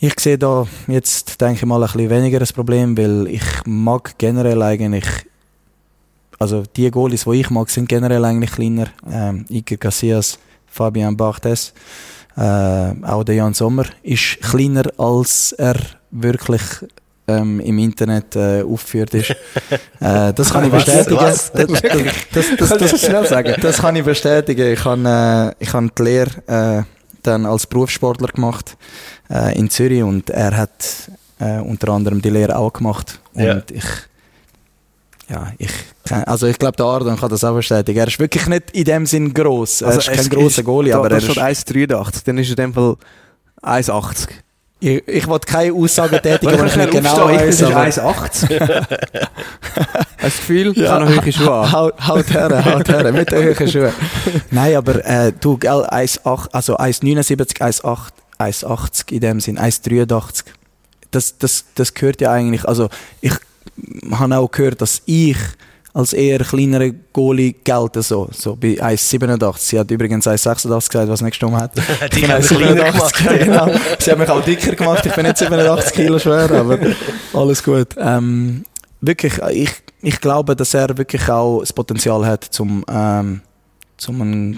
Ich 0.00 0.18
sehe 0.18 0.38
da 0.38 0.66
jetzt, 0.88 1.40
denke 1.40 1.56
ich 1.56 1.66
mal, 1.66 1.80
ein 1.80 1.92
bisschen 1.92 2.10
weniger 2.10 2.40
das 2.40 2.52
Problem, 2.52 2.96
weil 2.98 3.28
ich 3.28 3.44
mag 3.66 4.18
generell 4.18 4.62
eigentlich 4.62 5.04
also 6.40 6.64
die 6.74 6.90
Goalies, 6.90 7.24
die 7.24 7.40
ich 7.40 7.50
mag, 7.50 7.68
sind 7.68 7.88
generell 7.88 8.24
eigentlich 8.24 8.52
kleiner. 8.52 8.86
Ähm, 9.08 9.44
Iker 9.50 9.76
Casillas, 9.76 10.38
Fabian 10.66 11.14
Barthes, 11.14 11.74
äh, 12.36 12.94
auch 13.04 13.24
der 13.24 13.34
Jan 13.34 13.52
Sommer 13.52 13.84
ist 14.02 14.40
kleiner, 14.40 14.84
als 14.98 15.52
er 15.52 15.76
wirklich 16.10 16.62
ähm, 17.38 17.60
im 17.60 17.78
Internet 17.78 18.36
äh, 18.36 18.62
aufgeführt 18.62 19.14
ist. 19.14 19.30
äh, 20.00 20.32
das 20.32 20.52
kann 20.52 20.64
ich 20.64 20.70
bestätigen. 20.70 21.16
Was? 21.16 21.52
Das, 21.52 21.66
das, 21.66 21.82
das, 21.82 22.56
das, 22.56 22.90
das, 22.90 23.30
das, 23.30 23.56
das 23.60 23.76
kann 23.78 23.96
ich 23.96 24.04
bestätigen. 24.04 24.72
Ich 24.72 24.84
habe, 24.84 25.54
äh, 25.58 25.62
ich 25.64 25.72
habe 25.72 25.90
die 25.96 26.02
Lehre 26.02 26.30
äh, 26.46 26.82
dann 27.22 27.46
als 27.46 27.66
Berufssportler 27.66 28.28
gemacht 28.28 28.76
äh, 29.30 29.58
in 29.58 29.70
Zürich 29.70 30.02
und 30.02 30.30
er 30.30 30.56
hat 30.56 31.10
äh, 31.38 31.58
unter 31.60 31.88
anderem 31.92 32.20
die 32.22 32.30
Lehre 32.30 32.56
auch 32.56 32.72
gemacht. 32.72 33.20
Und 33.34 33.44
Ja. 33.44 33.62
ich, 33.70 33.84
ja, 35.28 35.52
ich, 35.58 35.70
also 36.26 36.46
ich 36.46 36.58
glaube, 36.58 36.76
der 36.76 36.86
Ardan 36.86 37.16
kann 37.16 37.30
das 37.30 37.44
auch 37.44 37.54
bestätigen. 37.54 37.98
Er 37.98 38.08
ist 38.08 38.18
wirklich 38.18 38.46
nicht 38.46 38.70
in 38.72 38.84
dem 38.84 39.06
Sinn 39.06 39.32
gross. 39.32 39.80
Er 39.80 39.96
ist 39.96 40.10
kein 40.10 40.28
grosser 40.28 40.62
Goalie, 40.62 40.94
aber 40.94 41.10
er 41.10 41.18
ist, 41.18 41.30
1,83, 41.30 42.24
dann 42.24 42.38
ist 42.38 42.48
er 42.48 42.50
in 42.50 42.56
dem 42.56 42.74
Fall 42.74 42.96
1,80. 43.62 44.28
Ich, 44.80 45.06
ich 45.06 45.28
will 45.28 45.38
keine 45.40 45.72
Aussagen 45.74 46.20
tätigen, 46.22 46.56
die 46.56 46.64
ich 46.64 46.70
ich 46.72 46.76
nicht 46.76 46.90
genau 46.90 47.26
weiss. 47.26 47.58
bin 47.58 47.66
aber- 47.66 47.84
1,80. 47.84 48.10
Hast 48.30 48.42
du 48.48 50.20
das 50.22 50.36
Gefühl, 50.36 50.72
ich 50.76 50.88
habe 50.88 51.04
noch 51.04 51.22
hohe 51.24 51.32
Schuhe 51.32 51.52
an? 51.52 51.72
Haut, 51.72 52.06
haut 52.06 52.30
her, 52.30 52.64
haut 52.64 52.88
her, 52.88 53.12
mit 53.12 53.30
den 53.30 53.56
hohen 53.56 53.68
Schuhen. 53.68 53.92
Nein, 54.50 54.76
aber 54.76 55.04
äh, 55.04 55.32
du, 55.38 55.56
gell, 55.56 55.84
1,8, 55.86 56.48
also 56.52 56.76
1,79, 56.78 57.58
1,8, 57.60 57.98
1,80 58.38 59.12
in 59.12 59.20
dem 59.20 59.40
Sinn, 59.40 59.58
1,83. 59.58 60.44
Das, 61.10 61.38
das, 61.38 61.64
das 61.74 61.94
gehört 61.94 62.20
ja 62.20 62.32
eigentlich, 62.32 62.66
also 62.66 62.88
ich 63.20 63.32
habe 64.12 64.36
auch 64.36 64.50
gehört, 64.50 64.80
dass 64.80 65.02
ich 65.06 65.36
als 65.92 66.12
eher 66.12 66.38
kleinerer 66.38 66.90
Goalie 67.12 67.54
gelte 67.64 68.02
so, 68.02 68.28
so 68.32 68.56
bei 68.56 68.80
1,87. 68.80 69.58
Sie 69.58 69.78
hat 69.78 69.90
übrigens 69.90 70.26
1,86 70.26 70.86
gesagt, 70.86 71.08
was 71.08 71.20
nicht 71.20 71.32
gestimmt 71.32 71.56
hat. 71.56 71.72
Ich 72.12 72.20
bin 72.20 72.30
haben 72.30 72.38
mich 72.38 72.48
kleiner 72.48 72.92
1,87, 72.92 73.38
genau. 73.38 73.70
Sie 73.98 74.10
haben 74.10 74.20
mich 74.20 74.28
auch 74.28 74.44
dicker 74.44 74.74
gemacht, 74.74 75.04
ich 75.04 75.14
bin 75.14 75.26
nicht 75.26 75.38
87 75.38 75.92
Kilo 75.92 76.18
schwer, 76.18 76.50
aber 76.50 76.78
alles 77.34 77.62
gut. 77.62 77.88
Ähm, 77.98 78.64
wirklich, 79.00 79.38
ich, 79.50 79.72
ich 80.02 80.20
glaube, 80.20 80.54
dass 80.54 80.74
er 80.74 80.96
wirklich 80.96 81.28
auch 81.28 81.60
das 81.60 81.72
Potenzial 81.72 82.24
hat, 82.24 82.44
zum, 82.44 82.84
ähm, 82.88 83.40
zum 83.96 84.22
eine 84.22 84.56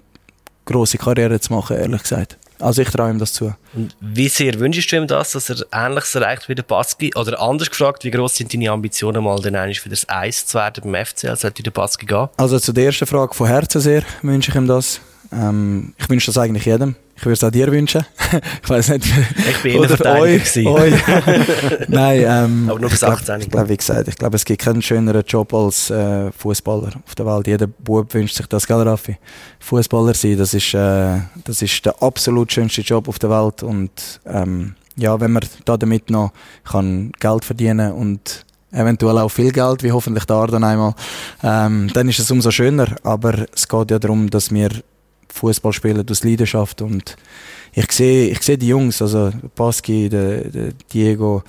grosse 0.64 0.98
Karriere 0.98 1.40
zu 1.40 1.52
machen, 1.52 1.76
ehrlich 1.76 2.02
gesagt. 2.02 2.38
Also 2.62 2.82
ich 2.82 2.90
traue 2.90 3.10
ihm 3.10 3.18
das 3.18 3.32
zu. 3.32 3.54
Und 3.74 3.96
wie 4.00 4.28
sehr 4.28 4.58
wünschst 4.60 4.92
du 4.92 4.96
ihm 4.96 5.06
das, 5.06 5.32
dass 5.32 5.50
er 5.50 5.66
Ähnliches 5.72 6.14
erreicht 6.14 6.48
wie 6.48 6.54
der 6.54 6.62
Baski? 6.62 7.12
Oder 7.16 7.40
anders 7.40 7.70
gefragt, 7.70 8.04
wie 8.04 8.10
groß 8.10 8.36
sind 8.36 8.54
deine 8.54 8.70
Ambitionen, 8.70 9.24
mal 9.24 9.40
dann 9.40 9.56
eigentlich 9.56 9.84
wieder 9.84 9.96
das 9.96 10.08
Eis 10.08 10.46
zu 10.46 10.58
werden 10.58 10.84
beim 10.84 11.04
FCL? 11.04 11.36
Sollte 11.36 11.62
der 11.62 11.72
Baski 11.72 12.06
gehen? 12.06 12.28
Also 12.36 12.58
zu 12.58 12.72
der 12.72 12.86
ersten 12.86 13.06
Frage 13.06 13.34
von 13.34 13.48
Herzen 13.48 13.80
sehr 13.80 14.04
wünsche 14.22 14.50
ich 14.50 14.56
ihm 14.56 14.68
das. 14.68 15.00
Ähm, 15.32 15.94
ich 15.98 16.08
wünsche 16.08 16.26
das 16.26 16.38
eigentlich 16.38 16.64
jedem. 16.64 16.94
Ich 17.14 17.24
würde 17.24 17.34
es 17.34 17.44
auch 17.44 17.50
dir 17.50 17.70
wünschen. 17.70 18.04
ich 18.62 18.68
weiß 18.68 18.88
nicht. 18.90 19.06
Ich 19.50 19.62
bin 19.62 19.76
Innenverteidiger 19.76 20.38
gewesen. 20.38 20.66
euch. 20.66 20.94
Nein, 21.88 22.24
ähm, 22.26 22.68
Aber 22.68 22.80
nur 22.80 22.90
bis 22.90 22.94
ich 23.02 23.06
glaub- 23.06 23.12
18. 23.18 23.40
Ich 23.42 23.50
glaube, 23.50 23.68
wie 23.68 23.76
gesagt, 23.76 24.08
ich 24.08 24.16
glaube, 24.16 24.36
es 24.36 24.44
gibt 24.44 24.62
keinen 24.62 24.82
schöneren 24.82 25.22
Job 25.26 25.52
als 25.54 25.90
äh, 25.90 26.32
Fußballer 26.32 26.90
auf 27.06 27.14
der 27.14 27.26
Welt. 27.26 27.46
Jeder 27.46 27.66
Bub 27.66 28.12
wünscht 28.14 28.36
sich 28.36 28.46
das, 28.46 28.66
gell, 28.66 28.80
Raffi? 28.80 29.18
Fußballer 29.60 30.14
sein, 30.14 30.38
das 30.38 30.54
ist, 30.54 30.74
äh, 30.74 31.18
das 31.44 31.62
ist 31.62 31.84
der 31.84 32.02
absolut 32.02 32.50
schönste 32.52 32.80
Job 32.80 33.06
auf 33.08 33.18
der 33.18 33.30
Welt. 33.30 33.62
Und 33.62 34.20
ähm, 34.26 34.74
ja, 34.96 35.20
wenn 35.20 35.32
man 35.32 35.44
da 35.64 35.76
damit 35.76 36.10
noch 36.10 36.32
kann 36.64 37.12
Geld 37.20 37.44
verdienen 37.44 37.92
und 37.92 38.44
eventuell 38.72 39.18
auch 39.18 39.28
viel 39.28 39.52
Geld, 39.52 39.82
wie 39.82 39.92
hoffentlich 39.92 40.24
da 40.24 40.46
dann 40.46 40.64
einmal, 40.64 40.94
ähm, 41.42 41.90
dann 41.92 42.08
ist 42.08 42.18
es 42.18 42.30
umso 42.30 42.50
schöner. 42.50 42.88
Aber 43.04 43.46
es 43.54 43.68
geht 43.68 43.90
ja 43.90 43.98
darum, 43.98 44.28
dass 44.30 44.50
wir 44.50 44.70
Fußball 45.32 45.72
spielen 45.72 46.06
aus 46.08 46.24
Leidenschaft 46.24 46.82
und 46.82 47.16
ich 47.74 47.90
sehe, 47.90 48.28
ich 48.28 48.42
sehe 48.42 48.58
die 48.58 48.68
Jungs, 48.68 49.00
also 49.00 49.30
Pasky, 49.54 50.08
der, 50.08 50.44
der 50.44 50.72
Diego, 50.92 51.42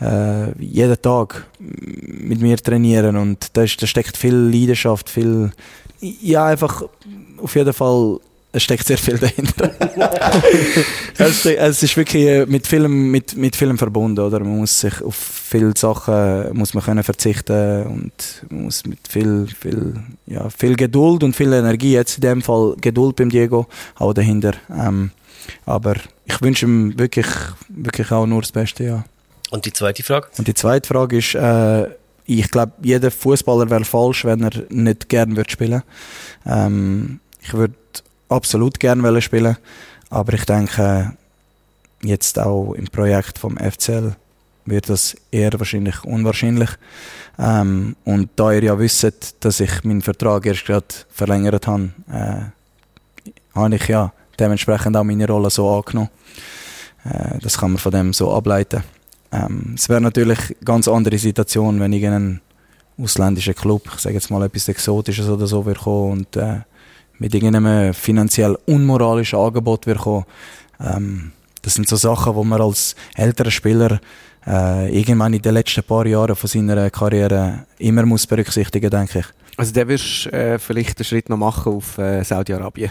äh, 0.00 0.52
jeden 0.62 1.00
Tag 1.00 1.46
mit 1.58 2.40
mir 2.40 2.58
trainieren 2.58 3.16
und 3.16 3.56
da, 3.56 3.62
ist, 3.62 3.80
da 3.82 3.86
steckt 3.86 4.16
viel 4.16 4.34
Leidenschaft, 4.34 5.08
viel, 5.08 5.50
ja 6.00 6.44
einfach 6.46 6.82
auf 7.38 7.56
jeden 7.56 7.72
Fall, 7.72 8.20
es 8.52 8.62
steckt 8.62 8.86
sehr 8.86 8.98
viel 8.98 9.18
dahinter. 9.18 9.70
es, 11.18 11.46
es 11.46 11.82
ist 11.82 11.96
wirklich 11.96 12.26
äh, 12.26 12.46
mit 12.46 12.66
vielem, 12.66 13.10
mit, 13.10 13.36
mit 13.36 13.54
vielem 13.54 13.78
verbunden, 13.78 14.18
oder? 14.18 14.40
Man 14.40 14.58
muss 14.58 14.80
sich 14.80 15.00
auf 15.02 15.14
viele 15.14 15.72
Sachen 15.76 16.56
muss 16.56 16.74
man 16.74 16.84
können 16.84 17.02
verzichten 17.02 17.86
und 17.86 18.12
man 18.50 18.64
muss 18.64 18.84
mit 18.86 19.06
viel, 19.08 19.46
viel, 19.46 19.94
ja, 20.26 20.48
viel 20.50 20.76
Geduld 20.76 21.22
und 21.22 21.34
viel 21.34 21.52
Energie, 21.52 21.92
jetzt 21.92 22.16
in 22.16 22.22
dem 22.22 22.42
Fall 22.42 22.76
Geduld 22.80 23.16
beim 23.16 23.30
Diego, 23.30 23.66
auch 23.96 24.12
dahinter. 24.12 24.52
Ähm, 24.70 25.10
aber 25.66 25.94
ich 26.24 26.40
wünsche 26.40 26.66
ihm 26.66 26.98
wirklich, 26.98 27.26
wirklich 27.68 28.10
auch 28.12 28.26
nur 28.26 28.40
das 28.40 28.52
Beste, 28.52 28.84
ja. 28.84 29.04
Und 29.50 29.64
die 29.64 29.72
zweite 29.72 30.02
Frage? 30.02 30.28
Und 30.38 30.46
die 30.46 30.54
zweite 30.54 30.86
Frage 30.86 31.18
ist, 31.18 31.34
äh, 31.34 31.88
ich 32.26 32.50
glaube, 32.50 32.72
jeder 32.82 33.10
Fußballer 33.10 33.68
wäre 33.70 33.84
falsch, 33.84 34.24
wenn 34.24 34.42
er 34.42 34.52
nicht 34.68 35.08
gern 35.08 35.36
würde 35.36 35.50
spielen. 35.50 35.82
Ähm, 36.46 37.18
ich 37.40 37.52
würde 37.54 37.74
absolut 38.30 38.80
gern 38.80 39.02
wollen 39.02 39.22
spielen, 39.22 39.56
aber 40.08 40.32
ich 40.34 40.44
denke, 40.44 41.12
jetzt 42.02 42.38
auch 42.38 42.72
im 42.74 42.86
Projekt 42.86 43.38
vom 43.38 43.56
FCL 43.56 44.14
wird 44.66 44.88
das 44.88 45.16
eher 45.30 45.52
wahrscheinlich 45.58 46.04
unwahrscheinlich. 46.04 46.70
Ähm, 47.38 47.96
und 48.04 48.30
da 48.36 48.52
ihr 48.52 48.62
ja 48.62 48.78
wisst, 48.78 49.34
dass 49.40 49.60
ich 49.60 49.84
meinen 49.84 50.02
Vertrag 50.02 50.46
erst 50.46 50.64
gerade 50.64 50.86
verlängert 51.10 51.66
habe, 51.66 51.90
äh, 52.10 53.54
habe 53.54 53.74
ich 53.74 53.88
ja 53.88 54.12
dementsprechend 54.38 54.96
auch 54.96 55.04
meine 55.04 55.26
Rolle 55.26 55.50
so 55.50 55.68
angenommen. 55.70 56.10
Äh, 57.04 57.38
das 57.40 57.58
kann 57.58 57.72
man 57.72 57.78
von 57.78 57.92
dem 57.92 58.12
so 58.12 58.32
ableiten. 58.32 58.82
Ähm, 59.32 59.74
es 59.76 59.88
wäre 59.88 60.00
natürlich 60.00 60.38
eine 60.38 60.64
ganz 60.64 60.88
andere 60.88 61.18
Situation, 61.18 61.80
wenn 61.80 61.92
irgendein 61.92 62.40
ausländischer 62.98 63.54
Club, 63.54 63.88
ich 63.94 64.00
sage 64.00 64.16
jetzt 64.16 64.30
mal 64.30 64.42
etwas 64.42 64.68
Exotisches 64.68 65.28
oder 65.28 65.46
so, 65.46 65.64
würde 65.64 65.80
kommen 65.80 66.12
und 66.12 66.36
äh, 66.36 66.60
mit 67.20 67.34
irgendeinem 67.34 67.94
finanziell 67.94 68.58
unmoralischen 68.66 69.38
Angebot 69.38 69.86
würde 69.86 70.00
kommen. 70.00 70.24
Ähm, 70.80 71.32
das 71.62 71.74
sind 71.74 71.86
so 71.86 71.96
Sachen, 71.96 72.34
wo 72.34 72.42
man 72.42 72.60
als 72.60 72.96
älterer 73.14 73.50
Spieler 73.50 74.00
äh, 74.46 74.98
irgendwann 74.98 75.34
in 75.34 75.42
den 75.42 75.54
letzten 75.54 75.84
paar 75.84 76.06
Jahren 76.06 76.34
von 76.34 76.48
seiner 76.48 76.90
Karriere 76.90 77.66
immer 77.78 78.06
muss 78.06 78.26
berücksichtigen, 78.26 78.90
denke 78.90 79.20
ich. 79.20 79.26
Also 79.56 79.72
der 79.72 79.86
wirst 79.88 80.26
äh, 80.32 80.58
vielleicht 80.58 80.98
einen 80.98 81.04
Schritt 81.04 81.28
noch 81.28 81.36
machen 81.36 81.74
auf 81.74 81.98
äh, 81.98 82.24
Saudi-Arabien. 82.24 82.90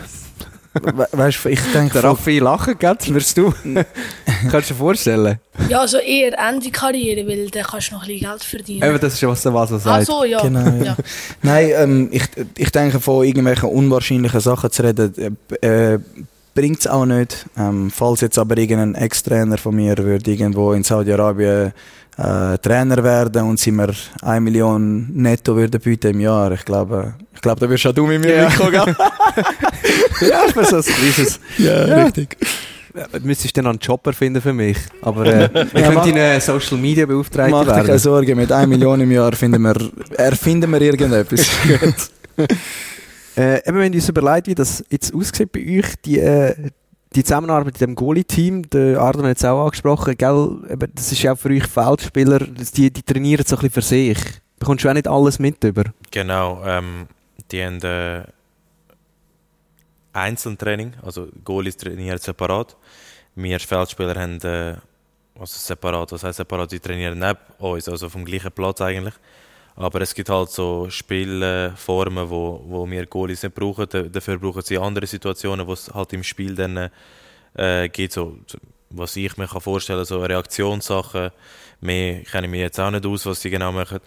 We 0.73 1.07
weißt 1.11 1.45
du, 1.45 1.49
ich 1.49 1.61
denke, 1.73 1.93
Der 1.93 2.03
Raffi 2.03 2.39
lachen, 2.39 2.77
gell? 2.77 2.95
Das 2.95 3.13
wirst 3.13 3.37
du. 3.37 3.51
Kannst 4.51 4.69
du 4.69 4.73
dir 4.73 4.79
vorstellen? 4.79 5.39
Ja, 5.67 5.81
also 5.81 5.97
eher 5.97 6.37
Ende 6.37 6.69
Karriere, 6.69 7.27
weil 7.27 7.49
dann 7.49 7.63
kannst 7.63 7.89
du 7.89 7.95
noch 7.95 8.03
ein 8.03 8.07
bisschen 8.07 8.29
Geld 8.29 8.43
verdienen. 8.43 8.83
Eben, 8.89 8.99
das 8.99 9.13
ist 9.13 9.21
ja 9.21 9.29
was 9.29 9.41
der 9.41 9.53
Vaso 9.53 9.75
Ach 9.77 9.81
sagt. 9.81 10.05
so, 10.05 10.23
ja. 10.23 10.41
Genau, 10.41 10.59
ja. 10.59 10.83
ja. 10.83 10.97
Nein, 11.41 11.71
ähm, 11.75 12.09
ich, 12.11 12.23
ich 12.57 12.71
denke, 12.71 12.99
von 12.99 13.25
irgendwelchen 13.25 13.69
unwahrscheinlichen 13.69 14.39
Sachen 14.39 14.71
zu 14.71 14.83
reden, 14.83 15.37
äh, 15.61 15.93
äh, 15.93 15.99
bringt 16.53 16.79
es 16.79 16.87
auch 16.87 17.05
nicht. 17.05 17.45
Ähm, 17.57 17.91
falls 17.91 18.21
jetzt 18.21 18.37
aber 18.37 18.57
irgendein 18.57 18.95
Ex-Trainer 18.95 19.57
von 19.57 19.75
mir 19.75 19.97
würde 19.97 20.31
irgendwo 20.31 20.73
in 20.73 20.83
Saudi-Arabien 20.83 21.73
äh, 22.17 22.57
Trainer 22.57 23.03
werden 23.03 23.43
und 23.43 23.59
sie 23.59 23.71
mir 23.71 23.89
1 24.21 24.43
Million 24.43 25.07
netto 25.13 25.55
würden 25.55 25.79
bieten 25.79 26.11
im 26.11 26.19
Jahr, 26.19 26.51
ich 26.51 26.65
glaube, 26.65 27.13
ich 27.33 27.41
glaube, 27.41 27.61
da 27.61 27.69
wirst 27.69 27.87
auch 27.87 27.93
du 27.93 28.05
mit 28.07 28.21
mir 28.21 28.35
Ja. 28.35 28.49
mitkommen, 28.49 28.73
ja, 30.21 30.47
für 30.53 30.65
so 30.65 30.77
ein 30.77 30.83
kleines. 30.83 31.39
ja, 31.57 31.83
richtig. 32.03 32.37
Ja, 32.95 33.05
Du 33.19 33.25
müsstest 33.25 33.55
dann 33.55 33.67
einen 33.67 33.77
Jobber 33.79 34.11
finden 34.13 34.41
für 34.41 34.51
mich. 34.51 34.75
Aber 35.03 35.23
äh, 35.25 35.45
ich 35.73 35.73
Ja, 35.79 35.91
mach- 35.91 36.03
könnte 36.03 36.19
deine 36.19 36.41
Social 36.41 36.77
Media 36.77 37.05
Beauftragte 37.05 37.51
Mach 37.51 37.63
dir 37.63 37.71
keine 37.71 37.87
werden. 37.87 37.99
Sorgen, 37.99 38.35
mit 38.35 38.51
1 38.51 38.67
Million 38.67 38.99
im 38.99 39.11
Jahr 39.11 39.31
finden 39.33 39.61
wir, 39.61 39.75
erfinden 40.17 40.71
wir 40.71 40.81
irgendetwas. 40.81 41.45
Äh, 43.37 43.65
eben, 43.69 43.77
wenn 43.79 43.93
uns 43.93 44.09
überlegt, 44.09 44.47
wie 44.47 44.55
das 44.55 44.83
jetzt 44.89 45.13
aussieht 45.13 45.49
bei 45.51 45.59
euch, 45.79 45.93
die, 46.03 46.19
äh, 46.19 46.53
die 47.15 47.23
Zusammenarbeit 47.23 47.65
mit 47.65 47.81
dem 47.81 47.95
Goalie-Team, 47.95 48.69
der 48.69 48.99
Arden 48.99 49.25
hat 49.25 49.37
es 49.37 49.45
auch 49.45 49.65
angesprochen, 49.65 50.15
gell? 50.15 50.87
Das 50.93 51.11
ist 51.11 51.21
ja 51.23 51.33
auch 51.33 51.37
für 51.37 51.49
euch 51.49 51.65
Feldspieler, 51.65 52.39
die, 52.39 52.91
die 52.91 53.03
trainieren 53.03 53.45
so 53.45 53.55
ein 53.55 53.61
bisschen 53.61 53.73
für 53.73 53.81
sich. 53.81 54.17
Bekommst 54.59 54.83
du 54.83 54.89
auch 54.89 54.93
nicht 54.93 55.07
alles 55.07 55.39
mit 55.39 55.63
über? 55.63 55.85
Genau, 56.11 56.63
ähm, 56.63 57.07
die 57.51 57.63
haben 57.63 57.81
äh, 57.81 58.23
Einzeltraining, 60.13 60.93
also 61.01 61.27
Goalies 61.43 61.77
trainieren 61.77 62.19
separat. 62.19 62.75
Wir 63.35 63.59
Feldspieler 63.59 64.15
haben 64.19 64.39
äh, 64.41 64.75
also 65.39 65.57
separat, 65.57 66.11
was 66.11 66.23
heißt 66.23 66.37
separat, 66.37 66.71
die 66.71 66.79
trainieren 66.79 67.17
neben 67.17 67.39
uns, 67.57 67.87
also 67.87 68.09
vom 68.09 68.25
gleichen 68.25 68.51
Platz 68.51 68.81
eigentlich. 68.81 69.15
Aber 69.79 70.01
es 70.01 70.13
gibt 70.13 70.29
halt 70.29 70.49
so 70.49 70.89
Spielformen, 70.89 72.29
wo, 72.29 72.61
wo 72.67 72.89
wir 72.89 73.05
Goalies 73.05 73.43
nicht 73.43 73.55
brauchen. 73.55 73.87
Da- 73.89 74.03
Dafür 74.03 74.37
brauchen 74.37 74.61
sie 74.61 74.77
andere 74.77 75.07
Situationen, 75.07 75.65
wo 75.67 75.73
es 75.73 75.89
halt 75.93 76.11
im 76.13 76.23
Spiel 76.23 76.53
dann 76.55 76.89
äh, 77.55 77.89
geht. 77.89 78.11
So, 78.13 78.39
was 78.89 79.15
ich 79.15 79.37
mir 79.37 79.47
kann 79.47 79.61
vorstellen 79.61 80.03
so 80.05 80.19
Reaktionssachen. 80.21 81.31
Mehr 81.81 82.23
kenne 82.23 82.47
ich 82.47 82.51
mir 82.51 82.61
jetzt 82.61 82.79
auch 82.79 82.91
nicht 82.91 83.05
aus, 83.05 83.25
was 83.25 83.41
sie 83.41 83.49
genau 83.49 83.71
machen. 83.71 83.99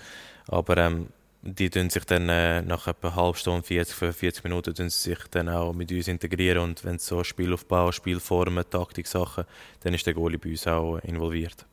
Aber 0.48 0.76
ähm, 0.76 1.08
die 1.42 1.70
tun 1.70 1.88
sich 1.90 2.04
dann 2.04 2.28
äh, 2.28 2.62
nach 2.62 2.86
etwa 2.86 3.08
einer 3.08 3.16
halben 3.16 3.36
Stunde, 3.38 3.62
40, 3.66 3.96
45 3.96 4.44
Minuten, 4.44 4.74
tun 4.74 4.90
sie 4.90 5.10
sich 5.10 5.18
dann 5.30 5.48
auch 5.48 5.72
mit 5.72 5.90
uns 5.90 6.08
integrieren. 6.08 6.58
Und 6.64 6.84
wenn 6.84 6.96
es 6.96 7.06
so 7.06 7.24
Spielaufbau, 7.24 7.92
Spielformen, 7.92 8.64
Taktiksachen, 8.68 9.44
dann 9.82 9.94
ist 9.94 10.06
der 10.06 10.14
Goalie 10.14 10.38
bei 10.38 10.50
uns 10.50 10.66
auch 10.66 10.98
involviert. 10.98 11.64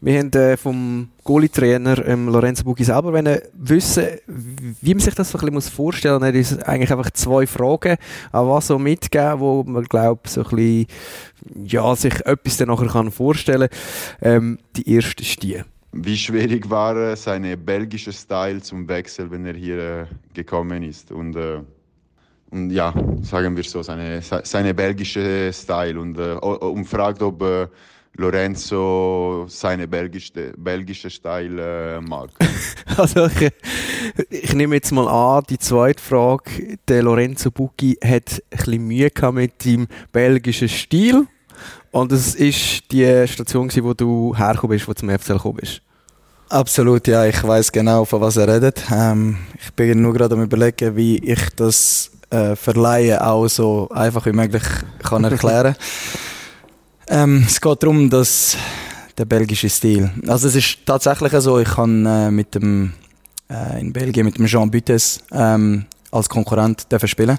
Wir 0.00 0.18
haben 0.18 0.32
äh, 0.32 0.56
vom 0.56 1.08
Goalie-Trainer 1.24 2.06
ähm, 2.06 2.28
Lorenzo 2.28 2.64
Buggi 2.64 2.84
selber 2.84 3.12
wollen 3.12 3.40
wissen, 3.54 4.04
wie 4.26 4.94
man 4.94 5.00
sich 5.00 5.14
das 5.14 5.30
so 5.30 5.38
ein 5.38 5.52
bisschen 5.52 5.74
vorstellen 5.74 6.20
muss. 6.20 6.28
Er 6.28 6.34
ist 6.34 6.68
eigentlich 6.68 6.90
einfach 6.90 7.10
zwei 7.12 7.46
Fragen 7.46 7.96
an 8.32 8.48
was 8.48 8.66
so 8.68 8.78
mitgeben, 8.78 9.40
wo 9.40 9.62
man 9.64 9.84
glaubt 9.84 10.28
so 10.28 10.42
ein 10.42 10.56
bisschen, 10.56 10.86
ja, 11.64 11.94
sich 11.96 12.14
etwas 12.26 12.56
dann 12.56 12.68
nachher 12.68 12.88
kann 12.88 13.10
vorstellen. 13.10 13.68
Ähm, 14.20 14.58
die 14.76 14.92
erste 14.92 15.22
ist 15.22 15.42
die. 15.42 15.62
Wie 15.92 16.16
schwierig 16.16 16.70
war 16.70 16.96
äh, 16.96 17.16
seine 17.16 17.56
belgische 17.56 18.12
Style 18.12 18.62
zum 18.62 18.88
Wechsel, 18.88 19.30
wenn 19.30 19.44
er 19.44 19.54
hier 19.54 19.78
äh, 19.78 20.06
gekommen 20.34 20.84
ist? 20.84 21.10
Und, 21.10 21.34
äh, 21.34 21.60
und 22.50 22.70
ja, 22.70 22.94
sagen 23.22 23.56
wir 23.56 23.64
so, 23.64 23.82
seine, 23.82 24.22
seine 24.22 24.72
belgische 24.72 25.52
Style. 25.52 26.00
Und, 26.00 26.16
äh, 26.18 26.34
und 26.34 26.84
fragt, 26.84 27.22
ob 27.22 27.42
äh, 27.42 27.66
Lorenzo 28.16 29.46
seine 29.48 29.88
belgische, 29.88 30.52
belgische 30.56 31.10
Style 31.10 31.96
äh, 31.96 32.00
mag. 32.00 32.30
also 32.96 33.26
ich, 33.26 33.50
ich, 34.28 34.54
nehme 34.54 34.74
jetzt 34.74 34.92
mal 34.92 35.08
an, 35.08 35.44
die 35.48 35.58
zweite 35.58 36.02
Frage, 36.02 36.78
der 36.88 37.02
Lorenzo 37.02 37.50
Bucchi 37.50 37.96
hat 38.02 38.42
ein 38.50 38.56
bisschen 38.56 38.86
Mühe 38.86 39.10
gehabt 39.10 39.34
mit 39.34 39.64
dem 39.64 39.86
belgischen 40.12 40.68
Stil 40.68 41.26
und 41.92 42.12
es 42.12 42.34
ist 42.34 42.90
die 42.92 43.26
Station, 43.26 43.70
wo 43.82 43.94
du 43.94 44.34
hergekommen 44.36 44.76
bist, 44.76 44.88
wo 44.88 44.92
du 44.92 45.00
zum 45.00 45.10
FCL 45.10 45.34
gekommen 45.34 45.58
bist. 45.60 45.82
Absolut, 46.48 47.06
ja, 47.06 47.26
ich 47.26 47.42
weiß 47.42 47.70
genau, 47.70 48.04
von 48.04 48.20
was 48.20 48.36
er 48.36 48.48
redet. 48.48 48.82
Ähm, 48.92 49.36
ich 49.62 49.72
bin 49.74 50.02
nur 50.02 50.12
gerade 50.12 50.34
am 50.34 50.42
überlegen, 50.42 50.96
wie 50.96 51.18
ich 51.18 51.48
das 51.54 52.10
äh, 52.30 52.56
Verleihen 52.56 53.20
auch 53.20 53.46
so 53.46 53.88
einfach 53.90 54.26
wie 54.26 54.32
möglich 54.32 54.64
kann 55.02 55.24
erklären 55.24 55.74
kann. 55.74 55.82
Ähm, 57.12 57.42
es 57.44 57.60
geht 57.60 57.82
darum, 57.82 58.08
dass 58.08 58.56
der 59.18 59.24
belgische 59.24 59.68
Stil. 59.68 60.08
Also 60.28 60.46
es 60.46 60.54
ist 60.54 60.78
tatsächlich 60.86 61.32
so, 61.42 61.58
ich 61.58 61.68
kann 61.68 62.06
äh, 62.06 62.30
mit 62.30 62.54
dem 62.54 62.92
äh, 63.50 63.80
in 63.80 63.92
Belgien 63.92 64.24
mit 64.24 64.38
dem 64.38 64.46
Jean 64.46 64.70
Butes 64.70 65.18
ähm, 65.32 65.86
als 66.12 66.28
Konkurrent 66.28 66.86
spielen. 67.06 67.36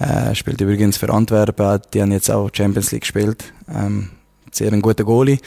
Äh, 0.00 0.34
spielt 0.34 0.60
übrigens 0.60 0.96
für 0.96 1.08
Antwerpen, 1.10 1.80
die 1.92 2.02
haben 2.02 2.10
jetzt 2.10 2.28
auch 2.28 2.50
Champions 2.52 2.90
League 2.90 3.02
gespielt. 3.02 3.44
Ähm, 3.72 4.10
sehr 4.50 4.72
ein 4.72 4.82
guter 4.82 5.04
Goalie 5.04 5.38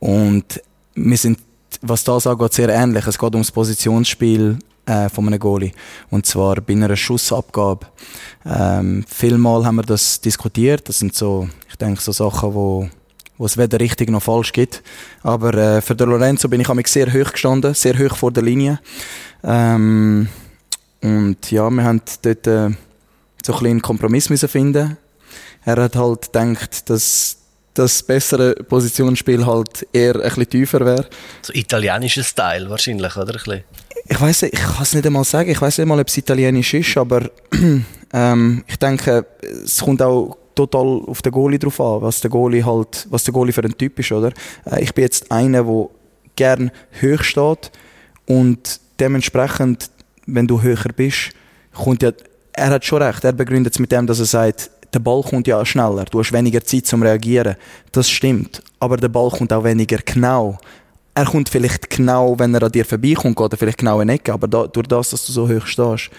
und 0.00 0.60
wir 0.94 1.16
sind, 1.16 1.38
was 1.80 2.04
das 2.04 2.26
angeht, 2.26 2.52
sehr 2.52 2.68
ähnlich. 2.68 3.06
Es 3.06 3.18
geht 3.18 3.32
ums 3.32 3.50
Positionsspiel 3.50 4.58
äh, 4.84 5.08
von 5.08 5.26
einem 5.26 5.38
Goalie. 5.38 5.72
Und 6.10 6.26
zwar 6.26 6.56
bei 6.56 6.74
einer 6.74 6.94
Schussabgabe. 6.94 7.86
Ähm, 8.44 9.02
vielmal 9.08 9.64
haben 9.64 9.76
wir 9.76 9.82
das 9.82 10.20
diskutiert. 10.20 10.90
Das 10.90 10.98
sind 10.98 11.14
so, 11.14 11.48
ich 11.70 11.76
denke, 11.76 12.02
so 12.02 12.12
Sachen, 12.12 12.52
wo 12.52 12.90
wo 13.38 13.46
es 13.46 13.56
weder 13.56 13.80
richtig 13.80 14.10
noch 14.10 14.22
falsch 14.22 14.52
gibt. 14.52 14.82
Aber 15.22 15.54
äh, 15.54 15.80
für 15.80 15.94
den 15.94 16.08
Lorenzo 16.08 16.48
bin 16.48 16.60
ich 16.60 16.68
mich 16.68 16.88
sehr 16.88 17.12
hoch 17.12 17.32
gestanden, 17.32 17.74
sehr 17.74 17.98
hoch 17.98 18.16
vor 18.16 18.30
der 18.30 18.42
Linie. 18.42 18.80
Ähm, 19.42 20.28
und 21.02 21.50
ja, 21.50 21.68
wir 21.70 21.84
haben 21.84 22.00
dort 22.22 22.46
äh, 22.46 22.70
so 23.44 23.54
ein 23.58 23.66
einen 23.66 23.82
Kompromiss 23.82 24.30
müssen 24.30 24.48
finden. 24.48 24.96
Er 25.64 25.76
hat 25.76 25.96
halt 25.96 26.32
gedacht, 26.32 26.88
dass 26.88 27.38
das 27.74 28.02
bessere 28.02 28.54
Positionsspiel 28.54 29.44
halt 29.44 29.86
eher 29.92 30.14
ein 30.14 30.22
bisschen 30.22 30.48
tiefer 30.48 30.80
wäre. 30.80 31.06
So 31.42 31.52
italienischer 31.52 32.22
Style 32.22 32.70
wahrscheinlich, 32.70 33.16
oder? 33.16 33.36
Ein 33.46 33.64
ich 34.06 34.20
weiß 34.20 34.42
ich 34.44 34.52
kann 34.52 34.82
es 34.82 34.94
nicht 34.94 35.06
einmal 35.06 35.24
sagen. 35.24 35.50
Ich 35.50 35.60
weiß 35.60 35.78
nicht 35.78 35.86
mal, 35.86 35.98
ob 35.98 36.08
es 36.08 36.16
italienisch 36.16 36.74
ist, 36.74 36.96
aber 36.96 37.28
ähm, 38.12 38.64
ich 38.66 38.76
denke, 38.76 39.26
es 39.64 39.80
kommt 39.80 40.02
auch 40.02 40.36
total 40.54 41.02
auf 41.06 41.22
den 41.22 41.32
Goalie 41.32 41.58
drauf 41.58 41.80
an, 41.80 42.02
was 42.02 42.20
der 42.20 42.30
Goalie 42.30 42.64
halt, 42.64 43.06
was 43.10 43.24
der 43.24 43.32
Goalie 43.34 43.52
für 43.52 43.62
ein 43.62 43.76
Typ 43.76 43.98
ist, 43.98 44.12
oder? 44.12 44.32
Äh, 44.64 44.82
ich 44.82 44.94
bin 44.94 45.02
jetzt 45.02 45.30
einer, 45.30 45.64
der 45.64 45.88
gern 46.36 46.70
hoch 47.00 47.22
steht 47.22 47.70
und 48.26 48.80
dementsprechend, 48.98 49.90
wenn 50.26 50.46
du 50.46 50.62
höher 50.62 50.92
bist, 50.96 51.30
kommt 51.72 52.02
ja, 52.02 52.12
er 52.52 52.70
hat 52.70 52.84
schon 52.84 53.02
recht, 53.02 53.24
er 53.24 53.32
begründet 53.32 53.74
es 53.74 53.78
mit 53.78 53.92
dem, 53.92 54.06
dass 54.06 54.20
er 54.20 54.26
sagt, 54.26 54.70
der 54.92 55.00
Ball 55.00 55.22
kommt 55.22 55.48
ja 55.48 55.64
schneller, 55.66 56.04
du 56.04 56.20
hast 56.20 56.32
weniger 56.32 56.62
Zeit 56.62 56.86
zum 56.86 57.02
Reagieren. 57.02 57.56
Das 57.90 58.08
stimmt, 58.08 58.62
aber 58.78 58.96
der 58.96 59.08
Ball 59.08 59.30
kommt 59.30 59.52
auch 59.52 59.64
weniger 59.64 59.98
genau. 59.98 60.58
Er 61.16 61.24
kommt 61.24 61.48
vielleicht 61.48 61.90
genau, 61.90 62.38
wenn 62.38 62.54
er 62.54 62.62
an 62.62 62.72
dir 62.72 62.84
vorbeikommt, 62.84 63.40
oder 63.40 63.56
vielleicht 63.56 63.78
genau 63.78 64.00
in 64.00 64.08
die 64.08 64.14
Ecke, 64.14 64.32
aber 64.32 64.48
da, 64.48 64.66
durch 64.66 64.86
das, 64.86 65.10
dass 65.10 65.26
du 65.26 65.32
so 65.32 65.48
hoch 65.48 65.66
stehst, 65.66 66.10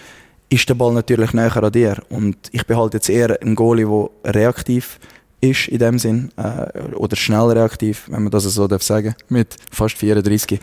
ist 0.48 0.68
der 0.68 0.74
Ball 0.74 0.92
natürlich 0.92 1.32
näher 1.32 1.56
an 1.62 1.72
dir. 1.72 1.96
Und 2.08 2.36
ich 2.52 2.66
bin 2.66 2.76
halt 2.76 2.94
jetzt 2.94 3.08
eher 3.08 3.40
ein 3.42 3.54
Goalie, 3.54 3.86
der 4.24 4.34
reaktiv 4.34 4.98
ist 5.40 5.68
in 5.68 5.78
dem 5.78 5.98
Sinn, 5.98 6.30
äh, 6.36 6.94
oder 6.94 7.16
schnell 7.16 7.50
reaktiv, 7.50 8.06
wenn 8.10 8.22
man 8.22 8.30
das 8.30 8.44
so 8.44 8.66
darf 8.66 8.82
sagen, 8.82 9.14
mit 9.28 9.56
fast 9.70 9.96
34. 9.98 10.60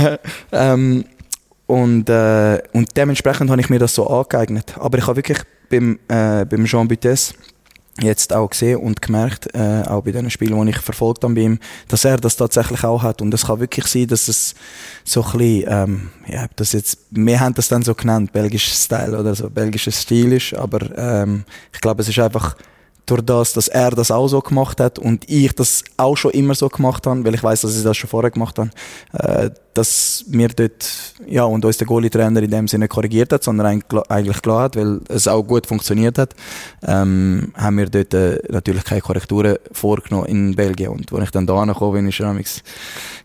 ähm, 0.52 1.04
und, 1.66 2.08
äh, 2.08 2.62
und 2.72 2.96
dementsprechend 2.96 3.50
habe 3.50 3.60
ich 3.60 3.68
mir 3.68 3.78
das 3.78 3.94
so 3.94 4.06
angeeignet. 4.06 4.76
Aber 4.78 4.98
ich 4.98 5.06
habe 5.06 5.16
wirklich 5.16 5.38
beim, 5.68 5.98
äh, 6.08 6.44
beim 6.44 6.64
Jean 6.64 6.86
Butes 6.86 7.34
jetzt 8.00 8.32
auch 8.32 8.50
gesehen 8.50 8.78
und 8.78 9.00
gemerkt, 9.00 9.54
äh, 9.54 9.82
auch 9.86 10.02
bei 10.02 10.12
den 10.12 10.30
Spielen, 10.30 10.64
die 10.66 10.70
ich 10.70 10.78
verfolgt 10.78 11.24
habe 11.24 11.34
bei 11.34 11.42
ihm, 11.42 11.58
dass 11.88 12.04
er 12.04 12.18
das 12.18 12.36
tatsächlich 12.36 12.84
auch 12.84 13.02
hat. 13.02 13.22
Und 13.22 13.32
es 13.32 13.46
kann 13.46 13.60
wirklich 13.60 13.86
sein, 13.86 14.06
dass 14.06 14.28
es 14.28 14.54
so 15.04 15.24
ein 15.24 15.32
bisschen, 15.32 15.64
ähm, 15.68 16.10
ja, 16.26 16.46
das 16.56 16.72
jetzt, 16.72 16.98
wir 17.10 17.40
haben 17.40 17.54
das 17.54 17.68
dann 17.68 17.82
so 17.82 17.94
genannt, 17.94 18.32
belgisches 18.32 18.84
Style 18.84 19.18
oder 19.18 19.34
so, 19.34 19.48
belgisches 19.48 20.02
Stil 20.02 20.32
ist, 20.32 20.54
aber 20.54 20.96
ähm, 20.96 21.44
ich 21.72 21.80
glaube, 21.80 22.02
es 22.02 22.08
ist 22.08 22.18
einfach 22.18 22.56
durch 23.06 23.22
das, 23.22 23.52
dass 23.52 23.68
er 23.68 23.90
das 23.92 24.10
auch 24.10 24.26
so 24.26 24.40
gemacht 24.40 24.80
hat 24.80 24.98
und 24.98 25.28
ich 25.30 25.54
das 25.54 25.84
auch 25.96 26.16
schon 26.16 26.32
immer 26.32 26.54
so 26.54 26.68
gemacht 26.68 27.06
habe, 27.06 27.24
weil 27.24 27.34
ich 27.34 27.42
weiß, 27.42 27.60
dass 27.60 27.76
ich 27.76 27.84
das 27.84 27.96
schon 27.96 28.10
vorher 28.10 28.32
gemacht 28.32 28.58
habe, 28.58 28.70
äh, 29.12 29.50
dass 29.74 30.24
mir 30.28 30.48
dort, 30.48 30.90
ja, 31.26 31.44
und 31.44 31.64
uns 31.64 31.76
der 31.76 31.86
Goalie-Trainer 31.86 32.42
in 32.42 32.50
dem 32.50 32.66
Sinne 32.66 32.88
korrigiert 32.88 33.32
hat, 33.32 33.44
sondern 33.44 33.82
eigentlich 34.08 34.42
klar 34.42 34.64
hat, 34.64 34.76
weil 34.76 35.00
es 35.08 35.28
auch 35.28 35.42
gut 35.42 35.66
funktioniert 35.66 36.18
hat, 36.18 36.34
ähm, 36.84 37.52
haben 37.54 37.78
wir 37.78 37.86
dort 37.90 38.14
äh, 38.14 38.40
natürlich 38.48 38.84
keine 38.84 39.02
Korrekturen 39.02 39.56
vorgenommen 39.70 40.26
in 40.26 40.56
Belgien. 40.56 40.88
Und 40.88 41.12
als 41.12 41.24
ich 41.24 41.30
dann 41.30 41.46
da 41.46 41.56
angekommen 41.56 41.92
bin, 41.92 42.08
ist 42.08 42.20
er 42.20 42.34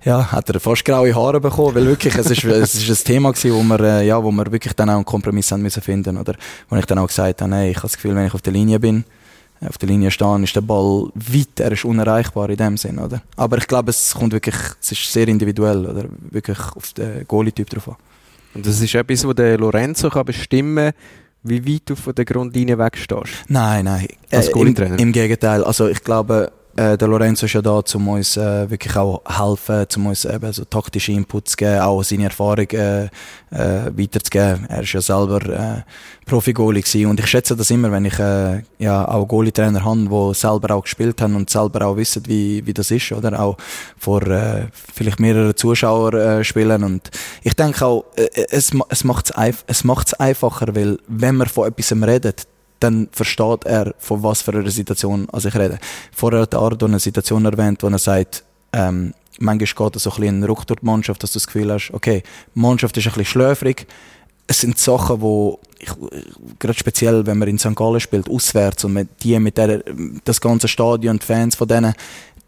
ja, 0.03 0.31
hat 0.31 0.49
er 0.49 0.59
fast 0.59 0.83
graue 0.83 1.15
Haare 1.15 1.39
bekommen, 1.39 1.75
weil 1.75 1.85
wirklich, 1.85 2.15
es 2.15 2.29
ist, 2.29 2.43
es 2.43 2.75
ist 2.75 2.89
ein 2.89 3.05
Thema 3.05 3.31
gewesen, 3.31 3.55
wo 3.55 3.63
wir, 3.63 3.79
äh, 3.79 4.07
ja, 4.07 4.21
wo 4.21 4.31
wir 4.31 4.51
wirklich 4.51 4.73
dann 4.73 4.89
auch 4.89 4.95
einen 4.95 5.05
Kompromiss 5.05 5.51
haben 5.51 5.61
müssen 5.61 5.81
finden, 5.81 6.17
oder? 6.17 6.35
Wo 6.69 6.75
ich 6.75 6.85
dann 6.85 6.99
auch 6.99 7.07
gesagt 7.07 7.41
habe, 7.41 7.55
hey, 7.55 7.71
ich 7.71 7.77
habe 7.77 7.87
das 7.87 7.95
Gefühl, 7.95 8.15
wenn 8.15 8.27
ich 8.27 8.33
auf 8.33 8.41
der 8.41 8.53
Linie 8.53 8.79
bin, 8.79 9.05
auf 9.67 9.77
der 9.77 9.89
Linie 9.89 10.11
stehen, 10.11 10.43
ist 10.43 10.55
der 10.55 10.61
Ball 10.61 11.09
weit, 11.13 11.59
er 11.59 11.71
ist 11.71 11.85
unerreichbar 11.85 12.49
in 12.49 12.57
dem 12.57 12.77
Sinn, 12.77 12.99
oder? 12.99 13.21
Aber 13.35 13.57
ich 13.57 13.67
glaube, 13.67 13.91
es 13.91 14.13
kommt 14.13 14.33
wirklich, 14.33 14.55
es 14.81 14.91
ist 14.91 15.11
sehr 15.11 15.27
individuell, 15.27 15.85
oder? 15.85 16.05
Wirklich 16.31 16.59
auf 16.75 16.93
den 16.93 17.27
Goalie-Typ 17.27 17.69
drauf 17.69 17.89
an. 17.89 17.95
Und 18.53 18.65
das 18.65 18.81
ist 18.81 18.93
etwas, 18.95 19.25
wo 19.25 19.33
der 19.33 19.57
Lorenzo 19.57 20.09
kann 20.09 20.25
bestimmen 20.25 20.91
wie 21.43 21.73
weit 21.73 21.81
du 21.85 21.95
von 21.95 22.13
der 22.13 22.25
Grundlinie 22.25 22.77
wegstehst? 22.77 23.45
Nein, 23.47 23.85
nein. 23.85 24.07
Als 24.31 24.49
äh, 24.49 24.59
Im, 24.59 24.75
Im 24.75 25.11
Gegenteil. 25.11 25.63
Also 25.63 25.87
ich 25.87 26.03
glaube, 26.03 26.51
äh, 26.81 26.97
der 26.97 27.07
Lorenzo 27.07 27.45
ist 27.45 27.53
ja 27.53 27.61
da, 27.61 27.81
um 27.93 28.07
uns 28.07 28.37
äh, 28.37 28.69
wirklich 28.69 28.95
auch 28.95 29.21
helfen, 29.27 29.85
um 29.97 30.07
uns 30.07 30.25
eben 30.25 30.51
so 30.51 30.65
taktische 30.65 31.11
Inputs 31.11 31.51
zu 31.51 31.57
geben, 31.57 31.79
auch 31.81 32.03
seine 32.03 32.25
Erfahrung 32.25 32.69
äh, 32.71 33.05
äh, 33.05 33.09
weiterzugeben. 33.51 34.65
Er 34.67 34.81
ist 34.81 34.93
ja 34.93 35.01
selber 35.01 35.41
äh, 35.45 35.81
Profi-Goalie 36.25 37.05
und 37.07 37.19
ich 37.19 37.27
schätze 37.27 37.55
das 37.55 37.69
immer, 37.69 37.91
wenn 37.91 38.05
ich 38.05 38.17
äh, 38.17 38.63
ja 38.79 39.07
auch 39.07 39.27
Goalie-Trainer 39.27 39.83
habe, 39.83 40.07
die 40.09 40.33
selber 40.33 40.75
auch 40.75 40.83
gespielt 40.83 41.21
haben 41.21 41.35
und 41.35 41.49
selber 41.49 41.85
auch 41.85 41.97
wissen, 41.97 42.23
wie, 42.25 42.65
wie 42.65 42.73
das 42.73 42.89
ist, 42.89 43.11
oder? 43.11 43.39
Auch 43.39 43.57
vor 43.97 44.23
äh, 44.23 44.67
vielleicht 44.93 45.19
mehreren 45.19 45.55
Zuschauern 45.55 46.43
spielen 46.43 46.83
und 46.83 47.11
ich 47.43 47.55
denke 47.55 47.85
auch, 47.85 48.05
es, 48.15 48.71
es 48.87 49.03
macht 49.03 49.31
es 49.31 50.13
einfacher, 50.13 50.75
weil 50.75 50.97
wenn 51.07 51.35
man 51.35 51.47
von 51.47 51.67
etwas 51.67 51.91
redet, 51.91 52.47
dann 52.81 53.09
versteht 53.11 53.65
er, 53.65 53.93
von 53.99 54.23
was 54.23 54.41
für 54.41 54.53
einer 54.53 54.69
Situation 54.69 55.27
also 55.31 55.47
ich 55.47 55.55
rede. 55.55 55.79
Vorher 56.11 56.41
hat 56.41 56.55
Ardo 56.55 56.85
eine 56.85 56.99
Situation 56.99 57.45
erwähnt, 57.45 57.83
wo 57.83 57.87
er 57.87 57.99
sagt, 57.99 58.43
ähm, 58.73 59.13
manchmal 59.39 59.89
geht 59.89 59.95
es 59.95 60.03
so 60.03 60.11
ein 60.11 60.19
bisschen 60.19 60.43
Ruck 60.43 60.65
durch 60.67 60.79
die 60.79 60.85
Mannschaft, 60.85 61.23
dass 61.23 61.31
du 61.31 61.37
das 61.39 61.47
Gefühl 61.47 61.71
hast, 61.71 61.91
okay, 61.93 62.23
die 62.55 62.59
Mannschaft 62.59 62.97
ist 62.97 63.05
ein 63.05 63.13
bisschen 63.13 63.25
schläfrig. 63.25 63.87
Es 64.47 64.61
sind 64.61 64.77
Sachen, 64.77 65.21
wo 65.21 65.59
ich, 65.79 65.89
gerade 66.59 66.77
speziell, 66.77 67.25
wenn 67.25 67.37
man 67.37 67.47
in 67.47 67.59
St. 67.59 67.75
Gallen 67.75 67.99
spielt, 67.99 68.29
auswärts 68.29 68.83
und 68.83 68.93
mit 68.93 69.23
die 69.23 69.39
mit 69.39 69.57
der, 69.57 69.83
das 70.25 70.41
ganze 70.41 70.67
Stadion, 70.67 71.19
die 71.19 71.25
Fans 71.25 71.55
von 71.55 71.67
denen, 71.67 71.93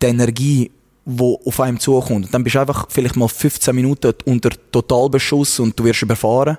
die 0.01 0.07
Energie, 0.07 0.71
wo 1.05 1.39
auf 1.45 1.59
einem 1.59 1.79
zukommt. 1.79 2.33
Dann 2.33 2.43
bist 2.43 2.55
du 2.55 2.59
einfach 2.59 2.87
vielleicht 2.89 3.15
mal 3.15 3.27
15 3.27 3.75
Minuten 3.75 4.13
unter 4.25 4.49
Totalbeschuss 4.71 5.59
und 5.59 5.79
du 5.79 5.83
wirst 5.83 6.01
überfahren. 6.01 6.57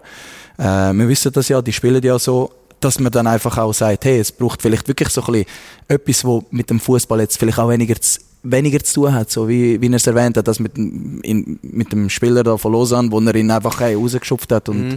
Äh, 0.59 0.93
wir 0.93 1.09
wissen 1.09 1.33
das 1.33 1.49
ja, 1.49 1.61
die 1.61 1.73
spielen 1.73 2.03
ja 2.03 2.19
so 2.19 2.51
dass 2.85 3.01
man 3.01 3.11
dann 3.11 3.27
einfach 3.27 3.57
auch 3.59 3.73
sagt, 3.73 4.05
hey, 4.05 4.19
es 4.19 4.31
braucht 4.31 4.61
vielleicht 4.61 4.87
wirklich 4.87 5.09
so 5.09 5.23
ein 5.23 5.33
bisschen 5.33 5.47
etwas, 5.89 6.25
wo 6.25 6.45
mit 6.51 6.69
dem 6.69 6.79
Fußball 6.79 7.21
jetzt 7.21 7.39
vielleicht 7.39 7.59
auch 7.59 7.71
weniger 7.71 7.99
zu, 8.01 8.21
weniger 8.43 8.79
zu 8.81 9.03
tun 9.03 9.15
hat, 9.15 9.31
so 9.31 9.49
wie, 9.49 9.81
wie 9.81 9.89
er 9.89 9.95
es 9.95 10.07
erwähnt 10.07 10.37
hat, 10.37 10.47
das 10.47 10.61
mit, 10.61 10.77
in, 10.77 11.59
mit 11.63 11.93
dem 11.93 12.11
Spieler 12.11 12.43
da 12.43 12.57
von 12.57 12.73
Lausanne, 12.73 13.11
wo 13.11 13.19
er 13.21 13.35
ihn 13.35 13.51
einfach 13.51 13.81
hey, 13.81 13.95
rausgeschupft 13.95 14.53
hat 14.53 14.69
und 14.69 14.89
mhm. 14.89 14.97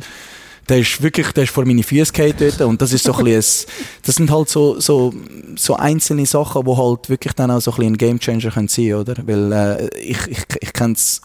der 0.67 0.79
ist 0.79 1.01
wirklich, 1.01 1.31
der 1.31 1.45
ist 1.45 1.53
vor 1.53 1.65
meine 1.65 1.81
Füße 1.81 2.11
dort 2.37 2.61
und 2.61 2.81
das 2.81 2.91
ist 2.91 3.05
so 3.05 3.13
ein 3.13 3.23
bisschen, 3.23 3.69
das 4.03 4.15
sind 4.15 4.29
halt 4.29 4.49
so, 4.49 4.79
so, 4.79 5.13
so 5.55 5.75
einzelne 5.77 6.25
Sachen, 6.25 6.65
die 6.65 6.75
halt 6.75 7.09
wirklich 7.09 7.33
dann 7.33 7.51
auch 7.51 7.61
so 7.61 7.71
ein 7.71 7.77
bisschen 7.77 7.93
ein 7.93 7.97
Gamechanger 7.97 8.51
können 8.51 8.67
sein, 8.67 8.93
oder? 8.93 9.15
Weil 9.25 9.51
äh, 9.53 9.87
ich, 9.97 10.27
ich, 10.27 10.43
ich 10.59 10.73
kenne 10.73 10.93
es 10.93 11.21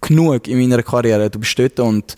genug 0.00 0.48
in 0.48 0.58
meiner 0.58 0.82
Karriere, 0.82 1.28
du 1.28 1.38
bist 1.38 1.58
dort 1.58 1.80
und 1.80 2.16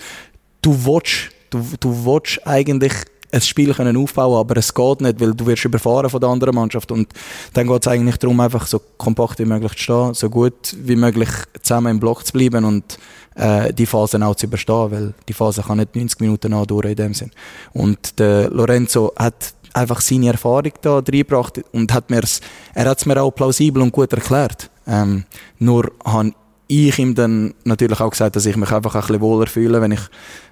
du 0.62 0.72
willst, 0.84 1.30
du, 1.50 1.64
du 1.80 2.04
willst 2.04 2.46
eigentlich 2.46 2.92
ein 3.32 3.40
Spiel 3.40 3.74
können 3.74 3.96
aufbauen 3.96 4.38
aber 4.38 4.56
es 4.56 4.74
geht 4.74 5.00
nicht, 5.00 5.20
weil 5.20 5.34
du 5.34 5.46
wirst 5.46 5.64
überfahren 5.64 6.10
von 6.10 6.20
der 6.20 6.30
anderen 6.30 6.54
Mannschaft 6.54 6.90
und 6.92 7.12
dann 7.54 7.66
geht 7.66 7.82
es 7.82 7.88
eigentlich 7.88 8.16
darum, 8.18 8.40
einfach 8.40 8.66
so 8.66 8.80
kompakt 8.96 9.38
wie 9.38 9.44
möglich 9.44 9.72
zu 9.72 9.82
stehen, 9.82 10.14
so 10.14 10.30
gut 10.30 10.76
wie 10.78 10.96
möglich 10.96 11.30
zusammen 11.62 11.92
im 11.92 12.00
Block 12.00 12.26
zu 12.26 12.32
bleiben 12.32 12.64
und 12.64 12.98
äh, 13.36 13.72
die 13.72 13.86
Phase 13.86 14.24
auch 14.24 14.34
zu 14.34 14.46
überstehen, 14.46 14.90
weil 14.90 15.14
die 15.28 15.32
Phase 15.32 15.62
kann 15.62 15.78
nicht 15.78 15.94
90 15.94 16.20
Minuten 16.20 16.52
andauern 16.52 16.90
in 16.90 16.96
dem 16.96 17.14
Sinn. 17.14 17.30
Und 17.72 18.18
der 18.18 18.50
Lorenzo 18.50 19.12
hat 19.16 19.54
einfach 19.72 20.00
seine 20.00 20.28
Erfahrung 20.28 20.72
da 20.82 20.96
reingebracht 20.96 21.60
und 21.72 21.92
hat 21.92 22.10
mir's, 22.10 22.40
er 22.74 22.86
hat 22.86 22.98
es 22.98 23.06
mir 23.06 23.20
auch 23.22 23.30
plausibel 23.30 23.82
und 23.82 23.92
gut 23.92 24.12
erklärt. 24.12 24.70
Ähm, 24.86 25.24
nur 25.58 25.92
habe 26.04 26.32
ich 26.70 26.98
ihm 27.00 27.16
dann 27.16 27.54
natürlich 27.64 28.00
auch 28.00 28.10
gesagt, 28.10 28.36
dass 28.36 28.46
ich 28.46 28.56
mich 28.56 28.70
einfach 28.70 28.94
ein 28.94 29.00
bisschen 29.00 29.20
wohler 29.20 29.48
fühle, 29.48 29.80
wenn 29.80 29.90
ich 29.90 30.00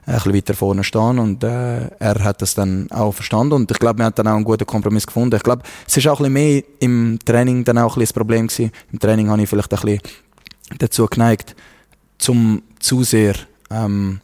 ein 0.05 0.15
bisschen 0.15 0.35
weiter 0.35 0.55
vorne 0.55 0.83
stehe 0.83 1.05
und 1.05 1.45
äh, 1.45 1.91
er 1.99 2.25
hat 2.25 2.43
das 2.43 2.55
dann 2.55 2.91
auch 2.91 3.13
verstanden 3.13 3.53
und 3.53 3.71
ich 3.71 3.79
glaube, 3.79 3.99
wir 3.99 4.07
haben 4.07 4.15
dann 4.17 4.27
auch 4.27 4.35
einen 4.35 4.45
guten 4.45 4.67
Kompromiss 4.67 5.07
gefunden. 5.07 5.37
Ich 5.37 5.45
glaube, 5.45 5.63
es 5.87 5.97
ist 5.97 6.09
auch 6.09 6.21
ein 6.21 6.33
bisschen 6.33 6.51
mehr 6.51 6.63
im 6.81 7.19
Training 7.25 7.63
dann 7.65 7.79
auch 7.79 7.97
ein 7.97 8.01
bisschen 8.01 8.07
das 8.07 8.13
Problem 8.15 8.49
gewesen. 8.49 8.73
Im 8.93 8.99
Training 8.99 9.31
habe 9.31 9.43
ich 9.43 9.49
vielleicht 9.49 9.73
ein 9.73 9.81
bisschen 9.81 10.01
dazu 10.79 11.07
geneigt, 11.07 11.55
zum 12.19 12.63
zu 12.81 13.05
sehr 13.05 13.35
ähm, 13.71 14.21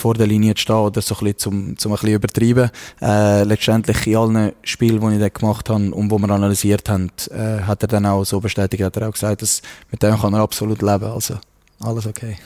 vor 0.00 0.14
der 0.14 0.26
Linie 0.26 0.54
zu 0.54 0.62
stehen 0.62 0.76
oder 0.76 1.00
so 1.00 1.14
ein 1.14 1.18
bisschen 1.18 1.38
zum, 1.38 1.78
zum 1.78 1.92
ein 1.92 1.96
bisschen 1.96 2.14
übertreiben. 2.14 2.70
Äh, 3.00 3.44
letztendlich 3.44 4.06
in 4.06 4.16
allen 4.16 4.52
Spielen, 4.62 5.00
die 5.00 5.14
ich 5.14 5.20
dann 5.20 5.32
gemacht 5.32 5.68
habe 5.68 5.90
und 5.92 6.10
wo 6.10 6.18
wir 6.18 6.30
analysiert 6.30 6.88
haben, 6.88 7.10
äh, 7.30 7.62
hat 7.62 7.82
er 7.82 7.88
dann 7.88 8.06
auch 8.06 8.24
so 8.24 8.40
bestätigt, 8.40 8.82
hat 8.82 8.96
er 8.96 9.08
auch 9.08 9.12
gesagt, 9.12 9.42
dass 9.42 9.62
mit 9.90 10.02
dem 10.02 10.18
kann 10.18 10.34
er 10.34 10.40
absolut 10.40 10.82
leben. 10.82 11.04
Also 11.04 11.34
alles 11.80 12.06
okay. 12.06 12.36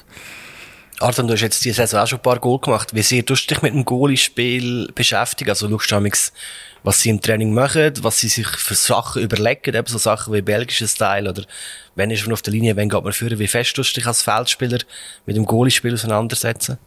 Arthur, 1.01 1.27
du 1.27 1.33
hast 1.33 1.41
jetzt 1.41 1.65
diese 1.65 1.77
Saison 1.77 2.01
auch 2.01 2.07
schon 2.07 2.19
ein 2.19 2.23
paar 2.23 2.39
Goal 2.39 2.61
gemacht. 2.61 2.95
Wie 2.95 3.03
sehr 3.03 3.25
tust 3.25 3.51
du 3.51 3.55
dich 3.55 3.63
mit 3.63 3.75
dem 3.75 3.85
Goalie-Spiel 3.85 4.93
beschäftigen? 4.95 5.51
Also 5.51 5.69
schaust 5.79 6.33
was 6.85 7.01
sie 7.01 7.09
im 7.09 7.21
Training 7.21 7.53
machen, 7.53 7.93
was 8.03 8.21
sie 8.21 8.29
sich 8.29 8.47
für 8.47 8.75
Sachen 8.75 9.23
überlegen, 9.23 9.75
eben 9.75 9.87
so 9.87 9.99
Sachen 9.99 10.35
wie 10.35 10.43
belgischer 10.43 10.87
Style 10.87 11.29
oder 11.29 11.45
wenn 11.95 12.11
ist 12.11 12.25
man 12.27 12.35
auf 12.35 12.43
der 12.43 12.53
Linie, 12.53 12.77
wenn 12.77 12.91
geht 12.91 13.03
man 13.03 13.13
führen, 13.13 13.39
wie 13.39 13.49
fest 13.49 13.75
tust 13.75 13.97
du 13.97 14.01
dich 14.01 14.07
als 14.07 14.23
Feldspieler 14.23 14.79
mit 15.25 15.37
dem 15.37 15.47
Goalie-Spiel 15.47 15.95
auseinandersetzen? 15.95 16.79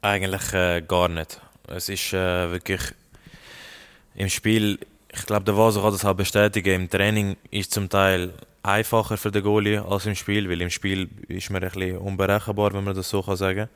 Eigentlich 0.00 0.52
äh, 0.52 0.80
gar 0.86 1.08
nicht. 1.08 1.40
Es 1.66 1.88
ist 1.88 2.12
äh, 2.12 2.50
wirklich 2.52 2.80
im 4.14 4.28
Spiel, 4.28 4.78
ich 5.12 5.26
glaube, 5.26 5.44
der 5.44 5.56
Vaso 5.56 5.82
kann 5.82 5.90
das 5.90 6.04
auch 6.04 6.14
bestätigen, 6.14 6.82
im 6.82 6.90
Training 6.90 7.36
ist 7.50 7.72
zum 7.72 7.88
Teil 7.88 8.32
einfacher 8.62 9.16
für 9.16 9.32
den 9.32 9.42
Goalie 9.42 9.84
als 9.84 10.06
im 10.06 10.14
Spiel, 10.14 10.48
weil 10.48 10.60
im 10.60 10.70
Spiel 10.70 11.08
ist 11.26 11.50
man 11.50 11.64
ein 11.64 11.70
bisschen 11.70 11.98
unberechenbar, 11.98 12.72
wenn 12.74 12.84
man 12.84 12.94
das 12.94 13.08
so 13.08 13.22
kann 13.22 13.36
sagen 13.36 13.68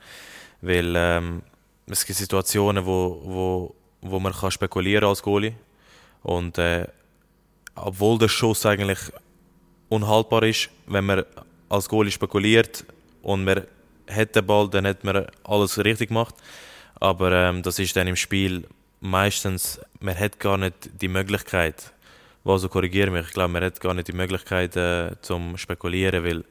Weil 0.61 0.93
ähm, 0.95 1.41
es 1.87 2.05
gibt 2.05 2.17
Situationen, 2.17 2.85
wo, 2.85 3.21
wo, 3.25 3.75
wo 4.01 4.19
man 4.19 4.31
kann 4.31 4.51
spekulieren 4.51 5.09
als 5.09 5.21
Goalie 5.21 5.53
und 6.21 6.57
äh, 6.57 6.87
obwohl 7.75 8.17
der 8.17 8.29
Schuss 8.29 8.65
eigentlich 8.65 8.99
unhaltbar 9.89 10.43
ist, 10.43 10.69
wenn 10.87 11.05
man 11.05 11.25
als 11.67 11.89
Goalie 11.89 12.11
spekuliert 12.11 12.85
und 13.23 13.43
man 13.43 13.63
hat 14.09 14.35
den 14.35 14.45
Ball, 14.45 14.69
dann 14.69 14.87
hat 14.87 15.03
man 15.03 15.27
alles 15.43 15.77
richtig 15.77 16.09
gemacht. 16.09 16.35
Aber 16.99 17.31
ähm, 17.31 17.63
das 17.63 17.79
ist 17.79 17.95
dann 17.95 18.07
im 18.07 18.15
Spiel 18.15 18.65
meistens, 19.01 19.79
man 19.99 20.17
hat 20.17 20.39
gar 20.39 20.57
nicht 20.57 21.01
die 21.01 21.07
Möglichkeit, 21.07 21.91
also 22.45 22.69
korrigiere 22.69 23.09
mich, 23.09 23.27
ich 23.27 23.33
glaube, 23.33 23.53
man 23.53 23.63
hat 23.63 23.79
gar 23.79 23.93
nicht 23.93 24.07
die 24.07 24.13
Möglichkeit 24.13 24.75
äh, 24.75 25.11
zum 25.21 25.57
Spekulieren, 25.57 26.23
weil 26.23 26.43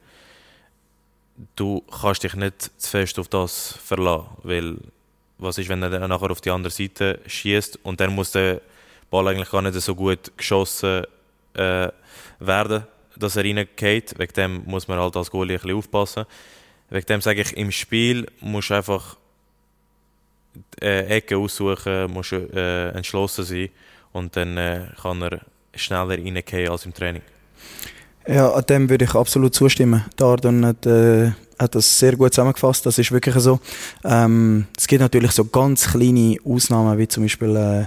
du 1.57 1.83
kannst 2.01 2.23
dich 2.23 2.35
nicht 2.35 2.71
zu 2.81 2.91
fest 2.91 3.19
auf 3.19 3.29
das 3.29 3.79
verlassen, 3.83 4.29
weil 4.43 4.77
was 5.39 5.59
ist, 5.59 5.69
wenn 5.69 5.83
er 5.83 5.91
dann 5.91 6.09
nachher 6.09 6.31
auf 6.31 6.41
die 6.41 6.51
andere 6.51 6.71
Seite 6.71 7.21
schießt 7.27 7.81
und 7.83 8.01
dann 8.01 8.15
muss 8.15 8.33
der 8.33 8.61
Ball 9.11 9.29
eigentlich 9.29 9.51
gar 9.51 9.63
nicht 9.63 9.75
so 9.81 9.95
gut 9.95 10.37
geschossen 10.37 11.05
äh, 11.55 11.89
werden, 12.39 12.85
dass 13.17 13.37
er 13.37 13.45
reingeht. 13.45 14.19
Wegen 14.19 14.33
dem 14.35 14.65
muss 14.65 14.89
man 14.89 14.99
halt 14.99 15.17
als 15.17 15.31
Goalie 15.31 15.57
ein 15.57 15.61
bisschen 15.61 15.77
aufpassen. 15.77 16.25
Wegen 16.93 17.07
dem 17.07 17.21
sage 17.23 17.41
ich, 17.41 17.57
im 17.57 17.71
Spiel 17.73 18.27
musst 18.41 18.69
du 18.69 18.75
einfach 18.75 19.17
äh, 20.79 21.07
Ecken 21.07 21.39
aussuchen, 21.39 22.13
musst 22.13 22.33
äh, 22.33 22.91
entschlossen 22.91 23.47
sein 23.47 23.71
und 24.13 24.37
dann 24.37 24.59
äh, 24.59 24.89
kann 25.01 25.23
er 25.23 25.41
schneller 25.75 26.11
reingehen 26.11 26.69
als 26.69 26.85
im 26.85 26.93
Training. 26.93 27.23
Ja, 28.29 28.53
an 28.53 28.65
dem 28.67 28.91
würde 28.91 29.07
ich 29.07 29.15
absolut 29.15 29.55
zustimmen. 29.55 30.05
Dardan 30.17 30.67
hat, 30.67 30.85
äh, 30.85 31.33
hat 31.59 31.75
das 31.75 31.99
sehr 31.99 32.15
gut 32.15 32.35
zusammengefasst. 32.35 32.85
Das 32.85 32.99
ist 32.99 33.11
wirklich 33.11 33.37
so. 33.37 33.59
Ähm, 34.05 34.67
es 34.77 34.87
gibt 34.87 35.01
natürlich 35.01 35.33
so 35.33 35.47
ganz 35.47 35.91
kleine 35.93 36.37
Ausnahmen, 36.45 36.99
wie 36.99 37.09
zum 37.09 37.23
Beispiel 37.23 37.57
äh, 37.57 37.87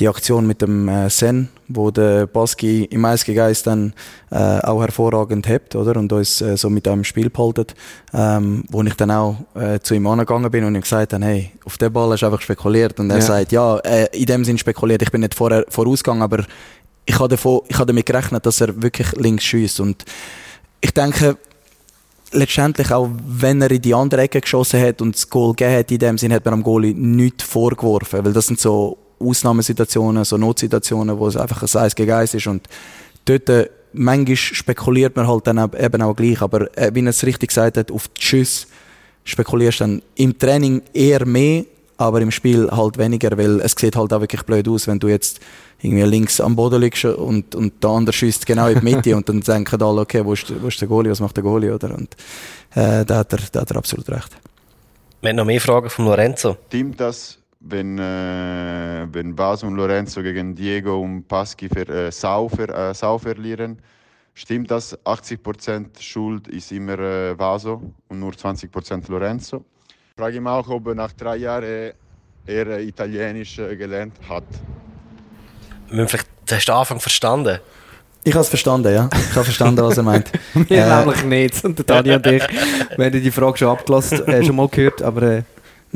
die 0.00 0.08
Aktion 0.08 0.46
mit 0.46 0.60
dem 0.60 0.88
äh, 0.88 1.08
Sen, 1.08 1.48
wo 1.68 1.90
der 1.90 2.26
Baski 2.26 2.84
im 2.84 3.04
Eisgegeist 3.04 3.66
dann 3.66 3.92
äh, 4.30 4.58
auch 4.60 4.80
hervorragend 4.80 5.48
hebt, 5.48 5.76
oder? 5.76 5.96
Und 5.96 6.12
uns 6.12 6.40
äh, 6.40 6.56
so 6.56 6.68
mit 6.68 6.88
einem 6.88 7.04
Spiel 7.04 7.30
behaltet, 7.30 7.74
ähm, 8.12 8.64
wo 8.70 8.82
ich 8.82 8.94
dann 8.94 9.12
auch 9.12 9.36
äh, 9.54 9.78
zu 9.80 9.94
ihm 9.94 10.06
angegangen 10.06 10.50
bin 10.50 10.64
und 10.64 10.74
ihm 10.74 10.80
gesagt 10.80 11.12
habe, 11.12 11.24
hey, 11.24 11.52
auf 11.64 11.78
den 11.78 11.92
Ball 11.92 12.10
hast 12.10 12.20
du 12.20 12.26
einfach 12.26 12.40
spekuliert. 12.40 12.98
Und 12.98 13.10
er 13.10 13.18
ja. 13.18 13.22
sagt, 13.22 13.52
ja, 13.52 13.76
äh, 13.78 14.08
in 14.12 14.26
dem 14.26 14.44
Sinn 14.44 14.58
spekuliert, 14.58 15.02
ich 15.02 15.12
bin 15.12 15.20
nicht 15.20 15.34
vorher 15.34 15.64
vorausgegangen, 15.68 16.22
aber 16.22 16.44
ich 17.06 17.18
habe, 17.18 17.28
davon, 17.28 17.60
ich 17.68 17.76
habe 17.76 17.86
damit 17.86 18.06
gerechnet, 18.06 18.44
dass 18.46 18.60
er 18.60 18.82
wirklich 18.82 19.12
links 19.12 19.44
schießt. 19.44 19.78
Und 19.78 20.04
ich 20.80 20.92
denke, 20.92 21.36
letztendlich 22.32 22.90
auch, 22.90 23.10
wenn 23.26 23.62
er 23.62 23.70
in 23.70 23.80
die 23.80 23.94
andere 23.94 24.22
Ecke 24.22 24.40
geschossen 24.40 24.80
hat 24.80 25.00
und 25.00 25.14
das 25.14 25.30
Goal 25.30 25.52
gegeben 25.52 25.78
hat, 25.78 25.90
in 25.92 25.98
dem 25.98 26.18
Sinn 26.18 26.32
hat 26.32 26.44
man 26.44 26.54
am 26.54 26.62
Goalie 26.64 26.94
nichts 26.94 27.44
vorgeworfen, 27.44 28.24
weil 28.24 28.32
das 28.32 28.48
sind 28.48 28.58
so 28.58 28.98
Ausnahmesituationen, 29.18 30.24
so 30.24 30.36
Notsituationen, 30.36 31.18
wo 31.18 31.28
es 31.28 31.36
einfach 31.36 31.62
ein 31.62 31.80
Eis 31.80 31.94
gegen 31.94 32.12
Eis 32.12 32.34
ist 32.34 32.46
und 32.46 32.68
dort 33.24 33.48
äh, 33.48 33.68
manchmal 33.92 34.36
spekuliert 34.36 35.16
man 35.16 35.28
halt 35.28 35.46
dann 35.46 35.58
eben 35.58 36.02
auch 36.02 36.14
gleich, 36.14 36.42
aber 36.42 36.76
äh, 36.76 36.90
wie 36.94 37.00
er 37.00 37.08
es 37.08 37.24
richtig 37.24 37.48
gesagt 37.48 37.76
hat, 37.76 37.90
auf 37.90 38.08
die 38.08 38.22
Schüsse 38.22 38.66
spekulierst 39.24 39.80
du 39.80 39.84
dann 39.84 40.02
im 40.16 40.38
Training 40.38 40.82
eher 40.92 41.24
mehr, 41.26 41.64
aber 41.96 42.20
im 42.20 42.30
Spiel 42.30 42.68
halt 42.70 42.98
weniger, 42.98 43.36
weil 43.38 43.60
es 43.60 43.74
sieht 43.78 43.96
halt 43.96 44.12
auch 44.12 44.20
wirklich 44.20 44.42
blöd 44.42 44.68
aus, 44.68 44.86
wenn 44.86 44.98
du 44.98 45.08
jetzt 45.08 45.40
irgendwie 45.80 46.04
links 46.04 46.40
am 46.40 46.56
Boden 46.56 46.80
liegst 46.80 47.04
und, 47.04 47.54
und 47.54 47.82
der 47.82 47.90
andere 47.90 48.12
schießt 48.12 48.46
genau 48.46 48.68
in 48.68 48.80
die 48.80 48.84
Mitte 48.84 49.16
und 49.16 49.28
dann 49.28 49.40
denken 49.40 49.82
alle, 49.82 50.00
okay, 50.00 50.24
wo 50.24 50.32
ist, 50.32 50.52
wo 50.62 50.68
ist 50.68 50.80
der 50.80 50.88
Goalie, 50.88 51.10
was 51.10 51.20
macht 51.20 51.36
der 51.36 51.44
Goalie, 51.44 51.72
oder? 51.74 51.94
Und 51.94 52.14
äh, 52.74 53.04
da, 53.04 53.18
hat 53.18 53.32
er, 53.32 53.40
da 53.52 53.60
hat 53.60 53.70
er 53.70 53.76
absolut 53.76 54.08
recht. 54.10 54.30
Wir 55.20 55.30
haben 55.30 55.36
noch 55.36 55.44
mehr 55.44 55.60
Fragen 55.60 55.88
von 55.88 56.04
Lorenzo. 56.04 56.56
Stimmt 56.68 57.00
das, 57.00 57.38
wenn, 57.64 57.98
äh, 57.98 59.06
wenn 59.10 59.34
Bas 59.34 59.62
und 59.62 59.74
Lorenzo 59.74 60.22
gegen 60.22 60.54
Diego 60.54 61.00
und 61.00 61.26
Paschi 61.26 61.68
für, 61.68 61.88
äh, 61.88 62.12
Sau, 62.12 62.48
für, 62.48 62.68
äh, 62.68 62.94
Sau 62.94 63.18
verlieren? 63.18 63.78
Stimmt 64.34 64.70
das, 64.70 64.98
80% 65.04 66.00
Schuld 66.00 66.48
ist 66.48 66.72
immer 66.72 66.98
äh, 66.98 67.38
Vaso 67.38 67.82
und 68.08 68.20
nur 68.20 68.32
20% 68.32 69.10
Lorenzo? 69.10 69.64
Ich 69.88 70.20
frage 70.20 70.36
ihn 70.36 70.46
auch, 70.46 70.68
ob 70.68 70.88
er 70.88 70.94
nach 70.94 71.12
drei 71.12 71.36
Jahren 71.36 71.92
er 72.46 72.80
Italienisch 72.80 73.58
äh, 73.58 73.76
gelernt 73.76 74.14
hat 74.28 74.44
wir 75.96 76.08
vielleicht, 76.08 76.28
hast 76.50 76.68
du 76.68 76.72
den 76.72 76.78
Anfang 76.78 77.00
verstanden? 77.00 77.58
Ich 78.26 78.32
habe 78.32 78.42
es 78.42 78.48
verstanden, 78.48 78.92
ja. 78.92 79.08
Ich 79.12 79.34
habe 79.34 79.44
verstanden, 79.44 79.82
was 79.82 79.98
er 79.98 80.02
meint. 80.02 80.30
Wir 80.54 80.86
äh, 80.86 80.98
nämlich 80.98 81.24
nicht. 81.24 81.64
Und 81.64 81.78
der 81.78 81.84
Dani 81.84 82.14
und 82.14 82.26
ich, 82.26 82.42
wir 82.96 83.04
haben 83.04 83.22
die 83.22 83.30
Frage 83.30 83.58
schon 83.58 83.68
abgelassen, 83.68 84.26
äh, 84.26 84.42
schon 84.42 84.56
mal 84.56 84.68
gehört, 84.68 85.02
aber... 85.02 85.22
Äh. 85.22 85.42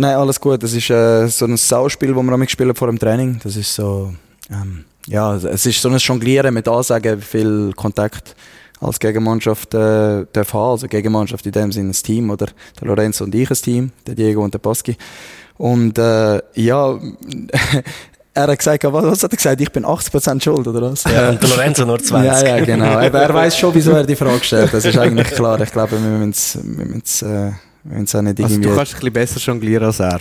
Nein, 0.00 0.14
alles 0.14 0.40
gut. 0.40 0.62
Das 0.62 0.72
ist 0.72 0.90
äh, 0.90 1.26
so 1.26 1.44
ein 1.44 1.56
Sauspiel, 1.56 2.14
das 2.14 2.22
wir 2.22 2.32
auch 2.32 2.38
gespielt 2.38 2.78
vor 2.78 2.86
dem 2.86 3.00
Training. 3.00 3.40
Das 3.42 3.56
ist 3.56 3.74
so... 3.74 4.12
Ähm, 4.48 4.84
ja, 5.08 5.34
es 5.34 5.66
ist 5.66 5.82
so 5.82 5.88
ein 5.88 5.96
Jonglieren 5.96 6.54
mit 6.54 6.68
Ansagen, 6.68 7.18
wie 7.18 7.24
viel 7.24 7.72
Kontakt 7.74 8.36
als 8.80 9.00
Gegenmannschaft 9.00 9.74
äh, 9.74 10.24
darf 10.32 10.54
haben. 10.54 10.70
Also 10.70 10.86
Gegenmannschaft 10.86 11.44
in 11.46 11.52
dem 11.52 11.72
Sinne 11.72 11.90
ein 11.90 11.94
Team 11.94 12.30
oder 12.30 12.46
der 12.80 12.86
Lorenzo 12.86 13.24
und 13.24 13.34
ich 13.34 13.50
ein 13.50 13.56
Team, 13.56 13.90
der 14.06 14.14
Diego 14.14 14.44
und 14.44 14.54
der 14.54 14.60
Paschi. 14.60 14.96
Und 15.56 15.98
äh, 15.98 16.42
ja, 16.54 16.96
er 18.34 18.46
hat 18.46 18.58
gesagt, 18.58 18.84
was, 18.84 19.04
was 19.04 19.22
hat 19.24 19.32
er 19.32 19.36
gesagt? 19.36 19.60
Ich 19.60 19.72
bin 19.72 19.84
80% 19.84 20.40
schuld, 20.40 20.68
oder 20.68 20.92
was? 20.92 21.02
Ja, 21.04 21.30
und 21.30 21.42
der 21.42 21.48
Lorenzo 21.48 21.84
nur 21.84 21.98
20. 21.98 22.24
ja, 22.24 22.56
ja, 22.56 22.64
genau. 22.64 22.98
Aber 22.98 23.20
er 23.20 23.34
weiß 23.34 23.58
schon, 23.58 23.74
wieso 23.74 23.90
er 23.90 24.04
die 24.04 24.14
Frage 24.14 24.44
stellt. 24.44 24.72
Das 24.72 24.84
ist 24.84 24.96
eigentlich 24.96 25.26
klar. 25.32 25.60
Ich 25.60 25.72
glaube, 25.72 25.92
wir 25.92 25.98
müssen 25.98 26.30
es, 26.30 26.58
wir 26.62 26.84
müssen 26.86 27.02
es, 27.04 27.22
äh, 27.22 27.50
müssen 27.88 28.18
auch 28.18 28.22
nicht 28.22 28.42
also 28.42 28.60
du 28.60 28.74
kannst 28.74 28.94
ein 28.94 28.98
bisschen 28.98 29.12
besser 29.12 29.40
jonglieren 29.40 29.84
als 29.84 30.00
er. 30.00 30.20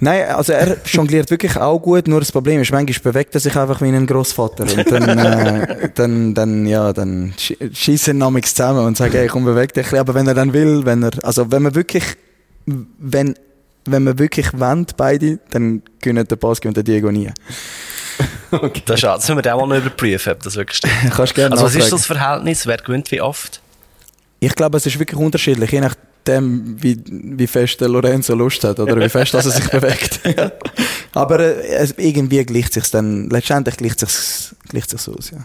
Nein, 0.00 0.28
also 0.28 0.52
er 0.52 0.76
jongliert 0.84 1.30
wirklich 1.30 1.56
auch 1.56 1.78
gut, 1.78 2.06
nur 2.06 2.20
das 2.20 2.30
Problem 2.30 2.60
ist, 2.60 2.70
manchmal 2.70 3.12
bewegt 3.12 3.34
er 3.34 3.40
sich 3.40 3.56
einfach 3.56 3.80
wie 3.80 3.88
ein 3.88 4.06
Großvater 4.06 4.62
und 4.62 4.90
dann, 4.92 5.08
äh, 5.08 5.90
dann, 5.94 6.34
dann, 6.34 6.66
ja, 6.66 6.92
dann 6.92 7.34
schießen 7.36 8.16
wir 8.16 8.42
zusammen 8.42 8.86
und 8.86 8.96
sagen, 8.96 9.12
hey, 9.12 9.26
komm, 9.26 9.44
beweg 9.44 9.72
dich. 9.74 9.92
Aber 9.98 10.14
wenn 10.14 10.28
er 10.28 10.34
dann 10.34 10.52
will, 10.52 10.84
wenn 10.84 11.02
er, 11.02 11.10
also 11.24 11.50
wenn 11.50 11.62
man 11.62 11.74
wirklich, 11.74 12.04
wenn 12.66 13.34
wenn 13.90 14.04
wir 14.04 14.18
wirklich 14.18 14.48
wollen, 14.52 14.86
beide, 14.96 15.38
dann 15.50 15.82
gewinnen 16.00 16.26
der 16.26 16.36
Pascal 16.36 16.68
und 16.70 16.76
der 16.76 16.84
Diego 16.84 17.10
nie. 17.10 17.30
okay. 18.50 18.82
Das, 18.84 18.96
ist, 18.96 19.04
das 19.04 19.28
müssen 19.28 19.44
wir 19.44 19.54
auch 19.54 19.66
mal 19.66 19.78
überprüfen, 19.78 20.32
ob 20.32 20.42
das 20.42 20.56
wirklich 20.56 20.78
stimmt. 20.78 20.94
Kannst 21.10 21.34
gerne 21.34 21.52
also 21.52 21.64
was 21.64 21.74
ist 21.74 21.92
das 21.92 22.06
Verhältnis? 22.06 22.66
Wer 22.66 22.78
gewinnt 22.78 23.10
wie 23.10 23.20
oft? 23.20 23.60
Ich 24.40 24.54
glaube, 24.54 24.76
es 24.76 24.86
ist 24.86 24.98
wirklich 24.98 25.18
unterschiedlich, 25.18 25.70
je 25.72 25.80
nachdem, 26.28 26.76
wie, 26.82 26.96
wie 27.06 27.46
fest 27.46 27.80
der 27.80 27.88
Lorenzo 27.88 28.34
Lust 28.34 28.64
hat 28.64 28.78
oder 28.80 29.00
wie 29.00 29.08
fest 29.08 29.34
dass 29.34 29.46
er 29.46 29.52
sich 29.52 29.68
bewegt. 29.68 30.20
Aber 31.14 31.40
äh, 31.40 31.66
es, 31.76 31.94
irgendwie 31.96 32.44
gleicht 32.44 32.74
sich 32.74 32.90
dann, 32.90 33.28
letztendlich 33.30 33.76
gleicht 33.76 34.00
sich 34.00 34.54
gleicht 34.68 34.90
sich's 34.90 35.08
aus, 35.08 35.30
ja. 35.30 35.44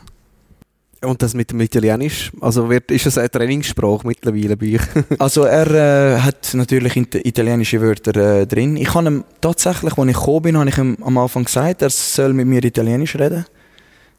Und 1.07 1.21
das 1.21 1.33
mit 1.33 1.51
dem 1.51 1.59
Italienisch, 1.59 2.31
also 2.39 2.69
wird, 2.69 2.89
ist 2.89 3.05
das 3.05 3.17
eine 3.17 3.29
Trainingssprache 3.29 4.07
mittlerweile 4.07 4.55
bei 4.55 4.75
euch? 4.75 4.81
Also 5.19 5.43
er 5.43 5.67
äh, 6.15 6.19
hat 6.21 6.53
natürlich 6.53 6.95
italienische 6.95 7.81
Wörter 7.81 8.15
äh, 8.41 8.47
drin. 8.47 8.77
Ich 8.77 8.93
habe 8.93 9.07
ihm 9.07 9.23
tatsächlich, 9.41 9.97
als 9.97 10.07
ich 10.09 10.15
gekommen 10.15 10.41
bin, 10.43 10.57
habe 10.57 10.69
ich 10.69 10.77
ihm 10.77 10.97
am 11.01 11.17
Anfang 11.17 11.43
gesagt, 11.43 11.81
er 11.81 11.89
soll 11.89 12.31
mit 12.31 12.47
mir 12.47 12.63
Italienisch 12.63 13.15
reden. 13.17 13.45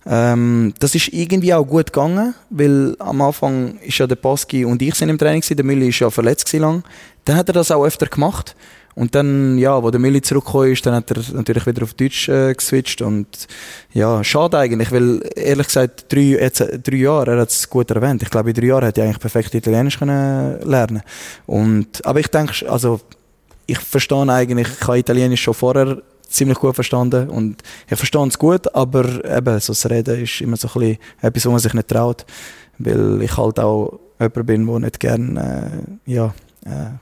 Ähm, 0.06 0.74
das 0.78 0.94
ist 0.94 1.08
irgendwie 1.08 1.54
auch 1.54 1.64
gut 1.64 1.92
gegangen, 1.92 2.34
weil 2.50 2.94
am 2.98 3.22
Anfang 3.22 3.78
ist 3.78 3.98
ja 3.98 4.06
der 4.06 4.16
Paschi 4.16 4.64
und 4.64 4.82
ich 4.82 4.94
sind 4.94 5.08
im 5.08 5.18
Training 5.18 5.40
gewesen, 5.40 5.56
der 5.56 5.64
Mülli 5.64 5.88
ist 5.88 5.98
ja 5.98 6.10
verletzt 6.10 6.52
lang. 6.52 6.82
Dann 7.24 7.36
hat 7.36 7.48
er 7.48 7.54
das 7.54 7.70
auch 7.70 7.84
öfter 7.84 8.06
gemacht. 8.06 8.54
Und 8.94 9.14
dann, 9.14 9.58
ja, 9.58 9.82
wo 9.82 9.90
der 9.90 9.98
Mülli 9.98 10.22
zurückgekommen 10.22 10.70
ist, 10.70 10.86
dann 10.86 10.94
hat 10.94 11.10
er 11.10 11.20
natürlich 11.32 11.66
wieder 11.66 11.82
auf 11.82 11.94
Deutsch 11.94 12.28
äh, 12.28 12.54
geswitcht 12.54 13.02
und 13.02 13.26
ja, 13.92 14.22
schade 14.22 14.56
eigentlich, 14.56 14.92
weil 14.92 15.20
ehrlich 15.34 15.66
gesagt, 15.66 16.12
drei, 16.12 16.20
jetzt, 16.20 16.60
drei 16.60 16.96
Jahre, 16.96 17.32
er 17.32 17.40
hat 17.40 17.50
es 17.50 17.68
gut 17.68 17.90
erwähnt, 17.90 18.22
ich 18.22 18.30
glaube 18.30 18.50
in 18.50 18.54
drei 18.54 18.66
Jahren 18.66 18.84
hätte 18.84 19.00
ich 19.00 19.06
eigentlich 19.06 19.18
perfekt 19.18 19.52
Italienisch 19.54 19.98
können 19.98 20.60
lernen 20.62 21.02
und 21.46 22.06
Aber 22.06 22.20
ich 22.20 22.28
denke, 22.28 22.70
also 22.70 23.00
ich 23.66 23.80
verstehe 23.80 24.32
eigentlich, 24.32 24.68
ich 24.68 24.86
habe 24.86 24.98
Italienisch 24.98 25.42
schon 25.42 25.54
vorher 25.54 26.00
ziemlich 26.28 26.58
gut 26.58 26.74
verstanden 26.74 27.28
und 27.28 27.62
ich 27.88 27.96
verstehe 27.96 28.26
es 28.26 28.38
gut, 28.38 28.74
aber 28.74 29.24
eben, 29.24 29.60
so 29.60 29.72
das 29.72 29.88
Reden 29.88 30.22
ist 30.22 30.40
immer 30.40 30.56
so 30.56 30.68
ein 30.68 30.72
bisschen 30.80 30.98
etwas, 31.20 31.46
wo 31.46 31.50
man 31.50 31.60
sich 31.60 31.74
nicht 31.74 31.88
traut, 31.88 32.24
weil 32.78 33.22
ich 33.22 33.36
halt 33.36 33.60
auch 33.60 33.98
jemand 34.20 34.46
bin, 34.46 34.66
der 34.66 34.78
nicht 34.80 35.00
gerne 35.00 35.72
äh, 36.06 36.12
ja, 36.12 36.34
äh, 36.64 36.98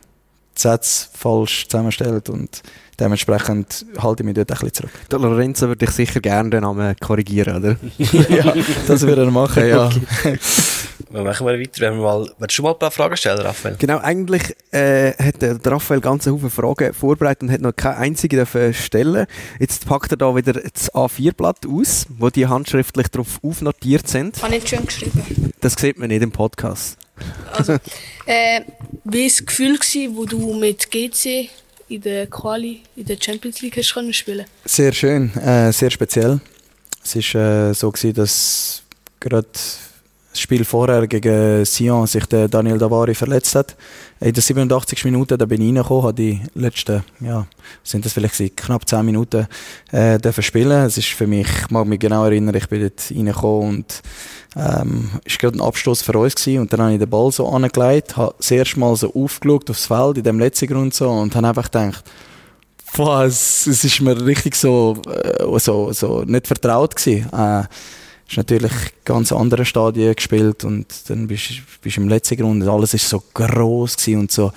Sätze 0.54 1.08
falsch 1.12 1.66
zusammenstellt 1.68 2.28
und 2.28 2.62
dementsprechend 3.00 3.86
halte 3.98 4.22
ich 4.22 4.26
mich 4.26 4.34
dort 4.34 4.50
ein 4.50 4.58
bisschen 4.58 4.72
zurück. 4.74 4.90
Der 5.10 5.18
Lorenzo 5.18 5.68
würde 5.68 5.84
ich 5.84 5.90
sicher 5.90 6.20
gerne 6.20 6.50
den 6.50 6.62
Namen 6.62 6.94
korrigieren, 7.00 7.56
oder? 7.56 7.76
ja, 7.98 8.54
das 8.86 9.02
würde 9.02 9.22
er 9.22 9.30
machen, 9.30 9.66
ja. 9.66 9.90
Dann 11.12 11.24
machen 11.24 11.46
wir 11.46 11.60
weiter. 11.60 11.80
Wenn 11.80 11.94
wir 11.96 12.02
mal, 12.02 12.30
willst 12.38 12.58
du 12.58 12.62
mal 12.62 12.72
ein 12.72 12.78
paar 12.78 12.90
Fragen 12.90 13.16
stellen, 13.16 13.40
Raphael? 13.40 13.76
Genau, 13.78 13.98
eigentlich 13.98 14.42
äh, 14.70 15.12
hat 15.12 15.42
der 15.42 15.58
Raphael 15.64 16.00
ganz 16.00 16.26
Haufen 16.26 16.50
Fragen 16.50 16.94
vorbereitet 16.94 17.42
und 17.42 17.52
hat 17.52 17.60
noch 17.60 17.76
keine 17.76 17.96
einzige 17.96 18.36
dürfen 18.36 18.72
stellen. 18.72 19.26
Jetzt 19.58 19.86
packt 19.86 20.10
er 20.12 20.16
da 20.16 20.34
wieder 20.34 20.54
das 20.54 20.92
A4-Blatt 20.92 21.66
aus, 21.66 22.06
wo 22.08 22.30
die 22.30 22.46
handschriftlich 22.46 23.08
darauf 23.08 23.40
aufnotiert 23.42 24.08
sind. 24.08 24.42
Habe 24.42 24.56
ich 24.56 24.66
schön 24.66 24.86
geschrieben. 24.86 25.52
Das 25.60 25.74
sieht 25.74 25.98
man 25.98 26.08
nicht 26.08 26.22
im 26.22 26.32
Podcast. 26.32 26.96
Also, 27.52 27.74
äh, 28.26 28.62
wie 29.04 29.22
war 29.22 29.28
das 29.28 29.46
Gefühl, 29.46 29.78
gewesen, 29.78 30.16
wo 30.16 30.24
du 30.24 30.54
mit 30.54 30.90
GC 30.90 31.50
in 31.88 32.00
der 32.00 32.26
Quali, 32.26 32.80
in 32.96 33.04
der 33.04 33.16
Champions 33.20 33.60
League 33.60 33.76
hast 33.76 33.92
können 33.92 34.12
spielen? 34.12 34.46
Sehr 34.64 34.92
schön, 34.92 35.34
äh, 35.36 35.72
sehr 35.72 35.90
speziell. 35.90 36.40
Es 37.04 37.16
war 37.34 37.70
äh, 37.70 37.74
so, 37.74 37.90
gewesen, 37.90 38.14
dass 38.14 38.82
gerade 39.20 39.48
das 40.32 40.40
Spiel 40.40 40.64
vorher 40.64 41.06
gegen 41.06 41.64
Sion 41.66 42.06
sich 42.06 42.24
der 42.24 42.48
Daniel 42.48 42.78
Davari 42.78 43.14
verletzt 43.14 43.54
hat. 43.54 43.76
In 44.18 44.32
den 44.32 44.40
87 44.40 45.04
Minuten 45.04 45.36
da 45.36 45.44
bin 45.44 45.60
ich 45.60 45.68
reingekommen, 45.68 46.04
habe 46.04 46.14
die 46.14 46.40
letzten, 46.54 47.04
ja, 47.20 47.46
sind 47.84 48.04
das 48.06 48.14
vielleicht 48.14 48.56
knapp 48.56 48.88
10 48.88 49.04
Minuten 49.04 49.46
äh, 49.90 50.18
dürfen 50.18 50.42
spielen. 50.42 50.86
Es 50.86 50.96
ist 50.96 51.08
für 51.08 51.26
mich, 51.26 51.46
ich 51.46 51.70
mag 51.70 51.86
mich 51.86 52.00
genau 52.00 52.24
erinnern, 52.24 52.54
ich 52.54 52.66
bin 52.68 52.80
dort 52.80 53.10
reingekommen 53.10 53.68
und 53.68 54.02
ähm, 54.56 55.10
ist 55.24 55.38
gerade 55.38 55.58
ein 55.58 55.60
Abstoß 55.60 56.00
für 56.00 56.18
uns 56.18 56.34
gewesen 56.34 56.60
und 56.60 56.72
dann 56.72 56.80
habe 56.80 56.92
ich 56.94 56.98
den 56.98 57.10
Ball 57.10 57.30
so 57.30 57.46
angelegt, 57.48 58.16
habe 58.16 58.34
das 58.38 58.50
erste 58.50 58.80
Mal 58.80 58.96
so 58.96 59.12
aufgeschaut 59.14 59.68
aufs 59.68 59.86
Feld 59.86 60.16
in 60.16 60.24
dem 60.24 60.38
letzten 60.38 60.68
Grund 60.68 60.94
so 60.94 61.10
und 61.10 61.36
habe 61.36 61.48
einfach 61.48 61.70
gedacht, 61.70 62.04
Boah, 62.94 63.24
es, 63.24 63.66
es 63.66 63.84
ist 63.84 64.02
mir 64.02 64.20
richtig 64.26 64.54
so, 64.54 65.00
äh, 65.06 65.58
so, 65.58 65.92
so 65.92 66.24
nicht 66.24 66.46
vertraut 66.46 66.94
gewesen. 66.94 67.26
Äh, 67.32 67.64
ist 68.32 68.38
natürlich 68.38 68.72
ganz 69.04 69.30
andere 69.30 69.64
Stadien 69.64 70.14
gespielt 70.14 70.64
und 70.64 70.86
dann 71.08 71.26
bist 71.26 71.52
bist 71.82 71.98
im 71.98 72.08
letzten 72.08 72.38
Grund 72.38 72.62
und 72.62 72.68
alles 72.68 72.94
ist 72.94 73.08
so 73.08 73.22
groß 73.34 74.08
und 74.08 74.32
so 74.32 74.52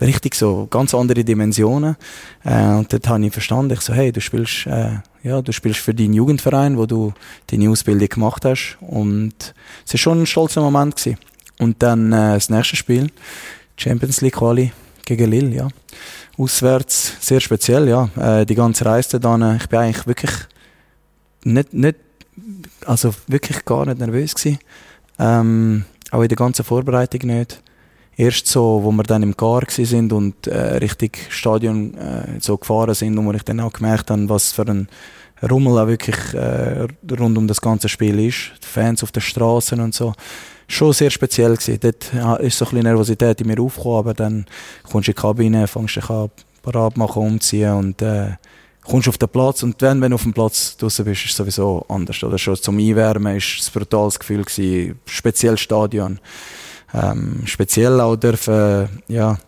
richtig 0.00 0.34
so 0.34 0.66
ganz 0.70 0.94
andere 0.94 1.24
Dimensionen. 1.24 1.96
Äh, 2.44 2.74
und 2.74 2.92
dort 2.92 3.08
habe 3.08 3.24
ich 3.24 3.32
verstanden, 3.32 3.72
ich 3.72 3.80
so, 3.80 3.94
hey, 3.94 4.12
du 4.12 4.20
spielst, 4.20 4.66
äh, 4.66 4.98
ja, 5.22 5.40
du 5.40 5.52
spielst 5.52 5.80
für 5.80 5.94
deinen 5.94 6.12
Jugendverein, 6.12 6.76
wo 6.76 6.84
du 6.84 7.14
deine 7.46 7.70
Ausbildung 7.70 8.08
gemacht 8.08 8.44
hast 8.44 8.76
und 8.80 9.54
es 9.86 9.94
ist 9.94 10.00
schon 10.00 10.22
ein 10.22 10.26
stolzer 10.26 10.60
Moment 10.60 10.96
gewesen. 10.96 11.18
Und 11.58 11.82
dann 11.82 12.12
äh, 12.12 12.34
das 12.34 12.50
nächste 12.50 12.76
Spiel, 12.76 13.10
Champions 13.78 14.20
League 14.20 14.34
Quali 14.34 14.70
gegen 15.06 15.30
Lille, 15.30 15.54
ja 15.54 15.68
auswärts 16.36 17.12
sehr 17.20 17.40
speziell, 17.40 17.88
ja. 17.88 18.08
Äh, 18.16 18.44
die 18.44 18.54
ganze 18.54 18.84
Reise 18.84 19.20
dann, 19.20 19.56
ich 19.56 19.68
bin 19.68 19.78
eigentlich 19.78 20.06
wirklich 20.06 20.32
nicht, 21.44 21.72
nicht 21.72 21.96
also 22.86 23.14
wirklich 23.26 23.64
gar 23.64 23.86
nicht 23.86 23.98
nervös 23.98 24.34
gewesen. 24.34 24.58
Ähm, 25.18 25.84
auch 26.10 26.22
in 26.22 26.28
der 26.28 26.36
ganzen 26.36 26.64
Vorbereitung 26.64 27.28
nicht. 27.28 27.62
Erst 28.16 28.46
so, 28.46 28.80
wo 28.82 28.92
wir 28.92 29.02
dann 29.02 29.24
im 29.24 29.36
gewesen 29.36 29.84
sind 29.84 30.12
und 30.12 30.46
äh, 30.46 30.76
Richtung 30.76 31.10
Stadion 31.30 31.94
äh, 31.94 32.38
so 32.40 32.56
gefahren 32.56 32.94
sind, 32.94 33.16
wo 33.16 33.32
ich 33.32 33.42
dann 33.42 33.60
auch 33.60 33.72
gemerkt 33.72 34.10
habe, 34.10 34.28
was 34.28 34.52
für 34.52 34.66
ein 34.66 34.88
Rummel 35.42 35.78
auch 35.78 35.88
wirklich 35.88 36.16
äh, 36.34 36.86
rund 37.18 37.36
um 37.36 37.48
das 37.48 37.60
ganze 37.60 37.88
Spiel 37.88 38.20
ist. 38.20 38.52
Die 38.62 38.66
Fans 38.66 39.02
auf 39.02 39.10
den 39.10 39.22
Straßen 39.22 39.80
und 39.80 39.94
so 39.94 40.14
schon 40.68 40.92
sehr 40.92 41.10
speziell 41.10 41.56
gewesen. 41.56 41.78
Dort 41.80 42.40
ist 42.40 42.58
so 42.58 42.64
ein 42.64 42.70
bisschen 42.70 42.82
Nervosität 42.82 43.40
in 43.40 43.48
mir 43.48 43.60
aufgekommen, 43.60 43.98
aber 43.98 44.14
dann 44.14 44.46
kommst 44.82 45.08
du 45.08 45.10
in 45.10 45.14
die 45.16 45.20
Kabine, 45.20 45.66
fängst 45.66 45.96
dich 45.96 46.08
an, 46.08 46.30
parat 46.62 46.96
machen, 46.96 47.22
umziehen 47.22 47.74
und 47.74 48.02
äh, 48.02 48.32
kommst 48.84 49.08
auf 49.08 49.18
den 49.18 49.28
Platz 49.28 49.62
und 49.62 49.80
wenn, 49.82 50.00
wenn 50.00 50.10
du 50.10 50.14
auf 50.16 50.22
dem 50.22 50.32
Platz 50.32 50.76
draußen 50.76 51.04
bist, 51.04 51.24
ist 51.24 51.30
es 51.30 51.36
sowieso 51.36 51.84
anders. 51.88 52.22
Oder 52.22 52.38
schon 52.38 52.56
zum 52.56 52.78
Einwärmen 52.78 53.36
ist 53.36 53.60
es 53.60 53.68
ein 53.68 53.72
brutales 53.72 54.18
Gefühl 54.18 54.44
gewesen, 54.44 55.00
speziell 55.06 55.56
Stadion. 55.58 56.18
Ähm, 56.92 57.42
speziell 57.44 58.00
auch 58.00 58.16
dürfen, 58.16 58.88
ja, 59.08 59.38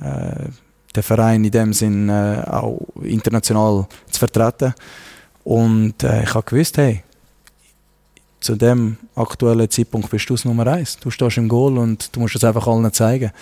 äh, 0.00 0.48
den 0.94 1.02
Verein 1.02 1.44
in 1.44 1.50
dem 1.50 1.72
Sinn 1.72 2.08
äh, 2.08 2.42
auch 2.46 2.80
international 3.02 3.86
zu 4.10 4.18
vertreten. 4.18 4.74
Und 5.44 6.02
äh, 6.02 6.22
ich 6.22 6.34
habe 6.34 6.48
gewusst, 6.48 6.78
hey, 6.78 7.02
zu 8.40 8.54
dem 8.56 8.96
aktuellen 9.14 9.70
Zeitpunkt 9.70 10.10
bist 10.10 10.28
du 10.28 10.34
das 10.34 10.44
Nummer 10.44 10.66
eins. 10.66 10.98
Du 10.98 11.10
stehst 11.10 11.36
im 11.36 11.48
Goal 11.48 11.78
und 11.78 12.14
du 12.14 12.20
musst 12.20 12.36
es 12.36 12.44
einfach 12.44 12.66
allen 12.66 12.92
zeigen. 12.92 13.32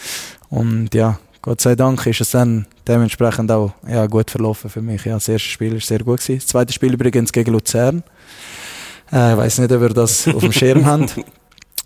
Und 0.48 0.94
ja, 0.94 1.19
Gott 1.45 1.61
sei 1.61 1.77
Dank 1.77 2.07
ist 2.07 2.23
es 2.23 2.31
dann 2.31 2.65
dementsprechend 2.89 3.53
auch 3.53 3.75
ja, 3.87 4.07
gut 4.07 4.31
verlaufen 4.31 4.71
für 4.71 4.81
mich. 4.81 5.05
Ja, 5.05 5.12
das 5.12 5.29
erste 5.29 5.47
Spiel 5.47 5.75
war 5.75 5.81
sehr 5.81 5.99
gut. 5.99 6.21
Gewesen. 6.21 6.37
Das 6.37 6.47
zweite 6.47 6.73
Spiel 6.73 6.95
übrigens 6.95 7.33
gegen 7.33 7.53
Luzern. 7.53 8.03
Äh, 9.12 9.33
ich 9.33 9.37
weiß 9.37 9.59
nicht, 9.59 9.71
ob 9.71 9.83
wir 9.83 9.91
das 9.91 10.27
auf 10.27 10.41
dem 10.41 10.53
Schirm 10.53 10.87
haben. 10.87 11.07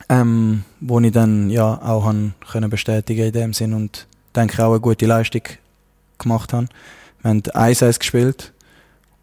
Ähm, 0.08 0.62
wo 0.78 1.00
ich 1.00 1.10
dann 1.10 1.50
ja 1.50 1.82
auch 1.82 2.04
han 2.04 2.34
können 2.52 2.70
bestätigen 2.70 3.26
in 3.26 3.32
dem 3.32 3.52
Sinn 3.52 3.74
und 3.74 4.06
denke 4.36 4.64
auch 4.64 4.70
eine 4.70 4.80
gute 4.80 5.06
Leistung 5.06 5.42
gemacht 6.18 6.52
habe. 6.52 6.68
Wir 7.22 7.30
haben 7.30 7.40
1-1 7.40 7.98
gespielt 7.98 8.52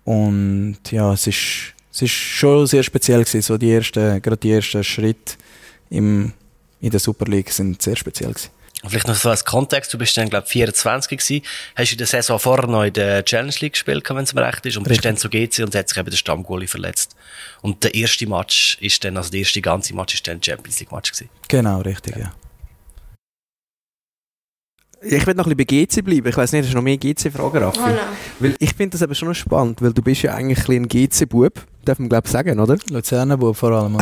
und 0.03 0.79
ja, 0.91 1.13
es 1.13 1.27
ist 1.27 1.73
es 1.93 2.01
ist 2.01 2.11
schon 2.11 2.67
sehr 2.67 2.83
speziell 2.83 3.23
gewesen. 3.23 3.41
So 3.41 3.57
die 3.57 3.71
ersten, 3.71 4.21
gerade 4.21 4.35
die 4.35 4.51
ersten 4.51 4.83
Schritte 4.83 5.35
im, 5.89 6.33
in 6.81 6.89
der 6.89 6.99
Super 6.99 7.25
League 7.25 7.51
sind 7.51 7.81
sehr 7.81 7.95
speziell 7.95 8.33
gewesen. 8.33 8.49
Vielleicht 8.89 9.07
noch 9.07 9.15
so 9.15 9.29
als 9.29 9.45
Kontext, 9.45 9.93
du 9.93 9.97
bist 9.97 10.15
dann, 10.17 10.29
glaube 10.29 10.45
ich, 10.45 10.51
24 10.51 11.17
gewesen, 11.17 11.45
hast 11.75 11.91
in 11.91 11.97
der 11.97 12.07
Saison 12.07 12.39
vorher 12.39 12.67
noch 12.67 12.83
in 12.83 12.93
der 12.93 13.23
Challenge 13.25 13.53
League 13.59 13.73
gespielt, 13.73 14.07
wenn 14.09 14.17
es 14.17 14.33
mir 14.33 14.45
recht 14.45 14.65
ist, 14.65 14.77
und 14.77 14.87
bist 14.87 15.03
dann 15.03 15.17
zu 15.17 15.29
GC 15.29 15.59
und 15.59 15.75
hat 15.75 15.89
sich 15.89 15.97
eben 15.97 16.09
der 16.09 16.17
Stammgoalie 16.17 16.67
verletzt. 16.67 17.15
Und 17.61 17.83
der 17.83 17.93
erste 17.93 18.27
Match 18.27 18.77
ist 18.81 19.03
dann, 19.03 19.17
also 19.17 19.31
der 19.31 19.39
erste 19.39 19.61
ganze 19.61 19.93
Match 19.95 20.13
ist 20.13 20.27
dann 20.27 20.41
Champions 20.41 20.79
League 20.79 20.91
Match 20.91 21.11
gewesen. 21.11 21.29
Genau, 21.47 21.81
richtig, 21.81 22.15
ja. 22.15 22.31
Ich 25.07 25.27
will 25.27 25.33
noch 25.35 25.45
ein 25.47 25.55
bisschen 25.55 25.79
bei 25.79 25.85
GC 25.85 26.03
bleiben. 26.03 26.27
Ich 26.27 26.37
weiß 26.37 26.51
nicht, 26.51 26.63
hast 26.65 26.71
du 26.71 26.77
noch 26.77 26.83
mehr 26.83 26.97
GC-Fragen, 26.97 27.57
Raffi? 27.59 27.79
Oh 27.79 27.87
nein. 27.87 27.97
Weil 28.39 28.55
ich 28.59 28.73
finde 28.73 28.91
das 28.97 29.01
eben 29.01 29.13
schon 29.15 29.27
noch 29.27 29.35
spannend, 29.35 29.81
weil 29.81 29.93
du 29.93 30.01
bist 30.01 30.21
ja 30.23 30.33
eigentlich 30.33 30.67
ein, 30.67 30.87
GC-Bub, 30.87 31.53
darf 31.85 31.99
man 31.99 32.09
glaube 32.09 32.23
ich 32.25 32.31
sagen, 32.31 32.59
oder? 32.59 32.77
Luzerner 32.89 33.37
Bub 33.37 33.55
vor 33.55 33.71
allem. 33.71 33.97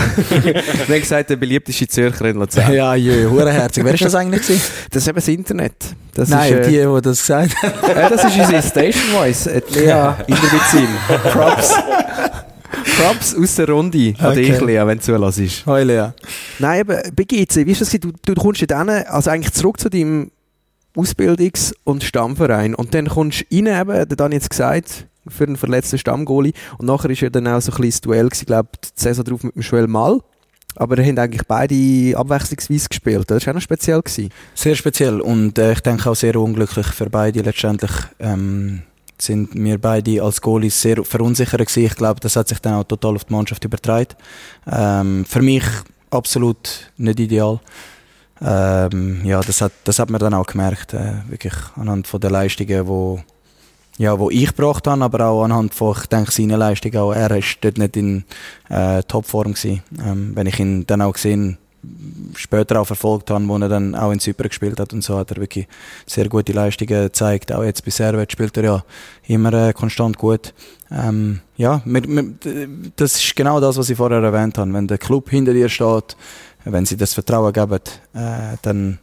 Wer 0.88 1.00
gesagt, 1.02 1.30
der 1.30 1.36
beliebteste 1.36 1.88
Zürcher 1.88 2.26
in 2.26 2.38
Luzern. 2.38 2.74
ja, 2.74 2.96
jö, 2.96 3.30
hurenherzig. 3.30 3.84
Wer 3.84 3.94
ist 3.94 4.06
das 4.06 4.16
eigentlich 4.16 4.42
gewesen? 4.44 4.62
Das 4.92 5.02
ist 5.04 5.08
eben 5.10 5.16
das 5.16 5.28
Internet. 5.28 5.74
Das 6.14 6.30
Nein, 6.30 6.54
ist, 6.54 6.60
äh, 6.68 6.70
die, 6.70 6.78
die 6.96 7.02
das 7.02 7.20
gesagt 7.20 7.56
haben. 7.64 7.74
Ja, 7.96 8.10
das 8.10 8.24
ist 8.24 8.38
unsere 8.40 8.62
Station 8.64 9.04
Voice, 9.14 9.48
äh, 9.48 9.62
die 9.70 9.80
Lea 9.80 10.14
Inderbizin. 10.28 10.88
Props. 11.32 11.74
Props 12.98 13.36
aus 13.36 13.56
der 13.56 13.70
Runde 13.70 14.14
an 14.20 14.32
Okay. 14.32 14.52
dich, 14.52 14.62
Lea, 14.62 14.82
wenn 14.86 14.98
du 14.98 15.04
zulässt. 15.04 15.66
Hoi 15.66 15.84
Lea. 15.84 16.08
Nein, 16.60 16.80
eben, 16.82 16.98
bei 17.16 17.24
GC, 17.24 17.66
wie 17.66 17.72
ist 17.72 17.82
das? 17.82 17.90
Du, 17.92 18.12
du 18.26 18.34
kommst 18.36 18.62
dort 18.62 18.80
hin, 18.80 18.90
also 18.90 19.30
eigentlich 19.30 19.54
zurück 19.54 19.80
zu 19.80 19.90
deinem 19.90 20.32
Ausbildungs- 20.96 21.74
und 21.84 22.04
Stammverein. 22.04 22.76
Und 22.76 22.94
dann 22.94 23.08
kommst 23.08 23.46
du 23.50 23.56
rein, 23.56 23.68
eben, 23.68 24.08
der 24.08 24.18
Dani 24.18 24.36
jetzt 24.36 24.50
gesagt, 24.50 25.08
für 25.28 25.46
einen 25.46 25.58
verletzten 25.58 25.98
Stammgoalie. 25.98 26.54
Und 26.78 26.88
nachher 26.88 27.10
ist 27.10 27.22
ja 27.22 27.30
dann 27.30 27.48
auch 27.48 27.62
so 27.62 27.72
ein 27.72 27.76
kleines 27.76 28.02
Duell 28.02 28.30
ich 28.32 28.46
glaube, 28.46 28.70
die 28.84 28.90
Saison 29.02 29.26
drauf 29.26 29.44
mit 29.44 29.56
dem 29.56 29.62
Joel 29.62 29.88
Mal. 29.88 30.20
Aber 30.76 30.98
ihr 30.98 31.06
habt 31.06 31.20
eigentlich 31.20 31.48
beide 31.48 32.18
abwechslungsweise 32.18 32.90
gespielt. 32.90 33.30
Das 33.30 33.46
war 33.46 33.52
auch 33.52 33.56
noch 33.56 33.62
speziell. 33.62 34.02
Gewesen. 34.02 34.30
Sehr 34.56 34.76
speziell 34.76 35.22
und 35.22 35.58
äh, 35.60 35.74
ich 35.74 35.82
denke 35.82 36.10
auch 36.10 36.16
sehr 36.16 36.36
unglücklich 36.36 36.88
für 36.88 37.10
beide. 37.10 37.42
Letztendlich 37.42 37.92
ähm, 38.20 38.82
sind 39.20 39.54
wir 39.54 39.78
beide 39.78 40.24
als 40.24 40.42
Goalies 40.42 40.82
sehr 40.82 41.04
verunsichert 41.04 41.60
gewesen. 41.60 41.86
Ich 41.86 41.96
glaube, 41.96 42.20
das 42.22 42.36
hat 42.36 42.48
sich 42.48 42.60
dann 42.60 42.74
auch 42.74 42.84
total 42.86 43.16
auf 43.16 43.26
die 43.26 43.34
Mannschaft 43.34 43.64
übertragen. 43.64 44.16
Ähm, 44.72 45.26
für 45.26 45.44
mich 45.44 45.64
absolut 46.10 46.92
nicht 46.98 47.20
ideal. 47.20 47.60
Ähm, 48.44 49.22
ja, 49.24 49.40
das 49.42 49.62
hat, 49.62 49.72
das 49.86 50.00
hat 50.00 50.10
man 50.10 50.20
dann 50.20 50.34
auch 50.34 50.48
gemerkt, 50.48 50.94
äh, 50.94 51.14
wirklich 51.28 51.54
anhand 51.76 52.08
von 52.08 52.20
der 52.20 52.32
Leistungen, 52.32 52.88
wo, 52.88 53.22
ja, 53.98 54.20
wo 54.20 54.30
ich 54.30 54.48
gebracht 54.48 54.86
habe, 54.88 55.04
aber 55.04 55.28
auch 55.28 55.44
anhand 55.44 55.74
von, 55.74 55.96
ich 56.00 56.08
denke, 56.08 56.32
seiner 56.32 56.58
Leistung 56.58 56.96
auch. 56.96 57.14
Er 57.14 57.32
ist 57.32 57.58
dort 57.62 57.78
nicht 57.78 57.96
in 57.96 58.26
äh, 58.70 59.02
Topform 59.04 59.54
gewesen. 59.54 59.82
Ähm, 60.06 60.32
wenn 60.36 60.48
ich 60.48 60.60
ihn 60.60 60.86
dann 60.86 61.02
auch 61.02 61.14
gesehen 61.14 61.58
später 62.36 62.80
auch 62.80 62.86
verfolgt 62.86 63.30
habe, 63.30 63.48
wo 63.48 63.58
er 63.58 63.70
dann 63.70 63.96
auch 63.96 64.12
in 64.12 64.20
Zypern 64.20 64.48
gespielt 64.48 64.80
hat 64.80 64.94
und 64.94 65.04
so 65.04 65.18
hat 65.18 65.32
er 65.32 65.38
wirklich 65.38 65.68
sehr 66.06 66.30
gute 66.30 66.54
Leistungen 66.54 67.04
gezeigt. 67.04 67.52
Auch 67.52 67.64
jetzt 67.64 67.84
bei 67.84 67.92
Servet 67.92 68.32
spielt 68.32 68.56
er 68.58 68.64
ja 68.64 68.84
immer 69.28 69.54
äh, 69.54 69.74
konstant 69.74 70.18
gut. 70.18 70.54
Ähm, 70.92 71.42
ja, 71.58 71.82
wir, 71.86 72.04
wir, 72.04 72.26
das 72.96 73.16
ist 73.16 73.36
genau 73.36 73.60
das, 73.60 73.78
was 73.78 73.90
ich 73.90 73.98
vorher 73.98 74.22
erwähnt 74.22 74.58
habe. 74.58 74.74
Wenn 74.74 74.88
der 74.88 74.98
Club 74.98 75.30
hinter 75.30 75.54
dir 75.54 75.70
steht, 75.70 76.16
wenn 76.66 76.86
sie 76.86 76.98
das 76.98 77.14
Vertrauen 77.14 77.54
geben, 77.54 77.80
äh, 78.14 78.58
dann, 78.62 79.00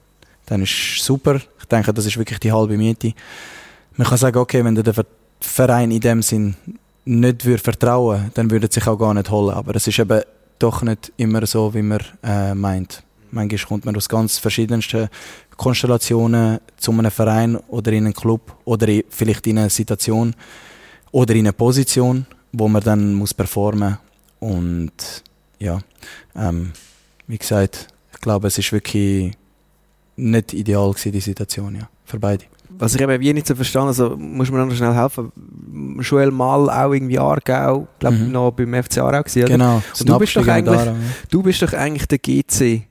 dann 0.46 0.62
ist 0.62 0.98
super. 1.02 1.36
Ich 1.36 1.64
denke, 1.66 1.92
das 1.92 2.06
ist 2.06 2.16
wirklich 2.16 2.38
die 2.38 2.52
halbe 2.52 2.76
Miete. 2.76 3.12
Man 3.96 4.06
kann 4.06 4.18
sagen, 4.18 4.38
okay, 4.38 4.64
wenn 4.64 4.74
der 4.74 4.94
Verein 5.40 5.90
in 5.90 6.00
dem 6.00 6.22
Sinn 6.22 6.54
nicht 7.04 7.44
würde 7.44 7.62
vertrauen, 7.62 8.30
dann 8.34 8.50
würde 8.50 8.68
sich 8.70 8.86
auch 8.86 8.98
gar 8.98 9.14
nicht 9.14 9.30
holen. 9.30 9.54
Aber 9.54 9.74
es 9.74 9.86
ist 9.86 9.98
eben 9.98 10.22
doch 10.58 10.82
nicht 10.82 11.12
immer 11.16 11.46
so, 11.46 11.72
wie 11.74 11.82
man 11.82 12.00
äh, 12.22 12.54
meint. 12.54 13.02
Manchmal 13.32 13.66
kommt 13.66 13.84
man 13.84 13.96
aus 13.96 14.08
ganz 14.08 14.38
verschiedensten 14.38 15.08
Konstellationen 15.56 16.58
zu 16.76 16.90
einem 16.92 17.10
Verein 17.10 17.56
oder 17.56 17.92
in 17.92 18.04
einen 18.04 18.14
Club 18.14 18.56
oder 18.64 18.88
vielleicht 19.08 19.46
in 19.46 19.58
eine 19.58 19.70
Situation 19.70 20.34
oder 21.12 21.34
in 21.34 21.40
eine 21.40 21.52
Position, 21.52 22.26
wo 22.52 22.66
man 22.68 22.82
dann 22.82 23.14
muss 23.14 23.34
performen 23.34 23.98
und 24.40 25.22
ja, 25.58 25.78
ähm, 26.34 26.72
wie 27.30 27.38
gesagt, 27.38 27.86
ich 28.12 28.20
glaube, 28.20 28.48
es 28.48 28.58
ist 28.58 28.72
wirklich 28.72 29.32
nicht 30.16 30.52
ideal 30.52 30.90
gewesen, 30.90 31.12
die 31.12 31.20
Situation, 31.20 31.76
ja, 31.76 31.88
für 32.04 32.18
beide. 32.18 32.44
Was 32.78 32.94
ich 32.94 33.00
eben 33.00 33.20
wie 33.20 33.32
nicht 33.32 33.46
so 33.46 33.54
verstanden 33.54 33.88
also 33.88 34.16
muss 34.16 34.50
man 34.50 34.68
noch 34.68 34.74
schnell 34.74 34.94
helfen. 34.94 35.32
Joel 36.00 36.30
Mal 36.30 36.70
auch 36.70 36.92
irgendwie 36.92 37.18
Aargau, 37.18 37.86
glaube 37.98 38.16
mhm. 38.16 38.32
noch 38.32 38.50
beim 38.52 38.82
FC 38.82 38.98
Aarau 38.98 39.22
gewesen, 39.22 39.44
oder? 39.44 39.52
Genau. 39.52 39.82
Und 39.98 40.08
du 40.08 40.18
bist, 40.18 40.36
doch 40.36 40.46
eigentlich, 40.46 40.78
Aarau, 40.78 40.92
ja. 40.92 40.96
du 41.30 41.42
bist 41.42 41.62
doch 41.62 41.72
eigentlich 41.72 42.06
der 42.06 42.18
GC, 42.18 42.82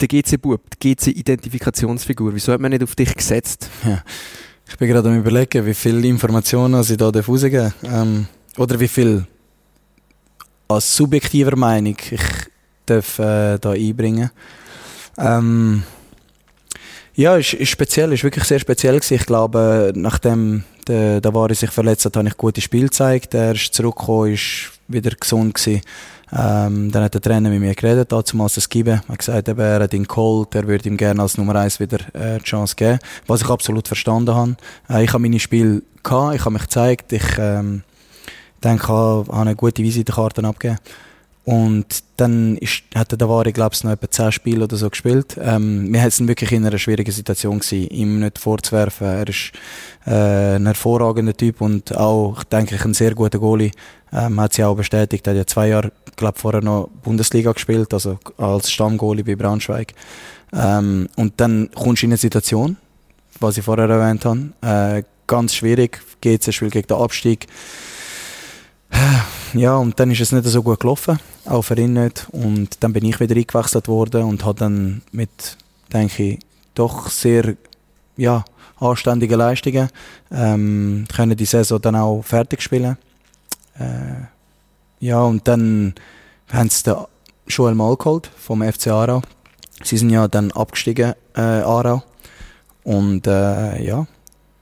der 0.00 0.08
GC-Bub, 0.08 0.60
die 0.70 0.94
GC-Identifikationsfigur. 0.94 2.34
Wieso 2.34 2.52
hat 2.52 2.60
man 2.60 2.70
nicht 2.70 2.82
auf 2.82 2.94
dich 2.94 3.14
gesetzt? 3.14 3.70
Ja. 3.84 4.02
Ich 4.68 4.76
bin 4.76 4.88
gerade 4.88 5.08
am 5.08 5.18
überlegen, 5.18 5.64
wie 5.64 5.74
viele 5.74 6.06
Informationen 6.06 6.80
ich 6.82 6.96
da 6.96 7.08
rausgeben 7.08 7.72
ähm, 7.84 8.26
Oder 8.58 8.78
wie 8.80 8.88
viel 8.88 9.24
als 10.68 10.96
subjektiver 10.96 11.56
Meinung 11.56 11.96
ich 12.10 12.20
darf, 12.86 13.18
äh, 13.18 13.58
da 13.58 13.72
einbringen 13.72 14.30
ähm, 15.18 15.82
ja, 17.14 17.36
ist, 17.36 17.54
ist 17.54 17.70
speziell, 17.70 18.12
ist 18.12 18.24
wirklich 18.24 18.44
sehr 18.44 18.58
speziell 18.58 18.96
gewesen. 18.96 19.14
Ich 19.14 19.26
glaube, 19.26 19.92
nachdem 19.94 20.64
der, 20.86 21.22
Wari 21.22 21.54
sich 21.54 21.70
verletzt 21.70 22.04
hat, 22.04 22.16
habe 22.16 22.28
ich 22.28 22.36
gute 22.36 22.60
Spiel 22.60 22.84
gezeigt. 22.84 23.34
Er 23.34 23.52
ist 23.52 23.72
zurückgekommen, 23.72 24.34
ist 24.34 24.72
wieder 24.86 25.10
gesund 25.10 25.54
gewesen. 25.54 25.80
Ähm, 26.32 26.90
dann 26.90 27.04
hat 27.04 27.14
der 27.14 27.20
Trainer 27.20 27.48
mit 27.48 27.60
mir 27.60 27.74
geredet, 27.74 28.12
damals 28.12 28.54
das 28.54 28.68
Gibe. 28.68 28.90
Er 28.90 29.08
hat 29.08 29.18
gesagt, 29.18 29.48
eben, 29.48 29.60
er 29.60 29.80
hat 29.80 29.94
ihn 29.94 30.06
geholt, 30.06 30.54
er 30.54 30.66
würde 30.66 30.88
ihm 30.88 30.96
gerne 30.96 31.22
als 31.22 31.38
Nummer 31.38 31.54
1 31.54 31.80
wieder 31.80 31.98
äh, 32.14 32.38
die 32.38 32.44
Chance 32.44 32.74
geben. 32.76 32.98
Was 33.26 33.42
ich 33.42 33.48
absolut 33.48 33.88
verstanden 33.88 34.34
habe. 34.34 34.56
Äh, 34.90 35.04
ich 35.04 35.12
habe 35.12 35.22
meine 35.22 35.38
Spiele 35.38 35.82
gehabt, 36.02 36.34
ich 36.34 36.40
habe 36.40 36.52
mich 36.52 36.62
gezeigt, 36.62 37.12
ich 37.12 37.38
ähm, 37.38 37.82
denke, 38.62 38.82
ich 38.82 38.88
habe 38.88 39.32
eine 39.32 39.56
gute 39.56 39.82
Visitenkarte 39.82 40.44
abgegeben. 40.44 40.80
Und 41.46 42.02
dann 42.16 42.56
ist, 42.56 42.82
hat 42.92 43.12
der 43.12 43.18
Davari, 43.18 43.52
glaube 43.52 43.72
ich, 43.72 43.84
noch 43.84 43.92
etwa 43.92 44.10
10 44.10 44.32
Spiele 44.32 44.64
oder 44.64 44.76
so 44.76 44.90
gespielt. 44.90 45.36
Ähm, 45.40 45.92
wir 45.92 46.02
hatten 46.02 46.26
wirklich 46.26 46.50
in 46.50 46.66
einer 46.66 46.76
schwierigen 46.76 47.12
Situation 47.12 47.60
gewesen, 47.60 47.86
ihm 47.86 48.18
nicht 48.18 48.40
vorzuwerfen. 48.40 49.06
Er 49.06 49.28
ist 49.28 49.52
äh, 50.06 50.56
ein 50.56 50.66
hervorragender 50.66 51.36
Typ 51.36 51.60
und 51.60 51.96
auch, 51.96 52.42
denke 52.42 52.74
ich, 52.74 52.84
ein 52.84 52.94
sehr 52.94 53.14
guter 53.14 53.38
Goalie. 53.38 53.70
Ähm, 54.12 54.40
hat 54.40 54.54
sie 54.54 54.64
auch 54.64 54.74
bestätigt. 54.74 55.24
Er 55.28 55.34
hat 55.34 55.38
ja 55.38 55.46
zwei 55.46 55.68
Jahre, 55.68 55.92
glaube 56.16 56.36
vorher 56.36 56.62
noch 56.62 56.90
Bundesliga 57.04 57.52
gespielt, 57.52 57.94
also 57.94 58.18
als 58.38 58.72
Stammgoalie 58.72 59.22
bei 59.22 59.36
Braunschweig. 59.36 59.94
Ähm, 60.52 61.08
und 61.14 61.34
dann 61.36 61.70
kommst 61.76 62.02
du 62.02 62.06
in 62.06 62.10
eine 62.10 62.18
Situation, 62.18 62.76
was 63.38 63.56
ich 63.56 63.64
vorher 63.64 63.88
erwähnt 63.88 64.24
habe, 64.24 64.48
äh, 64.62 65.04
ganz 65.28 65.54
schwierig. 65.54 66.00
GC 66.20 66.52
spielt 66.52 66.72
gegen 66.72 66.88
den 66.88 66.96
Abstieg 66.96 67.46
ja, 69.54 69.76
und 69.76 69.98
dann 69.98 70.10
ist 70.10 70.20
es 70.20 70.32
nicht 70.32 70.46
so 70.46 70.62
gut 70.62 70.80
gelaufen, 70.80 71.18
auch 71.48 71.70
nicht. 71.70 72.26
Und 72.32 72.82
dann 72.82 72.92
bin 72.92 73.04
ich 73.04 73.20
wieder 73.20 73.36
eingewechselt 73.36 73.88
worden 73.88 74.24
und 74.24 74.44
habe 74.44 74.58
dann 74.58 75.02
mit, 75.12 75.56
denke 75.92 76.22
ich, 76.22 76.38
doch 76.74 77.08
sehr 77.08 77.56
ja, 78.16 78.44
anständigen 78.78 79.38
Leistungen 79.38 79.88
ähm, 80.30 81.06
können 81.14 81.36
die 81.36 81.44
Saison 81.44 81.80
dann 81.80 81.96
auch 81.96 82.22
fertig 82.22 82.62
spielen. 82.62 82.96
Äh, 83.78 84.26
ja, 85.00 85.22
und 85.22 85.46
dann 85.48 85.94
haben 86.52 86.70
sie 86.70 86.84
den 86.84 86.96
Joel 87.48 87.74
Mal 87.74 87.96
geholt 87.96 88.30
vom 88.36 88.62
FC 88.62 88.88
Aarau. 88.88 89.22
Sie 89.82 89.98
sind 89.98 90.10
ja 90.10 90.26
dann 90.28 90.52
abgestiegen, 90.52 91.14
äh, 91.34 91.40
Aarau. 91.40 92.02
Und 92.84 93.26
äh, 93.26 93.82
ja, 93.82 94.06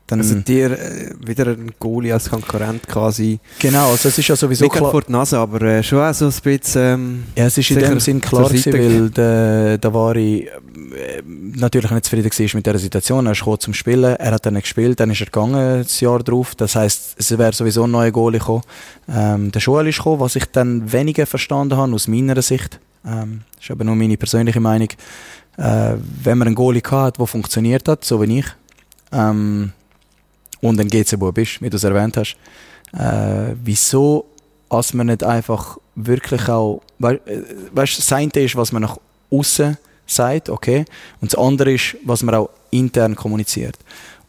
dann 0.07 0.21
also 0.21 0.35
dir 0.35 0.73
äh, 0.73 1.15
wieder 1.25 1.47
ein 1.47 1.73
Goalie 1.79 2.13
als 2.13 2.29
Konkurrent 2.29 2.87
quasi. 2.87 3.39
Genau, 3.59 3.91
also 3.91 4.09
es 4.09 4.19
ist 4.19 4.29
ja 4.29 4.37
sowieso 4.37 4.69
klar. 4.69 4.91
vor 4.91 5.03
die 5.03 5.13
Nase, 5.13 5.39
aber 5.39 5.63
äh, 5.63 5.83
schon 5.83 6.01
auch 6.01 6.13
so 6.13 6.27
ein 6.27 6.33
bisschen. 6.43 6.83
Ähm, 6.83 7.25
ja, 7.37 7.47
es 7.47 7.57
ist 7.57 7.71
in 7.71 7.79
dem 7.79 8.01
Sinn 8.01 8.21
klar 8.21 8.49
gewesen, 8.49 8.73
weil 8.73 9.11
der, 9.11 9.79
der 9.79 9.95
Vari 9.95 10.41
äh, 10.43 11.23
natürlich 11.25 11.91
nicht 11.91 12.05
zufrieden 12.05 12.31
war 12.31 12.55
mit 12.55 12.67
dieser 12.67 12.79
Situation. 12.79 13.27
Er 13.27 13.33
ist 13.33 13.39
gekommen 13.39 13.61
zum 13.61 13.73
Spielen, 13.73 14.17
er 14.17 14.33
hat 14.33 14.45
dann 14.45 14.55
nicht 14.55 14.65
gespielt, 14.65 15.01
dann 15.01 15.11
ist 15.11 15.21
er 15.21 15.27
gegangen 15.27 15.83
das 15.83 16.01
Jahr 16.01 16.23
drauf. 16.23 16.55
Das 16.55 16.77
heisst, 16.77 17.15
es 17.19 17.37
wäre 17.39 17.55
sowieso 17.55 17.85
ein 17.85 17.91
neuer 17.91 18.11
Goalie 18.11 18.41
gekommen. 18.41 18.63
Ähm, 19.09 19.53
der 19.53 19.63
Joel 19.63 19.89
ist 19.89 19.97
gekommen, 19.97 20.21
was 20.21 20.37
ich 20.37 20.45
dann 20.53 20.93
weniger 20.93 21.25
verstanden 21.27 21.79
habe 21.79 21.95
aus 21.95 22.09
meiner 22.09 22.41
Sicht. 22.43 22.79
Ähm, 23.07 23.41
das 23.55 23.65
ist 23.65 23.71
aber 23.71 23.85
nur 23.85 23.97
meine 23.97 24.19
persönliche 24.19 24.61
Meinung. 24.61 24.89
Äh, 25.57 25.95
wenn 26.23 26.37
man 26.37 26.49
einen 26.49 26.57
Goalie 26.57 26.83
hat, 26.91 27.19
der 27.19 27.27
funktioniert 27.27 27.89
hat, 27.89 28.05
so 28.05 28.21
wie 28.21 28.41
ich, 28.41 28.47
ähm, 29.13 29.73
und 30.65 30.81
ein 30.81 30.89
GC-Bub 30.89 31.35
bist, 31.35 31.61
wie 31.61 31.69
du 31.69 31.77
es 31.77 31.85
erwähnt 31.85 32.17
hast, 32.17 32.37
äh, 32.95 33.55
wieso, 33.63 34.25
als 34.71 34.95
man 34.95 35.09
nicht 35.09 35.23
einfach 35.23 35.77
wirklich 35.95 36.49
auch, 36.49 36.81
weißt 36.99 37.21
du, 37.27 37.97
das 37.97 38.13
eine 38.13 38.31
ist, 38.33 38.57
was 38.57 38.73
man 38.73 38.83
nach 38.83 38.97
außen 39.31 39.77
sagt, 40.07 40.49
okay, 40.49 40.87
und 41.21 41.33
das 41.33 41.39
andere 41.39 41.73
ist, 41.73 41.97
was 42.05 42.23
man 42.23 42.35
auch 42.35 42.51
intern 42.71 43.15
kommuniziert. 43.15 43.77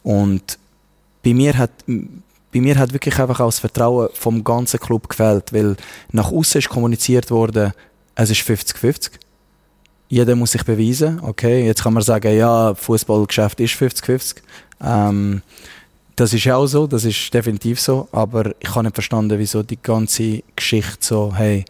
Und 0.02 0.58
bei 1.24 1.32
mir 1.32 1.56
hat 1.56 1.70
bei 2.52 2.60
mir 2.62 2.78
hat 2.78 2.92
wirklich 2.92 3.18
einfach 3.18 3.40
auch 3.40 3.48
das 3.48 3.58
Vertrauen 3.58 4.08
vom 4.14 4.42
ganzen 4.42 4.80
Club 4.80 5.08
gefällt, 5.08 5.52
weil 5.52 5.76
nach 6.12 6.32
außen 6.32 6.60
ist 6.60 6.68
kommuniziert 6.70 7.30
worden, 7.30 7.72
es 8.14 8.30
ist 8.30 8.40
50-50. 8.40 9.10
Jeder 10.08 10.36
muss 10.36 10.52
sich 10.52 10.64
beweisen, 10.64 11.20
okay. 11.20 11.66
Jetzt 11.66 11.82
kann 11.82 11.92
man 11.92 12.02
sagen, 12.02 12.34
ja, 12.34 12.74
Fußballgeschäft 12.74 13.60
ist 13.60 13.74
50-50. 13.74 14.36
Ähm, 14.82 15.42
das 16.16 16.32
ist 16.32 16.48
auch 16.48 16.66
so, 16.66 16.86
das 16.86 17.04
ist 17.04 17.32
definitiv 17.32 17.78
so, 17.78 18.08
aber 18.10 18.52
ich 18.58 18.74
habe 18.74 18.84
nicht 18.84 18.96
verstanden, 18.96 19.38
wieso 19.38 19.62
die 19.62 19.80
ganze 19.80 20.42
Geschichte 20.56 20.96
so, 21.00 21.32
hey, 21.34 21.64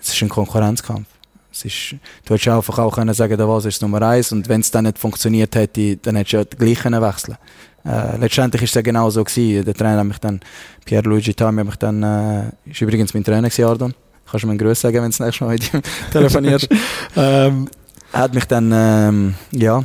es 0.00 0.12
ist 0.12 0.22
ein 0.22 0.28
Konkurrenzkampf. 0.28 1.06
Es 1.52 1.64
ist, 1.64 1.94
du 2.24 2.34
hättest 2.34 2.48
einfach 2.48 2.80
auch 2.80 2.92
können 2.92 3.14
sagen, 3.14 3.38
da 3.38 3.48
was 3.48 3.64
ist 3.64 3.80
Nummer 3.80 4.02
eins 4.02 4.32
und 4.32 4.48
wenn 4.48 4.60
es 4.60 4.72
dann 4.72 4.84
nicht 4.84 4.98
funktioniert 4.98 5.54
hätte, 5.54 5.96
dann 5.98 6.16
hättest 6.16 6.32
du 6.32 6.36
ja 6.38 6.44
gleich 6.44 6.80
können 6.80 7.00
wechseln. 7.00 7.38
Äh, 7.84 8.16
letztendlich 8.16 8.62
ist 8.62 8.70
es 8.70 8.74
ja 8.74 8.82
genau 8.82 9.08
so 9.10 9.22
gewesen. 9.22 9.64
Der 9.64 9.74
Trainer 9.74 9.98
hat 9.98 10.06
mich 10.06 10.18
dann, 10.18 10.40
Pierre 10.84 11.08
Luigi 11.08 11.32
Tami 11.32 11.60
hat 11.60 11.66
mich 11.66 11.76
dann, 11.76 12.02
äh, 12.02 12.70
ist 12.70 12.80
übrigens 12.80 13.14
mein 13.14 13.22
Trainer 13.22 13.48
gewesen, 13.48 13.64
Ardon. 13.64 13.94
Kannst 14.28 14.42
du 14.42 14.46
mir 14.48 14.52
einen 14.52 14.58
Grüß 14.58 14.80
sagen, 14.80 14.96
wenn 14.96 15.04
du 15.04 15.10
das 15.10 15.20
nächste 15.20 15.44
Mal 15.44 15.52
mit 15.52 15.72
ihm 15.72 15.82
telefonierst. 16.12 16.68
ähm, 17.16 17.68
hat 18.12 18.34
mich 18.34 18.46
dann, 18.46 18.72
ähm, 18.74 19.34
ja, 19.52 19.84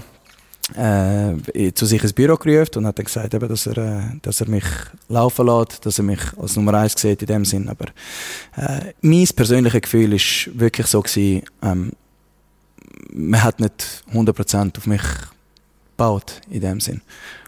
äh, 0.75 1.73
zu 1.73 1.85
sich 1.85 2.01
ins 2.03 2.13
Büro 2.13 2.35
gerufen 2.35 2.77
und 2.77 2.87
hat 2.87 2.97
dann 2.97 3.05
gesagt, 3.05 3.33
eben, 3.33 3.47
dass, 3.47 3.65
er, 3.67 3.77
äh, 3.77 4.01
dass 4.21 4.41
er 4.41 4.49
mich 4.49 4.65
laufen 5.07 5.47
lässt, 5.47 5.85
dass 5.85 5.97
er 5.97 6.03
mich 6.03 6.19
als 6.37 6.55
Nummer 6.55 6.73
eins 6.75 6.93
sieht 6.99 7.21
in 7.21 7.27
dem 7.27 7.45
Sinn. 7.45 7.69
Aber 7.69 7.85
äh, 8.55 8.93
mein 9.01 9.27
persönliches 9.35 9.81
Gefühl 9.81 10.13
ist 10.13 10.49
wirklich 10.53 10.87
so 10.87 11.01
gewesen, 11.01 11.43
ähm, 11.61 11.91
man 13.11 13.43
hat 13.43 13.59
nicht 13.59 14.03
100% 14.13 14.77
auf 14.77 14.85
mich 14.85 15.01
gebaut, 15.91 16.41
in 16.49 16.61
dem 16.61 16.79
Sinn. 16.79 17.01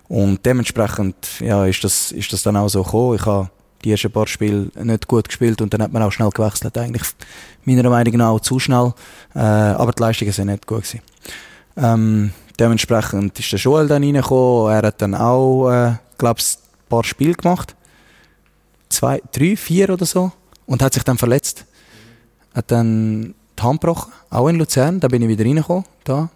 Und 0.07 0.45
dementsprechend 0.45 1.15
ja, 1.39 1.65
ist, 1.65 1.84
das, 1.84 2.11
ist 2.11 2.34
das 2.34 2.43
dann 2.43 2.57
auch 2.57 2.68
so 2.68 2.84
gekommen. 2.84 3.15
Ich 3.15 3.26
habe 3.26 3.49
die 3.84 3.91
ersten 3.91 4.11
paar 4.11 4.27
Spiele 4.27 4.69
nicht 4.84 5.07
gut 5.07 5.27
gespielt 5.27 5.61
und 5.61 5.73
dann 5.73 5.81
hat 5.81 5.91
man 5.91 6.03
auch 6.03 6.11
schnell 6.11 6.30
gewechselt. 6.30 6.77
Eigentlich 6.77 7.03
meiner 7.64 7.89
Meinung 7.89 8.18
nach 8.18 8.30
auch 8.30 8.39
zu 8.39 8.60
schnell. 8.60 8.93
Äh, 9.34 9.39
aber 9.39 9.93
die 9.93 10.02
Leistungen 10.02 10.31
sind 10.31 10.48
nicht 10.48 10.68
gut 10.68 10.84
gewesen. 10.84 11.02
Ähm, 11.77 12.31
dementsprechend 12.60 13.40
ist 13.40 13.52
der 13.52 13.60
Joel 13.60 13.88
dann 13.88 14.03
reingekommen. 14.03 14.73
Er 14.73 14.88
hat 14.88 15.02
dann 15.02 15.15
auch, 15.15 15.69
äh, 15.69 15.95
glaube 16.18 16.40
ich, 16.40 16.56
ein 16.56 16.90
paar 16.90 17.03
Spiele 17.03 17.34
gemacht. 17.34 17.76
Zwei, 18.90 19.22
drei, 19.32 19.56
vier 19.56 19.90
oder 19.90 20.06
so. 20.06 20.32
Und 20.65 20.82
hat 20.82 20.94
sich 20.94 21.03
dann 21.03 21.18
verletzt. 21.18 21.65
Hat 22.53 22.72
dann 22.72 23.34
die 23.57 23.64
Hand 23.64 23.82
gebrochen, 23.82 24.11
auch 24.30 24.48
in 24.48 24.57
Luzern. 24.57 24.99
Da 24.99 25.07
bin 25.07 25.22
ich 25.22 25.28
wieder 25.28 25.45
reingekommen. 25.45 25.86
Da. 26.03 26.30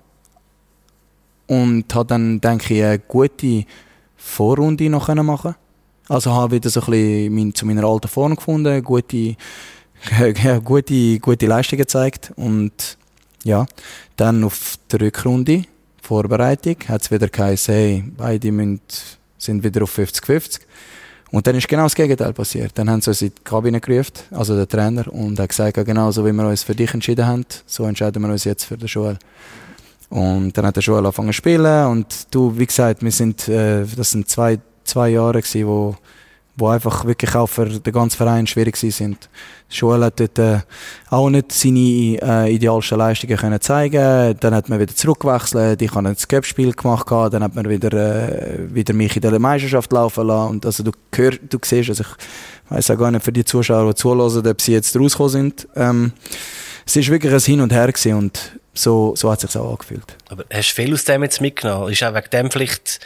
Und 1.47 1.93
hat 1.93 2.11
dann, 2.11 2.41
denke 2.41 2.73
ich, 2.73 2.83
eine 2.83 2.99
gute 2.99 3.65
Vorrunde 4.15 4.89
noch 4.89 5.13
machen 5.13 5.55
Also 6.07 6.31
habe 6.31 6.55
wieder 6.55 6.69
so 6.69 6.81
ein 6.81 6.85
bisschen 6.89 7.35
mein, 7.35 7.53
zu 7.53 7.65
meiner 7.65 7.83
alten 7.83 8.07
Form 8.07 8.35
gefunden, 8.35 8.83
gute, 8.83 9.35
ja, 10.43 10.59
gute, 10.59 11.19
gute 11.19 11.45
Leistungen 11.45 11.79
gezeigt. 11.79 12.33
Und 12.35 12.97
ja, 13.43 13.65
dann 14.15 14.43
auf 14.43 14.77
der 14.91 15.01
Rückrunde, 15.01 15.63
Vorbereitung, 16.05 16.75
hat 16.87 17.01
es 17.01 17.11
wieder 17.11 17.27
geheißen, 17.27 17.73
hey, 17.73 18.03
beide 18.15 18.51
müssen, 18.51 18.81
sind 19.37 19.63
wieder 19.63 19.83
auf 19.83 19.97
50-50. 19.97 20.61
Und 21.31 21.47
dann 21.47 21.55
ist 21.55 21.67
genau 21.67 21.83
das 21.83 21.95
Gegenteil 21.95 22.33
passiert. 22.33 22.71
Dann 22.75 22.89
haben 22.89 23.01
sie 23.01 23.09
uns 23.09 23.21
in 23.21 23.29
die 23.29 23.43
Kabine 23.43 23.81
gerufen, 23.81 24.13
also 24.31 24.55
der 24.55 24.67
Trainer, 24.67 25.11
und 25.11 25.39
hat 25.39 25.49
gesagt, 25.49 25.83
genau 25.85 26.11
so 26.11 26.25
wie 26.25 26.31
wir 26.31 26.47
uns 26.47 26.63
für 26.63 26.75
dich 26.75 26.93
entschieden 26.93 27.25
haben, 27.25 27.45
so 27.65 27.85
entscheiden 27.85 28.21
wir 28.21 28.29
uns 28.29 28.43
jetzt 28.43 28.65
für 28.65 28.77
den 28.77 28.87
Joel. 28.87 29.17
Und 30.09 30.57
dann 30.57 30.65
hat 30.67 30.75
der 30.75 30.83
Joel 30.83 30.99
angefangen 30.99 31.29
zu 31.29 31.33
spielen 31.33 31.87
und 31.87 32.27
du, 32.31 32.57
wie 32.57 32.65
gesagt, 32.65 33.03
wir 33.03 33.11
sind, 33.11 33.47
äh, 33.49 33.83
das 33.85 34.11
sind 34.11 34.29
zwei, 34.29 34.59
zwei 34.83 35.09
Jahre 35.09 35.41
gewesen, 35.41 35.67
wo 35.67 35.95
wo 36.57 36.69
einfach 36.69 37.05
wirklich 37.05 37.35
auch 37.35 37.47
für 37.47 37.65
den 37.65 37.93
ganzen 37.93 38.17
Verein 38.17 38.47
schwierig 38.47 38.77
sind. 38.77 39.29
Joel 39.75 40.03
hat 40.03 40.19
dort 40.19 40.39
äh, 40.39 40.59
auch 41.09 41.29
nicht 41.29 41.51
seine 41.51 42.17
äh, 42.21 42.53
idealsten 42.53 42.97
Leistungen 42.97 43.37
können 43.37 43.61
zeigen. 43.61 44.35
Dann 44.39 44.53
hat 44.53 44.69
man 44.69 44.79
wieder 44.79 44.95
zurückgewechselt. 44.95 45.81
Ich 45.81 45.93
habe 45.93 46.07
ein 46.07 46.15
Cup-Spiel 46.15 46.73
gemacht. 46.73 47.07
Dann 47.09 47.43
hat 47.43 47.55
man 47.55 47.69
wieder, 47.69 47.93
äh, 47.93 48.73
wieder 48.73 48.93
mich 48.93 49.15
in 49.15 49.21
der 49.21 49.37
Meisterschaft 49.39 49.91
laufen 49.91 50.27
lassen. 50.27 50.49
Und 50.49 50.65
also 50.65 50.83
du, 50.83 50.91
hörst, 51.13 51.39
du 51.49 51.57
siehst, 51.63 51.89
also 51.89 52.03
ich 52.03 52.71
weiß 52.71 52.91
auch 52.91 52.97
gar 52.97 53.11
nicht 53.11 53.23
für 53.23 53.31
die 53.31 53.45
Zuschauer, 53.45 53.89
die 53.89 53.95
zuhören, 53.95 54.47
ob 54.47 54.61
sie 54.61 54.73
jetzt 54.73 54.97
rausgekommen 54.97 55.31
sind. 55.31 55.67
Ähm, 55.75 56.13
es 56.85 56.95
ist 56.95 57.09
wirklich 57.09 57.33
ein 57.33 57.39
Hin 57.39 57.61
und 57.61 57.73
Her 57.73 57.87
gewesen 57.87 58.13
und 58.13 58.59
so, 58.73 59.15
so 59.15 59.31
hat 59.31 59.43
es 59.43 59.51
sich 59.51 59.61
auch 59.61 59.71
angefühlt. 59.71 60.17
Aber 60.29 60.43
hast 60.51 60.71
du 60.71 60.81
viel 60.81 60.93
aus 60.93 61.05
dem 61.05 61.23
jetzt 61.23 61.41
mitgenommen? 61.41 61.91
Ist 61.91 62.03
auch 62.03 62.13
wegen 62.13 62.29
dem 62.31 62.51
vielleicht 62.51 62.99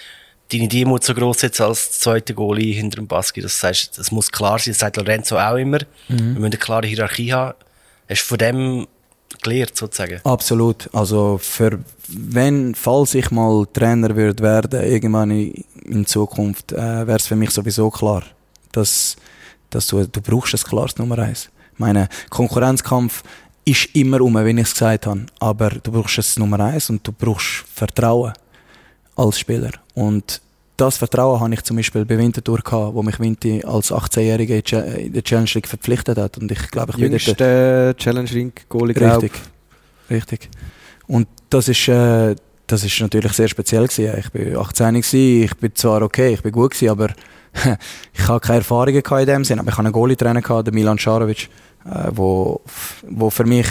deine 0.51 0.67
Demut 0.67 1.03
so 1.03 1.13
groß 1.13 1.43
jetzt 1.43 1.61
als 1.61 1.99
zweiter 1.99 2.33
Goalie 2.33 2.73
hinter 2.73 2.97
dem 2.97 3.07
Baski, 3.07 3.41
dass 3.41 3.53
du 3.53 3.67
sagst, 3.67 3.97
das 3.97 4.11
muss 4.11 4.31
klar 4.31 4.59
sein, 4.59 4.71
das 4.71 4.79
sagt 4.79 4.97
Lorenzo 4.97 5.37
auch 5.37 5.55
immer. 5.55 5.79
Mhm. 6.07 6.17
Wir 6.17 6.25
müssen 6.25 6.45
eine 6.45 6.57
klare 6.57 6.87
Hierarchie 6.87 7.33
haben. 7.33 7.55
Hast 8.09 8.21
du 8.21 8.25
von 8.25 8.37
dem 8.39 8.87
gelernt, 9.41 9.75
sozusagen? 9.75 10.19
Absolut. 10.23 10.89
Also, 10.93 11.37
für, 11.37 11.79
wenn, 12.07 12.73
falls 12.73 13.13
ich 13.13 13.29
mal 13.31 13.65
Trainer 13.73 14.15
würde 14.15 14.43
werden, 14.43 14.83
irgendwann 14.83 15.31
in, 15.31 16.05
Zukunft, 16.05 16.71
äh, 16.71 17.07
wäre 17.07 17.17
es 17.17 17.27
für 17.27 17.35
mich 17.35 17.51
sowieso 17.51 17.89
klar, 17.89 18.23
dass, 18.71 19.15
dass 19.69 19.87
du, 19.87 20.05
du 20.05 20.21
brauchst 20.21 20.53
das 20.53 20.65
klares 20.65 20.97
Nummer 20.97 21.19
eins. 21.19 21.49
Meine 21.77 22.09
Konkurrenzkampf 22.29 23.23
ist 23.65 23.95
immer 23.95 24.21
um, 24.21 24.33
wenn 24.33 24.57
ich 24.57 24.65
es 24.65 24.73
gesagt 24.73 25.05
habe. 25.05 25.25
Aber 25.39 25.69
du 25.69 25.91
brauchst 25.91 26.17
das 26.17 26.37
Nummer 26.37 26.59
eins 26.59 26.89
und 26.89 27.07
du 27.07 27.11
brauchst 27.11 27.65
Vertrauen 27.73 28.33
als 29.19 29.39
Spieler. 29.39 29.71
Und 29.93 30.41
das 30.77 30.97
Vertrauen 30.97 31.41
habe 31.41 31.53
ich 31.53 31.61
zum 31.63 31.75
Beispiel 31.75 32.05
bei 32.05 32.17
Winterthur 32.17 32.59
gehabt, 32.59 32.95
wo 32.95 33.03
mich 33.03 33.19
Winti 33.19 33.63
als 33.65 33.91
18-Jähriger 33.91 34.97
in 34.97 35.13
der 35.13 35.23
Challenge 35.23 35.49
League 35.53 35.67
verpflichtet 35.67 36.17
hat. 36.17 36.37
Und 36.37 36.51
ich 36.51 36.71
glaube, 36.71 36.93
ich 36.93 36.99
Jüngste 36.99 37.35
bin 37.35 37.45
dort, 37.45 37.97
Challenge 37.97 38.29
League 38.29 38.65
Goalie, 38.69 38.95
Richtig, 38.95 39.31
richtig. 40.09 40.49
Und 41.07 41.27
das 41.49 41.67
ist, 41.67 41.87
äh, 41.89 42.35
das 42.65 42.83
ist 42.83 42.99
natürlich 43.01 43.33
sehr 43.33 43.49
speziell 43.49 43.87
gewesen. 43.87 44.17
Ich 44.19 44.31
bin 44.31 44.55
18 44.55 44.93
gewesen, 44.93 45.43
ich 45.43 45.57
bin 45.57 45.75
zwar 45.75 46.01
okay, 46.01 46.33
ich 46.33 46.41
bin 46.41 46.53
gut 46.53 46.71
gewesen, 46.71 46.89
aber 46.89 47.09
ich 48.13 48.27
habe 48.27 48.39
keine 48.39 48.59
Erfahrungen 48.59 49.03
in 49.03 49.25
dem 49.25 49.43
Sinne. 49.43 49.61
Aber 49.61 49.71
ich 49.71 49.77
habe 49.77 49.85
einen 49.85 49.93
Goalie-Trainer 49.93 50.41
gehabt, 50.41 50.67
den 50.67 50.75
Milan 50.75 50.97
Šarovic, 50.97 51.49
äh, 51.85 52.09
wo, 52.11 52.61
wo 53.09 53.29
für 53.29 53.45
mich 53.45 53.67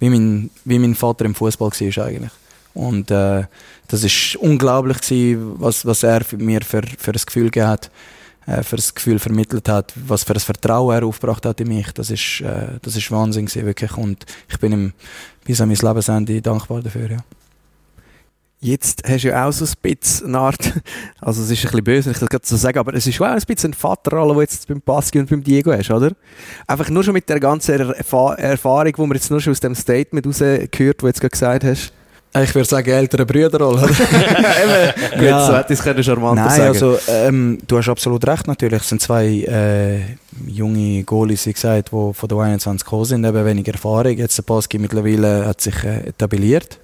wie 0.00 0.10
mein, 0.10 0.50
wie 0.64 0.78
mein 0.78 0.94
Vater 0.96 1.26
im 1.26 1.34
Fußball 1.34 1.70
war 1.70 2.06
eigentlich. 2.06 2.32
Und 2.74 3.10
äh, 3.10 3.44
das 3.88 4.04
ist 4.04 4.36
unglaublich 4.36 5.00
gewesen, 5.00 5.54
was, 5.58 5.84
was 5.84 6.02
er 6.02 6.22
mir 6.36 6.60
für, 6.62 6.82
für 6.98 7.10
ein 7.10 7.20
Gefühl 7.26 7.44
gegeben 7.44 7.68
hat, 7.68 7.90
äh, 8.46 8.62
für 8.62 8.76
das 8.76 8.94
Gefühl 8.94 9.18
vermittelt 9.18 9.68
hat, 9.68 9.92
was 9.96 10.24
für 10.24 10.34
ein 10.34 10.40
Vertrauen 10.40 10.94
er 10.94 11.04
aufgebracht 11.04 11.44
hat 11.44 11.60
in 11.60 11.68
mich. 11.68 11.92
Das 11.92 12.10
ist, 12.10 12.40
äh, 12.40 12.78
das 12.82 12.96
ist 12.96 13.10
Wahnsinn 13.10 13.46
gewesen, 13.46 13.66
wirklich. 13.66 13.96
Und 13.96 14.24
ich 14.48 14.58
bin 14.58 14.72
ihm 14.72 14.92
bis 15.44 15.60
an 15.60 15.68
mein 15.68 15.78
Lebensende 15.78 16.40
dankbar 16.40 16.82
dafür, 16.82 17.10
ja. 17.10 17.18
Jetzt 18.62 19.02
hast 19.08 19.24
du 19.24 19.28
ja 19.28 19.48
auch 19.48 19.52
so 19.52 19.64
ein 19.64 19.72
bisschen 19.80 20.28
eine 20.28 20.38
Art, 20.38 20.58
also 21.20 21.42
es 21.42 21.50
ist 21.50 21.60
ein 21.60 21.70
bisschen 21.70 21.84
böse, 21.84 22.10
ich 22.10 22.18
das 22.18 22.28
gerade 22.28 22.46
so 22.46 22.56
sagen, 22.56 22.78
aber 22.78 22.92
es 22.92 23.06
ist 23.06 23.18
auch 23.18 23.24
ein 23.24 23.40
bisschen 23.40 23.72
eine 23.72 23.74
Vaterrolle, 23.74 24.32
die 24.32 24.34
du 24.34 24.40
jetzt 24.42 24.68
beim 24.68 24.82
Pascal 24.82 25.22
und 25.22 25.30
beim 25.30 25.42
Diego 25.42 25.72
hast, 25.72 25.90
oder? 25.90 26.12
Einfach 26.66 26.90
nur 26.90 27.02
schon 27.02 27.14
mit 27.14 27.26
der 27.30 27.40
ganzen 27.40 27.80
Erfa 27.80 28.34
Erfahrung, 28.34 28.92
die 28.92 28.98
wir 29.02 29.14
jetzt 29.14 29.30
nur 29.30 29.40
schon 29.40 29.52
aus 29.52 29.60
dem 29.60 29.74
Statement 29.74 30.26
rausgehört, 30.26 31.02
wo 31.02 31.06
du 31.06 31.06
jetzt 31.06 31.20
gerade 31.22 31.30
gesagt 31.30 31.64
hast. 31.64 31.94
Ich 32.32 32.54
würde 32.54 32.68
sagen, 32.68 32.90
ältere 32.90 33.26
Brüder, 33.26 33.68
oder? 33.68 33.82
Eben, 35.14 35.24
ja. 35.24 35.46
so 35.46 35.56
hätte 35.56 35.72
ich 35.72 35.80
es 35.80 36.06
charmanter 36.06 36.44
Nein, 36.44 36.56
sagen. 36.56 36.68
also, 36.68 36.98
ähm, 37.08 37.58
du 37.66 37.78
hast 37.78 37.88
absolut 37.88 38.24
recht 38.24 38.46
natürlich. 38.46 38.82
Es 38.82 38.88
sind 38.88 39.02
zwei 39.02 39.26
äh, 39.26 40.00
junge 40.46 41.02
Goalies, 41.02 41.46
wie 41.46 41.52
gesagt, 41.52 41.88
die 41.88 42.14
von 42.14 42.28
der 42.28 42.38
21 42.38 42.84
gekommen 42.84 43.04
sind, 43.04 43.24
eben 43.24 43.44
weniger 43.44 43.72
Erfahrung. 43.72 44.16
Jetzt 44.16 44.38
der 44.38 44.44
Paski 44.44 44.78
mittlerweile 44.78 45.44
hat 45.46 45.60
sich 45.60 45.82
äh, 45.82 46.08
etabliert. 46.08 46.78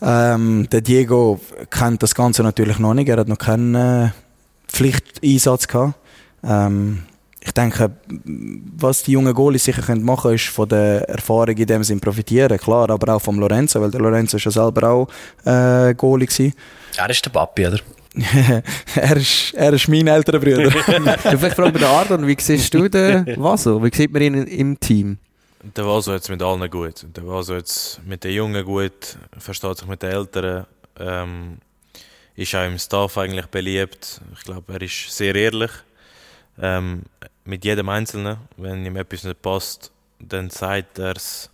Ähm, 0.00 0.68
der 0.70 0.80
Diego 0.80 1.40
kennt 1.70 2.04
das 2.04 2.14
Ganze 2.14 2.44
natürlich 2.44 2.78
noch 2.78 2.94
nicht. 2.94 3.08
Er 3.08 3.16
hat 3.16 3.28
noch 3.28 3.38
keinen 3.38 3.74
äh, 3.74 4.10
Pflichteinsatz 4.68 5.66
gehabt. 5.66 5.94
Ähm, 6.44 7.00
ich 7.48 7.54
denke, 7.54 7.90
was 8.76 9.02
die 9.02 9.12
jungen 9.12 9.32
Goalies 9.32 9.64
sicher 9.64 9.82
machen 9.96 10.22
können, 10.22 10.34
ist 10.34 10.48
von 10.48 10.68
der 10.68 11.08
Erfahrung 11.08 11.56
in 11.56 11.66
dem 11.66 11.82
Sinn 11.82 11.98
profitieren, 11.98 12.58
klar, 12.58 12.90
aber 12.90 13.14
auch 13.14 13.22
vom 13.22 13.38
Lorenzo, 13.40 13.80
weil 13.80 13.90
der 13.90 14.00
Lorenzo 14.00 14.36
ist 14.36 14.44
ja 14.44 14.50
selber 14.50 14.90
auch 14.90 15.08
äh, 15.44 15.94
Goalie 15.94 16.26
gewesen. 16.26 16.52
Er 16.96 17.08
ist 17.08 17.24
der 17.24 17.30
Papi, 17.30 17.66
oder? 17.66 17.80
er, 18.94 19.16
ist, 19.16 19.54
er 19.54 19.72
ist 19.72 19.88
mein 19.88 20.06
älterer 20.08 20.38
Bruder. 20.38 20.70
Vielleicht 21.20 21.56
frage 21.56 21.72
bei 21.72 21.78
der 21.78 21.88
Ardon, 21.88 22.26
wie 22.26 22.36
siehst 22.38 22.72
du 22.74 22.88
den 22.88 23.26
Vaso? 23.36 23.82
Wie 23.82 23.94
sieht 23.94 24.12
man 24.12 24.22
ihn 24.22 24.34
im 24.34 24.78
Team? 24.78 25.18
Der 25.76 25.86
Vaso 25.86 26.12
jetzt 26.12 26.28
mit 26.28 26.42
allen 26.42 26.68
gut. 26.68 27.06
Der 27.16 27.26
Vaso 27.26 27.54
jetzt 27.54 28.00
mit 28.04 28.24
den 28.24 28.32
Jungen 28.32 28.64
gut, 28.64 29.16
versteht 29.38 29.78
sich 29.78 29.88
mit 29.88 30.02
den 30.02 30.10
Älteren. 30.10 30.66
Ähm, 31.00 31.58
ist 32.36 32.54
auch 32.54 32.66
im 32.66 32.78
Staff 32.78 33.16
eigentlich 33.16 33.46
beliebt. 33.46 34.20
Ich 34.34 34.44
glaube, 34.44 34.72
er 34.72 34.82
ist 34.82 35.16
sehr 35.16 35.34
ehrlich 35.34 35.70
ähm, 36.60 37.02
mit 37.48 37.64
jedem 37.64 37.88
Einzelnen. 37.88 38.36
Wenn 38.58 38.84
ihm 38.84 38.96
etwas 38.96 39.24
nicht 39.24 39.40
passt, 39.40 39.90
dann 40.18 40.50
sagt 40.50 40.98
er 40.98 41.16
es 41.16 41.50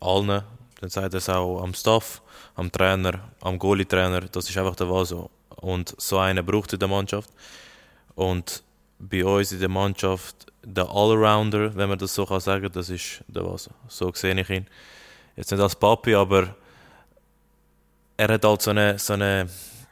allen. 0.00 0.42
Dann 0.80 0.90
sagt 0.90 1.12
er 1.12 1.18
es 1.18 1.28
auch 1.28 1.60
am 1.60 1.74
Staff, 1.74 2.22
am 2.54 2.70
Trainer, 2.70 3.18
am 3.40 3.58
Goalie-Trainer. 3.58 4.20
Das 4.20 4.48
ist 4.48 4.56
einfach 4.56 4.76
der 4.76 4.86
Fall 4.86 5.04
so. 5.04 5.30
Und 5.56 5.92
so 5.98 6.18
einen 6.18 6.46
braucht 6.46 6.72
in 6.72 6.78
der 6.78 6.88
Mannschaft. 6.88 7.30
Und 8.14 8.62
bei 9.00 9.24
uns 9.24 9.50
in 9.50 9.58
der 9.58 9.68
Mannschaft, 9.68 10.46
der 10.62 10.88
Allrounder, 10.88 11.74
wenn 11.74 11.88
man 11.88 11.98
das 11.98 12.14
so 12.14 12.24
kann 12.24 12.38
sagen, 12.38 12.70
das 12.72 12.88
ist 12.88 13.24
der 13.26 13.44
Vaso. 13.44 13.72
So 13.88 14.12
sehe 14.14 14.40
ich 14.40 14.50
ihn. 14.50 14.68
Jetzt 15.34 15.50
nicht 15.50 15.60
als 15.60 15.74
Papi, 15.74 16.14
aber 16.14 16.54
er 18.16 18.28
hat 18.28 18.44
halt 18.44 18.62
so 18.62 18.70
eine, 18.70 19.00
so 19.00 19.14
eine 19.14 19.48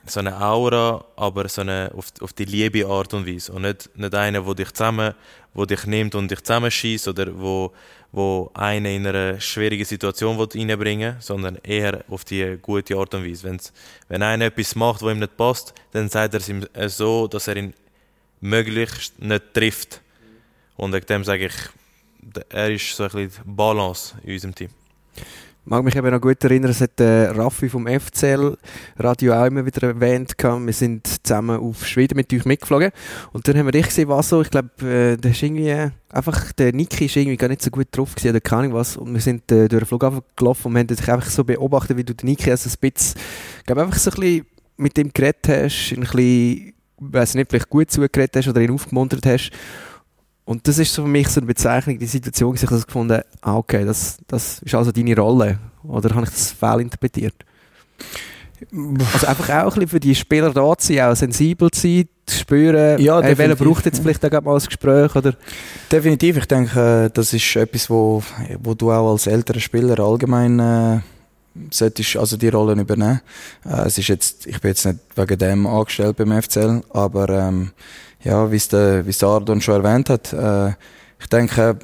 so 0.07 0.20
eine 0.20 0.41
Aura, 0.41 1.05
aber 1.16 1.49
so 1.49 1.61
eine 1.61 1.91
auf, 1.95 2.07
auf 2.20 2.33
die 2.33 2.45
liebe 2.45 2.87
Art 2.87 3.15
und 3.15 3.27
Weise. 3.27 3.53
Und 3.53 3.62
nicht, 3.62 3.91
nicht 3.97 4.15
einer, 4.15 4.43
der 4.43 4.55
dich 4.55 4.73
zusammen, 4.73 5.15
wo 5.55 5.65
dich 5.65 5.87
nimmt 5.87 6.15
und 6.15 6.31
dich 6.31 6.43
zusammenschießt 6.43 7.09
oder 7.09 7.39
wo, 7.39 7.73
wo 8.11 8.51
einen 8.55 8.87
in 8.87 9.07
eine 9.07 9.41
schwierige 9.41 9.85
Situation 9.85 10.39
reinbringen 10.39 11.15
will, 11.15 11.20
sondern 11.20 11.57
eher 11.62 12.05
auf 12.09 12.24
die 12.24 12.59
gute 12.61 12.97
Art 12.97 13.15
und 13.15 13.24
Weise. 13.24 13.45
Wenn's, 13.45 13.73
wenn 14.09 14.23
einer 14.23 14.47
etwas 14.47 14.74
macht, 14.74 15.03
was 15.03 15.12
ihm 15.12 15.20
nicht 15.20 15.37
passt, 15.37 15.74
dann 15.93 16.09
sagt 16.09 16.35
er 16.35 16.41
es 16.41 16.49
ihm 16.49 16.66
so, 16.87 17.29
dass 17.29 17.49
er 17.49 17.57
ihn 17.57 17.74
möglichst 18.41 19.20
nicht 19.20 19.55
trifft. 19.55 20.01
Und 20.77 21.09
dem 21.09 21.24
sage 21.24 21.47
ich, 21.47 21.55
er 22.49 22.70
ist 22.70 22.97
so 22.97 23.05
ein 23.05 23.11
bisschen 23.11 23.45
Balance 23.45 24.15
in 24.24 24.33
unserem 24.33 24.55
Team 24.55 24.70
mag 25.64 25.84
mich 25.84 25.94
eben 25.94 26.10
noch 26.10 26.20
gut 26.20 26.43
erinnern, 26.43 26.70
es 26.70 26.80
hat 26.80 26.98
äh, 27.01 27.28
Raffi 27.28 27.68
vom 27.68 27.86
FCL 27.86 28.56
Radio 28.98 29.34
auch 29.34 29.47
immer 29.47 29.64
wieder 29.64 29.89
erwähnt. 29.89 30.36
Gehabt. 30.36 30.66
Wir 30.66 30.72
sind 30.72 31.06
zusammen 31.24 31.60
auf 31.60 31.86
Schweden 31.86 32.16
mit 32.16 32.32
euch 32.32 32.44
mitgeflogen. 32.44 32.90
Und 33.32 33.47
dann 33.47 33.56
haben 33.56 33.66
wir 33.66 33.72
dich 33.72 33.86
gesehen, 33.86 34.09
was 34.09 34.28
so. 34.28 34.43
Ich 34.43 34.51
glaube, 34.51 34.70
äh, 34.80 35.16
der 35.16 35.30
ist 35.30 35.43
irgendwie, 35.43 35.68
äh, 35.68 35.90
einfach, 36.10 36.52
der 36.52 36.72
Niki 36.72 37.06
ist 37.06 37.16
irgendwie 37.16 37.36
gar 37.36 37.48
nicht 37.48 37.62
so 37.62 37.70
gut 37.70 37.89
drauf 37.93 38.14
gewesen, 38.14 38.30
oder 38.30 38.40
keine 38.40 38.72
was. 38.72 38.97
Und 38.97 39.12
wir 39.14 39.20
sind 39.20 39.51
äh, 39.52 39.68
durch 39.68 39.82
den 39.82 39.86
Flughafen 39.86 40.20
gelaufen 40.36 40.68
und 40.68 40.78
haben 40.78 40.86
dich 40.86 41.09
einfach 41.09 41.30
so 41.30 41.44
beobachtet, 41.44 41.97
wie 41.97 42.05
du 42.05 42.14
den 42.14 42.26
Niki 42.26 42.51
also 42.51 42.68
ein 42.68 42.90
bisschen, 42.90 43.20
ich 43.64 43.70
einfach 43.70 43.98
so 43.98 44.10
ein 44.10 44.20
bisschen 44.20 44.47
mit 44.76 44.98
ihm 44.98 45.12
geredet 45.12 45.48
hast, 45.48 45.93
ein 45.93 46.01
bisschen, 46.01 46.72
weiß 46.98 47.34
nicht, 47.36 47.51
vielleicht 47.51 47.70
gut 47.70 47.90
zugeredet 47.90 48.36
hast 48.36 48.48
oder 48.48 48.60
ihn 48.60 48.72
aufgemuntert 48.72 49.24
hast. 49.26 49.51
Und 50.44 50.66
das 50.66 50.78
ist 50.78 50.94
für 50.94 51.02
mich 51.02 51.28
so 51.28 51.40
eine 51.40 51.47
Bezeichnung, 51.47 51.98
die 51.98 52.06
Situation, 52.06 52.55
dass 52.55 52.62
ich 52.62 52.86
gefunden 52.86 53.14
habe, 53.14 53.24
ah, 53.43 53.56
okay, 53.56 53.85
das, 53.85 54.19
das 54.27 54.59
ist 54.60 54.74
also 54.74 54.90
deine 54.90 55.16
Rolle. 55.16 55.59
Oder 55.85 56.14
habe 56.14 56.24
ich 56.24 56.31
das 56.31 56.52
fehlinterpretiert? 56.52 57.35
Also 59.12 59.27
einfach 59.27 59.48
auch 59.51 59.55
ein 59.55 59.64
bisschen 59.64 59.89
für 59.89 60.01
die 60.01 60.14
Spieler 60.14 60.52
da 60.52 60.77
zu 60.77 60.93
sein, 60.93 61.10
auch 61.10 61.16
sensibel 61.16 61.70
zu 61.70 61.81
sein, 61.81 62.09
zu 62.27 62.39
spüren, 62.39 63.01
Ja, 63.01 63.20
hey, 63.20 63.36
welcher 63.36 63.56
braucht 63.56 63.86
jetzt 63.86 64.01
vielleicht 64.01 64.24
auch 64.24 64.43
mal 64.43 64.55
ein 64.55 64.64
Gespräch, 64.64 65.14
oder? 65.16 65.35
Definitiv, 65.90 66.36
ich 66.36 66.47
denke, 66.47 67.06
äh, 67.06 67.10
das 67.12 67.32
ist 67.32 67.56
etwas, 67.56 67.90
wo, 67.90 68.23
wo 68.62 68.74
du 68.74 68.93
auch 68.93 69.12
als 69.12 69.27
älterer 69.27 69.59
Spieler 69.59 69.98
allgemein 69.98 70.59
äh, 70.60 71.01
solltest 71.70 72.16
also 72.16 72.36
die 72.36 72.48
Rollen 72.48 72.78
übernehmen. 72.78 73.20
Äh, 73.64 73.86
es 73.86 73.98
ist 73.98 74.09
jetzt, 74.09 74.47
ich 74.47 74.60
bin 74.60 74.70
jetzt 74.70 74.86
nicht 74.86 74.98
wegen 75.16 75.39
dem 75.39 75.66
angestellt 75.66 76.16
beim 76.16 76.40
FCL, 76.40 76.82
aber 76.93 77.28
ähm, 77.28 77.73
ja, 78.24 78.51
wie 78.51 78.57
es 78.57 78.69
der, 78.69 79.05
wie 79.07 79.11
es 79.11 79.19
der 79.19 79.28
Ardon 79.28 79.61
schon 79.61 79.82
erwähnt 79.82 80.11
hat, 80.11 80.32
äh, 80.32 80.70
ich 81.20 81.28
denke, 81.28 81.78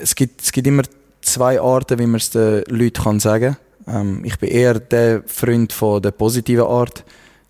es 0.00 0.14
gibt, 0.14 0.42
es 0.42 0.52
gibt 0.52 0.66
immer 0.66 0.82
zwei 1.20 1.60
Arten, 1.60 1.98
wie 1.98 2.06
man 2.06 2.16
es 2.16 2.30
den 2.30 2.64
Leuten 2.68 3.02
kann 3.02 3.20
sagen 3.20 3.56
ähm, 3.86 4.22
Ich 4.24 4.38
bin 4.38 4.50
eher 4.50 4.78
der 4.78 5.22
Freund 5.26 5.72
von 5.72 6.02
der 6.02 6.10
positiven 6.10 6.66
Art. 6.66 7.04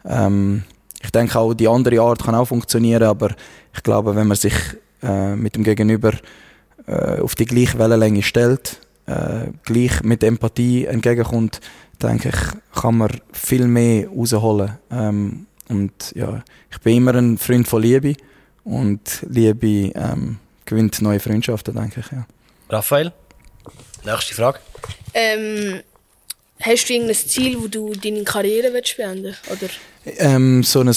Ähm, 0.05 0.65
ich 1.03 1.11
denke 1.11 1.39
auch, 1.39 1.55
die 1.55 1.69
andere 1.69 2.01
Art 2.01 2.23
kann 2.23 2.35
auch 2.35 2.47
funktionieren, 2.47 3.03
aber 3.03 3.31
ich 3.75 3.83
glaube, 3.83 4.15
wenn 4.15 4.29
man 4.29 4.37
sich 4.37 4.55
äh, 5.03 5.35
mit 5.35 5.57
dem 5.57 5.65
Gegenüber 5.65 6.13
äh, 6.87 7.21
auf 7.21 7.35
die 7.35 7.45
gleiche 7.45 7.79
Wellenlänge 7.79 8.23
stellt, 8.23 8.81
äh, 9.07 9.51
gleich 9.65 10.03
mit 10.05 10.23
Empathie 10.23 10.87
entgegenkommt, 10.87 11.61
denke 12.01 12.29
ich, 12.29 12.81
kann 12.81 12.99
man 12.99 13.11
viel 13.33 13.67
mehr 13.67 14.09
rausholen. 14.09 14.79
Ähm, 14.91 15.47
und 15.69 16.13
ja, 16.15 16.43
ich 16.71 16.79
bin 16.81 16.99
immer 16.99 17.15
ein 17.15 17.39
Freund 17.39 17.67
von 17.67 17.83
Liebe 17.83 18.15
und 18.65 19.01
Liebe 19.29 19.93
ähm, 19.95 20.39
gewinnt 20.65 21.01
neue 21.03 21.21
Freundschaften, 21.21 21.75
denke 21.75 22.01
ich. 22.01 22.07
Ja. 22.13 22.27
Raphael, 22.69 23.13
nächste 24.05 24.35
Frage. 24.35 24.59
Ähm, 25.15 25.81
hast 26.61 26.89
du 26.89 26.93
irgendein 26.95 27.17
Ziel, 27.17 27.59
wo 27.61 27.69
du 27.69 27.93
deine 27.95 28.25
Karriere 28.25 28.73
willst 28.73 28.97
beenden 28.97 29.35
Oder? 29.51 29.71
Ähm, 30.19 30.63
so 30.63 30.81
ein 30.81 30.95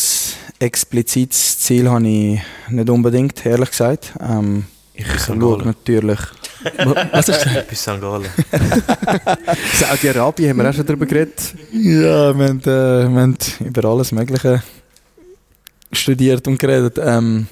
explizites 0.60 1.60
Ziel 1.60 1.90
habe 1.90 2.08
ich 2.08 2.42
nicht 2.70 2.90
unbedingt, 2.90 3.46
ehrlich 3.46 3.70
gesagt. 3.70 4.14
Ähm, 4.20 4.66
ich 4.94 5.06
schaue 5.20 5.64
natürlich. 5.64 6.20
Was 7.12 7.26
du 7.26 7.34
gesagt? 7.34 7.68
Bis 7.68 7.82
St. 7.82 8.00
Gallen. 8.00 8.26
Saudi-Arabien 9.74 10.50
haben 10.50 10.58
wir 10.58 10.70
auch 10.70 10.74
schon 10.74 10.86
darüber 10.86 11.06
geredet. 11.06 11.54
Ja, 11.72 12.36
wir 12.36 12.48
haben, 12.48 12.62
äh, 12.62 12.66
wir 12.66 13.22
haben 13.22 13.38
über 13.60 13.86
alles 13.86 14.12
Mögliche 14.12 14.64
studiert 15.92 16.48
und 16.48 16.58
geredet. 16.58 16.98
Ähm, 17.00 17.48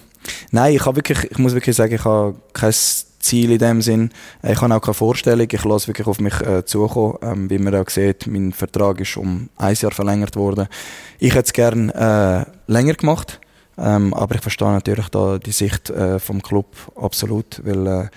nein, 0.51 0.75
ich, 0.75 0.85
habe 0.85 0.97
wirklich, 0.97 1.31
ich 1.31 1.37
muss 1.37 1.53
wirklich 1.53 1.75
sagen, 1.75 1.93
ich 1.93 2.05
habe 2.05 2.35
kein 2.53 2.73
Ziel 3.23 3.51
in 3.51 3.59
dem 3.59 3.81
Sinn. 3.81 4.11
Ich 4.43 4.61
habe 4.61 4.75
auch 4.75 4.81
keine 4.81 4.93
Vorstellung. 4.93 5.47
Ich 5.49 5.63
lasse 5.63 5.87
wirklich 5.87 6.07
auf 6.07 6.19
mich 6.19 6.39
äh, 6.41 6.65
zukommen. 6.65 7.17
Ähm, 7.21 7.49
wie 7.49 7.57
man 7.57 7.75
auch 7.75 7.89
sieht, 7.89 8.27
mein 8.27 8.51
Vertrag 8.51 8.99
ist 8.99 9.17
um 9.17 9.49
ein 9.57 9.75
Jahr 9.75 9.91
verlängert 9.91 10.35
worden. 10.35 10.67
Ich 11.19 11.33
hätte 11.33 11.45
es 11.45 11.53
gerne 11.53 12.45
äh, 12.67 12.71
länger 12.71 12.93
gemacht. 12.93 13.39
Ähm, 13.77 14.13
aber 14.13 14.35
ich 14.35 14.41
verstehe 14.41 14.71
natürlich 14.71 15.09
da 15.09 15.39
die 15.39 15.51
Sicht 15.51 15.89
äh, 15.89 16.19
vom 16.19 16.43
Club 16.43 16.67
absolut, 16.95 17.61
weil 17.63 17.87
äh, 17.87 18.07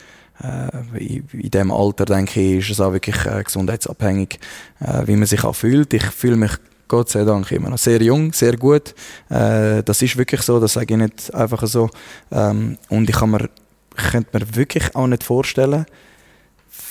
äh, 0.42 0.98
in, 0.98 1.28
in 1.32 1.50
dem 1.50 1.70
Alter 1.70 2.04
denke 2.04 2.40
ich, 2.40 2.58
ist 2.58 2.70
es 2.70 2.80
auch 2.80 2.92
wirklich 2.92 3.24
äh, 3.24 3.42
gesundheitsabhängig, 3.42 4.38
äh, 4.80 5.06
wie 5.06 5.16
man 5.16 5.26
sich 5.26 5.44
auch 5.44 5.54
fühlt. 5.54 5.94
Ich 5.94 6.04
fühle 6.04 6.36
mich 6.36 6.52
Gott 6.88 7.10
sei 7.10 7.24
Dank 7.24 7.50
immer 7.50 7.70
noch 7.70 7.78
sehr 7.78 8.00
jung, 8.00 8.32
sehr 8.32 8.56
gut. 8.56 8.94
Äh, 9.28 9.82
das 9.82 10.02
ist 10.02 10.16
wirklich 10.16 10.42
so, 10.42 10.60
das 10.60 10.74
sage 10.74 10.94
ich 10.94 11.00
nicht 11.00 11.34
einfach 11.34 11.66
so. 11.66 11.90
Ähm, 12.30 12.78
und 12.88 13.10
ich 13.10 13.16
kann 13.16 13.30
mir, 13.30 13.48
könnte 13.96 14.38
mir 14.38 14.54
wirklich 14.54 14.94
auch 14.94 15.06
nicht 15.06 15.24
vorstellen, 15.24 15.86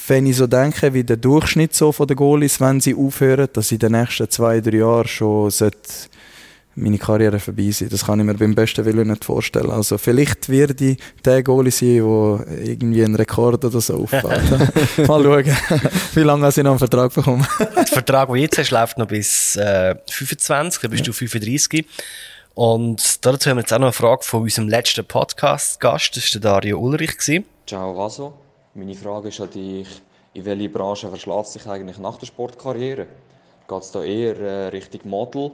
wenn 0.07 0.25
ich 0.25 0.37
so 0.37 0.47
denke, 0.47 0.93
wie 0.93 1.03
der 1.03 1.17
Durchschnitt 1.17 1.73
so 1.73 1.91
von 1.91 2.07
den 2.07 2.17
Goalies, 2.17 2.59
wenn 2.59 2.79
sie 2.81 2.95
aufhören, 2.95 3.47
dass 3.53 3.71
in 3.71 3.79
den 3.79 3.93
nächsten 3.93 4.29
zwei, 4.29 4.59
drei 4.61 4.77
Jahren 4.77 5.07
schon 5.07 5.49
sollte 5.49 5.79
meine 6.75 6.97
Karriere 6.97 7.39
vorbei 7.39 7.71
sein. 7.71 7.89
Das 7.89 8.05
kann 8.05 8.19
ich 8.19 8.25
mir 8.25 8.35
beim 8.35 8.53
besten 8.53 8.85
Willen 8.85 9.07
nicht 9.07 9.23
vorstellen. 9.23 9.71
Also 9.71 9.97
vielleicht 9.97 10.49
wird 10.49 10.81
ich 10.81 10.97
der 11.23 11.41
Goalie 11.41 11.71
sein, 11.71 11.97
der 11.97 12.67
irgendwie 12.67 13.03
einen 13.03 13.15
Rekord 13.15 13.63
oder 13.63 13.81
so 13.81 14.03
aufbaut. 14.03 14.41
Mal 15.07 15.23
schauen, 15.23 15.57
wie 16.13 16.19
lange 16.21 16.49
ich 16.49 16.57
noch 16.57 16.71
einen 16.71 16.79
Vertrag 16.79 17.13
bekomme. 17.13 17.47
Der 17.59 17.87
Vertrag, 17.87 18.27
den 18.27 18.35
du 18.35 18.41
jetzt 18.41 18.57
hast, 18.57 18.71
läuft 18.71 18.97
noch 18.97 19.07
bis 19.07 19.55
äh, 19.55 19.95
25, 20.09 20.81
dann 20.81 20.91
bist 20.91 21.07
du 21.07 21.13
35. 21.13 21.85
Und 22.55 23.25
dazu 23.25 23.49
haben 23.49 23.57
wir 23.57 23.61
jetzt 23.61 23.73
auch 23.73 23.79
noch 23.79 23.87
eine 23.87 23.93
Frage 23.93 24.23
von 24.23 24.43
unserem 24.43 24.69
letzten 24.69 25.05
Podcast-Gast, 25.05 26.15
das 26.15 26.23
war 26.23 26.41
der 26.41 26.51
Dario 26.51 26.79
Ulrich. 26.79 27.17
Gewesen. 27.17 27.45
Ciao 27.67 27.97
Vaso. 27.97 28.33
Meine 28.73 28.95
Frage 28.95 29.29
ist 29.29 29.41
an 29.41 29.49
dich, 29.49 29.87
in 30.33 30.45
welche 30.45 30.69
Branche 30.69 31.09
verschlägt 31.09 31.47
sich 31.47 31.65
eigentlich 31.67 31.97
nach 31.97 32.17
der 32.17 32.27
Sportkarriere? 32.27 33.07
Geht 33.67 33.81
es 33.81 33.91
da 33.91 34.03
eher 34.03 34.39
äh, 34.39 34.67
Richtung 34.67 35.01
Model, 35.05 35.51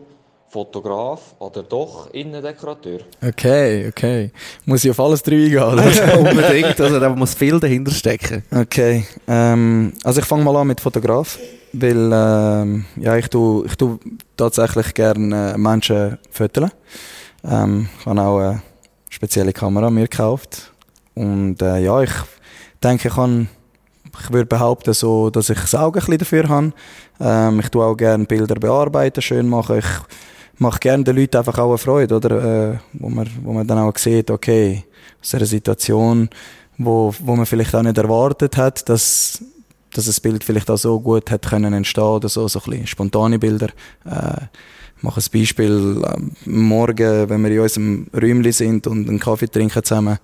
Fotograf 0.51 1.33
oder 1.39 1.63
doch 1.63 2.09
Innendekorateur? 2.11 2.99
Okay, 3.25 3.87
okay. 3.87 4.31
Muss 4.65 4.83
ich 4.83 4.91
auf 4.91 4.99
alles 4.99 5.23
drei 5.23 5.35
eingehen? 5.35 5.63
oder? 5.63 6.19
Unbedingt, 6.19 6.81
also 6.81 6.99
da 6.99 7.07
muss 7.09 7.33
viel 7.33 7.57
dahinter 7.57 7.91
stecken. 7.91 8.43
Okay, 8.51 9.05
ähm, 9.27 9.93
also 10.03 10.19
ich 10.19 10.25
fange 10.25 10.43
mal 10.43 10.57
an 10.57 10.67
mit 10.67 10.81
Fotograf, 10.81 11.39
weil 11.71 12.11
ähm, 12.13 12.85
ja, 12.97 13.15
ich 13.15 13.29
tu, 13.29 13.63
ich 13.65 13.75
tu 13.77 13.97
tatsächlich 14.35 14.93
gerne 14.93 15.53
äh, 15.53 15.57
Menschen 15.57 16.17
fotografieren. 16.29 16.77
Ähm, 17.45 17.87
ich 17.99 18.05
habe 18.05 18.21
auch 18.21 18.39
eine 18.39 18.61
spezielle 19.09 19.53
Kamera 19.53 19.89
mir 19.89 20.09
gekauft 20.09 20.73
und 21.13 21.61
äh, 21.61 21.79
ja, 21.79 22.01
ich 22.01 22.11
denke, 22.83 23.07
ich 23.07 23.13
kann 23.13 23.47
ich 24.19 24.33
würde 24.33 24.47
behaupten, 24.47 24.93
so, 24.93 25.29
dass 25.29 25.49
ich 25.49 25.59
das 25.59 25.73
Auge 25.75 25.99
ein 25.99 26.05
bisschen 26.05 26.17
dafür 26.17 26.49
habe. 26.49 26.73
Ähm, 27.21 27.61
ich 27.61 27.69
tue 27.69 27.85
auch 27.85 27.95
gerne 27.95 28.25
Bilder 28.25 28.55
bearbeiten, 28.55 29.21
schön 29.21 29.47
machen. 29.47 29.79
Ich 29.79 29.85
mache 30.61 30.79
gerne 30.79 31.03
den 31.03 31.15
Leuten 31.15 31.37
einfach 31.37 31.57
auch 31.57 31.69
eine 31.69 31.77
Freude, 31.77 32.15
oder? 32.15 32.71
Äh, 32.73 32.77
wo, 32.93 33.09
man, 33.09 33.27
wo 33.43 33.51
man 33.51 33.65
dann 33.65 33.79
auch 33.79 33.97
sieht, 33.97 34.29
okay, 34.29 34.83
aus 35.19 35.33
einer 35.33 35.45
Situation, 35.45 36.29
wo, 36.77 37.13
wo 37.19 37.35
man 37.35 37.45
vielleicht 37.45 37.73
auch 37.73 37.81
nicht 37.81 37.97
erwartet 37.97 38.57
hat, 38.57 38.87
dass, 38.87 39.43
dass 39.91 40.05
das 40.05 40.19
Bild 40.19 40.43
vielleicht 40.43 40.69
auch 40.69 40.77
so 40.77 40.99
gut 40.99 41.31
hat 41.31 41.49
können 41.49 41.73
entstehen 41.73 42.03
oder 42.03 42.29
so, 42.29 42.47
so 42.47 42.59
ein 42.59 42.69
bisschen 42.69 42.87
spontane 42.87 43.39
Bilder. 43.39 43.69
Äh, 44.05 44.45
ich 44.97 45.03
mache 45.03 45.19
ein 45.19 45.25
Beispiel, 45.33 46.01
am 46.05 46.31
Morgen, 46.45 47.27
wenn 47.27 47.43
wir 47.43 47.51
in 47.51 47.59
unserem 47.59 48.07
Räumchen 48.13 48.51
sind 48.51 48.85
und 48.85 49.09
einen 49.09 49.19
Kaffee 49.19 49.47
trinken 49.47 49.83
zusammen, 49.83 50.19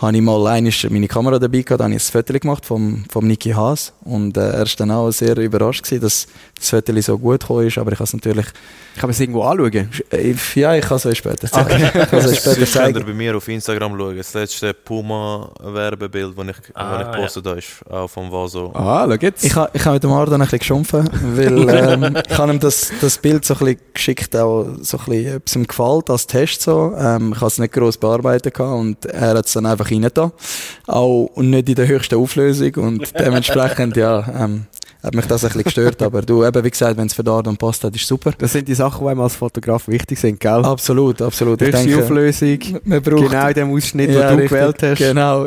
habe 0.00 0.16
ich 0.16 0.22
mal 0.22 0.46
einmal 0.46 0.72
meine 0.88 1.08
Kamera 1.08 1.38
dabei 1.38 1.60
gehabt, 1.62 1.82
habe 1.82 1.94
ich 1.94 2.02
ein 2.02 2.12
Foto 2.12 2.32
gemacht 2.38 2.64
vom, 2.64 3.04
vom 3.10 3.26
Niki 3.26 3.50
Haas 3.50 3.92
und 4.04 4.36
äh, 4.36 4.40
er 4.50 4.58
war 4.60 4.66
dann 4.78 4.90
auch 4.90 5.10
sehr 5.10 5.36
überrascht 5.36 5.84
gewesen, 5.84 6.00
dass 6.02 6.26
das 6.56 6.70
Foto 6.70 6.98
so 7.00 7.18
gut 7.18 7.40
gekommen 7.40 7.66
ist, 7.66 7.76
aber 7.78 7.92
ich 7.92 7.98
habe 7.98 8.04
es 8.04 8.12
natürlich, 8.14 8.46
Kann 8.94 9.02
man 9.02 9.10
es 9.10 9.20
irgendwo 9.20 9.42
anschauen? 9.42 9.90
äh, 10.10 10.34
ja, 10.54 10.74
ich 10.74 10.84
kann 10.84 10.96
es 10.96 11.06
euch 11.06 11.18
später 11.18 11.48
zeigen. 11.50 11.84
Ich 11.84 11.92
kann 11.92 12.18
es 12.18 12.26
euch 12.26 12.38
später 12.38 12.40
Sonst 12.40 12.44
könnt 12.44 12.58
ihr 12.58 12.66
zeigen. 12.66 13.04
bei 13.06 13.12
mir 13.12 13.36
auf 13.36 13.46
Instagram 13.48 13.96
schauen. 13.98 14.16
Das 14.16 14.32
letzte 14.34 14.72
Puma-Werbebild, 14.74 16.36
das 16.36 16.46
ich, 16.48 16.56
Ah, 16.74 16.98
das 16.98 17.06
ich 17.06 17.12
gepostet 17.14 17.46
habe, 17.46 17.58
ist 17.58 17.90
auch 17.90 18.08
vom 18.08 18.32
Vaso. 18.32 18.72
Ah, 18.74 19.06
schau 19.08 19.16
jetzt. 19.20 19.44
Ich 19.44 19.54
habe 19.54 19.70
ich 19.74 19.84
ha 19.84 19.92
mit 19.92 20.02
dem 20.02 20.12
Ardan 20.12 20.34
ein 20.40 20.46
bisschen 20.46 20.58
geschumpfen, 20.60 21.10
weil 21.36 21.68
ähm, 22.04 22.16
ich 22.28 22.38
habe 22.38 22.52
ihm 22.52 22.60
das, 22.60 22.90
das 23.00 23.18
Bild 23.18 23.44
so 23.44 23.54
ein 23.54 23.58
bisschen 23.60 23.80
geschickt, 23.94 24.36
auch 24.36 24.66
so 24.80 24.98
ein 24.98 25.04
bisschen, 25.04 25.36
ob 25.36 25.42
es 25.46 25.56
ihm 25.56 25.66
gefällt 25.66 26.10
als 26.10 26.26
Test 26.26 26.62
so. 26.62 26.94
Ähm, 26.96 27.32
ich 27.34 27.40
habe 27.40 27.46
es 27.48 27.58
nicht 27.58 27.72
gross 27.72 27.96
bearbeitet 27.96 28.54
gehabt 28.54 28.78
und 28.78 29.04
er 29.06 29.36
hat 29.36 29.46
es 29.46 29.52
dann 29.52 29.66
einfach 29.66 29.89
rein 29.90 30.08
da. 30.12 30.32
Auch 30.86 31.30
und 31.34 31.50
nicht 31.50 31.68
in 31.68 31.74
der 31.74 31.88
höchsten 31.88 32.16
Auflösung 32.16 32.74
und 32.76 33.12
dementsprechend, 33.18 33.96
ja, 33.96 34.44
ähm, 34.44 34.66
hat 35.02 35.14
mich 35.14 35.26
das 35.26 35.44
ein 35.44 35.48
bisschen 35.48 35.64
gestört. 35.64 36.02
Aber 36.02 36.22
du, 36.22 36.44
eben, 36.44 36.64
wie 36.64 36.70
gesagt, 36.70 36.96
wenn 36.96 37.06
es 37.06 37.14
für 37.14 37.24
den 37.24 37.32
Ardan 37.32 37.56
passt, 37.56 37.84
hat, 37.84 37.94
ist 37.94 38.06
super. 38.06 38.32
Das 38.36 38.52
sind 38.52 38.68
die 38.68 38.74
Sachen, 38.74 39.04
die 39.04 39.10
einem 39.10 39.20
als 39.20 39.34
Fotograf 39.34 39.88
wichtig 39.88 40.18
sind, 40.18 40.38
gell? 40.40 40.64
Absolut, 40.64 41.22
absolut. 41.22 41.60
Ich 41.62 41.68
Höchste 41.68 41.86
denke, 41.86 42.04
Auflösung, 42.04 42.58
man 42.84 43.02
braucht 43.02 43.30
genau 43.30 43.48
in 43.48 43.54
dem 43.54 43.74
Ausschnitt, 43.74 44.10
Ja, 44.10 44.28
den 44.28 44.36
du 44.36 44.42
richtig. 44.42 44.58
gewählt 44.58 44.82
hast. 44.82 44.98
Genau, 44.98 45.46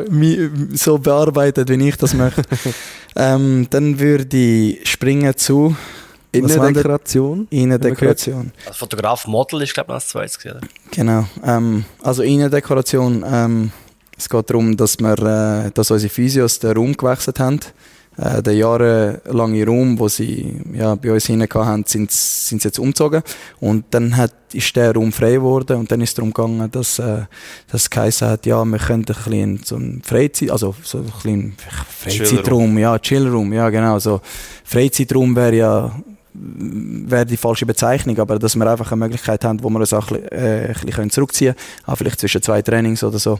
so 0.72 0.98
bearbeitet, 0.98 1.68
wie 1.68 1.88
ich 1.88 1.96
das 1.96 2.14
möchte. 2.14 2.42
ähm, 3.16 3.66
dann 3.70 3.98
würde 3.98 4.36
ich 4.36 4.88
springen 4.88 5.36
zu? 5.36 5.76
Innendekoration. 6.32 7.46
Innendekoration. 7.50 8.52
Als 8.66 8.76
Fotograf 8.76 9.26
Model 9.28 9.62
ist, 9.62 9.72
glaube 9.72 9.92
ich, 9.96 10.12
noch 10.12 10.20
das 10.20 10.38
zweite. 10.38 10.60
Genau. 10.90 11.26
Ähm, 11.44 11.84
also 12.02 12.22
Innendekoration, 12.22 13.24
ähm, 13.24 13.70
es 14.16 14.28
geht 14.28 14.50
darum, 14.50 14.76
dass 14.76 14.98
wir, 14.98 15.18
äh, 15.66 15.70
dass 15.72 15.90
unsere 15.90 16.10
Physios 16.10 16.58
den 16.58 16.72
Raum 16.72 16.96
gewechselt 16.96 17.40
haben. 17.40 17.60
Äh, 18.16 18.42
der 18.42 18.54
jahrelange 18.54 19.66
Raum, 19.66 19.98
wo 19.98 20.06
sie 20.08 20.60
ja, 20.72 20.94
bei 20.94 21.12
uns 21.12 21.26
hinein 21.26 21.48
haben, 21.52 21.84
sind, 21.84 22.12
sind 22.12 22.62
sie 22.62 22.68
jetzt 22.68 22.78
umgezogen. 22.78 23.22
Und 23.58 23.86
dann 23.90 24.16
hat, 24.16 24.32
ist 24.52 24.74
der 24.76 24.94
Raum 24.94 25.10
frei 25.10 25.32
geworden 25.32 25.78
und 25.78 25.90
dann 25.90 26.00
ist 26.00 26.10
es 26.10 26.14
darum 26.14 26.32
gegangen, 26.32 26.70
dass, 26.70 27.00
äh, 27.00 27.22
dass 27.70 27.90
geheißen 27.90 28.28
hat, 28.28 28.46
ja, 28.46 28.64
wir 28.64 28.78
könnten 28.78 29.12
ein 29.12 29.24
bisschen 29.24 29.60
so 29.64 29.76
ein 29.76 30.02
Freizeit, 30.04 30.50
also 30.50 30.76
so 30.84 30.98
ein 30.98 31.04
bisschen 31.06 31.56
Freizeitraum, 31.88 32.78
ja, 32.78 32.96
Chillraum, 33.00 33.52
ja 33.52 33.68
genau, 33.70 33.98
so 33.98 34.20
Freizeitraum 34.62 35.34
wäre 35.34 35.56
ja 35.56 35.96
wäre 36.34 37.26
die 37.26 37.36
falsche 37.36 37.64
Bezeichnung, 37.64 38.18
aber 38.18 38.38
dass 38.38 38.56
wir 38.56 38.66
einfach 38.66 38.90
eine 38.90 38.98
Möglichkeit 39.04 39.44
haben, 39.44 39.62
wo 39.62 39.70
wir 39.70 39.80
uns 39.80 39.92
auch 39.92 40.10
ein 40.10 40.20
bisschen, 40.20 40.32
äh, 40.32 40.68
ein 40.68 40.86
bisschen 40.86 41.10
zurückziehen 41.10 41.54
können, 41.54 41.86
auch 41.86 41.96
vielleicht 41.96 42.20
zwischen 42.20 42.42
zwei 42.42 42.60
Trainings 42.60 43.04
oder 43.04 43.18
so. 43.18 43.38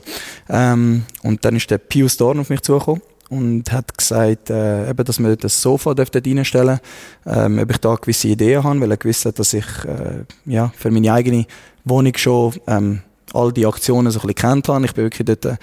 Ähm, 0.49 1.03
und 1.21 1.43
dann 1.43 1.55
ist 1.55 1.69
der 1.69 1.77
Pius 1.77 2.17
Dorn 2.17 2.39
auf 2.39 2.49
mich 2.49 2.61
zugekommen 2.61 3.01
und 3.29 3.71
hat 3.71 3.97
gesagt, 3.97 4.49
äh, 4.49 4.89
eben, 4.89 5.03
dass 5.03 5.19
wir 5.19 5.35
das 5.35 5.61
Sofa 5.61 5.93
dürften 5.93 6.21
reinstellen 6.25 6.79
ähm, 7.25 7.59
ob 7.59 7.71
ich 7.71 7.77
da 7.77 7.95
gewisse 7.95 8.29
Ideen 8.29 8.63
habe, 8.63 8.79
weil 8.79 8.91
er 8.91 8.97
gewusst 8.97 9.25
hat, 9.25 9.39
dass 9.39 9.53
ich 9.53 9.65
äh, 9.85 10.23
ja, 10.45 10.71
für 10.77 10.91
meine 10.91 11.11
eigene 11.11 11.45
Wohnung 11.83 12.15
schon 12.15 12.53
ähm, 12.67 13.01
all 13.33 13.51
die 13.51 13.65
Aktionen 13.65 14.11
so 14.11 14.19
ein 14.19 14.27
bisschen 14.27 14.35
kennt 14.35 14.69
habe. 14.69 14.85
Ich 14.85 14.93
bin 14.93 15.05
wirklich 15.05 15.25
dort 15.25 15.59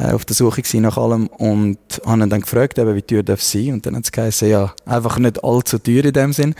äh, 0.00 0.12
auf 0.12 0.24
der 0.24 0.34
Suche 0.34 0.62
nach 0.80 0.96
allem 0.96 1.26
und 1.26 1.78
habe 2.06 2.22
ihn 2.22 2.30
dann 2.30 2.40
gefragt, 2.40 2.78
eben, 2.78 2.94
wie 2.94 3.02
teuer 3.02 3.22
darf 3.22 3.42
sein 3.42 3.74
und 3.74 3.86
dann 3.86 3.96
hat 3.96 4.04
es 4.04 4.12
geheißen, 4.12 4.48
ja, 4.48 4.74
einfach 4.86 5.18
nicht 5.18 5.44
allzu 5.44 5.78
teuer 5.78 6.04
in 6.04 6.12
dem 6.12 6.32
Sinn. 6.32 6.54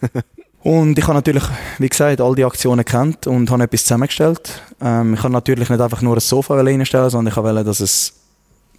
Und 0.62 0.98
ich 0.98 1.04
habe 1.04 1.14
natürlich, 1.14 1.44
wie 1.78 1.88
gesagt, 1.88 2.20
all 2.20 2.34
die 2.34 2.44
Aktionen 2.44 2.84
kennt 2.84 3.28
und 3.28 3.48
habe 3.52 3.62
etwas 3.62 3.84
zusammengestellt. 3.84 4.62
Ähm, 4.80 5.14
ich 5.14 5.22
habe 5.22 5.32
natürlich 5.32 5.70
nicht 5.70 5.80
einfach 5.80 6.02
nur 6.02 6.16
ein 6.16 6.20
Sofa 6.20 6.56
reinstellen, 6.56 7.08
sondern 7.08 7.32
ich 7.32 7.36
wollte, 7.36 7.62
dass 7.62 7.78
es 7.78 8.14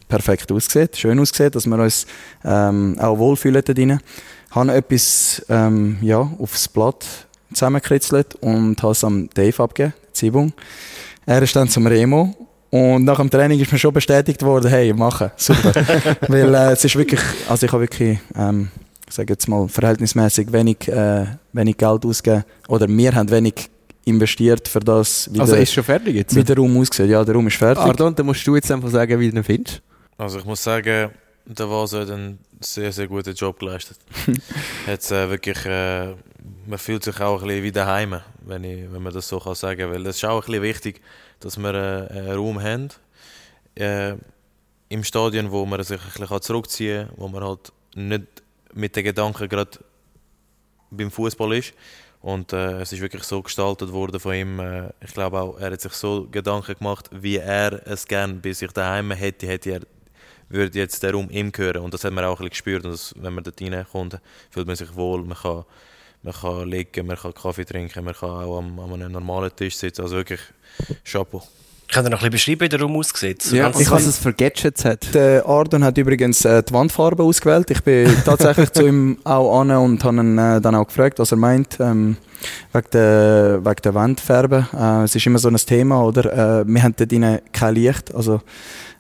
perfekt 0.10 0.52
aussieht, 0.52 0.98
schön 0.98 1.18
aussieht, 1.18 1.56
dass 1.56 1.66
wir 1.66 1.80
uns 1.80 2.06
ähm, 2.44 2.98
auch 3.00 3.18
wohlfühlen 3.18 3.64
da 3.64 3.72
drin. 3.72 4.02
Ich 4.50 4.56
habe 4.56 4.74
etwas 4.74 5.46
ähm, 5.48 5.98
ja, 6.02 6.30
aufs 6.40 6.68
Blatt 6.68 7.06
zusammengekritzelt 7.54 8.36
und 8.36 8.84
habe 8.84 8.92
es 8.92 9.06
am 9.06 9.30
Dave 9.30 9.64
abgegeben, 9.64 9.94
Zibung. 10.12 10.52
Er 11.26 11.42
ist 11.42 11.56
dann 11.56 11.70
zum 11.70 11.88
Remo 11.88 12.47
und 12.70 13.06
nach 13.06 13.18
dem 13.18 13.30
Training 13.30 13.60
ist 13.60 13.72
mir 13.72 13.80
schon 13.80 13.94
bestätigt 13.94 14.42
worden, 14.44 14.70
hey, 14.70 14.94
machen, 14.94 15.32
super. 15.36 15.74
Weil 16.28 16.54
äh, 16.54 16.72
es 16.74 16.84
ist 16.84 16.96
wirklich, 16.96 17.22
also 17.48 17.66
ich 17.66 17.72
habe 17.72 17.84
wirklich, 17.84 18.20
ähm, 18.36 18.70
ich 19.08 19.14
sage 19.14 19.34
jetzt 19.34 19.48
mal, 19.48 19.68
verhältnismäßig 19.68 20.52
wenig, 20.52 20.88
äh, 20.88 21.26
wenig 21.54 21.78
Geld 21.78 22.06
ausgegeben 22.06 22.44
oder 22.68 22.88
wir 22.88 23.16
haben 23.16 23.30
wenig 23.30 23.70
investiert 24.06 24.68
für 24.68 24.80
das. 24.80 25.30
Wie 25.32 25.40
also 25.40 25.54
der, 25.54 25.62
ist 25.62 25.74
schon 25.74 25.84
fertig 25.84 26.16
jetzt? 26.16 26.36
Wie 26.36 26.44
der 26.44 26.58
Raum 26.58 26.78
aussieht. 26.78 27.10
Ja, 27.10 27.24
der 27.24 27.36
Raum 27.36 27.48
ist 27.48 27.58
fertig. 27.58 27.84
Pardon, 27.84 28.16
dann 28.16 28.26
musst 28.26 28.46
du 28.48 28.56
jetzt 28.56 28.72
einfach 28.72 28.90
sagen, 28.90 29.20
wie 29.20 29.30
du 29.30 29.38
ihn 29.38 29.44
findest. 29.44 29.82
Also 30.18 30.40
ich 30.40 30.46
muss 30.46 30.64
sagen, 30.64 31.12
der 31.46 31.70
Vase 31.70 32.02
hat 32.02 32.12
einen 32.12 32.40
sehr, 32.60 32.92
sehr 32.92 33.08
guten 33.08 33.34
Job 33.34 33.60
geleistet. 33.60 33.98
Jetzt 34.88 35.12
äh, 35.12 35.30
wirklich, 35.30 35.66
äh, 35.66 36.14
man 36.68 36.80
fühlt 36.80 37.04
sich 37.04 37.20
auch 37.22 37.42
ein 37.42 37.48
bisschen 37.48 37.64
wie 37.64 37.72
daheim, 37.72 38.22
wenn, 38.42 38.64
ich, 38.64 38.92
wenn 38.92 39.02
man 39.02 39.14
das 39.14 39.28
so 39.28 39.40
kann 39.40 39.56
sagen 39.56 39.92
Weil 39.92 40.06
es 40.06 40.18
ist 40.18 40.26
auch 40.26 40.42
ein 40.42 40.46
bisschen 40.46 40.64
wichtig, 40.64 41.02
dass 41.40 41.58
wir 41.58 41.74
äh, 41.74 42.12
einen 42.12 42.32
Raum 42.32 42.62
haben 42.62 42.90
äh, 43.76 44.16
im 44.90 45.04
Stadion, 45.04 45.52
wo 45.52 45.66
man 45.66 45.84
sich 45.84 46.00
ein 46.02 46.12
bisschen 46.20 46.42
zurückziehen 46.42 47.08
kann, 47.08 47.18
wo 47.18 47.28
man 47.28 47.44
halt 47.44 47.72
nicht 47.96 48.28
mit 48.74 48.96
den 48.96 49.06
Gedanken 49.06 49.48
gerade 49.50 49.80
beim 50.92 51.10
Fußball 51.10 51.54
ist. 51.54 51.74
Und 52.22 52.52
äh, 52.52 52.82
es 52.82 52.92
ist 52.92 53.02
wirklich 53.02 53.24
so 53.24 53.42
gestaltet 53.42 53.92
worden 53.92 54.20
von 54.20 54.34
ihm. 54.34 54.60
Äh, 54.60 54.90
ich 55.02 55.14
glaube 55.14 55.40
auch, 55.40 55.58
er 55.60 55.72
hat 55.72 55.82
sich 55.82 55.94
so 55.94 56.28
Gedanken 56.30 56.76
gemacht, 56.76 57.10
wie 57.12 57.38
er 57.38 57.86
es 57.88 58.06
gerne 58.06 58.34
bei 58.36 58.52
sich 58.52 58.72
daheim 58.72 59.12
hätte, 59.12 59.48
hätte 59.48 59.72
er 59.72 59.82
würde 60.50 60.80
jetzt 60.80 61.04
der 61.04 61.14
Raum 61.14 61.30
ihm 61.30 61.52
gehören. 61.52 61.84
Und 61.84 61.94
das 61.94 62.04
hat 62.04 62.14
man 62.14 62.24
auch 62.24 62.40
ein 62.40 62.48
bisschen 62.48 62.50
gespürt. 62.50 62.86
Und 62.86 62.92
das, 62.92 63.14
wenn 63.18 63.34
man 63.34 63.44
dort 63.44 63.62
reinkommt, 63.62 64.20
fühlt 64.50 64.68
man 64.68 64.76
sich 64.76 64.96
wohl. 64.96 65.24
Man 65.24 65.38
kann, 65.38 65.66
man 66.28 66.36
kann 66.42 66.70
liegen, 66.70 67.08
man 67.08 67.16
kann 67.16 67.34
Kaffee 67.34 67.66
trinken, 67.66 68.04
man 68.04 68.14
kann 68.14 68.30
auch 68.30 68.58
am, 68.58 68.80
an 68.80 68.94
einem 68.94 69.12
normalen 69.14 69.56
Tisch 69.56 69.78
sitzen. 69.78 70.02
Also 70.02 70.18
wirklich 70.18 70.42
Chapeau. 71.04 71.42
Kann 71.90 72.04
er 72.06 72.10
noch 72.10 72.22
ein 72.22 72.30
bisschen 72.32 72.58
beschreiben, 72.58 72.62
wie 72.66 72.70
der 72.70 72.82
Raum 72.82 72.98
aussieht? 72.98 73.42
So 73.42 73.56
ja, 73.56 73.70
ich 73.70 73.90
was 73.90 74.06
es 74.06 74.18
für 74.18 74.34
Gadgets 74.34 74.84
hat. 74.84 75.14
Der 75.14 75.46
Ardon 75.46 75.86
hat 75.86 75.98
übrigens 75.98 76.44
äh, 76.44 76.62
die 76.62 76.74
Wandfarbe 76.74 77.24
ausgewählt. 77.24 77.72
Ich 77.72 77.82
bin 77.82 78.14
tatsächlich 78.26 78.72
zu 78.72 78.86
ihm 78.86 79.20
auch 79.24 79.62
an 79.62 79.72
und 79.72 80.04
habe 80.04 80.18
ihn 80.18 80.38
äh, 80.38 80.60
dann 80.60 80.76
auch 80.76 80.88
gefragt, 80.88 81.20
was 81.20 81.32
er 81.32 81.38
meint. 81.38 81.80
Ähm, 81.80 82.18
wegen 82.74 82.88
der, 82.92 83.62
wegen 83.64 83.82
der 83.82 83.94
Wandfarbe. 83.94 84.68
Äh, 84.78 85.04
es 85.04 85.16
ist 85.16 85.26
immer 85.26 85.40
so 85.40 85.48
ein 85.48 85.56
Thema, 85.56 86.04
oder? 86.04 86.60
Äh, 86.60 86.68
wir 86.68 86.84
haben 86.84 86.96
dort 86.98 87.54
kein 87.54 87.76
Licht. 87.76 88.14
Also, 88.14 88.42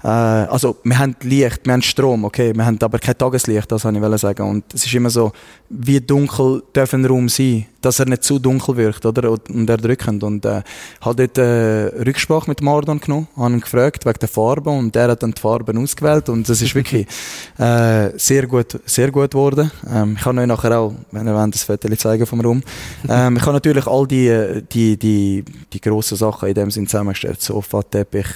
äh, 0.04 0.08
also 0.08 0.78
wir 0.84 1.00
haben 1.00 1.16
Licht, 1.22 1.66
wir 1.66 1.74
haben 1.74 1.82
Strom, 1.82 2.26
okay, 2.26 2.54
wir 2.56 2.66
haben 2.66 2.78
aber 2.82 3.00
kein 3.00 3.18
Tageslicht, 3.18 3.72
das 3.72 3.84
wollte 3.84 4.16
ich 4.16 4.22
sagen. 4.22 4.50
Und 4.50 4.74
es 4.74 4.86
ist 4.86 4.94
immer 4.94 5.10
so, 5.10 5.32
wie 5.70 6.00
dunkel 6.00 6.64
darf 6.74 6.94
ein 6.94 7.06
Raum 7.06 7.30
sein, 7.30 7.66
dass 7.82 8.00
er 8.00 8.06
nicht 8.06 8.24
zu 8.24 8.40
dunkel 8.40 8.78
wirkt, 8.78 9.06
oder? 9.06 9.32
Und 9.32 9.70
erdrückend. 9.70 10.24
Und 10.24 10.46
äh, 10.46 10.62
habe 11.02 11.28
dort 11.28 11.38
äh, 11.38 12.04
Rücksprache 12.04 12.50
mit 12.50 12.62
Mardon 12.62 13.00
genommen, 13.00 13.28
habe 13.36 13.54
ihn 13.54 13.62
gefragt 13.62 14.06
wegen 14.06 14.20
der 14.20 14.30
Farbe 14.30 14.70
und 14.70 14.94
der 14.94 15.10
hat 15.10 15.24
dann 15.24 15.32
die 15.32 15.42
Farben 15.42 15.78
ausgewählt 15.78 16.30
und 16.30 16.48
es 16.48 16.62
ist 16.62 16.76
wirklich 16.76 17.08
äh, 17.58 18.10
sehr 18.18 18.46
gut, 18.48 18.80
sehr 18.86 19.12
gut 19.12 19.32
geworden. 19.32 19.72
Ähm, 19.90 20.14
ich 20.18 20.24
kann 20.24 20.38
euch 20.38 20.48
nachher 20.48 20.80
auch, 20.80 20.94
wenn 21.12 21.28
ihr 21.28 21.34
wollt, 21.34 21.54
das 21.54 21.64
Foto 21.64 21.94
zeigen 21.96 22.26
vom 22.26 22.42
Raum. 22.42 22.62
Ähm, 23.10 23.38
ich 23.38 23.42
habe 23.42 23.54
natürlich 23.54 23.88
all 23.88 24.08
die, 24.08 24.62
die, 24.72 24.98
die, 24.98 25.44
die 25.74 25.82
grossen 25.82 26.18
Sachen 26.18 26.50
in 26.50 26.56
dem 26.56 26.72
Sinn 26.72 26.88
zusammengestellt, 26.88 27.42
Sofa, 27.42 27.82
Teppich, 27.84 28.28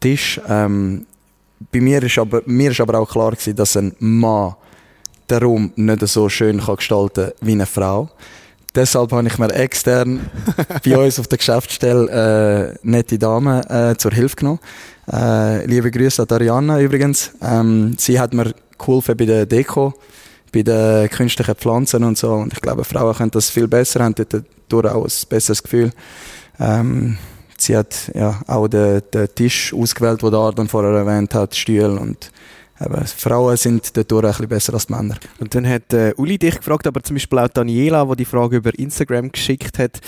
Tisch. 0.00 0.40
Ähm, 0.48 1.06
bei 1.72 1.80
mir 1.80 2.02
ist, 2.02 2.18
aber, 2.18 2.42
mir 2.46 2.70
ist 2.70 2.80
aber 2.80 2.98
auch 2.98 3.10
klar 3.10 3.32
gewesen, 3.32 3.56
dass 3.56 3.76
ein 3.76 3.94
Mann 3.98 4.54
den 5.30 5.42
Raum 5.42 5.72
nicht 5.76 6.08
so 6.08 6.28
schön 6.28 6.60
kann 6.60 6.76
gestalten 6.76 7.26
kann 7.26 7.32
wie 7.40 7.52
eine 7.52 7.66
Frau. 7.66 8.08
Deshalb 8.74 9.12
habe 9.12 9.26
ich 9.26 9.38
mir 9.38 9.52
extern 9.52 10.30
bei 10.84 10.96
uns 10.96 11.18
auf 11.18 11.26
der 11.26 11.38
Geschäftsstelle 11.38 12.74
äh, 12.74 12.78
nette 12.82 13.18
Dame 13.18 13.62
äh, 13.68 13.96
zur 13.96 14.12
Hilfe 14.12 14.36
genommen. 14.36 14.60
Äh, 15.12 15.66
liebe 15.66 15.90
Grüße 15.90 16.22
an 16.22 16.28
Ariana 16.30 16.80
übrigens. 16.80 17.32
Ähm, 17.42 17.94
sie 17.98 18.20
hat 18.20 18.32
mir 18.32 18.54
geholfen 18.78 19.16
bei 19.16 19.26
der 19.26 19.46
Deko, 19.46 19.92
bei 20.52 20.62
den 20.62 21.10
künstlichen 21.10 21.56
Pflanzen 21.56 22.04
und 22.04 22.16
so. 22.16 22.32
Und 22.32 22.52
ich 22.52 22.60
glaube, 22.60 22.84
Frauen 22.84 23.14
können 23.14 23.32
das 23.32 23.50
viel 23.50 23.66
besser, 23.66 24.04
haben 24.04 24.14
dadurch 24.14 24.94
auch 24.94 25.04
ein 25.04 25.28
besseres 25.28 25.62
Gefühl. 25.62 25.90
Ähm, 26.60 27.18
sie 27.62 27.76
hat 27.76 28.10
ja 28.14 28.40
auch 28.46 28.68
den, 28.68 29.02
den 29.12 29.28
Tisch 29.34 29.72
ausgewählt, 29.74 30.22
den 30.22 30.34
Arden 30.34 30.68
vorher 30.68 30.92
erwähnt 30.92 31.34
hat, 31.34 31.54
Stühle 31.54 31.98
und 31.98 32.30
eben, 32.80 33.06
Frauen 33.06 33.56
sind 33.56 33.96
dadurch 33.96 34.24
ein 34.24 34.30
bisschen 34.30 34.48
besser 34.48 34.74
als 34.74 34.86
die 34.86 34.92
Männer. 34.92 35.16
Und 35.38 35.54
dann 35.54 35.68
hat 35.68 35.92
äh, 35.92 36.14
Uli 36.16 36.38
dich 36.38 36.56
gefragt, 36.56 36.86
aber 36.86 37.02
zum 37.02 37.16
Beispiel 37.16 37.38
auch 37.38 37.48
Daniela, 37.48 38.04
die 38.04 38.16
die 38.16 38.24
Frage 38.24 38.56
über 38.56 38.76
Instagram 38.78 39.30
geschickt 39.30 39.78
hat, 39.78 40.00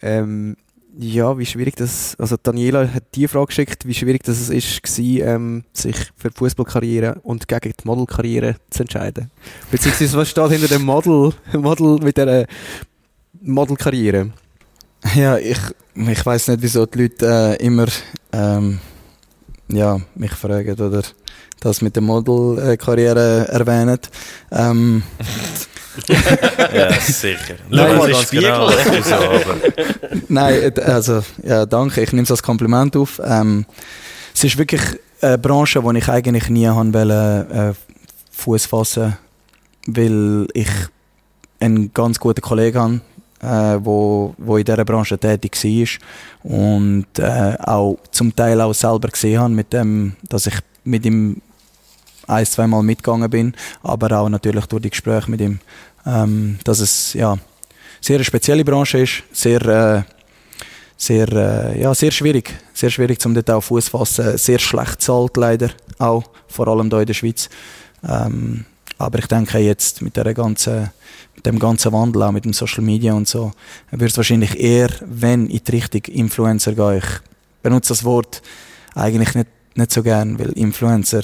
ähm, 0.00 0.56
ja, 0.98 1.38
wie 1.38 1.46
schwierig 1.46 1.74
das, 1.76 2.14
also 2.18 2.36
Daniela 2.42 2.86
hat 2.92 3.04
die 3.14 3.26
Frage 3.26 3.46
geschickt, 3.46 3.86
wie 3.86 3.94
schwierig 3.94 4.22
das 4.24 4.50
ist, 4.50 4.98
war, 4.98 5.04
ähm, 5.26 5.64
sich 5.72 5.96
für 6.16 6.28
die 6.28 6.36
Fußballkarriere 6.36 7.20
und 7.22 7.48
gegen 7.48 7.72
die 7.72 7.86
Modelkarriere 7.86 8.56
zu 8.68 8.82
entscheiden. 8.82 9.30
Beziehungsweise 9.70 10.18
was 10.18 10.28
steht 10.28 10.50
hinter 10.50 10.68
dem 10.68 10.82
Model, 10.82 11.32
Model 11.54 11.98
mit 12.02 12.18
der 12.18 12.46
Modelkarriere? 13.40 14.32
Ja, 15.14 15.38
ich, 15.38 15.58
ich 15.94 16.24
weiß 16.24 16.48
nicht, 16.48 16.62
wieso 16.62 16.86
die 16.86 17.02
Leute 17.02 17.56
äh, 17.60 17.64
immer 17.64 17.86
ähm, 18.32 18.78
ja, 19.68 19.98
mich 20.14 20.32
fragen 20.32 20.72
oder 20.80 21.02
das 21.60 21.80
mit 21.80 21.94
der 21.94 22.02
Modelkarriere 22.02 23.48
erwähnen. 23.48 23.98
Ähm, 24.50 25.02
ja, 26.74 26.92
sicher. 27.00 27.54
Nein, 27.68 28.14
genau, 28.30 28.70
so, 28.70 29.14
aber. 29.14 29.56
Nein, 30.28 30.78
also 30.78 31.22
ja, 31.42 31.66
danke. 31.66 32.02
Ich 32.02 32.12
nehme 32.12 32.24
es 32.24 32.30
als 32.30 32.42
Kompliment 32.42 32.96
auf. 32.96 33.20
Ähm, 33.24 33.66
es 34.34 34.44
ist 34.44 34.58
wirklich 34.58 34.80
eine 35.20 35.38
Branche, 35.38 35.82
wo 35.82 35.92
ich 35.92 36.08
eigentlich 36.08 36.48
nie 36.48 36.66
haben 36.66 36.92
wollte, 36.92 37.74
äh, 37.74 37.92
Fuß 38.32 38.66
fassen, 38.66 39.16
weil 39.86 40.48
ich 40.54 40.70
einen 41.60 41.92
ganz 41.92 42.18
guten 42.18 42.40
Kollegen 42.40 42.78
habe, 42.78 43.00
äh, 43.42 43.78
wo, 43.82 44.34
wo 44.38 44.56
in 44.56 44.64
dieser 44.64 44.84
Branche 44.84 45.18
tätig 45.18 45.56
war 45.62 46.50
und 46.50 47.06
äh, 47.18 47.56
auch 47.58 47.98
zum 48.10 48.34
Teil 48.34 48.60
auch 48.60 48.72
selber 48.72 49.08
gesehen 49.08 49.40
habe, 49.40 49.52
mit 49.52 49.72
dem, 49.72 50.16
dass 50.28 50.46
ich 50.46 50.54
mit 50.84 51.04
ihm 51.04 51.42
ein, 52.26 52.46
zweimal 52.46 52.82
mitgegangen 52.82 53.28
bin, 53.28 53.54
aber 53.82 54.18
auch 54.18 54.28
natürlich 54.28 54.66
durch 54.66 54.82
die 54.82 54.90
Gespräche 54.90 55.30
mit 55.30 55.40
ihm, 55.40 55.58
ähm, 56.06 56.58
dass 56.64 56.80
es 56.80 57.14
ja 57.14 57.36
sehr 58.00 58.16
eine 58.16 58.24
spezielle 58.24 58.64
Branche 58.64 58.98
ist, 58.98 59.22
sehr 59.32 59.62
äh, 59.66 60.02
sehr, 61.02 61.28
äh, 61.32 61.80
ja, 61.80 61.92
sehr 61.94 62.12
schwierig, 62.12 62.54
sehr 62.72 62.90
schwierig 62.90 63.20
zum 63.20 63.34
dort 63.34 63.50
auch 63.50 63.60
Fuß 63.60 63.88
fassen, 63.88 64.38
sehr 64.38 64.60
schlecht 64.60 65.02
zahlt 65.02 65.36
leider 65.36 65.70
auch, 65.98 66.22
vor 66.46 66.68
allem 66.68 66.88
hier 66.90 67.00
in 67.00 67.06
der 67.06 67.14
Schweiz. 67.14 67.48
Ähm, 68.08 68.64
aber 69.02 69.18
ich 69.18 69.26
denke 69.26 69.58
jetzt 69.58 70.02
mit 70.02 70.16
der 70.16 70.32
ganzen 70.34 70.90
mit 71.34 71.46
dem 71.46 71.58
ganzen 71.58 71.92
Wandel, 71.92 72.22
auch 72.22 72.32
mit 72.32 72.44
dem 72.44 72.52
Social 72.52 72.82
Media 72.84 73.14
und 73.14 73.26
so, 73.26 73.52
wird 73.90 74.10
es 74.10 74.16
wahrscheinlich 74.16 74.58
eher, 74.58 74.90
wenn 75.00 75.46
in 75.46 75.60
die 75.64 75.70
Richtung 75.72 76.02
Influencer 76.04 76.74
gehe. 76.74 76.98
Ich 76.98 77.04
benutze 77.62 77.88
das 77.88 78.04
Wort 78.04 78.42
eigentlich 78.94 79.34
nicht, 79.34 79.48
nicht 79.74 79.92
so 79.92 80.02
gern, 80.02 80.38
weil 80.38 80.50
Influencer 80.52 81.22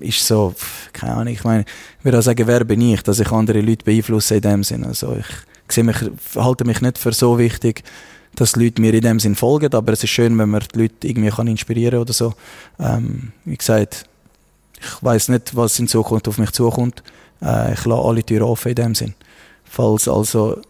ist 0.00 0.26
so, 0.26 0.54
keine 0.92 1.14
Ahnung, 1.14 1.32
ich 1.32 1.44
meine, 1.44 1.64
ich 1.98 2.04
würde 2.04 2.18
auch 2.18 2.22
sagen, 2.22 2.46
wer 2.46 2.64
bin 2.64 2.80
ich, 2.80 3.02
dass 3.02 3.20
ich 3.20 3.30
andere 3.30 3.60
Leute 3.60 3.84
beeinflusse 3.84 4.36
in 4.36 4.40
dem 4.40 4.64
Sinne. 4.64 4.88
Also 4.88 5.16
ich 5.16 5.72
sehe 5.72 5.84
mich, 5.84 5.96
halte 6.34 6.64
mich 6.64 6.80
nicht 6.80 6.98
für 6.98 7.12
so 7.12 7.38
wichtig, 7.38 7.84
dass 8.34 8.52
die 8.52 8.64
Leute 8.64 8.80
mir 8.80 8.94
in 8.94 9.02
dem 9.02 9.20
Sinn 9.20 9.36
folgen, 9.36 9.72
aber 9.72 9.92
es 9.92 10.02
ist 10.02 10.10
schön, 10.10 10.36
wenn 10.38 10.48
man 10.48 10.62
die 10.74 10.78
Leute 10.80 11.06
irgendwie 11.06 11.30
kann 11.30 11.46
inspirieren 11.46 12.00
oder 12.00 12.12
so. 12.12 12.34
Ähm, 12.80 13.32
wie 13.44 13.56
gesagt, 13.56 14.06
ich 14.82 15.02
weiß 15.02 15.28
nicht, 15.28 15.56
was 15.56 15.78
in 15.78 15.88
Zukunft 15.88 16.28
auf 16.28 16.38
mich 16.38 16.52
zukommt. 16.52 17.02
Äh, 17.42 17.74
ich 17.74 17.84
lasse 17.84 18.02
alle 18.02 18.22
Türen 18.22 18.42
offen 18.42 18.70
in 18.70 18.74
dem 18.74 18.94
Sinn. 18.94 19.14
Falls 19.64 20.08
also 20.08 20.60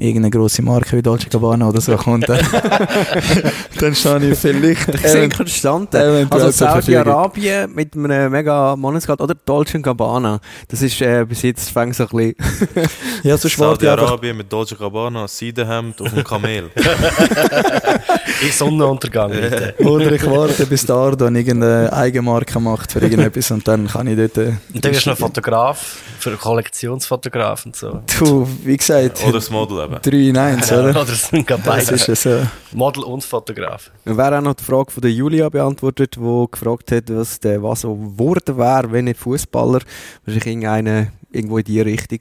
irgendeine 0.00 0.30
grosse 0.30 0.62
Marke 0.62 0.96
wie 0.96 1.02
Dolce 1.02 1.28
Gabbana 1.28 1.68
oder 1.68 1.80
so 1.80 1.96
kommt, 1.96 2.28
dann, 2.28 2.40
dann 3.78 3.94
stehe 3.94 4.30
ich 4.30 4.38
vielleicht 4.38 4.98
Sehr 5.08 5.28
konstant. 5.28 5.94
eventuell 5.94 6.42
Also. 6.42 6.64
Saudi-Arabien 6.64 7.72
mit 7.74 7.94
einem 7.94 8.32
mega 8.32 8.76
Monatsgehalt 8.76 9.20
oder 9.20 9.34
Dolce 9.34 9.80
Gabbana. 9.80 10.40
Das 10.68 10.82
ist 10.82 11.00
äh, 11.00 11.24
bis 11.24 11.42
jetzt 11.42 11.70
fängt 11.70 11.94
so 11.96 12.04
ein 12.04 12.34
bisschen... 12.34 12.34
Ja, 13.22 13.36
so 13.36 13.48
ich 13.48 13.56
Saudi-Arabien 13.56 14.36
mit 14.36 14.50
Dolce 14.52 14.76
Gabbana, 14.76 15.28
Seidenhemd 15.28 16.00
auf 16.00 16.12
dem 16.12 16.24
Kamel. 16.24 16.70
In 18.42 18.50
Sonnenuntergang, 18.52 19.30
bitte. 19.32 19.74
Oder 19.80 20.12
ich 20.12 20.24
warte, 20.26 20.64
bis 20.66 20.86
der 20.86 20.96
Ardon 20.96 21.34
irgendeine 21.36 21.92
Eigenmarke 21.92 22.58
macht 22.60 22.92
für 22.92 23.00
irgendetwas 23.00 23.50
und 23.50 23.66
dann 23.68 23.86
kann 23.86 24.06
ich 24.06 24.16
dort... 24.16 24.38
äh, 24.38 24.52
Und 24.72 24.84
dann 24.84 24.92
bist 24.92 25.04
du 25.06 25.10
noch 25.10 25.18
Fotograf, 25.18 25.96
für 26.18 26.36
Kollektionsfotograf 26.36 27.66
und 27.66 27.76
so. 27.76 28.02
Du, 28.18 28.48
wie 28.64 28.76
gesagt, 28.76 29.22
Oder 29.24 29.34
das 29.34 29.50
Model 29.50 29.80
eben. 29.90 30.02
3 30.02 30.16
in 30.28 30.36
1, 30.36 30.72
oder? 30.72 30.90
Oder 30.90 31.02
es 31.02 31.28
sind 31.28 31.46
gerade 31.46 31.62
Das 31.62 31.84
beide. 31.86 31.94
ist 31.94 32.08
es 32.08 32.22
so. 32.22 32.42
Model 32.72 33.02
und 33.04 33.24
Fotograf. 33.24 33.90
Wir 34.04 34.16
wäre 34.16 34.38
auch 34.38 34.42
noch 34.42 34.54
die 34.54 34.64
Frage 34.64 34.90
von 34.90 35.00
der 35.00 35.12
Julia 35.12 35.48
beantwortet, 35.48 36.16
die 36.16 36.46
gefragt 36.50 36.92
hat, 36.92 37.04
was 37.08 37.40
der 37.40 37.62
was 37.62 37.82
so 37.82 37.94
geworden 37.94 38.56
wäre, 38.56 38.92
wenn 38.92 39.06
nicht 39.06 39.18
Fußballer. 39.20 39.80
Wahrscheinlich 40.24 40.46
irgendeiner 40.46 41.06
irgendwo 41.32 41.58
in 41.58 41.64
die 41.64 41.80
Richtung. 41.80 42.18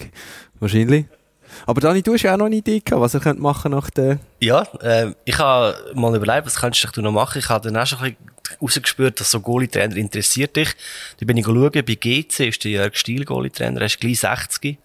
Wahrscheinlich. 0.59 1.05
Aber 1.65 1.81
Dani, 1.81 2.01
du 2.03 2.13
hast 2.13 2.21
ja 2.21 2.33
auch 2.33 2.37
noch 2.37 2.45
eine 2.45 2.57
Idee 2.57 2.79
gehabt, 2.79 3.01
was 3.01 3.13
er 3.15 3.19
könnte 3.21 3.41
machen 3.41 3.71
nach 3.71 3.89
der... 3.89 4.19
Ja, 4.39 4.67
äh, 4.81 5.11
ich 5.25 5.37
habe 5.39 5.75
mal 5.95 6.15
überlegt, 6.15 6.45
was 6.45 6.55
könntest 6.57 6.95
du 6.95 7.01
noch 7.01 7.11
machen. 7.11 7.39
Ich 7.39 7.49
habe 7.49 7.67
dann 7.71 7.81
auch 7.81 7.87
schon 7.87 7.99
ein 7.99 8.15
bisschen 8.15 8.57
rausgespürt, 8.61 9.19
dass 9.19 9.31
so 9.31 9.39
Goalie-Trainer 9.39 9.95
interessiert 9.95 10.55
dich. 10.55 10.69
Da 11.19 11.25
bin 11.25 11.37
ich 11.37 11.45
schauen, 11.45 11.71
bei 11.71 11.81
GC 11.81 12.39
ist 12.47 12.63
der 12.63 12.71
Jörg 12.71 12.95
Stiel 12.95 13.25
Goalie-Trainer, 13.25 13.79
er 13.81 13.85
ist 13.87 13.99
gleich 13.99 14.19
60. 14.19 14.77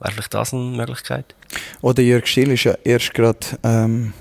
Wäre 0.00 0.12
vielleicht 0.12 0.34
das 0.34 0.52
eine 0.54 0.76
Möglichkeit? 0.76 1.34
Oder 1.80 2.02
Jörg 2.02 2.26
Schill 2.26 2.52
ist 2.52 2.64
ja 2.64 2.74
erst 2.84 3.14
gerade 3.14 3.38
ähm, 3.64 4.12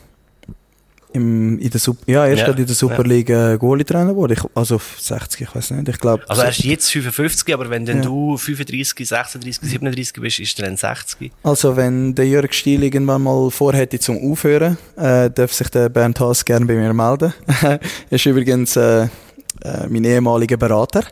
im, 1.14 1.60
in 1.60 1.70
der 1.70 1.80
Sup 1.80 1.98
ja, 2.06 2.26
erst 2.26 2.44
Ja, 2.48 2.54
in 2.54 2.66
der 2.66 2.76
Superliga 2.76 3.56
Goalie-Trainer 3.56 4.12
geworden. 4.12 4.34
Ich, 4.34 4.44
also 4.56 4.76
auf 4.76 4.98
60, 5.00 5.42
ich 5.42 5.56
weiß 5.56 5.72
nicht. 5.72 5.90
Ich 5.90 6.00
glaube. 6.00 6.24
Also 6.28 6.42
er 6.42 6.50
ist 6.50 6.64
jetzt 6.64 6.92
55, 6.92 7.54
aber 7.54 7.70
wenn 7.70 7.86
dann 7.86 7.98
Ja. 7.98 8.04
du 8.04 8.38
35, 8.38 9.08
36, 9.08 9.70
37 9.70 10.22
bist, 10.22 10.40
ist 10.40 10.60
er 10.60 10.66
dann 10.66 10.78
60. 10.78 11.32
Also 11.44 11.76
wenn 11.76 12.16
der 12.16 12.28
Jörg 12.28 12.54
Stiel 12.54 12.84
irgendwann 12.84 13.24
mal 13.24 13.50
vorhätte 13.52 14.00
zum 14.00 14.32
Aufhören, 14.32 14.78
äh, 14.96 15.30
darf 15.30 15.54
sich 15.54 15.70
der 15.70 15.90
Bernd 15.90 16.20
Haas 16.20 16.44
gerne 16.44 16.66
bei 16.66 16.74
mir 16.74 16.94
melden. 16.94 17.34
er 17.62 17.80
ist 18.10 18.26
übrigens 18.26 18.76
äh, 18.76 19.04
äh, 19.04 19.08
mein 19.90 20.04
ehemaliger 20.04 20.58
Berater. 20.58 21.04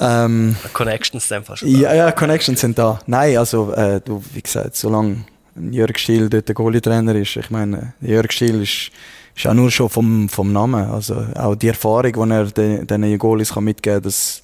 Ähm, 0.00 0.56
Connections 0.72 1.28
dann 1.28 1.44
fast. 1.44 1.62
ja, 1.62 1.94
ja, 1.94 2.10
Connections 2.12 2.60
sind 2.60 2.78
da. 2.78 2.98
Nein, 3.06 3.36
also 3.36 3.72
äh, 3.72 4.00
du, 4.00 4.22
wie 4.32 4.40
gesagt, 4.40 4.74
solange 4.76 5.24
Jörg 5.70 5.98
Stiel 5.98 6.30
dort 6.30 6.48
der 6.48 6.54
Goalie-Trainer 6.54 7.14
ist, 7.14 7.36
ich 7.36 7.50
meine, 7.50 7.92
Jörg 8.00 8.32
Stiel 8.32 8.62
ist, 8.62 8.90
ist 9.36 9.46
auch 9.46 9.54
nur 9.54 9.70
schon 9.70 9.90
vom, 9.90 10.28
vom 10.28 10.52
Namen, 10.52 10.90
also 10.90 11.26
auch 11.34 11.54
die 11.54 11.68
Erfahrung, 11.68 12.12
die 12.12 12.34
er 12.34 12.44
den, 12.46 12.86
den 12.86 13.18
Goalies 13.18 13.52
kann 13.52 13.64
mitgeben 13.64 13.96
kann, 13.96 14.02
das, 14.04 14.42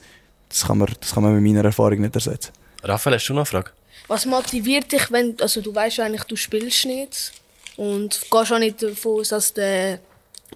das, 0.48 0.66
kann 0.66 0.78
man, 0.78 0.88
das 1.00 1.14
kann 1.14 1.22
man 1.22 1.34
mit 1.34 1.42
meiner 1.42 1.64
Erfahrung 1.64 2.00
nicht 2.00 2.14
ersetzen. 2.14 2.52
Raphael, 2.82 3.16
hast 3.16 3.28
du 3.28 3.32
noch 3.32 3.40
eine 3.40 3.46
Frage? 3.46 3.70
Was 4.08 4.26
motiviert 4.26 4.92
dich, 4.92 5.10
wenn, 5.10 5.36
also 5.40 5.60
du 5.60 5.74
weißt 5.74 6.00
eigentlich, 6.00 6.24
du 6.24 6.36
spielst 6.36 6.84
nicht 6.84 7.32
und 7.76 8.20
gehst 8.30 8.52
auch 8.52 8.58
nicht 8.58 8.82
davon 8.82 9.20
aus, 9.20 9.30
dass 9.30 9.54
der 9.54 10.00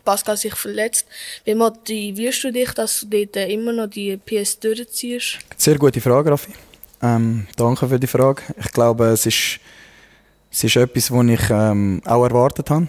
Pascal 0.05 0.37
sich 0.37 0.55
verletzt. 0.55 1.07
Wie 1.45 1.55
motivierst 1.55 2.45
du 2.45 2.53
dich, 2.53 2.73
dass 2.73 3.01
du 3.01 3.07
dort 3.07 3.37
äh, 3.37 3.49
immer 3.53 3.73
noch 3.73 3.89
die 3.89 4.17
PS 4.17 4.59
durchziehst? 4.59 5.39
Sehr 5.57 5.79
gute 5.79 6.01
Frage, 6.01 6.31
Raffi. 6.31 6.53
Ähm, 7.03 7.47
danke 7.57 7.89
für 7.89 7.99
die 7.99 8.07
Frage. 8.07 8.43
Ich 8.59 8.73
glaube, 8.73 9.07
es 9.07 9.27
ist, 9.27 9.61
es 10.51 10.65
ist 10.65 10.77
etwas, 10.77 11.11
was 11.11 11.27
ich 11.27 11.51
ähm, 11.51 12.03
auch 12.05 12.25
erwartet 12.25 12.71
habe. 12.71 12.89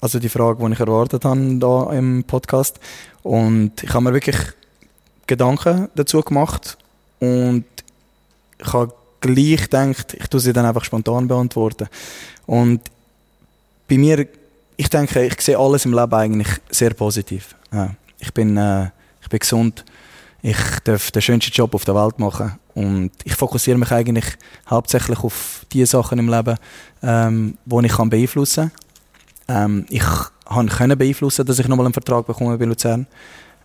Also 0.00 0.18
die 0.18 0.28
Frage, 0.28 0.64
die 0.64 0.72
ich 0.72 0.80
erwartet 0.80 1.24
habe 1.24 1.56
da 1.58 1.92
im 1.92 2.24
Podcast. 2.24 2.80
Und 3.22 3.82
ich 3.82 3.92
habe 3.92 4.04
mir 4.04 4.14
wirklich 4.14 4.36
Gedanken 5.26 5.88
dazu 5.94 6.22
gemacht 6.22 6.78
und 7.20 7.64
ich 8.58 8.72
habe 8.72 8.94
gleich 9.20 9.62
gedacht, 9.62 10.14
ich 10.14 10.26
tue 10.26 10.40
sie 10.40 10.52
dann 10.52 10.64
einfach 10.64 10.84
spontan 10.84 11.28
beantworten. 11.28 11.88
Und 12.46 12.80
bei 13.88 13.98
mir, 13.98 14.26
ich 14.80 14.88
denke, 14.88 15.26
ich 15.26 15.38
sehe 15.42 15.58
alles 15.58 15.84
im 15.84 15.92
Leben 15.92 16.14
eigentlich 16.14 16.48
sehr 16.70 16.94
positiv. 16.94 17.54
Ja. 17.70 17.90
Ich, 18.18 18.32
bin, 18.32 18.56
äh, 18.56 18.86
ich 19.20 19.28
bin 19.28 19.38
gesund, 19.38 19.84
ich 20.40 20.56
darf 20.84 21.10
den 21.10 21.20
schönsten 21.20 21.52
Job 21.52 21.74
auf 21.74 21.84
der 21.84 21.94
Welt 21.94 22.18
machen 22.18 22.58
und 22.74 23.10
ich 23.24 23.34
fokussiere 23.34 23.76
mich 23.76 23.92
eigentlich 23.92 24.24
hauptsächlich 24.70 25.18
auf 25.18 25.66
die 25.70 25.84
Sachen 25.84 26.18
im 26.18 26.30
Leben, 26.30 26.56
ähm, 27.02 27.58
die 27.66 27.86
ich 27.86 27.92
kann 27.92 28.08
beeinflussen 28.08 28.72
kann. 29.46 29.64
Ähm, 29.64 29.86
ich 29.90 30.02
kann 30.46 30.96
beeinflussen, 30.96 31.44
dass 31.44 31.58
ich 31.58 31.68
nochmal 31.68 31.84
einen 31.84 31.92
Vertrag 31.92 32.26
bekomme 32.26 32.56
bei 32.56 32.64
Luzern. 32.64 33.06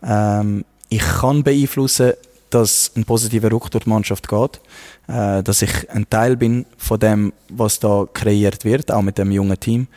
Ähm, 0.04 0.66
ich 0.90 1.00
kann 1.22 1.44
beeinflussen, 1.44 2.12
dass 2.50 2.92
ein 2.98 3.06
positiver 3.06 3.50
Ruck 3.52 3.72
durch 3.72 3.86
die 3.86 3.90
Mannschaft 3.90 4.28
geht, 4.28 4.60
äh, 5.08 5.42
dass 5.42 5.62
ich 5.62 5.90
ein 5.92 6.10
Teil 6.10 6.36
bin 6.36 6.66
von 6.78 7.00
dem, 7.00 7.32
was 7.48 7.80
da 7.80 8.06
kreiert 8.12 8.66
wird, 8.66 8.92
auch 8.92 9.02
mit 9.02 9.18
dem 9.18 9.32
jungen 9.32 9.58
Team. 9.58 9.88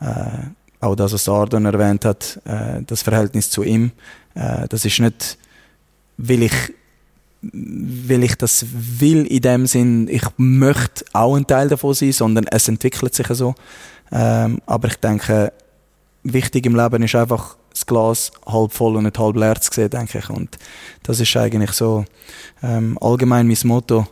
Äh, 0.00 0.50
auch 0.86 0.96
das, 0.96 1.12
was 1.12 1.28
Ardon 1.28 1.66
erwähnt 1.66 2.04
hat, 2.04 2.40
äh, 2.44 2.82
das 2.86 3.02
Verhältnis 3.02 3.50
zu 3.50 3.62
ihm, 3.62 3.92
äh, 4.34 4.66
das 4.68 4.84
ist 4.84 4.98
nicht, 5.00 5.38
weil 6.16 6.44
ich, 6.44 6.54
weil 7.42 8.24
ich 8.24 8.34
das 8.36 8.64
will 8.70 9.26
in 9.26 9.40
dem 9.42 9.66
Sinn, 9.66 10.08
ich 10.08 10.24
möchte 10.36 11.04
auch 11.12 11.36
ein 11.36 11.46
Teil 11.46 11.68
davon 11.68 11.94
sein, 11.94 12.12
sondern 12.12 12.46
es 12.50 12.68
entwickelt 12.68 13.14
sich 13.14 13.26
so. 13.28 13.54
Ähm, 14.10 14.60
aber 14.66 14.88
ich 14.88 14.96
denke, 14.96 15.52
wichtig 16.22 16.66
im 16.66 16.76
Leben 16.76 17.02
ist 17.02 17.14
einfach 17.14 17.56
das 17.70 17.86
Glas 17.86 18.32
halb 18.46 18.72
voll 18.72 18.96
und 18.96 19.04
nicht 19.04 19.18
halb 19.18 19.36
leer 19.36 19.60
zu 19.60 19.70
sehen, 19.72 19.90
denke 19.90 20.18
ich. 20.18 20.30
Und 20.30 20.56
das 21.02 21.20
ist 21.20 21.36
eigentlich 21.36 21.72
so 21.72 22.04
ähm, 22.62 22.98
allgemein 23.00 23.46
mein 23.46 23.58
Motto 23.64 24.06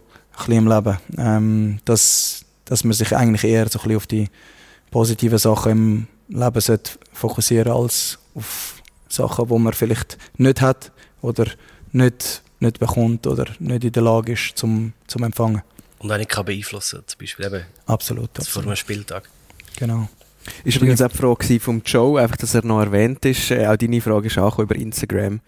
im 0.48 0.68
Leben, 0.68 0.98
ähm, 1.16 1.78
dass, 1.84 2.44
dass 2.64 2.84
man 2.84 2.92
sich 2.92 3.14
eigentlich 3.16 3.44
eher 3.44 3.68
so 3.68 3.78
ein 3.78 3.82
bisschen 3.82 3.96
auf 3.96 4.06
die 4.06 4.28
positiven 4.90 5.38
Sachen 5.38 5.72
im 5.72 6.06
Leben 6.28 6.60
sollte 6.60 6.92
fokussieren 7.12 7.72
als 7.72 8.18
auf 8.34 8.82
Sachen, 9.08 9.48
wo 9.48 9.58
man 9.58 9.72
vielleicht 9.72 10.18
nicht 10.36 10.60
hat 10.60 10.90
oder 11.22 11.46
nicht, 11.92 12.42
nicht 12.60 12.78
bekommt 12.78 13.26
oder 13.26 13.46
nicht 13.58 13.84
in 13.84 13.92
der 13.92 14.02
Lage 14.02 14.32
ist 14.32 14.56
zum, 14.56 14.92
zum 15.06 15.22
Empfangen. 15.22 15.62
Und 15.98 16.10
auch 16.12 16.18
nicht 16.18 16.30
kann 16.30 16.44
beeinflussen, 16.44 17.02
zum 17.06 17.18
Beispiel 17.18 17.46
eben 17.46 17.64
Absolut. 17.86 18.30
vor 18.34 18.42
absolut. 18.42 18.66
einem 18.66 18.76
Spieltag. 18.76 19.28
Genau. 19.76 20.08
Ist 20.62 20.76
übrigens 20.76 21.00
auch 21.00 21.08
die 21.08 21.16
Frage 21.16 21.60
vom 21.60 21.82
Joe, 21.86 22.20
einfach, 22.20 22.36
dass 22.36 22.54
er 22.54 22.64
noch 22.64 22.80
erwähnt 22.80 23.24
ist. 23.24 23.50
Äh, 23.50 23.66
auch 23.66 23.76
deine 23.76 24.00
Frage 24.02 24.26
ist 24.26 24.36
auch 24.36 24.58
über 24.58 24.74
Instagram, 24.76 25.40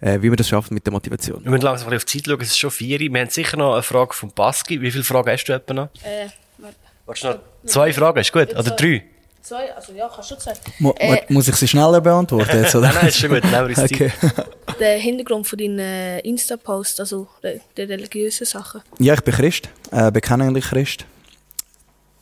äh, 0.00 0.20
wie 0.20 0.28
man 0.28 0.36
das 0.36 0.48
schafft 0.48 0.72
mit 0.72 0.84
der 0.84 0.92
Motivation. 0.92 1.44
Wir 1.44 1.50
müssen 1.52 1.62
langsam 1.62 1.92
auf 1.92 2.04
die 2.04 2.18
Zeit 2.18 2.26
schauen, 2.26 2.40
es 2.40 2.48
ist 2.48 2.58
schon 2.58 2.72
vier. 2.72 2.98
Wir 2.98 3.20
haben 3.20 3.30
sicher 3.30 3.56
noch 3.56 3.74
eine 3.74 3.82
Frage 3.82 4.12
von 4.14 4.32
Baski. 4.32 4.80
Wie 4.80 4.90
viele 4.90 5.04
Fragen 5.04 5.30
hast 5.30 5.44
du 5.44 5.52
etwa 5.52 5.74
noch? 5.74 5.88
Äh, 6.02 6.28
warte. 6.58 7.20
Du 7.20 7.28
noch 7.28 7.38
zwei 7.66 7.92
Fragen, 7.92 8.18
ist 8.18 8.32
gut? 8.32 8.50
Oder 8.56 8.70
drei? 8.70 9.04
Zwei, 9.44 9.76
also 9.76 9.92
ja, 9.92 10.08
kannst 10.08 10.30
du 10.30 10.36
zwei. 10.36 10.54
Mu 10.78 10.94
Äh, 10.96 11.20
muss 11.28 11.46
ich 11.48 11.56
sie 11.56 11.68
schneller 11.68 12.00
beantworten 12.00 12.62
jetzt? 12.62 12.74
Oder? 12.74 12.86
Nein, 12.94 12.94
nein, 12.94 13.08
ist 13.08 13.18
schon 13.18 13.28
gut, 13.28 13.44
nehmen 13.44 13.68
wir 13.68 13.84
okay. 13.84 14.10
Der 14.80 14.96
Hintergrund 14.96 15.46
von 15.46 15.58
deinen 15.58 15.78
äh, 15.78 16.20
Insta-Posts, 16.20 17.00
also 17.00 17.28
der, 17.42 17.60
der 17.76 17.90
religiösen 17.90 18.46
Sachen. 18.46 18.80
Ja, 18.98 19.12
ich 19.12 19.20
bin 19.20 19.34
Christ, 19.34 19.68
äh, 19.90 20.10
bekennender 20.10 20.62
Christ. 20.62 21.04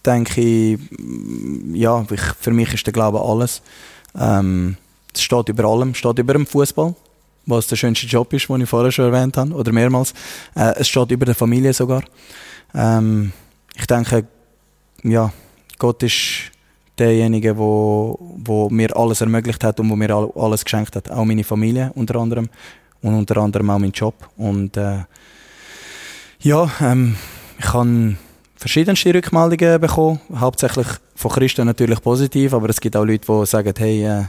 Denke 0.05 0.41
ich, 0.41 0.79
mm, 0.99 1.77
ja, 1.77 2.05
ich, 2.11 2.21
für 2.41 2.51
mich 2.51 2.75
ist 2.75 2.87
der 2.87 2.93
Glaube 2.93 3.21
alles. 3.21 3.63
Ähm, 4.19 4.77
es 5.15 5.23
steht 5.23 5.49
über 5.49 5.65
allem, 5.65 5.95
steht 5.95 6.19
über 6.19 6.33
dem 6.33 6.45
Fußball, 6.45 6.93
was 7.47 7.69
der 7.69 7.77
schönste 7.77 8.07
Job 8.07 8.33
ist, 8.33 8.49
den 8.49 8.63
ich 8.63 8.69
vorher 8.69 8.91
schon 8.91 9.13
erwähnt 9.13 9.37
habe, 9.37 9.55
oder 9.55 9.71
mehrmals. 9.71 10.13
Äh, 10.57 10.75
es 10.75 10.89
steht 10.89 11.13
über 11.13 11.25
der 11.25 11.37
Familie 11.37 11.73
sogar. 11.73 12.03
Ähm, 12.75 13.33
ich 13.77 13.87
denke, 13.87 14.27
ja, 15.05 15.33
Gott 15.79 16.03
ist 16.03 16.52
derjenige, 16.99 17.57
wo, 17.57 18.19
wo 18.37 18.69
mir 18.69 18.97
alles 18.97 19.21
ermöglicht 19.21 19.65
hat 19.65 19.81
und 19.81 19.91
wo 19.91 19.97
mir 19.97 20.11
all- 20.15 20.33
alles 20.37 20.65
geschenkt 20.65 20.97
hat. 20.97 21.11
Auch 21.11 21.25
meine 21.25 21.45
Familie 21.45 21.91
unter 21.95 22.17
anderem 22.17 22.49
und 23.01 23.15
unter 23.15 23.39
anderem 23.39 23.71
auch 23.71 23.79
meinen 23.79 23.93
Job. 23.93 24.15
Und 24.37 24.77
äh, 24.77 25.05
ja, 26.41 26.71
ähm, 26.81 27.17
ich 27.59 27.73
habe 27.73 28.17
verschiedenste 28.57 29.15
Rückmeldungen 29.15 29.81
bekommen, 29.81 30.21
hauptsächlich 30.37 30.87
von 31.15 31.31
Christen 31.31 31.67
natürlich 31.67 32.01
positiv, 32.01 32.55
aber 32.55 32.69
es 32.69 32.81
gibt 32.81 32.97
auch 32.97 33.05
Leute, 33.05 33.27
die 33.27 33.47
sagen, 33.47 33.75
hey, 33.77 34.05
äh, 34.05 34.25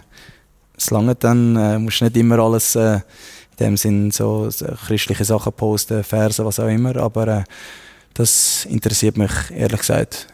es 0.75 0.89
lange 0.89 1.15
dann, 1.15 1.55
äh, 1.55 1.77
musst 1.77 2.01
nicht 2.01 2.17
immer 2.17 2.39
alles 2.39 2.75
äh, 2.75 2.95
in 2.95 3.01
dem 3.59 3.77
Sinn 3.77 4.11
so, 4.11 4.49
so 4.49 4.65
christliche 4.87 5.23
Sachen 5.23 5.53
posten, 5.53 6.03
Verse, 6.03 6.43
was 6.43 6.59
auch 6.59 6.67
immer, 6.67 6.95
aber 6.97 7.27
äh, 7.27 7.43
das 8.15 8.65
interessiert 8.65 9.17
mich 9.17 9.31
ehrlich 9.51 9.79
gesagt 9.81 10.27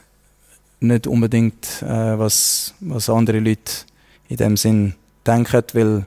nicht 0.80 1.08
unbedingt, 1.08 1.82
äh, 1.82 2.18
was, 2.18 2.74
was 2.80 3.10
andere 3.10 3.40
Leute 3.40 3.72
in 4.28 4.38
dem 4.38 4.58
Sinn 4.58 4.96
denken, 5.26 5.64
weil 5.74 6.06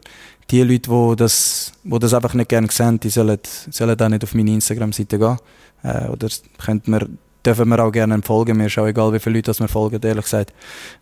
die 0.51 0.63
Leute, 0.63 0.91
die 0.91 1.17
das, 1.17 1.73
wo 1.85 1.99
das 1.99 2.15
einfach 2.15 2.35
nicht 2.35 2.49
gerne 2.49 2.69
sehen, 2.71 3.01
die 3.01 3.11
sollen, 3.11 3.39
sollen 3.71 4.01
auch 4.01 4.09
nicht 4.09 4.25
auf 4.25 4.35
meine 4.35 4.53
Instagram-Seite 4.53 5.19
gehen. 5.19 5.37
Äh, 5.83 6.09
oder 6.09 6.29
könnt 6.59 6.89
mir 6.89 7.09
dürfen 7.45 7.69
wir 7.69 7.85
auch 7.85 7.91
gerne 7.91 8.21
folgen. 8.23 8.57
Mir 8.57 8.67
ist 8.67 8.79
auch 8.79 8.87
egal, 8.87 9.13
wie 9.13 9.19
viele 9.19 9.37
Leute 9.37 9.47
das 9.47 9.61
mir 9.61 9.69
folgen, 9.69 10.01
ehrlich 10.03 10.25
gesagt. 10.25 10.53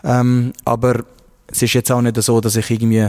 Ähm, 0.02 0.52
aber 0.64 1.05
es 1.47 1.62
ist 1.62 1.74
jetzt 1.74 1.90
auch 1.90 2.01
nicht 2.01 2.20
so, 2.22 2.40
dass 2.40 2.56
ich 2.56 2.70
irgendwie 2.70 3.09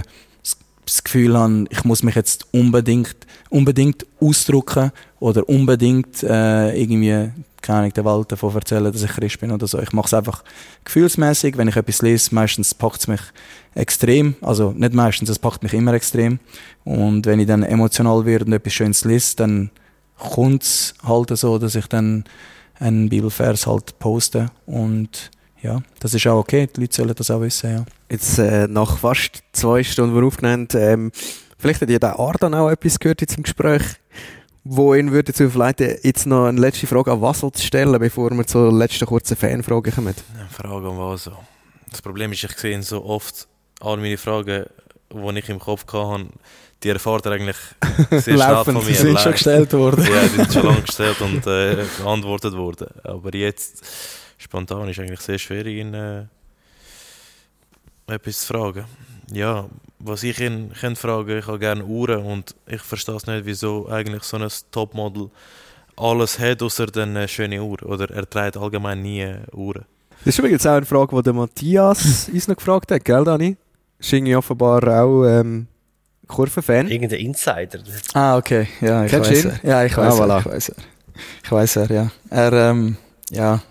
das 0.85 1.03
Gefühl 1.03 1.37
habe, 1.37 1.65
ich 1.69 1.83
muss 1.83 2.03
mich 2.03 2.15
jetzt 2.15 2.45
unbedingt, 2.51 3.15
unbedingt 3.49 4.05
ausdrücken 4.19 4.91
oder 5.19 5.47
unbedingt 5.47 6.23
äh, 6.23 6.75
irgendwie 6.79 7.31
keine 7.61 7.79
Ahnung, 7.79 7.93
der 7.93 8.05
Welt 8.05 8.31
davon 8.31 8.55
erzählen, 8.55 8.91
dass 8.91 9.03
ich 9.03 9.11
Christ 9.11 9.39
bin 9.39 9.51
oder 9.51 9.67
so. 9.67 9.79
Ich 9.79 9.93
mache 9.93 10.07
es 10.07 10.13
einfach 10.13 10.43
gefühlsmäßig. 10.83 11.57
Wenn 11.57 11.67
ich 11.67 11.75
etwas 11.75 12.01
lese, 12.01 12.33
meistens 12.33 12.73
packt 12.73 13.01
es 13.01 13.07
mich 13.07 13.21
extrem. 13.75 14.35
Also 14.41 14.71
nicht 14.71 14.93
meistens, 14.93 15.29
es 15.29 15.39
packt 15.39 15.63
mich 15.63 15.73
immer 15.73 15.93
extrem. 15.93 16.39
Und 16.83 17.25
wenn 17.25 17.39
ich 17.39 17.47
dann 17.47 17.63
emotional 17.63 18.25
werde 18.25 18.45
und 18.45 18.53
etwas 18.53 18.73
Schönes 18.73 19.05
lese, 19.05 19.35
dann 19.37 19.69
kommt 20.17 20.63
es 20.63 20.93
halt 21.03 21.35
so, 21.37 21.57
dass 21.57 21.75
ich 21.75 21.87
dann 21.87 22.25
einen 22.79 23.09
Bibelvers 23.09 23.67
halt 23.67 23.97
poste. 23.99 24.47
Und 24.65 25.31
ja, 25.61 25.81
das 25.99 26.13
ist 26.13 26.27
auch 26.27 26.39
okay. 26.39 26.67
Die 26.75 26.81
Leute 26.81 26.95
sollen 26.95 27.15
das 27.15 27.31
auch 27.31 27.41
wissen, 27.41 27.71
ja. 27.71 27.85
Jetzt 28.09 28.39
äh, 28.39 28.67
nach 28.67 28.97
fast 28.97 29.43
zwei 29.53 29.83
Stunden, 29.83 30.15
die 30.15 30.21
wir 30.21 30.27
aufgenommen 30.27 30.67
ähm, 30.73 31.11
vielleicht 31.57 31.81
hat 31.81 31.89
ja 31.89 31.99
der 31.99 32.19
Ardan 32.19 32.53
auch 32.53 32.69
etwas 32.69 32.99
gehört 32.99 33.21
jetzt 33.21 33.37
im 33.37 33.43
Gespräch 33.43 33.83
wo 34.63 34.93
ihn 34.93 35.11
würde 35.11 35.33
zu 35.33 35.49
verleiten, 35.49 35.97
jetzt 36.03 36.25
noch 36.25 36.45
eine 36.45 36.59
letzte 36.59 36.87
Frage 36.87 37.11
an 37.11 37.21
Wasel 37.21 37.51
zu 37.51 37.65
stellen, 37.65 37.99
bevor 37.99 38.29
wir 38.31 38.45
zur 38.45 38.71
letzten 38.71 39.05
kurzen 39.05 39.35
Fanfrage 39.35 39.91
kommen. 39.91 40.13
Eine 40.37 40.49
Frage 40.49 40.87
an 40.87 40.97
Wasel. 40.97 41.33
Das 41.89 42.01
Problem 42.01 42.31
ist, 42.31 42.43
ich 42.43 42.57
sehe 42.57 42.81
so 42.83 43.03
oft 43.03 43.47
all 43.79 43.97
meine 43.97 44.17
Fragen, 44.17 44.65
die 45.11 45.39
ich 45.39 45.49
im 45.49 45.59
Kopf 45.59 45.85
hatte, 45.91 46.27
die 46.83 46.89
erfahrt 46.89 47.25
er 47.25 47.33
eigentlich 47.33 47.57
sehr 48.11 48.37
schnell 48.37 48.63
von 48.63 48.73
mir. 48.75 48.81
Die 48.81 48.93
sind 48.93 49.19
schon 49.19 49.31
gestellt 49.31 49.73
worden. 49.73 50.03
ja, 50.03 50.21
die 50.23 50.27
sind 50.29 50.53
schon 50.53 50.65
lange 50.65 50.81
gestellt 50.81 51.21
und 51.21 51.47
äh, 51.47 51.83
beantwortet 51.97 52.53
worden. 52.53 52.87
Aber 53.03 53.33
jetzt, 53.35 53.83
spontan, 54.41 54.89
ist 54.89 54.99
eigentlich 54.99 55.21
sehr 55.21 55.39
schwierig, 55.39 55.77
ihn 55.77 55.93
äh, 55.93 56.25
etwas 58.07 58.39
zu 58.39 58.53
fragen. 58.53 58.85
Ja, 59.31 59.69
was 59.99 60.23
ich 60.23 60.39
ihn 60.39 60.71
könnte 60.79 60.99
fragen, 60.99 61.37
ich 61.37 61.47
habe 61.47 61.59
gerne 61.59 61.85
Uhren 61.85 62.23
und 62.23 62.55
ich 62.67 62.81
verstehe 62.81 63.15
es 63.15 63.27
nicht, 63.27 63.45
wieso 63.45 63.87
eigentlich 63.87 64.23
so 64.23 64.37
ein 64.37 64.49
Topmodel 64.71 65.29
alles 65.95 66.39
hat, 66.39 66.61
außer 66.61 66.87
eine 66.97 67.27
schöne 67.27 67.61
Uhr. 67.63 67.81
Oder 67.83 68.09
er 68.09 68.29
trägt 68.29 68.57
allgemein 68.57 69.01
nie 69.01 69.35
Uhren. 69.53 69.85
Das 70.25 70.35
ist 70.35 70.39
übrigens 70.39 70.65
auch 70.65 70.73
eine 70.73 70.85
Frage, 70.85 71.15
die 71.15 71.23
der 71.23 71.33
Matthias 71.33 72.29
uns 72.33 72.47
noch 72.47 72.55
gefragt 72.55 72.91
hat, 72.91 73.05
gell, 73.05 73.23
Dani? 73.23 73.57
Ist 73.99 74.11
irgendwie 74.13 74.35
offenbar 74.35 74.83
auch 74.87 75.25
ähm, 75.25 75.67
Kurvenfan. 76.27 76.87
Irgendein 76.87 77.19
Insider. 77.19 77.79
Ah, 78.13 78.37
okay. 78.37 78.67
Ja, 78.81 79.05
ich 79.05 79.11
Kennst 79.11 79.29
weiß 79.31 79.45
er. 79.45 79.59
Ja, 79.63 79.83
ich 79.83 79.95
weiß 79.95 80.19
Ah, 80.19 80.23
voilà. 80.23 80.39
Ich 80.39 80.45
weiß 80.45 80.69
er. 80.69 80.75
Ich 81.43 81.51
weiß 81.51 81.75
er, 81.75 81.91
ja. 81.91 82.11
Er, 82.29 82.53
ähm, 82.53 82.97
ja. 83.29 83.61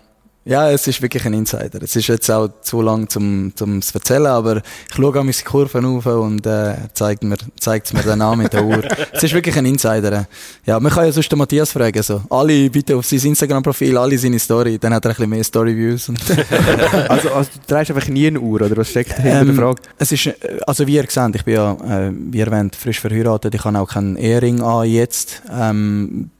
Ja, 0.43 0.71
es 0.71 0.87
ist 0.87 0.99
wirklich 1.03 1.23
ein 1.27 1.33
Insider. 1.35 1.83
Es 1.83 1.95
ist 1.95 2.07
jetzt 2.07 2.29
auch 2.31 2.49
zu 2.61 2.81
lang 2.81 3.07
zum, 3.07 3.51
zum 3.55 3.79
zu 3.79 3.93
erzählen, 3.93 4.25
aber 4.25 4.57
ich 4.57 4.95
schaue 4.95 5.19
an 5.19 5.27
meine 5.27 5.37
Kurven 5.45 5.85
auf 5.85 6.05
und 6.07 6.47
äh, 6.47 6.73
zeigt 6.93 7.23
mir, 7.23 7.37
zeigt 7.59 7.93
mir 7.93 8.01
dann 8.01 8.21
an 8.21 8.39
mit 8.39 8.51
der 8.51 8.65
Uhr. 8.65 8.81
es 9.11 9.21
ist 9.21 9.33
wirklich 9.33 9.55
ein 9.55 9.67
Insider. 9.67 10.25
Ja, 10.65 10.79
man 10.79 10.91
kann 10.91 11.05
ja 11.05 11.11
sonst 11.11 11.31
den 11.31 11.37
Matthias 11.37 11.71
fragen, 11.71 12.01
so. 12.01 12.23
Alle 12.31 12.71
bitte 12.71 12.95
auf 12.95 13.05
sein 13.05 13.19
Instagram-Profil, 13.19 13.95
alle 13.95 14.17
seine 14.17 14.39
Story, 14.39 14.79
dann 14.79 14.95
hat 14.95 15.05
er 15.05 15.11
ein 15.11 15.15
bisschen 15.15 15.29
mehr 15.29 15.43
Story-Views. 15.43 16.09
und- 16.09 16.19
also, 17.09 17.29
also 17.33 17.49
du 17.53 17.67
trägst 17.67 17.91
einfach 17.91 18.07
nie 18.07 18.25
eine 18.25 18.39
Uhr, 18.39 18.61
oder 18.61 18.75
was 18.77 18.89
steckt 18.89 19.13
hinter 19.17 19.29
der 19.29 19.41
Ähm, 19.41 19.55
Frage? 19.55 19.81
Es 19.99 20.11
ist, 20.11 20.25
äh, 20.25 20.33
also 20.65 20.87
wie 20.87 20.95
ihr 20.95 21.05
seht, 21.07 21.35
ich 21.35 21.45
bin 21.45 21.53
ja, 21.53 21.73
äh, 21.73 22.11
wie 22.15 22.39
erwähnt, 22.39 22.75
frisch 22.75 22.99
verheiratet. 22.99 23.53
Ich 23.53 23.63
habe 23.63 23.77
auch 23.79 23.87
keinen 23.89 24.15
Ehering 24.15 24.61
an 24.61 24.87
jetzt. 24.89 25.43
Ähm, 25.51 26.31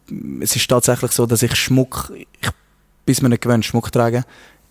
es 0.42 0.56
ist 0.56 0.68
tatsächlich 0.68 1.12
so, 1.12 1.28
dass 1.28 1.44
ich 1.44 1.56
Schmuck, 1.56 2.12
ich 2.42 2.50
bis 3.12 3.22
mir 3.22 3.28
nicht 3.28 3.42
gewöhnt, 3.42 3.66
Schmuck 3.66 3.92
trage. 3.92 4.24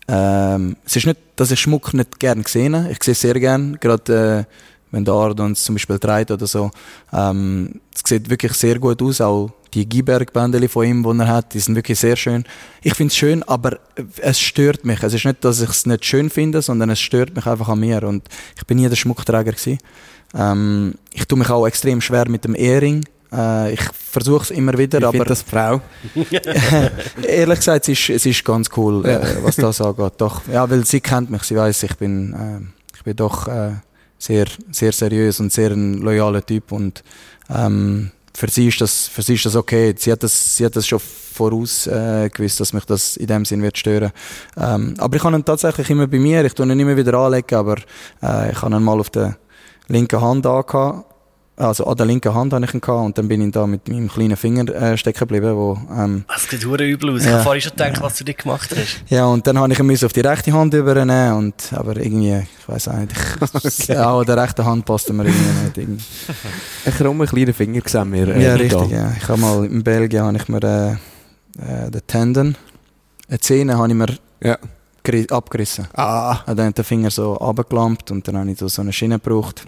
Ähm, 0.07 0.75
es 0.83 0.95
ist 0.95 1.05
nicht, 1.05 1.19
dass 1.35 1.51
ich 1.51 1.59
Schmuck 1.59 1.93
nicht 1.93 2.19
gerne 2.19 2.41
sehe. 2.47 2.89
Ich 2.89 3.03
sehe 3.03 3.11
es 3.11 3.21
sehr 3.21 3.39
gerne, 3.39 3.77
gerade 3.77 4.47
äh, 4.49 4.53
wenn 4.89 5.05
der 5.05 5.13
Ard 5.13 5.39
uns 5.39 5.63
zum 5.63 5.75
Beispiel 5.75 5.99
trägt 5.99 6.31
oder 6.31 6.47
so. 6.47 6.71
Ähm, 7.13 7.81
es 7.93 8.01
sieht 8.03 8.29
wirklich 8.31 8.53
sehr 8.53 8.79
gut 8.79 8.99
aus, 9.03 9.21
auch 9.21 9.51
die 9.75 9.87
Giberg-Bändeli 9.87 10.67
von 10.67 10.85
ihm, 10.87 11.03
die 11.03 11.23
er 11.23 11.27
hat, 11.27 11.53
die 11.53 11.59
sind 11.59 11.75
wirklich 11.75 11.99
sehr 11.99 12.15
schön. 12.15 12.45
Ich 12.81 12.95
finde 12.95 13.11
es 13.11 13.15
schön, 13.15 13.43
aber 13.43 13.77
es 14.17 14.39
stört 14.39 14.83
mich. 14.85 15.03
Es 15.03 15.13
ist 15.13 15.23
nicht, 15.23 15.45
dass 15.45 15.61
ich 15.61 15.69
es 15.69 15.85
nicht 15.85 16.03
schön 16.03 16.31
finde, 16.31 16.63
sondern 16.63 16.89
es 16.89 16.99
stört 16.99 17.35
mich 17.35 17.45
einfach 17.45 17.69
an 17.69 17.79
mir. 17.79 18.01
Und 18.03 18.27
ich 18.57 18.65
bin 18.65 18.77
nie 18.77 18.89
der 18.89 18.95
Schmuckträger. 18.95 19.53
Ähm, 20.33 20.95
ich 21.13 21.25
tue 21.27 21.37
mich 21.37 21.49
auch 21.51 21.67
extrem 21.67 22.01
schwer 22.01 22.27
mit 22.27 22.43
dem 22.43 22.55
Ehering. 22.55 23.05
Äh, 23.31 23.73
ich 23.73 23.81
versuche 23.93 24.43
es 24.43 24.51
immer 24.51 24.77
wieder, 24.77 24.99
Ich 24.99 25.05
aber 25.05 25.25
das 25.25 25.41
Frau. 25.41 25.81
ehrlich 27.23 27.59
gesagt, 27.59 27.87
es 27.87 27.99
ist, 27.99 28.09
es 28.09 28.25
ist 28.25 28.43
ganz 28.43 28.69
cool, 28.75 29.05
äh, 29.05 29.43
was 29.43 29.55
das 29.55 29.81
angeht. 29.81 30.13
Doch, 30.17 30.41
ja, 30.51 30.69
weil 30.69 30.85
sie 30.85 31.01
kennt 31.01 31.29
mich, 31.29 31.43
sie 31.43 31.55
weiß, 31.55 31.83
ich 31.83 31.95
bin, 31.95 32.33
äh, 32.33 32.95
ich 32.95 33.03
bin 33.03 33.15
doch 33.15 33.47
äh, 33.47 33.71
sehr, 34.17 34.45
sehr 34.71 34.91
seriös 34.91 35.39
und 35.39 35.51
sehr 35.51 35.71
ein 35.71 35.99
loyaler 35.99 36.45
Typ 36.45 36.71
und 36.71 37.03
ähm, 37.49 38.11
für 38.33 38.49
sie 38.49 38.67
ist 38.67 38.81
das, 38.81 39.07
für 39.07 39.21
sie 39.21 39.35
ist 39.35 39.45
das 39.45 39.55
okay. 39.55 39.93
Sie 39.97 40.11
hat 40.11 40.23
das, 40.23 40.55
sie 40.57 40.65
hat 40.65 40.75
das 40.75 40.87
schon 40.87 40.99
voraus 40.99 41.87
äh, 41.87 42.29
gewusst, 42.29 42.59
dass 42.59 42.73
mich 42.73 42.85
das 42.85 43.17
in 43.17 43.27
dem 43.27 43.45
Sinn 43.45 43.61
wird 43.61 43.77
stören. 43.77 44.11
Ähm, 44.57 44.93
aber 44.97 45.17
ich 45.17 45.23
habe 45.23 45.35
ihn 45.35 45.45
tatsächlich 45.45 45.89
immer 45.89 46.07
bei 46.07 46.17
mir. 46.17 46.43
Ich 46.45 46.53
tue 46.53 46.65
ihn 46.65 46.79
immer 46.79 46.95
wieder 46.95 47.13
anlegen, 47.15 47.55
aber 47.55 47.77
äh, 48.21 48.51
ich 48.51 48.61
habe 48.61 48.75
ihn 48.75 48.83
mal 48.83 48.99
auf 48.99 49.09
der 49.09 49.37
linken 49.87 50.21
Hand 50.21 50.45
angehabt. 50.45 51.10
Also 51.61 51.85
an 51.85 51.95
der 51.95 52.05
linken 52.05 52.33
Hand 52.33 52.53
habe 52.53 52.65
ich 52.65 52.73
ihn 52.73 52.81
gehabt 52.81 53.05
und 53.05 53.17
dann 53.17 53.27
bin 53.27 53.41
ich 53.41 53.51
da 53.51 53.67
mit 53.67 53.87
meinem 53.87 54.07
kleinen 54.09 54.35
Finger 54.35 54.67
äh, 54.73 54.97
stecken 54.97 55.19
geblieben, 55.19 55.55
wo 55.55 55.77
ähm, 55.95 56.25
Das 56.27 56.43
sieht 56.49 56.65
hure 56.65 56.83
übel 56.87 57.11
aus. 57.13 57.21
Ich 57.21 57.27
Ja. 57.27 57.33
habe 57.33 57.43
vorhin 57.43 57.61
schon 57.61 57.71
gedacht, 57.71 58.01
was 58.01 58.17
du 58.17 58.23
dir 58.23 58.33
gemacht 58.33 58.69
hast. 58.75 59.03
ja, 59.09 59.25
und 59.25 59.45
dann 59.45 59.57
habe 59.59 59.71
ich 59.71 59.79
ihn 59.79 60.05
auf 60.05 60.13
die 60.13 60.21
rechte 60.21 60.51
Hand 60.53 60.73
übernehmen 60.73 61.33
und, 61.33 61.53
aber 61.73 61.97
irgendwie, 61.97 62.39
ich 62.59 62.67
weiß 62.69 62.87
auch 62.87 62.95
nicht, 62.97 63.11
ich, 63.63 63.87
ja, 63.89 64.17
an 64.17 64.25
der 64.25 64.37
rechten 64.37 64.65
Hand 64.65 64.85
passt 64.85 65.11
mir 65.13 65.23
irgendwie 65.25 65.63
nicht. 65.65 65.77
Irgendwie. 65.77 66.03
Ein 66.85 66.93
krummer 66.93 67.25
kleiner 67.27 67.53
Finger 67.53 67.81
gesehen 67.81 68.11
wir. 68.11 68.27
äh, 68.29 68.43
Ja, 68.43 68.57
da. 68.57 68.63
richtig, 68.63 68.91
ja. 68.91 69.13
Ich 69.17 69.27
habe 69.27 69.39
mal, 69.39 69.65
in 69.65 69.83
Belgien 69.83 70.23
habe 70.23 70.37
ich 70.37 70.47
mir, 70.49 70.63
äh, 70.63 70.91
äh, 70.91 71.91
den 71.91 72.01
Tendon, 72.07 72.55
eine 73.29 73.39
Zähne 73.39 73.77
habe 73.77 73.87
ich 73.89 73.93
mir 73.93 74.17
Ja. 74.43 74.57
geri- 75.03 75.31
abgerissen. 75.31 75.87
Ah, 75.93 76.39
Habe 76.47 76.55
dann 76.55 76.73
den 76.73 76.83
Finger 76.85 77.11
so 77.11 77.37
abgelampt 77.37 78.09
und 78.11 78.27
dann 78.27 78.37
habe 78.37 78.49
ich 78.51 78.57
so 78.57 78.67
so 78.67 78.81
eine 78.81 78.91
Schiene 78.93 79.19
gebraucht. 79.19 79.63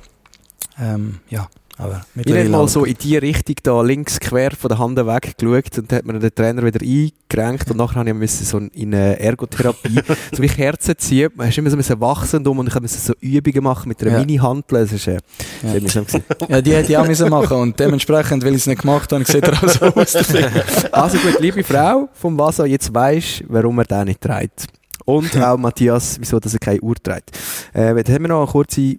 Ähm, 0.81 1.19
ja, 1.29 1.47
aber 1.77 2.05
ich 2.23 2.31
habe 2.31 2.49
mal 2.49 2.67
so 2.67 2.85
in 2.85 2.95
die 2.95 3.17
Richtung 3.17 3.55
da 3.63 3.81
links 3.81 4.19
quer 4.19 4.51
von 4.51 4.69
der 4.69 4.77
Hand 4.77 4.97
weg 4.97 5.35
geschaut 5.37 5.77
und 5.77 5.91
dann 5.91 5.97
hat 5.99 6.05
mir 6.05 6.19
der 6.19 6.33
Trainer 6.33 6.63
wieder 6.63 6.79
eingerenkt 6.81 7.71
und 7.71 7.77
nachher 7.77 7.99
habe 8.01 8.23
ich 8.25 8.31
so 8.31 8.59
in 8.59 8.93
eine 8.93 9.19
Ergotherapie 9.19 9.99
so 10.31 10.41
wie 10.43 10.47
Kerzen 10.47 10.95
ziehen. 10.97 11.31
Man 11.35 11.47
hast 11.47 11.57
immer 11.57 11.69
so 11.71 11.75
müssen 11.77 11.99
wachsen 11.99 12.45
und 12.45 12.67
ich 12.67 12.79
musste 12.81 12.99
so 12.99 13.13
Übungen 13.19 13.63
machen 13.63 13.87
mit 13.89 14.01
einer 14.03 14.11
Ja. 14.13 14.19
Mini-Hantel. 14.19 14.81
Das 14.81 14.91
ist 14.91 15.07
äh, 15.07 15.17
Ja. 15.63 15.79
mühsam 15.79 16.05
gewesen. 16.05 16.23
Ja, 16.47 16.61
die 16.61 16.73
hätte 16.73 16.91
ich 16.91 16.97
auch 16.97 17.07
müssen 17.07 17.29
machen 17.29 17.57
und 17.57 17.79
dementsprechend, 17.79 18.43
weil 18.45 18.51
ich 18.51 18.57
es 18.61 18.67
nicht 18.67 18.81
gemacht 18.81 19.11
habe, 19.11 19.25
sieht 19.25 19.47
er 19.47 19.53
auch 19.53 19.67
so 19.67 19.85
aus. 19.85 20.13
Also 20.91 21.17
gut, 21.17 21.39
liebe 21.39 21.63
Frau 21.63 22.07
vom 22.13 22.37
Vasa, 22.37 22.65
jetzt 22.65 22.93
weisst 22.93 23.41
du, 23.41 23.45
warum 23.49 23.79
er 23.79 23.85
den 23.85 24.05
nicht 24.05 24.21
trägt. 24.21 24.67
Und 25.05 25.35
auch 25.37 25.57
Matthias, 25.57 26.17
wieso 26.19 26.39
dass 26.39 26.53
er 26.53 26.59
keine 26.59 26.81
Uhr 26.81 26.95
trägt. 26.95 27.31
Äh, 27.73 27.93
dann 28.03 28.13
haben 28.15 28.21
wir 28.23 28.27
noch 28.29 28.43
eine 28.43 28.51
kurze 28.51 28.97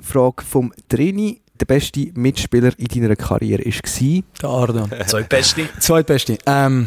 Frage 0.00 0.42
vom 0.44 0.72
Trini. 0.88 1.40
Der 1.60 1.66
beste 1.66 2.10
Mitspieler 2.14 2.72
in 2.78 2.86
deiner 2.86 3.16
Karriere 3.16 3.64
war? 3.64 4.22
Der 4.42 4.48
Ardan. 4.48 4.90
Zwei 5.06 5.22
Beste. 5.24 5.68
Zweitbeste. 5.80 6.38
Ähm, 6.46 6.86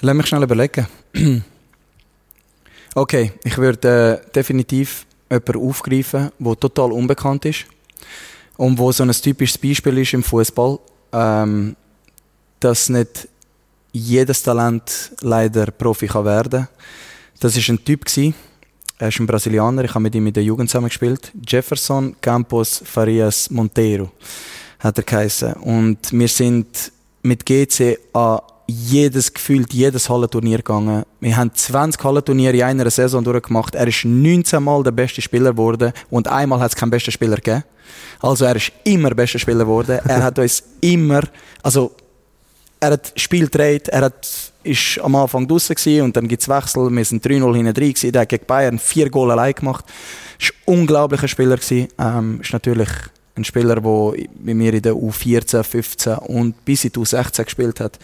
lass 0.00 0.14
mich 0.14 0.26
schnell 0.26 0.42
überlegen. 0.42 0.86
okay, 2.94 3.32
ich 3.44 3.58
würde 3.58 4.22
äh, 4.24 4.30
definitiv 4.32 5.06
jemanden 5.30 5.56
aufgreifen, 5.56 6.30
der 6.38 6.56
total 6.56 6.92
unbekannt 6.92 7.44
ist 7.44 7.66
und 8.56 8.78
wo 8.78 8.90
so 8.92 9.04
ein 9.04 9.12
typisches 9.12 9.58
Beispiel 9.58 9.98
ist 9.98 10.14
im 10.14 10.22
Fußball, 10.22 10.78
ähm, 11.12 11.76
dass 12.60 12.88
nicht 12.88 13.28
jedes 13.92 14.42
Talent 14.42 15.12
leider 15.20 15.66
Profi 15.66 16.06
kann 16.06 16.24
werden. 16.24 16.68
Das 17.40 17.56
ist 17.56 17.68
ein 17.68 17.84
Typ 17.84 18.04
gsi. 18.04 18.34
Er 19.00 19.08
ist 19.08 19.20
ein 19.20 19.26
Brasilianer. 19.26 19.84
Ich 19.84 19.90
habe 19.90 20.00
mit 20.00 20.14
ihm 20.16 20.26
in 20.26 20.32
der 20.32 20.42
Jugend 20.42 20.70
zusammen 20.70 20.88
gespielt. 20.88 21.30
Jefferson 21.46 22.16
Campos 22.20 22.82
Farias 22.84 23.48
Monteiro 23.48 24.10
hat 24.80 24.98
er 24.98 25.04
geheißen. 25.04 25.52
Und 25.54 25.98
wir 26.10 26.28
sind 26.28 26.90
mit 27.22 27.46
GC 27.46 27.98
an 28.12 28.40
jedes 28.66 29.32
gefühlt 29.32 29.72
jedes 29.72 30.10
Hallenturnier 30.10 30.58
gegangen. 30.58 31.04
Wir 31.20 31.36
haben 31.36 31.54
20 31.54 32.02
Hallenturniere 32.02 32.56
in 32.56 32.62
einer 32.62 32.90
Saison 32.90 33.22
durchgemacht. 33.22 33.76
Er 33.76 33.86
ist 33.86 34.04
19 34.04 34.62
Mal 34.62 34.82
der 34.82 34.90
beste 34.90 35.22
Spieler 35.22 35.52
geworden 35.52 35.92
und 36.10 36.26
einmal 36.26 36.58
hat 36.58 36.72
es 36.72 36.76
keinen 36.76 36.90
besten 36.90 37.12
Spieler 37.12 37.36
gegeben. 37.36 37.64
Also 38.20 38.44
er 38.44 38.56
ist 38.56 38.72
immer 38.84 39.10
bester 39.10 39.38
Spieler 39.38 39.60
geworden. 39.60 40.00
Er 40.06 40.22
hat 40.22 40.38
uns 40.40 40.62
immer, 40.80 41.22
also 41.62 41.92
er 42.80 42.92
hat 42.92 43.12
Spiel 43.16 43.46
gedreht, 43.46 43.88
er 43.88 44.02
hat, 44.02 44.52
ist 44.62 44.98
am 45.00 45.14
Anfang 45.14 45.46
draußen 45.46 46.02
und 46.02 46.16
dann 46.16 46.28
gibt 46.28 46.42
es 46.42 46.48
Wechsel. 46.48 46.90
Wir 46.90 47.04
sind 47.04 47.24
3-0 47.24 47.56
hinten 47.56 47.74
drin 47.74 47.92
gewesen. 47.92 48.12
Der 48.12 48.22
hat 48.22 48.28
gegen 48.28 48.46
Bayern 48.46 48.78
vier 48.78 49.08
Goal 49.10 49.30
allein 49.30 49.54
gemacht. 49.54 49.84
Ist 50.38 50.52
ein 50.66 50.74
unglaublicher 50.80 51.28
Spieler 51.28 51.56
gewesen. 51.56 51.88
Ähm, 51.98 52.40
ist 52.40 52.52
natürlich 52.52 52.88
Ein 53.38 53.44
Spieler, 53.44 53.76
der 53.76 53.82
bei 53.82 54.54
mir 54.54 54.74
in 54.74 54.82
der 54.82 54.94
U14, 54.94 55.62
15 55.62 56.14
und 56.14 56.64
bis 56.64 56.84
in 56.84 56.92
die 56.92 56.98
U16 56.98 57.44
gespielt 57.44 57.78
hat. 57.78 57.96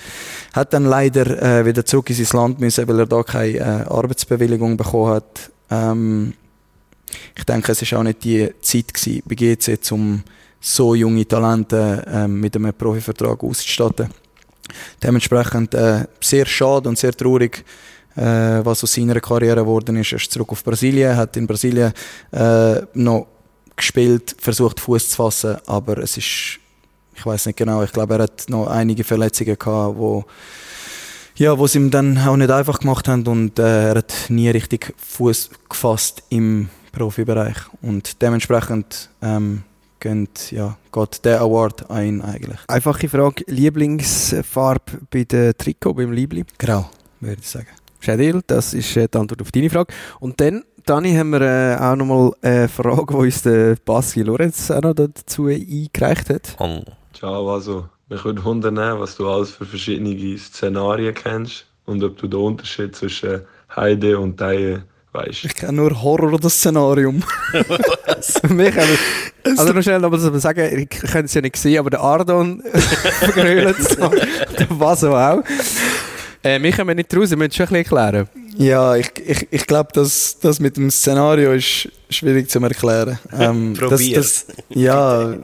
Hat 0.52 0.72
dann 0.72 0.85
leider 0.85 1.43
äh, 1.43 1.66
wieder 1.66 1.85
zurück 1.85 2.09
in 2.10 2.16
sein 2.16 2.39
Land 2.39 2.60
müssen, 2.60 2.86
weil 2.86 3.01
er 3.01 3.06
da 3.06 3.22
keine 3.24 3.59
äh, 3.59 3.62
Arbeitsbewilligung 3.62 4.76
bekommen 4.76 5.14
hat. 5.14 5.51
Ähm, 5.70 6.35
ich 7.36 7.44
denke, 7.44 7.72
es 7.72 7.93
war 7.93 7.98
auch 7.98 8.05
nicht 8.05 8.22
die 8.22 8.48
Zeit 8.62 8.93
bei 9.24 9.35
GC, 9.35 9.78
um 9.90 10.22
so 10.60 10.94
junge 10.94 11.26
Talente 11.26 12.05
äh, 12.06 12.28
mit 12.28 12.55
einem 12.55 12.72
Profivertrag 12.72 13.43
auszustatten. 13.43 14.09
Dementsprechend 15.03 15.75
äh, 15.75 16.07
sehr 16.21 16.47
schade 16.47 16.89
und 16.89 16.99
sehr 16.99 17.13
traurig, 17.13 17.65
äh, 18.17 18.21
was 18.65 18.83
aus 18.83 18.93
seiner 18.93 19.21
Karriere 19.21 19.61
geworden 19.61 19.97
ist. 19.97 20.13
Er 20.13 20.19
ist 20.19 20.31
zurück 20.31 20.53
auf 20.53 20.65
Brasilien, 20.65 21.17
hat 21.17 21.37
in 21.37 21.47
Brasilien 21.47 21.93
äh, 22.33 22.81
noch 22.95 23.27
gespielt, 23.77 24.37
versucht 24.39 24.81
Fuß 24.81 25.11
zu 25.11 25.17
fassen, 25.17 25.57
aber 25.67 25.99
es 25.99 26.17
ist, 26.17 26.59
ich 27.15 27.27
weiß 27.27 27.47
nicht 27.47 27.57
genau, 27.57 27.83
ich 27.83 27.93
glaube, 27.93 28.15
er 28.15 28.23
hat 28.23 28.49
noch 28.49 28.69
einige 28.69 29.05
Verletzungen 29.05 29.59
gehabt, 29.59 29.99
wo 29.99 30.25
ja, 31.37 31.59
wo 31.59 31.65
es 31.65 31.75
ihm 31.75 31.91
dann 31.91 32.17
auch 32.19 32.37
nicht 32.37 32.53
einfach 32.53 32.79
gemacht 32.79 33.09
haben 33.09 33.27
und 33.27 33.59
äh, 33.59 33.89
er 33.89 33.97
hat 33.97 34.15
nie 34.29 34.49
richtig 34.51 34.95
Fuß 34.99 35.51
gefasst 35.69 36.23
im 36.29 36.69
Profibereich 36.93 37.57
und 37.83 38.23
dementsprechend 38.23 39.11
ähm, 39.21 39.65
geht, 40.05 40.52
ja, 40.52 40.76
geht 40.93 41.24
der 41.24 41.40
Award 41.40 41.90
ein 41.90 42.20
eigentlich. 42.20 42.59
Einfache 42.68 43.09
Frage, 43.09 43.43
Lieblingsfarbe 43.47 45.01
bei 45.10 45.24
der 45.24 45.56
Trikot, 45.56 45.94
beim 45.94 46.12
Liebling? 46.12 46.44
Grau, 46.59 46.90
würde 47.20 47.40
ich 47.40 47.48
sagen. 47.48 47.68
Schädel, 48.01 48.43
das 48.47 48.74
ist 48.74 48.97
äh, 48.98 49.09
die 49.09 49.18
Antwort 49.18 49.40
auf 49.40 49.51
deine 49.51 49.70
Frage. 49.70 49.94
Und 50.20 50.39
dann, 50.40 50.62
Dani, 50.85 51.14
haben 51.14 51.31
wir 51.31 51.40
äh, 51.40 51.76
auch 51.81 51.97
nochmal 51.97 52.32
eine 52.43 52.68
Frage, 52.68 53.06
die 53.09 53.14
uns 53.14 53.43
der 53.43 53.76
Basti 53.82 54.20
Lorenz 54.20 54.70
auch 54.70 54.82
noch 54.82 54.94
dazu 54.94 55.47
eingereicht 55.47 56.28
hat. 56.28 56.55
Oh. 56.59 56.82
Ciao, 57.14 57.55
also, 57.55 57.89
mich 58.10 58.22
würde 58.24 58.44
wundern, 58.44 58.76
was 59.01 59.16
du 59.16 59.26
alles 59.26 59.52
für 59.52 59.64
verschiedene 59.64 60.36
Szenarien 60.36 61.14
kennst 61.14 61.64
und 61.86 62.05
ob 62.05 62.18
du 62.18 62.28
den 62.28 62.40
Unterschied 62.40 62.94
zwischen 62.94 63.40
Heide 63.74 64.18
und 64.18 64.36
Teie 64.36 64.85
weißt. 65.15 65.45
Ich 65.45 65.55
kenne 65.55 65.73
nur 65.74 66.03
Horror 66.03 66.32
oder 66.32 66.51
Szenarium. 66.51 67.23
Mich 68.49 68.77
haben 68.77 68.89
wir- 68.89 69.59
also 69.59 69.73
noch 69.73 69.82
schnell 69.82 70.01
noch 70.01 70.11
mal 70.11 70.41
sagen, 70.41 70.78
ich 70.78 70.89
könnte 71.01 71.24
es 71.27 71.35
ja 71.35 71.41
nicht 71.41 71.57
sehen, 71.57 71.78
aber 71.78 71.91
der 71.91 72.01
Ardon 72.01 72.62
vergrölt 72.73 73.99
noch. 73.99 74.11
Der 74.59 74.66
Vaso 74.70 75.16
auch. 75.16 75.43
Äh, 76.43 76.59
mich 76.59 76.78
haben 76.78 76.89
wir 76.89 76.95
nicht 76.95 77.15
raus, 77.16 77.31
wir 77.31 77.36
müssen 77.36 77.51
es 77.51 77.57
schon 77.57 77.66
ein 77.69 77.82
bisschen 77.82 77.97
erklären. 77.99 78.28
Ja, 78.56 78.94
ich, 78.97 79.10
ich, 79.26 79.48
ich 79.51 79.66
glaube, 79.66 79.90
das, 79.93 80.39
das 80.40 80.60
mit 80.60 80.76
dem 80.76 80.90
Szenario 80.90 81.52
ist 81.52 81.89
schwierig 82.10 82.48
zu 82.51 82.60
erklären. 82.60 83.18
Ähm, 83.39 83.74
das, 83.78 83.89
Probier's. 83.90 84.47
das, 84.47 84.56
ja, 84.68 85.35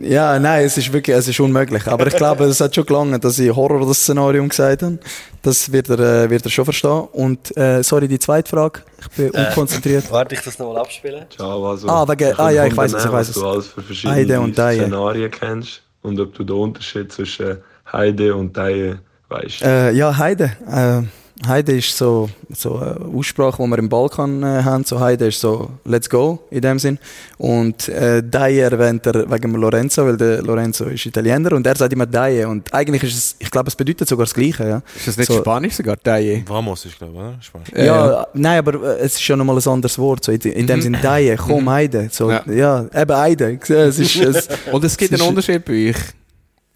ja, 0.00 0.38
nein, 0.38 0.64
es 0.64 0.78
ist 0.78 0.92
wirklich, 0.92 1.14
es 1.16 1.28
ist 1.28 1.38
unmöglich. 1.40 1.86
Aber 1.86 2.06
ich 2.06 2.16
glaube, 2.16 2.44
es 2.44 2.60
hat 2.60 2.74
schon 2.74 2.86
gelangen, 2.86 3.20
dass 3.20 3.38
ich 3.38 3.54
Horror 3.54 3.86
das 3.86 3.98
Szenario 4.00 4.46
gesagt 4.48 4.82
habe. 4.82 4.98
Das 5.42 5.70
wird 5.70 5.90
er, 5.90 5.98
äh, 6.24 6.30
wird 6.30 6.44
er 6.44 6.50
schon 6.50 6.64
verstehen. 6.64 7.08
Und 7.12 7.56
äh, 7.56 7.82
sorry, 7.82 8.08
die 8.08 8.18
zweite 8.18 8.48
Frage. 8.50 8.80
Ich 9.00 9.08
bin 9.10 9.34
Äh, 9.34 9.46
unkonzentriert. 9.48 10.10
Warte, 10.10 10.34
ich 10.34 10.40
das 10.40 10.58
nochmal 10.58 10.78
abspielen. 10.82 11.26
Ciao, 11.36 11.70
also, 11.70 11.88
Ah, 11.88 12.08
wegen- 12.08 12.34
ah, 12.38 12.50
ja, 12.50 12.64
ich 12.66 12.76
wundern, 12.76 12.96
es, 12.98 13.04
ich 13.04 13.12
was 13.12 13.28
es. 13.28 13.34
du 13.34 13.46
alles 13.46 13.66
für 13.68 13.82
verschiedene 13.82 14.14
Heide 14.16 14.40
und 14.40 14.54
Teie. 14.56 14.80
Szenarien 14.80 15.30
kennst 15.30 15.82
und 16.02 16.18
ob 16.20 16.34
du 16.34 16.44
den 16.44 16.56
Unterschied 16.56 17.12
zwischen 17.12 17.58
Heide 17.92 18.34
und 18.34 18.54
Teie 18.54 19.00
weißt. 19.28 19.62
Äh, 19.62 19.92
ja, 19.92 20.16
Heide. 20.16 20.52
Äh, 20.68 21.02
Heide 21.46 21.72
ist 21.76 21.94
so, 21.96 22.30
so 22.54 22.76
eine 22.78 22.96
Aussprache, 23.14 23.62
die 23.62 23.68
wir 23.68 23.78
im 23.78 23.90
Balkan 23.90 24.42
äh, 24.42 24.62
haben. 24.62 24.84
So 24.84 24.98
Heide 24.98 25.26
ist 25.26 25.38
so 25.38 25.68
Let's 25.84 26.08
go 26.08 26.38
in 26.50 26.62
dem 26.62 26.78
Sinn. 26.78 26.98
Und 27.36 27.88
äh, 27.90 28.22
Daie 28.22 28.60
erwähnt 28.60 29.04
er 29.06 29.30
wegen 29.30 29.52
Lorenzo, 29.54 30.06
weil 30.06 30.16
der 30.16 30.40
Lorenzo 30.42 30.84
ist 30.86 31.04
Italiener 31.04 31.52
und 31.52 31.66
er 31.66 31.76
sagt 31.76 31.92
immer 31.92 32.06
Daie. 32.06 32.48
Und 32.48 32.72
eigentlich 32.72 33.02
ist 33.02 33.14
es, 33.18 33.36
ich 33.38 33.50
glaube, 33.50 33.68
es 33.68 33.76
bedeutet 33.76 34.08
sogar 34.08 34.24
das 34.24 34.32
Gleiche. 34.32 34.66
Ja, 34.66 34.82
Ist 34.96 35.08
das 35.08 35.16
nicht 35.18 35.26
So- 35.30 35.38
Spanisch 35.40 35.74
sogar, 35.74 35.96
Daie? 36.02 36.42
Vamos 36.46 36.86
ist, 36.86 36.96
glaube 36.96 37.12
ich, 37.12 37.18
oder? 37.20 37.36
Spanisch. 37.42 37.68
Ja, 37.76 37.84
ja, 37.84 38.26
nein, 38.32 38.58
aber 38.58 38.96
äh, 38.96 39.00
es 39.00 39.12
ist 39.14 39.22
schon 39.22 39.38
nochmal 39.38 39.58
ein 39.58 39.68
anderes 39.68 39.98
Wort. 39.98 40.24
So 40.24 40.32
in, 40.32 40.40
in 40.40 40.66
dem 40.66 40.78
Mhm. 40.78 40.82
Sinn 40.82 40.96
Daie, 41.02 41.36
komm 41.36 41.68
Heide. 41.68 42.08
So, 42.10 42.30
Ja. 42.30 42.42
ja. 42.50 42.86
eben 42.94 43.14
Heide. 43.16 43.58
Es 43.68 43.98
ist, 43.98 44.16
es, 44.16 44.48
Und 44.72 44.82
es 44.84 44.96
gibt 44.96 45.12
Es 45.12 45.20
einen 45.20 45.24
ist- 45.24 45.28
Unterschied 45.28 45.64
bei 45.66 45.90
euch. 45.90 45.96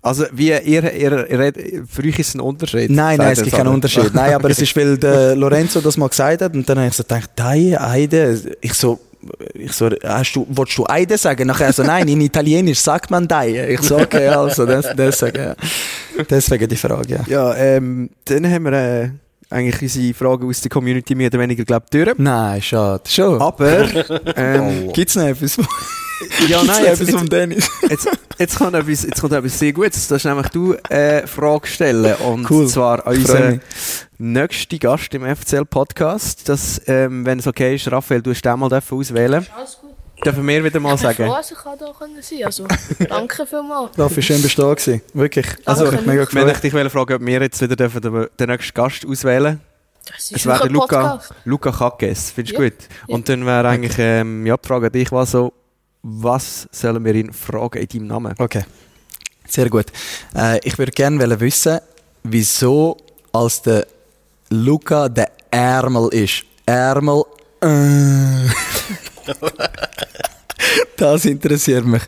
Also, 0.03 0.25
wie 0.33 0.49
ihr, 0.49 0.63
ihr, 0.63 1.29
ihr 1.29 1.39
redet, 1.39 1.89
für 1.89 2.03
euch 2.03 2.19
ist 2.19 2.29
es 2.29 2.35
ein 2.35 2.41
Unterschied. 2.41 2.91
Nein, 2.91 3.19
nein, 3.19 3.33
es 3.33 3.43
gibt 3.43 3.55
keinen 3.55 3.69
Unterschied. 3.69 4.15
Nein, 4.15 4.33
aber 4.33 4.49
es 4.49 4.61
ist, 4.61 4.75
weil 4.75 4.97
der 4.97 5.37
Lorenzo 5.37 5.81
das 5.81 5.99
mal 5.99 6.09
gesagt 6.09 6.41
hat 6.41 6.55
und 6.55 6.67
dann 6.67 6.79
habe 6.79 6.89
ich 6.89 6.95
so 6.95 7.03
gedacht, 7.03 7.31
Daie, 7.37 7.79
Eide. 7.79 8.57
Ich 8.63 8.73
so, 8.73 8.99
ich 9.53 9.73
so, 9.73 9.91
hast 10.03 10.33
du, 10.35 10.47
willst 10.49 10.79
du 10.79 10.87
Eide 10.89 11.19
sagen? 11.19 11.47
Nachher 11.47 11.73
so, 11.75 11.83
nein, 11.83 12.09
in 12.09 12.23
Italienisch 12.23 12.81
sagt 12.81 13.11
man 13.11 13.29
Daie. 13.29 13.69
Ich 13.69 13.83
so, 13.83 13.99
okay, 13.99 14.29
also, 14.29 14.65
das, 14.65 14.87
deswegen, 14.97 15.37
ja. 15.37 15.55
Deswegen 16.29 16.67
die 16.67 16.77
Frage, 16.77 17.17
ja. 17.17 17.25
Ja, 17.29 17.55
ähm, 17.57 18.09
dann 18.25 18.51
haben 18.51 18.65
wir 18.65 18.73
äh, 18.73 19.11
eigentlich 19.51 19.83
unsere 19.83 20.15
Fragen 20.15 20.49
aus 20.49 20.63
der 20.63 20.71
Community 20.71 21.15
mehr 21.15 21.27
oder 21.27 21.41
weniger, 21.41 21.65
glaube 21.65 21.85
ich, 21.93 22.05
durch. 22.05 22.19
Nein, 22.19 22.63
schade. 22.63 23.03
Schon. 23.07 23.39
Aber, 23.41 23.87
ähm, 24.37 24.91
Gibt's 24.95 25.15
noch 25.15 25.25
etwas? 25.25 25.59
Ja, 26.49 26.63
nein, 26.65 26.85
jetzt, 26.85 27.01
jetzt, 27.01 27.11
vom 27.13 27.29
Dennis? 27.29 27.69
jetzt, 27.89 28.09
jetzt, 28.39 28.57
kommt 28.59 28.75
etwas, 28.75 29.03
jetzt 29.05 29.21
kommt 29.21 29.33
etwas 29.33 29.59
sehr 29.59 29.73
Gutes. 29.73 30.09
Das 30.09 30.19
ist 30.19 30.25
nämlich 30.25 30.49
du 30.49 30.75
äh, 30.89 31.27
Frage 31.27 31.67
stellen. 31.67 32.15
Und 32.17 32.51
Cool. 32.51 32.67
zwar 32.69 33.07
an 33.07 33.17
unseren 33.17 33.61
nächsten 34.19 34.79
Gast 34.79 35.15
im 35.15 35.25
FCL-Podcast. 35.25 36.49
Das, 36.49 36.81
ähm, 36.87 37.25
wenn 37.25 37.39
es 37.39 37.47
okay 37.47 37.75
ist, 37.75 37.91
Raphael, 37.91 38.23
du 38.23 38.31
hast 38.31 38.43
den 38.45 38.59
mal 38.59 38.73
auswählen. 38.73 39.47
Alles 39.57 39.79
gut. 39.81 39.91
Dürfen 40.25 40.47
wir 40.47 40.63
wieder 40.63 40.81
mal 40.81 40.95
Ich 40.97 41.01
froh, 41.01 41.07
sagen? 41.09 41.29
dass 41.29 41.51
ich 41.51 41.57
da 41.59 41.93
können 41.99 42.21
sein 42.21 42.45
Also, 42.45 42.67
danke 43.09 43.47
vielmals. 43.47 43.99
Raffi, 43.99 44.21
schön 44.21 44.43
bist 44.43 44.59
du 44.59 44.63
da 44.63 44.75
gewesen. 44.75 45.01
Wirklich. 45.15 45.47
Also, 45.65 45.85
Danke. 45.85 46.01
ich 46.01 46.07
mega 46.07 46.19
Wenn 46.19 46.23
ich 46.49 46.53
gefreut. 46.61 46.85
dich 46.85 46.93
fragen, 46.93 47.15
ob 47.15 47.21
wir 47.27 47.41
jetzt 47.41 47.61
wieder 47.63 47.75
dürfen 47.77 48.03
den, 48.03 48.49
nächsten 48.49 48.75
Gast 48.75 49.07
auswählen 49.07 49.61
Das 50.07 50.17
Es 50.27 50.31
ist 50.33 50.47
wäre 50.47 50.59
der 50.59 50.67
ein 50.67 50.73
Luca. 50.75 51.21
Luca 51.47 51.73
Kackes. 51.73 52.33
Findest 52.33 52.59
du 52.59 52.63
Ja. 52.63 52.69
gut? 52.69 52.79
Und 53.07 53.31
dann 53.31 53.47
wäre 53.47 53.67
eigentlich 53.67 53.95
ähm, 53.99 54.45
ja, 54.45 54.59
die 54.59 54.69
Frage 54.69 54.87
an 54.89 54.93
dich, 54.93 55.11
was, 55.11 55.31
so, 55.31 55.55
was 56.03 56.69
sollen 56.73 57.05
wir 57.05 57.15
ihn 57.15 57.33
fragen 57.33 57.79
in 57.79 57.89
deinem 57.89 58.07
Namen? 58.07 58.35
Okay. 58.39 58.65
Sehr 59.47 59.69
gut. 59.69 59.87
Äh, 60.35 60.61
ich 60.63 60.79
würde 60.79 60.93
gerne 60.93 61.41
wissen, 61.41 61.81
wieso 62.23 62.97
als 63.33 63.63
der 63.63 63.87
Luca 64.51 65.09
der 65.09 65.31
Ärmel 65.51 66.09
ist. 66.13 66.45
Ärmel. 66.67 67.25
Äh. 67.61 68.49
das 70.97 71.25
interessiert 71.25 71.85
mich. 71.85 72.03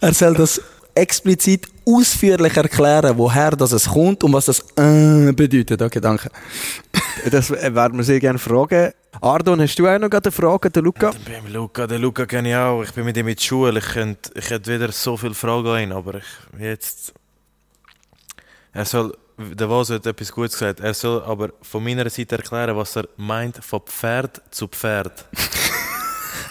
er 0.00 0.14
soll 0.14 0.34
das 0.34 0.60
explizit 0.94 1.68
ausführlich 1.84 2.56
erklären, 2.56 3.16
woher 3.16 3.50
das 3.50 3.72
es 3.72 3.88
kommt 3.88 4.24
und 4.24 4.32
was 4.32 4.46
das 4.46 4.60
äh 4.76 5.32
bedeutet. 5.32 5.80
Okay, 5.82 6.00
danke. 6.00 6.30
Das 7.30 7.50
äh, 7.50 7.74
werden 7.74 7.96
wir 7.96 8.04
sehr 8.04 8.20
gerne 8.20 8.38
fragen. 8.38 8.92
Ardon, 9.20 9.60
hast 9.60 9.78
du 9.78 9.86
auch 9.86 9.98
noch 9.98 10.10
eine 10.10 10.32
Frage, 10.32 10.70
der 10.70 10.82
Luca? 10.82 11.12
Beim 11.24 11.50
Luca, 11.50 11.86
den 11.86 12.02
Luca 12.02 12.26
kenne 12.26 12.50
ich 12.50 12.56
auch. 12.56 12.82
Ich 12.82 12.92
bin 12.92 13.04
mit 13.04 13.16
ihm 13.16 13.28
in 13.28 13.34
der 13.34 13.42
Schule. 13.42 13.78
Ich 13.78 13.86
könnte, 13.86 14.30
ich 14.34 14.50
hätte 14.50 14.74
wieder 14.74 14.92
so 14.92 15.16
viele 15.16 15.34
Fragen 15.34 15.68
an 15.68 15.82
ihn, 15.82 15.92
aber 15.92 16.16
ich 16.16 16.60
jetzt. 16.60 17.14
Er 18.72 18.84
soll, 18.84 19.16
der 19.38 19.68
Vos 19.68 19.90
hat 19.90 20.04
etwas 20.04 20.32
Gutes 20.32 20.52
gesagt. 20.54 20.80
Er 20.80 20.92
soll 20.92 21.22
aber 21.22 21.50
von 21.62 21.82
meiner 21.82 22.10
Seite 22.10 22.36
erklären, 22.36 22.76
was 22.76 22.96
er 22.96 23.08
meint 23.16 23.64
von 23.64 23.80
Pferd 23.80 24.42
zu 24.50 24.66
Pferd. 24.66 25.24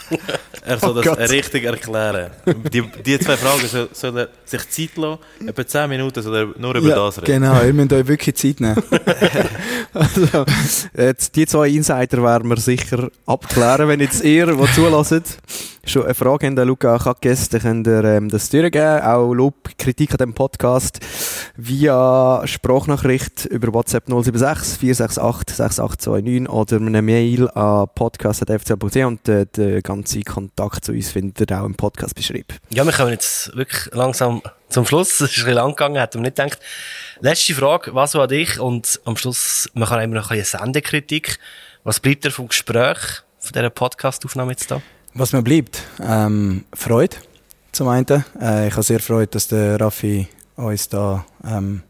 er 0.65 0.79
soll 0.79 0.91
Oh 0.91 0.93
das 0.93 1.05
Gott. 1.05 1.19
richtig 1.29 1.63
erklären. 1.65 2.31
Die, 2.71 2.81
die 3.05 3.19
zwei 3.19 3.37
Fragen 3.37 3.67
soll, 3.67 3.89
soll 3.93 4.17
er 4.17 4.29
sich 4.45 4.69
Zeit 4.69 4.97
lassen. 4.97 5.19
Etwa 5.47 5.65
10 5.67 5.89
Minuten 5.89 6.21
soll 6.21 6.35
er 6.35 6.47
nur 6.57 6.75
über 6.75 6.89
das 6.95 7.17
reden. 7.17 7.25
genau, 7.25 7.61
ihr 7.63 7.73
müsst 7.73 7.93
euch 7.93 8.07
wirklich 8.07 8.35
Zeit 8.35 8.59
nehmen. 8.59 8.81
Also, 9.95 10.43
jetzt, 10.97 11.35
die 11.35 11.45
zwei 11.45 11.67
Insider 11.69 12.23
werden 12.23 12.49
wir 12.49 12.57
sicher 12.57 13.09
abklären, 13.27 13.87
wenn 13.87 13.99
jetzt 13.99 14.23
ihr, 14.23 14.47
die 14.47 14.71
zulässt, 14.73 15.37
schon 15.85 16.03
eine 16.03 16.13
Frage 16.13 16.47
habt, 16.47 16.59
an 16.59 16.67
Luca 16.67 16.97
Kackes, 16.97 17.49
dann 17.49 17.61
könnt 17.61 17.87
ihr 17.87 18.03
ähm, 18.03 18.29
das 18.29 18.49
durchgeben. 18.49 19.01
Auch 19.01 19.33
Lob, 19.33 19.77
Kritik 19.77 20.11
an 20.11 20.17
dem 20.17 20.33
Podcast 20.33 20.99
via 21.57 22.41
Sprachnachricht 22.45 23.45
über 23.45 23.73
WhatsApp 23.73 24.05
076 24.07 24.77
468 24.79 25.55
6829 25.57 26.49
oder 26.49 26.77
eine 26.77 27.01
Mail 27.01 27.49
an 27.49 27.87
podcast.fcl.ch 27.93 28.95
und 29.05 29.27
äh, 29.27 29.45
den 29.45 29.81
ganzen 29.81 30.23
Kontakt 30.23 30.85
zu 30.85 30.93
uns 30.93 31.11
findet 31.11 31.51
ihr 31.51 31.61
auch 31.61 31.65
im 31.65 31.75
Podcast 31.75 32.15
beschrieben. 32.15 32.57
Ja, 32.69 32.85
wir 32.85 32.93
kommen 32.93 33.11
jetzt 33.11 33.55
wirklich 33.55 33.93
langsam 33.93 34.41
zum 34.69 34.85
Schluss. 34.85 35.09
Es 35.09 35.21
ist 35.21 35.21
ein 35.21 35.27
bisschen 35.27 35.53
lang 35.53 35.71
gegangen, 35.71 35.97
hätte 35.97 36.17
man 36.17 36.23
nicht 36.23 36.37
gedacht. 36.37 36.59
Letzte 37.19 37.53
Frage, 37.53 37.93
was 37.93 38.15
an 38.15 38.29
dich? 38.29 38.59
Und 38.59 39.01
am 39.05 39.17
Schluss, 39.17 39.69
man 39.73 39.89
kann 39.89 40.01
immer 40.01 40.15
noch 40.15 40.31
ein 40.31 40.37
bisschen 40.39 40.59
Sendekritik. 40.59 41.39
Was 41.83 41.99
bleibt 41.99 42.23
dir 42.23 42.31
vom 42.31 42.47
Gespräch, 42.47 42.97
von 43.39 43.51
dieser 43.53 43.69
Podcast-Aufnahme 43.69 44.51
jetzt 44.51 44.71
da? 44.71 44.81
Was 45.15 45.31
mir 45.31 45.43
bleibt, 45.43 45.83
ähm, 46.01 46.63
Freude 46.73 47.17
zum 47.71 47.87
einen. 47.87 48.25
Äh, 48.41 48.69
ich 48.69 48.73
habe 48.73 48.81
sehr 48.81 48.99
Freude, 48.99 49.27
dass 49.27 49.47
der 49.47 49.79
Raffi 49.79 50.27
uns 50.55 50.89
da 50.89 51.23
ähm, 51.45 51.83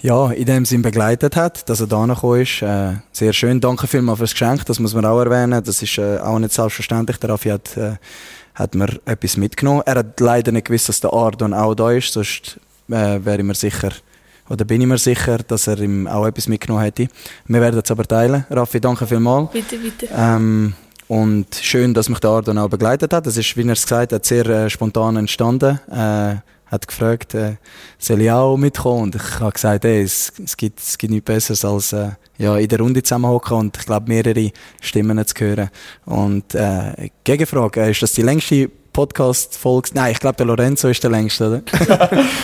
ja, 0.00 0.32
in 0.32 0.46
dem 0.46 0.64
Sinn 0.64 0.82
begleitet 0.82 1.36
hat, 1.36 1.68
dass 1.68 1.80
er 1.80 1.86
da 1.86 2.04
gekommen 2.06 2.40
ist. 2.40 2.60
Äh, 2.60 2.94
sehr 3.12 3.32
schön. 3.32 3.60
Danke 3.60 3.86
vielmals 3.86 4.18
fürs 4.18 4.32
Geschenk, 4.32 4.66
das 4.66 4.80
muss 4.80 4.94
man 4.94 5.04
auch 5.04 5.20
erwähnen. 5.20 5.62
Das 5.62 5.80
ist 5.80 5.96
äh, 5.98 6.18
auch 6.18 6.40
nicht 6.40 6.52
selbstverständlich. 6.52 7.18
Der 7.18 7.30
Raffi 7.30 7.50
hat, 7.50 7.76
äh, 7.76 7.98
hat 8.56 8.74
mir 8.74 8.98
etwas 9.04 9.36
mitgenommen. 9.36 9.82
Er 9.86 9.96
hat 9.96 10.18
leider 10.18 10.50
nicht 10.50 10.66
gewusst, 10.66 10.88
dass 10.88 10.98
der 10.98 11.12
Ardon 11.12 11.54
auch 11.54 11.76
da 11.76 11.92
ist, 11.92 12.12
sonst 12.12 12.58
äh, 12.88 13.24
wäre 13.24 13.38
ich 13.38 13.44
mir 13.44 13.54
sicher, 13.54 13.92
oder 14.48 14.64
bin 14.64 14.80
ich 14.80 14.88
mir 14.88 14.98
sicher, 14.98 15.38
dass 15.38 15.68
er 15.68 15.78
ihm 15.78 16.08
auch 16.08 16.26
etwas 16.26 16.48
mitgenommen 16.48 16.82
hätte. 16.82 17.06
Wir 17.46 17.60
werden 17.60 17.80
es 17.80 17.90
aber 17.92 18.02
teilen. 18.04 18.44
Raffi, 18.50 18.80
danke 18.80 19.06
vielmals. 19.06 19.52
Bitte, 19.52 19.78
bitte. 19.78 20.08
Ähm, 20.12 20.74
und 21.10 21.56
schön, 21.60 21.92
dass 21.92 22.08
mich 22.08 22.20
der 22.20 22.30
Ardon 22.30 22.56
auch 22.56 22.68
begleitet 22.68 23.12
hat. 23.12 23.26
Das 23.26 23.36
ist, 23.36 23.56
wie 23.56 23.66
er 23.66 23.72
es 23.72 23.82
gesagt 23.82 24.12
hat, 24.12 24.24
sehr 24.24 24.46
äh, 24.46 24.70
spontan 24.70 25.16
entstanden. 25.16 25.80
Äh, 25.90 26.36
hat 26.66 26.86
gefragt, 26.86 27.34
äh, 27.34 27.56
soll 27.98 28.20
ich 28.20 28.30
auch 28.30 28.56
mitkommen? 28.56 29.02
Und 29.02 29.16
ich 29.16 29.40
habe 29.40 29.50
gesagt, 29.50 29.84
ey, 29.84 30.04
es, 30.04 30.32
es, 30.44 30.56
gibt, 30.56 30.78
es 30.78 30.96
gibt 30.96 31.12
nichts 31.12 31.24
Besseres 31.24 31.64
als 31.64 31.92
äh, 31.92 32.10
ja, 32.38 32.56
in 32.56 32.68
der 32.68 32.78
Runde 32.78 33.02
zusammenhocken 33.02 33.56
und 33.56 33.76
ich 33.76 33.86
glaube 33.86 34.06
mehrere 34.06 34.52
Stimmen 34.80 35.20
zu 35.26 35.34
hören. 35.40 35.70
Und 36.04 36.54
äh, 36.54 37.10
Gegenfrage, 37.24 37.80
äh, 37.80 37.90
ist 37.90 38.02
das 38.02 38.12
die 38.12 38.22
längste 38.22 38.70
Podcast-Folge? 38.92 39.90
Nein, 39.94 40.12
ich 40.12 40.20
glaube, 40.20 40.36
der 40.36 40.46
Lorenzo 40.46 40.86
ist 40.90 41.02
der 41.02 41.10
längste, 41.10 41.48
oder? 41.48 41.62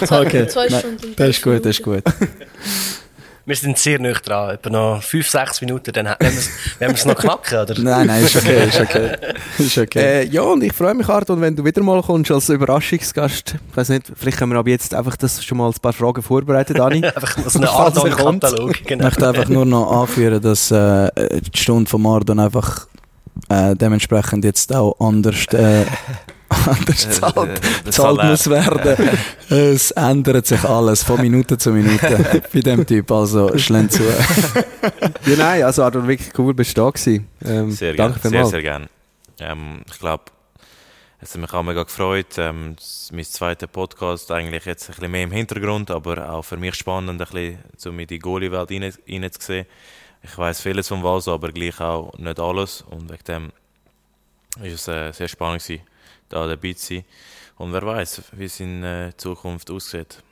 okay. 0.22 0.48
Zwei 0.48 0.68
Stunden. 0.70 1.14
Das 1.14 1.28
ist 1.28 1.40
gut, 1.40 1.64
das 1.64 1.78
ist 1.78 1.84
gut. 1.84 2.02
Wir 3.46 3.54
sind 3.54 3.78
sehr 3.78 4.00
nah 4.00 4.10
dran. 4.12 4.56
Etwa 4.56 4.70
noch 4.70 5.02
5, 5.04 5.30
6 5.30 5.60
Minuten, 5.60 5.92
dann 5.92 6.06
werden 6.06 6.44
wir 6.80 6.88
es 6.88 7.04
noch 7.04 7.14
knacken, 7.14 7.58
oder? 7.60 7.80
Nein, 7.80 8.08
nein, 8.08 8.24
ist 8.24 8.34
okay, 8.34 8.66
ist 8.66 8.80
okay. 8.80 9.16
Ist 9.58 9.78
okay. 9.78 9.98
Äh, 10.00 10.26
ja, 10.26 10.42
und 10.42 10.64
ich 10.64 10.72
freue 10.72 10.94
mich, 10.94 11.08
Arthur, 11.08 11.40
wenn 11.40 11.54
du 11.54 11.64
wieder 11.64 11.80
mal 11.80 12.02
kommst 12.02 12.32
als 12.32 12.48
Überraschungsgast. 12.48 13.54
Ich 13.70 13.76
weiß 13.76 13.90
nicht, 13.90 14.12
vielleicht 14.16 14.38
können 14.38 14.50
wir 14.50 14.58
ab 14.58 14.66
jetzt 14.66 14.92
einfach 14.92 15.16
das 15.16 15.44
schon 15.44 15.58
mal 15.58 15.68
ein 15.68 15.74
paar 15.80 15.92
Fragen 15.92 16.22
vorbereiten, 16.22 16.74
Dani. 16.74 17.04
einfach 17.04 17.38
so 17.48 17.60
einen 17.60 17.68
Ardon-Katalog. 17.68 18.72
Genau. 18.84 19.06
Ich 19.06 19.10
möchte 19.10 19.28
einfach 19.28 19.48
nur 19.48 19.64
noch 19.64 20.02
anführen, 20.02 20.42
dass 20.42 20.72
äh, 20.72 21.08
die 21.40 21.56
Stunde 21.56 21.88
von 21.88 22.04
Ardon 22.04 22.40
einfach 22.40 22.88
äh, 23.48 23.76
dementsprechend 23.76 24.44
jetzt 24.44 24.74
auch 24.74 24.98
anders 24.98 25.46
äh, 25.52 25.84
anders 26.48 27.10
zahlt, 27.20 27.60
zahlt 27.90 28.24
muss 28.24 28.48
werden. 28.48 29.18
es 29.48 29.90
ändert 29.92 30.46
sich 30.46 30.62
alles 30.64 31.02
von 31.02 31.20
Minute 31.20 31.58
zu 31.58 31.70
Minute 31.70 32.42
bei 32.52 32.60
dem 32.60 32.86
Typ, 32.86 33.10
also 33.10 33.56
schlend 33.58 33.92
zu. 33.92 34.02
ja, 34.02 35.36
nein, 35.36 35.62
also 35.62 35.82
Arthur, 35.82 36.06
wirklich 36.06 36.36
cool, 36.38 36.54
bist 36.54 36.76
du 36.76 36.82
da 36.82 36.90
gewesen. 36.90 37.28
Ähm, 37.44 37.70
sehr 37.70 37.94
danke 37.94 38.20
gerne, 38.20 38.36
sehr, 38.36 38.46
sehr 38.46 38.62
gerne. 38.62 38.88
Ähm, 39.40 39.82
ich 39.86 39.98
glaube, 39.98 40.24
es 41.20 41.34
hat 41.34 41.40
mich 41.40 41.52
auch 41.52 41.62
mega 41.62 41.82
gefreut. 41.82 42.38
Ähm, 42.38 42.76
mein 43.12 43.24
zweiter 43.24 43.66
Podcast 43.66 44.30
eigentlich 44.30 44.64
jetzt 44.64 44.88
ein 44.88 44.94
bisschen 44.94 45.10
mehr 45.10 45.24
im 45.24 45.32
Hintergrund, 45.32 45.90
aber 45.90 46.30
auch 46.30 46.42
für 46.42 46.56
mich 46.56 46.74
spannend, 46.74 47.10
ein 47.10 47.18
bisschen 47.18 47.58
so 47.76 47.92
mit 47.92 48.10
die 48.10 48.18
Goalie-Welt 48.18 48.70
rein, 48.70 48.92
reinzusehen. 49.08 49.66
Ich 50.22 50.36
weiß 50.36 50.60
vieles 50.60 50.88
vom 50.88 51.02
Vaso, 51.02 51.34
aber 51.34 51.52
gleich 51.52 51.80
auch 51.80 52.16
nicht 52.18 52.40
alles 52.40 52.82
und 52.82 53.10
wegen 53.10 53.24
dem 53.28 53.52
ist 54.62 54.88
es 54.88 54.88
äh, 54.88 55.12
sehr 55.12 55.28
spannend 55.28 55.62
gewesen 55.62 55.82
da 56.28 56.46
dabei 56.46 56.72
zu 56.72 56.86
sein. 56.86 57.04
Und 57.56 57.72
wer 57.72 57.82
weiß, 57.82 58.22
wie 58.32 58.44
es 58.44 58.60
in 58.60 58.82
äh, 58.82 59.12
Zukunft 59.16 59.70
aussieht. 59.70 60.22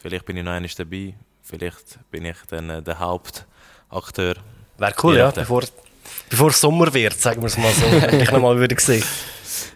Vielleicht 0.00 0.24
bin 0.24 0.36
ich 0.36 0.44
noch 0.44 0.52
einmal 0.52 0.70
dabei, 0.76 1.14
vielleicht 1.42 1.98
bin 2.10 2.24
ich 2.24 2.36
dann 2.48 2.70
äh, 2.70 2.82
der 2.82 2.98
Hauptakteur. 2.98 4.34
Wäre 4.78 4.94
cool, 5.02 5.16
ja, 5.16 5.30
bevor, 5.30 5.62
bevor 6.28 6.48
es 6.48 6.60
Sommer 6.60 6.92
wird, 6.92 7.20
sagen 7.20 7.42
wir 7.42 7.46
es 7.46 7.58
mal 7.58 7.72
so, 7.72 7.82
wenn 7.82 8.20
ich 8.20 8.30
nochmal 8.30 8.56
würde 8.56 8.76
sehen. 8.80 9.04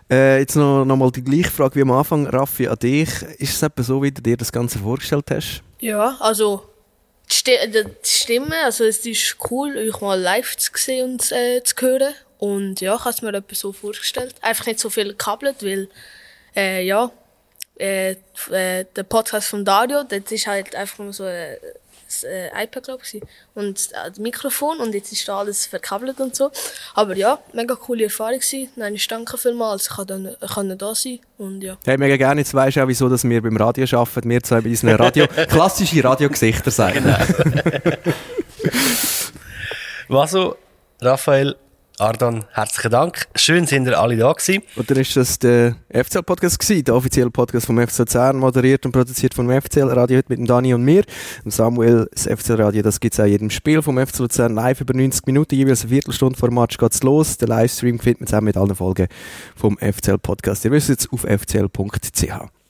Äh, 0.08 0.38
jetzt 0.38 0.54
noch, 0.54 0.84
noch 0.84 0.96
mal 0.96 1.10
die 1.10 1.22
gleiche 1.22 1.50
Frage 1.50 1.74
wie 1.74 1.82
am 1.82 1.90
Anfang, 1.90 2.28
Raffi, 2.28 2.68
an 2.68 2.78
dich. 2.78 3.10
Ist 3.38 3.56
es 3.56 3.62
etwa 3.62 3.82
so, 3.82 4.00
wie 4.00 4.12
du 4.12 4.22
dir 4.22 4.36
das 4.36 4.52
Ganze 4.52 4.78
vorgestellt 4.78 5.24
hast? 5.30 5.62
Ja, 5.80 6.16
also 6.20 6.62
die, 7.28 7.58
die 7.72 7.84
Stimme, 8.04 8.56
also 8.64 8.84
es 8.84 9.04
ist 9.04 9.36
cool, 9.50 9.76
euch 9.76 10.00
mal 10.00 10.20
live 10.20 10.56
zu 10.56 10.70
sehen 10.74 11.12
und 11.12 11.32
äh, 11.32 11.60
zu 11.64 11.74
hören. 11.80 12.14
Und 12.38 12.80
ja, 12.80 12.94
ich 12.94 13.00
habe 13.00 13.10
es 13.10 13.22
mir 13.22 13.34
etwas 13.34 13.60
so 13.60 13.72
vorgestellt. 13.72 14.34
Einfach 14.42 14.66
nicht 14.66 14.80
so 14.80 14.90
viel 14.90 15.08
gekabelt, 15.08 15.62
weil, 15.62 15.88
äh, 16.54 16.84
ja, 16.84 17.10
äh, 17.78 18.12
äh, 18.50 18.84
der 18.96 19.02
Podcast 19.08 19.48
von 19.48 19.64
Dario, 19.64 20.02
das 20.04 20.30
ist 20.30 20.46
halt 20.46 20.74
einfach 20.74 20.98
nur 20.98 21.12
so 21.12 21.24
ein, 21.24 21.56
ein 22.24 22.64
iPad, 22.64 22.84
glaube 22.84 23.02
ich, 23.04 23.20
und 23.54 23.90
das 23.92 24.18
Mikrofon 24.18 24.78
und 24.78 24.94
jetzt 24.94 25.12
ist 25.12 25.28
da 25.28 25.40
alles 25.40 25.66
verkabelt 25.66 26.18
und 26.20 26.34
so. 26.34 26.50
Aber 26.94 27.16
ja, 27.16 27.38
mega 27.52 27.74
coole 27.74 28.04
Erfahrung 28.04 28.38
gewesen. 28.38 28.70
Nein, 28.76 28.94
ich 28.94 29.06
danke 29.08 29.36
vielmals, 29.36 29.88
ich 29.90 29.96
konnte 29.96 30.36
dann 30.40 30.78
da 30.78 30.94
sein 30.94 31.18
und 31.36 31.60
ja. 31.62 31.76
Hey, 31.84 31.98
mega 31.98 32.16
gerne, 32.16 32.40
jetzt 32.40 32.54
weisst 32.54 32.76
du 32.78 32.82
auch, 32.82 32.88
wieso 32.88 33.08
dass 33.08 33.24
wir 33.24 33.42
beim 33.42 33.56
Radio 33.56 33.84
arbeiten, 33.98 34.30
wir 34.30 34.42
zwei 34.42 34.60
bei 34.60 34.70
unseren 34.70 34.94
Radio, 34.94 35.26
klassische 35.48 36.02
Radiogesichter 36.02 36.70
sagen. 36.70 37.04
Was 40.08 40.30
so, 40.30 40.56
Raphael, 41.02 41.56
Ardon, 41.98 42.44
herzlichen 42.52 42.90
Dank. 42.90 43.26
Schön, 43.36 43.66
sind 43.66 43.86
ihr 43.86 43.98
alle 43.98 44.18
da 44.18 44.32
gewesen. 44.32 44.62
Und 44.76 44.90
dann 44.90 44.98
ist 44.98 45.16
das 45.16 45.38
der 45.38 45.76
FCL-Podcast 45.90 46.58
gewesen, 46.58 46.84
der 46.84 46.94
offizielle 46.94 47.30
Podcast 47.30 47.64
vom 47.66 47.78
FC 47.78 48.00
Luzern, 48.00 48.36
moderiert 48.36 48.84
und 48.84 48.92
produziert 48.92 49.32
vom 49.32 49.48
FCL-Radio 49.48 50.18
heute 50.18 50.28
mit 50.28 50.38
dem 50.38 50.46
Dani 50.46 50.74
und 50.74 50.82
mir. 50.82 51.04
Und 51.44 51.52
Samuel, 51.52 52.06
das 52.12 52.26
FCL-Radio, 52.26 52.82
das 52.82 53.00
gibt 53.00 53.14
es 53.14 53.20
auch 53.20 53.24
jedem 53.24 53.48
Spiel 53.48 53.80
vom 53.80 53.98
FC 53.98 54.18
Luzern 54.18 54.54
live 54.54 54.82
über 54.82 54.92
90 54.92 55.26
Minuten, 55.26 55.54
jeweils 55.54 55.82
eine 55.82 55.90
Viertelstunde 55.90 56.38
vor 56.38 56.50
Match 56.50 56.76
geht's 56.76 57.02
los. 57.02 57.38
Der 57.38 57.48
Livestream 57.48 57.98
findet 57.98 58.20
man 58.20 58.26
zusammen 58.26 58.44
mit 58.44 58.58
allen 58.58 58.74
Folgen 58.74 59.08
vom 59.54 59.78
FCL-Podcast. 59.78 60.66
Ihr 60.66 60.72
wisst 60.72 60.90
jetzt 60.90 61.10
auf 61.10 61.22
fcl.ch. 61.22 62.65